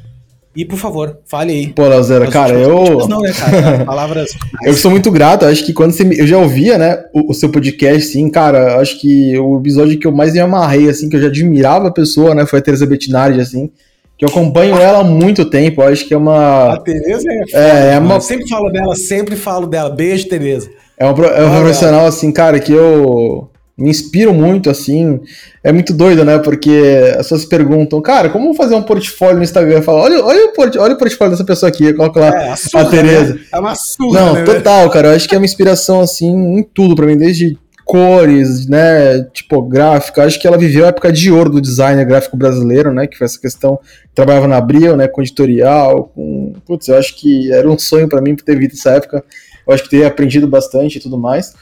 E, 0.55 0.63
por 0.65 0.77
favor, 0.77 1.17
fale 1.25 1.51
aí. 1.51 1.67
Pô, 1.67 1.87
Lazera, 1.87 2.27
cara, 2.27 2.53
eu. 2.53 3.07
Não, 3.07 3.19
né, 3.21 3.31
cara? 3.33 3.83
Palavras. 3.85 4.29
eu 4.63 4.73
sou 4.73 4.91
muito 4.91 5.09
grato. 5.09 5.45
Acho 5.45 5.65
que 5.65 5.73
quando 5.73 5.91
você. 5.91 6.03
Me... 6.03 6.17
Eu 6.17 6.27
já 6.27 6.37
ouvia, 6.37 6.77
né, 6.77 7.03
o, 7.13 7.31
o, 7.31 7.33
seu 7.33 7.49
podcast, 7.49 8.07
sim, 8.07 8.29
cara. 8.29 8.79
Acho 8.79 8.99
que 8.99 9.37
o 9.39 9.57
episódio 9.57 9.97
que 9.97 10.05
eu 10.05 10.11
mais 10.11 10.33
me 10.33 10.39
amarrei, 10.39 10.89
assim, 10.89 11.09
que 11.09 11.15
eu 11.15 11.21
já 11.21 11.27
admirava 11.27 11.87
a 11.87 11.91
pessoa, 11.91 12.35
né, 12.35 12.45
foi 12.45 12.59
a 12.59 12.61
Teresa 12.61 12.85
Bettinardi, 12.85 13.41
assim 13.41 13.71
que 14.15 14.23
eu 14.23 14.29
acompanho 14.29 14.75
ela 14.75 14.99
há 14.99 15.03
muito 15.03 15.43
tempo, 15.43 15.81
acho 15.81 16.07
que 16.07 16.13
é 16.13 16.17
uma... 16.17 16.73
A 16.73 16.79
Tereza 16.79 17.27
é, 17.51 17.59
é, 17.59 17.93
é 17.95 17.99
uma... 17.99 18.19
sempre 18.19 18.47
falo 18.47 18.69
dela, 18.69 18.95
sempre 18.95 19.35
falo 19.35 19.65
dela. 19.65 19.89
Beijo, 19.89 20.29
Tereza. 20.29 20.69
É 20.97 21.05
um, 21.05 21.09
é 21.09 21.45
um 21.45 21.61
profissional, 21.61 22.05
assim, 22.05 22.31
cara, 22.31 22.59
que 22.59 22.71
eu 22.71 23.49
me 23.77 23.89
inspiro 23.89 24.33
muito, 24.33 24.69
assim. 24.69 25.19
É 25.63 25.71
muito 25.71 25.93
doido, 25.93 26.23
né? 26.23 26.37
Porque 26.37 26.71
as 27.11 27.23
pessoas 27.23 27.45
perguntam, 27.45 28.01
cara, 28.01 28.29
como 28.29 28.53
fazer 28.53 28.75
um 28.75 28.83
portfólio 28.83 29.37
no 29.37 29.43
Instagram? 29.43 29.81
Fala, 29.81 30.01
olha, 30.01 30.23
olha, 30.23 30.45
o, 30.45 30.53
port 30.53 30.75
olha 30.75 30.93
o 30.93 30.97
portfólio 30.97 31.31
dessa 31.31 31.43
pessoa 31.43 31.69
aqui, 31.69 31.91
coloca 31.93 32.19
lá 32.19 32.27
é, 32.27 32.49
a, 32.51 32.55
surra, 32.55 32.83
a 32.83 32.89
Tereza. 32.89 33.33
Né? 33.33 33.41
É 33.51 33.59
uma 33.59 33.75
surra, 33.75 34.19
Não, 34.19 34.33
né? 34.33 34.43
total, 34.43 34.89
cara. 34.89 35.09
Eu 35.09 35.15
acho 35.15 35.27
que 35.27 35.33
é 35.33 35.37
uma 35.37 35.45
inspiração, 35.45 36.01
assim, 36.01 36.29
em 36.29 36.63
tudo 36.63 36.95
para 36.95 37.07
mim, 37.07 37.17
desde 37.17 37.57
cores, 37.83 38.67
né, 38.67 39.23
tipográfica. 39.33 40.23
Acho 40.23 40.39
que 40.39 40.47
ela 40.47 40.57
viveu 40.57 40.85
a 40.85 40.89
época 40.89 41.11
de 41.11 41.31
ouro 41.31 41.49
do 41.49 41.61
designer 41.61 42.05
gráfico 42.05 42.37
brasileiro, 42.37 42.93
né, 42.93 43.07
que 43.07 43.17
foi 43.17 43.25
essa 43.25 43.39
questão. 43.39 43.79
Trabalhava 44.15 44.47
na 44.47 44.57
Abril, 44.57 44.95
né, 44.95 45.07
com 45.07 45.21
editorial, 45.21 46.11
com, 46.15 46.53
putz, 46.65 46.87
eu 46.87 46.97
acho 46.97 47.15
que 47.15 47.51
era 47.51 47.69
um 47.69 47.77
sonho 47.77 48.07
para 48.07 48.21
mim 48.21 48.35
ter 48.35 48.57
visto 48.57 48.75
essa 48.75 48.91
época. 48.91 49.23
Eu 49.67 49.73
acho 49.73 49.83
que 49.83 49.89
teria 49.89 50.07
aprendido 50.07 50.47
bastante 50.47 50.97
e 50.97 51.01
tudo 51.01 51.17
mais. 51.17 51.53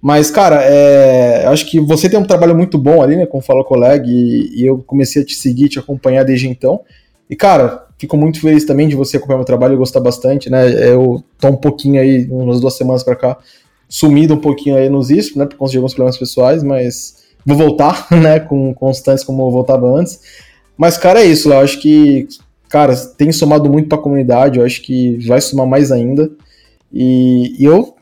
Mas, 0.00 0.30
cara, 0.30 0.62
é, 0.62 1.46
acho 1.46 1.68
que 1.68 1.80
você 1.80 2.08
tem 2.08 2.18
um 2.18 2.24
trabalho 2.24 2.56
muito 2.56 2.78
bom 2.78 3.02
ali, 3.02 3.16
né, 3.16 3.26
com 3.26 3.38
o 3.38 3.42
Fala 3.42 3.64
Colega, 3.64 4.06
e, 4.06 4.50
e, 4.54 4.66
eu 4.66 4.78
comecei 4.78 5.22
a 5.22 5.24
te 5.24 5.34
seguir, 5.34 5.68
te 5.68 5.78
acompanhar 5.78 6.24
desde 6.24 6.48
então. 6.48 6.80
E, 7.28 7.34
cara, 7.34 7.84
fico 7.98 8.16
muito 8.16 8.40
feliz 8.40 8.64
também 8.64 8.86
de 8.86 8.94
você 8.94 9.16
acompanhar 9.16 9.38
meu 9.38 9.44
trabalho 9.44 9.74
e 9.74 9.76
gostar 9.76 10.00
bastante, 10.00 10.48
né? 10.48 10.70
Eu 10.92 11.22
tô 11.38 11.48
um 11.48 11.56
pouquinho 11.56 12.00
aí, 12.00 12.26
umas 12.30 12.60
duas 12.60 12.76
semanas 12.76 13.02
para 13.02 13.16
cá, 13.16 13.38
sumido 13.88 14.34
um 14.34 14.40
pouquinho 14.40 14.76
aí 14.76 14.88
nos 14.88 15.10
iscos, 15.10 15.36
né, 15.36 15.46
por 15.46 15.56
conta 15.56 15.72
de 15.72 15.78
alguns 15.78 15.94
problemas 15.94 16.18
pessoais, 16.18 16.62
mas 16.62 17.24
vou 17.44 17.56
voltar, 17.56 18.06
né, 18.12 18.38
com 18.38 18.72
constância 18.74 19.26
como 19.26 19.42
eu 19.42 19.50
voltava 19.50 19.86
antes. 19.86 20.20
Mas, 20.76 20.96
cara, 20.96 21.20
é 21.20 21.24
isso, 21.24 21.52
eu 21.52 21.58
acho 21.58 21.80
que, 21.80 22.28
cara, 22.68 22.94
tem 22.94 23.32
somado 23.32 23.68
muito 23.68 23.88
para 23.88 23.98
a 23.98 24.02
comunidade, 24.02 24.60
eu 24.60 24.64
acho 24.64 24.80
que 24.80 25.16
vai 25.26 25.40
somar 25.40 25.66
mais 25.66 25.90
ainda. 25.90 26.30
E, 26.92 27.56
e 27.58 27.64
eu, 27.64 27.96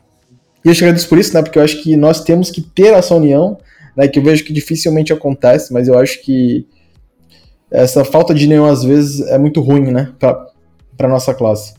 e 0.63 0.69
eu 0.69 0.73
te 0.73 0.83
agradeço 0.83 1.07
por 1.07 1.17
isso, 1.17 1.33
né, 1.33 1.41
porque 1.41 1.57
eu 1.57 1.63
acho 1.63 1.81
que 1.81 1.95
nós 1.95 2.23
temos 2.23 2.49
que 2.49 2.61
ter 2.61 2.93
essa 2.93 3.15
união, 3.15 3.57
né, 3.95 4.07
que 4.07 4.19
eu 4.19 4.23
vejo 4.23 4.43
que 4.43 4.53
dificilmente 4.53 5.13
acontece, 5.13 5.73
mas 5.73 5.87
eu 5.87 5.97
acho 5.97 6.21
que 6.21 6.65
essa 7.69 8.05
falta 8.05 8.33
de 8.33 8.45
união, 8.45 8.65
às 8.65 8.83
vezes, 8.83 9.21
é 9.27 9.37
muito 9.37 9.61
ruim, 9.61 9.91
né, 9.91 10.11
para 10.19 11.07
nossa 11.07 11.33
classe. 11.33 11.77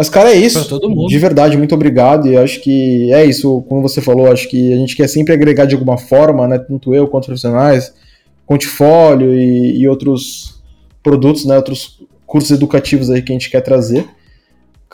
Mas, 0.00 0.08
cara, 0.08 0.30
é 0.30 0.34
isso. 0.34 0.80
De 1.08 1.18
verdade, 1.18 1.58
muito 1.58 1.74
obrigado. 1.74 2.26
E 2.26 2.34
acho 2.34 2.62
que 2.62 3.12
é 3.12 3.22
isso, 3.22 3.62
como 3.68 3.82
você 3.82 4.00
falou, 4.00 4.32
acho 4.32 4.48
que 4.48 4.72
a 4.72 4.76
gente 4.76 4.96
quer 4.96 5.06
sempre 5.06 5.34
agregar 5.34 5.66
de 5.66 5.74
alguma 5.74 5.98
forma, 5.98 6.48
né? 6.48 6.58
Tanto 6.58 6.94
eu 6.94 7.06
quanto 7.06 7.26
profissionais, 7.26 7.92
Contifólio 8.46 9.34
e, 9.34 9.80
e 9.80 9.86
outros 9.86 10.62
produtos, 11.02 11.44
né? 11.44 11.54
Outros 11.54 12.00
cursos 12.26 12.50
educativos 12.50 13.10
aí 13.10 13.20
que 13.20 13.30
a 13.30 13.34
gente 13.34 13.50
quer 13.50 13.60
trazer. 13.60 14.08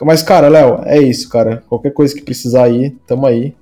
Mas, 0.05 0.21
cara, 0.21 0.47
Léo, 0.47 0.81
é 0.85 0.99
isso, 0.99 1.27
cara. 1.29 1.63
Qualquer 1.67 1.91
coisa 1.91 2.13
que 2.13 2.21
precisar 2.21 2.65
aí, 2.65 2.95
tamo 3.07 3.25
aí. 3.25 3.55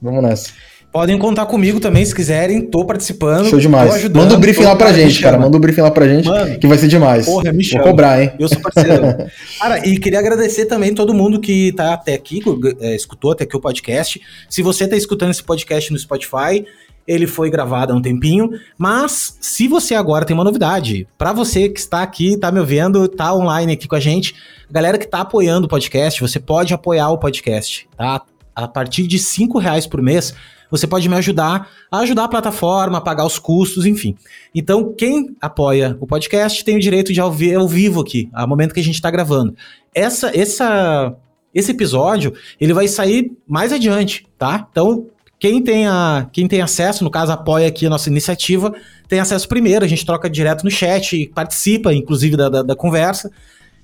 Vamos 0.00 0.22
nessa. 0.22 0.50
Podem 0.92 1.18
contar 1.18 1.46
comigo 1.46 1.80
também 1.80 2.04
se 2.04 2.14
quiserem, 2.14 2.60
tô 2.60 2.84
participando. 2.84 3.46
Show 3.48 3.58
demais. 3.58 3.94
Ajudando, 3.94 4.22
Manda 4.22 4.34
o 4.34 4.36
um 4.36 4.40
briefing 4.40 4.64
lá 4.64 4.76
pra 4.76 4.92
gente, 4.92 5.22
cara. 5.22 5.38
Manda 5.38 5.56
o 5.56 5.58
um 5.58 5.60
briefing 5.60 5.80
lá 5.80 5.90
pra 5.90 6.06
gente, 6.06 6.28
Mano, 6.28 6.58
que 6.58 6.66
vai 6.66 6.76
ser 6.76 6.86
demais. 6.86 7.24
Porra, 7.24 7.50
me 7.50 7.64
chama. 7.64 7.82
Vou 7.82 7.92
cobrar, 7.92 8.22
hein? 8.22 8.32
Eu 8.38 8.46
sou 8.46 8.60
parceiro. 8.60 9.00
cara, 9.58 9.88
e 9.88 9.98
queria 9.98 10.18
agradecer 10.18 10.66
também 10.66 10.94
todo 10.94 11.14
mundo 11.14 11.40
que 11.40 11.72
tá 11.72 11.94
até 11.94 12.12
aqui, 12.12 12.42
é, 12.80 12.94
escutou 12.94 13.32
até 13.32 13.44
aqui 13.44 13.56
o 13.56 13.60
podcast. 13.60 14.20
Se 14.50 14.60
você 14.60 14.86
tá 14.86 14.94
escutando 14.94 15.30
esse 15.30 15.42
podcast 15.42 15.90
no 15.90 15.98
Spotify, 15.98 16.66
ele 17.06 17.26
foi 17.26 17.50
gravado 17.50 17.92
há 17.92 17.96
um 17.96 18.02
tempinho, 18.02 18.50
mas 18.78 19.36
se 19.40 19.66
você 19.68 19.94
agora 19.94 20.24
tem 20.24 20.34
uma 20.34 20.44
novidade, 20.44 21.06
para 21.18 21.32
você 21.32 21.68
que 21.68 21.80
está 21.80 22.02
aqui, 22.02 22.36
tá 22.36 22.50
me 22.50 22.60
ouvindo, 22.60 23.08
tá 23.08 23.34
online 23.34 23.72
aqui 23.72 23.88
com 23.88 23.96
a 23.96 24.00
gente, 24.00 24.34
galera 24.70 24.98
que 24.98 25.06
tá 25.06 25.20
apoiando 25.20 25.66
o 25.66 25.68
podcast, 25.68 26.20
você 26.20 26.38
pode 26.38 26.72
apoiar 26.72 27.10
o 27.10 27.18
podcast, 27.18 27.88
tá? 27.96 28.22
A 28.54 28.68
partir 28.68 29.06
de 29.06 29.18
cinco 29.18 29.58
reais 29.58 29.86
por 29.86 30.02
mês, 30.02 30.34
você 30.72 30.86
pode 30.86 31.06
me 31.06 31.14
ajudar 31.16 31.68
a 31.90 31.98
ajudar 31.98 32.24
a 32.24 32.28
plataforma, 32.28 32.96
a 32.96 33.00
pagar 33.00 33.26
os 33.26 33.38
custos, 33.38 33.84
enfim. 33.84 34.16
Então, 34.54 34.94
quem 34.94 35.36
apoia 35.38 35.98
o 36.00 36.06
podcast 36.06 36.64
tem 36.64 36.76
o 36.76 36.80
direito 36.80 37.12
de 37.12 37.20
ao, 37.20 37.28
ao 37.28 37.68
vivo 37.68 38.00
aqui, 38.00 38.30
ao 38.32 38.48
momento 38.48 38.72
que 38.72 38.80
a 38.80 38.84
gente 38.84 38.94
está 38.94 39.10
gravando. 39.10 39.54
Essa, 39.94 40.34
essa, 40.34 41.14
esse 41.54 41.72
episódio, 41.72 42.32
ele 42.58 42.72
vai 42.72 42.88
sair 42.88 43.32
mais 43.46 43.70
adiante, 43.70 44.26
tá? 44.38 44.66
Então, 44.70 45.08
quem 45.42 45.60
tem, 45.60 45.88
a, 45.88 46.28
quem 46.32 46.46
tem 46.46 46.62
acesso, 46.62 47.02
no 47.02 47.10
caso, 47.10 47.32
apoia 47.32 47.66
aqui 47.66 47.84
a 47.84 47.90
nossa 47.90 48.08
iniciativa, 48.08 48.72
tem 49.08 49.18
acesso 49.18 49.48
primeiro, 49.48 49.84
a 49.84 49.88
gente 49.88 50.06
troca 50.06 50.30
direto 50.30 50.62
no 50.62 50.70
chat, 50.70 51.32
participa, 51.34 51.92
inclusive, 51.92 52.36
da, 52.36 52.48
da, 52.48 52.62
da 52.62 52.76
conversa, 52.76 53.28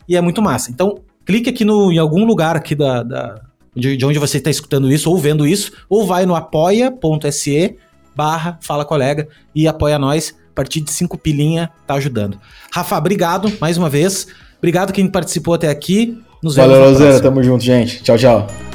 e 0.09 0.16
é 0.16 0.20
muito 0.20 0.40
massa. 0.40 0.70
Então, 0.70 1.01
clique 1.26 1.51
aqui 1.51 1.64
no, 1.64 1.90
em 1.90 1.98
algum 1.98 2.24
lugar 2.24 2.55
aqui 2.55 2.76
da, 2.76 3.02
da 3.02 3.40
de, 3.74 3.97
de 3.97 4.06
onde 4.06 4.20
você 4.20 4.39
está 4.39 4.48
escutando 4.48 4.89
isso 4.89 5.10
ou 5.10 5.18
vendo 5.18 5.44
isso, 5.44 5.72
ou 5.89 6.06
vai 6.06 6.24
no 6.26 6.36
apoia.se 6.36 7.76
barra 8.14 8.56
Fala 8.60 8.85
Colega 8.85 9.26
e 9.52 9.66
apoia 9.66 9.98
nós. 9.98 10.36
A 10.52 10.55
partir 10.55 10.80
de 10.80 10.93
cinco 10.93 11.18
pilinha, 11.18 11.70
tá 11.89 11.94
ajudando. 11.94 12.39
Rafa, 12.72 12.97
obrigado 12.97 13.52
mais 13.60 13.76
uma 13.76 13.90
vez. 13.90 14.28
Obrigado 14.59 14.93
quem 14.93 15.09
participou 15.09 15.55
até 15.55 15.68
aqui. 15.68 16.22
Nos 16.40 16.55
vemos 16.55 16.70
Valeu, 16.70 16.93
Rosana. 16.93 17.20
Tamo 17.20 17.43
junto, 17.43 17.64
gente. 17.64 18.01
Tchau, 18.01 18.16
tchau. 18.16 18.68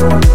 Thank 0.00 0.24
you. 0.24 0.29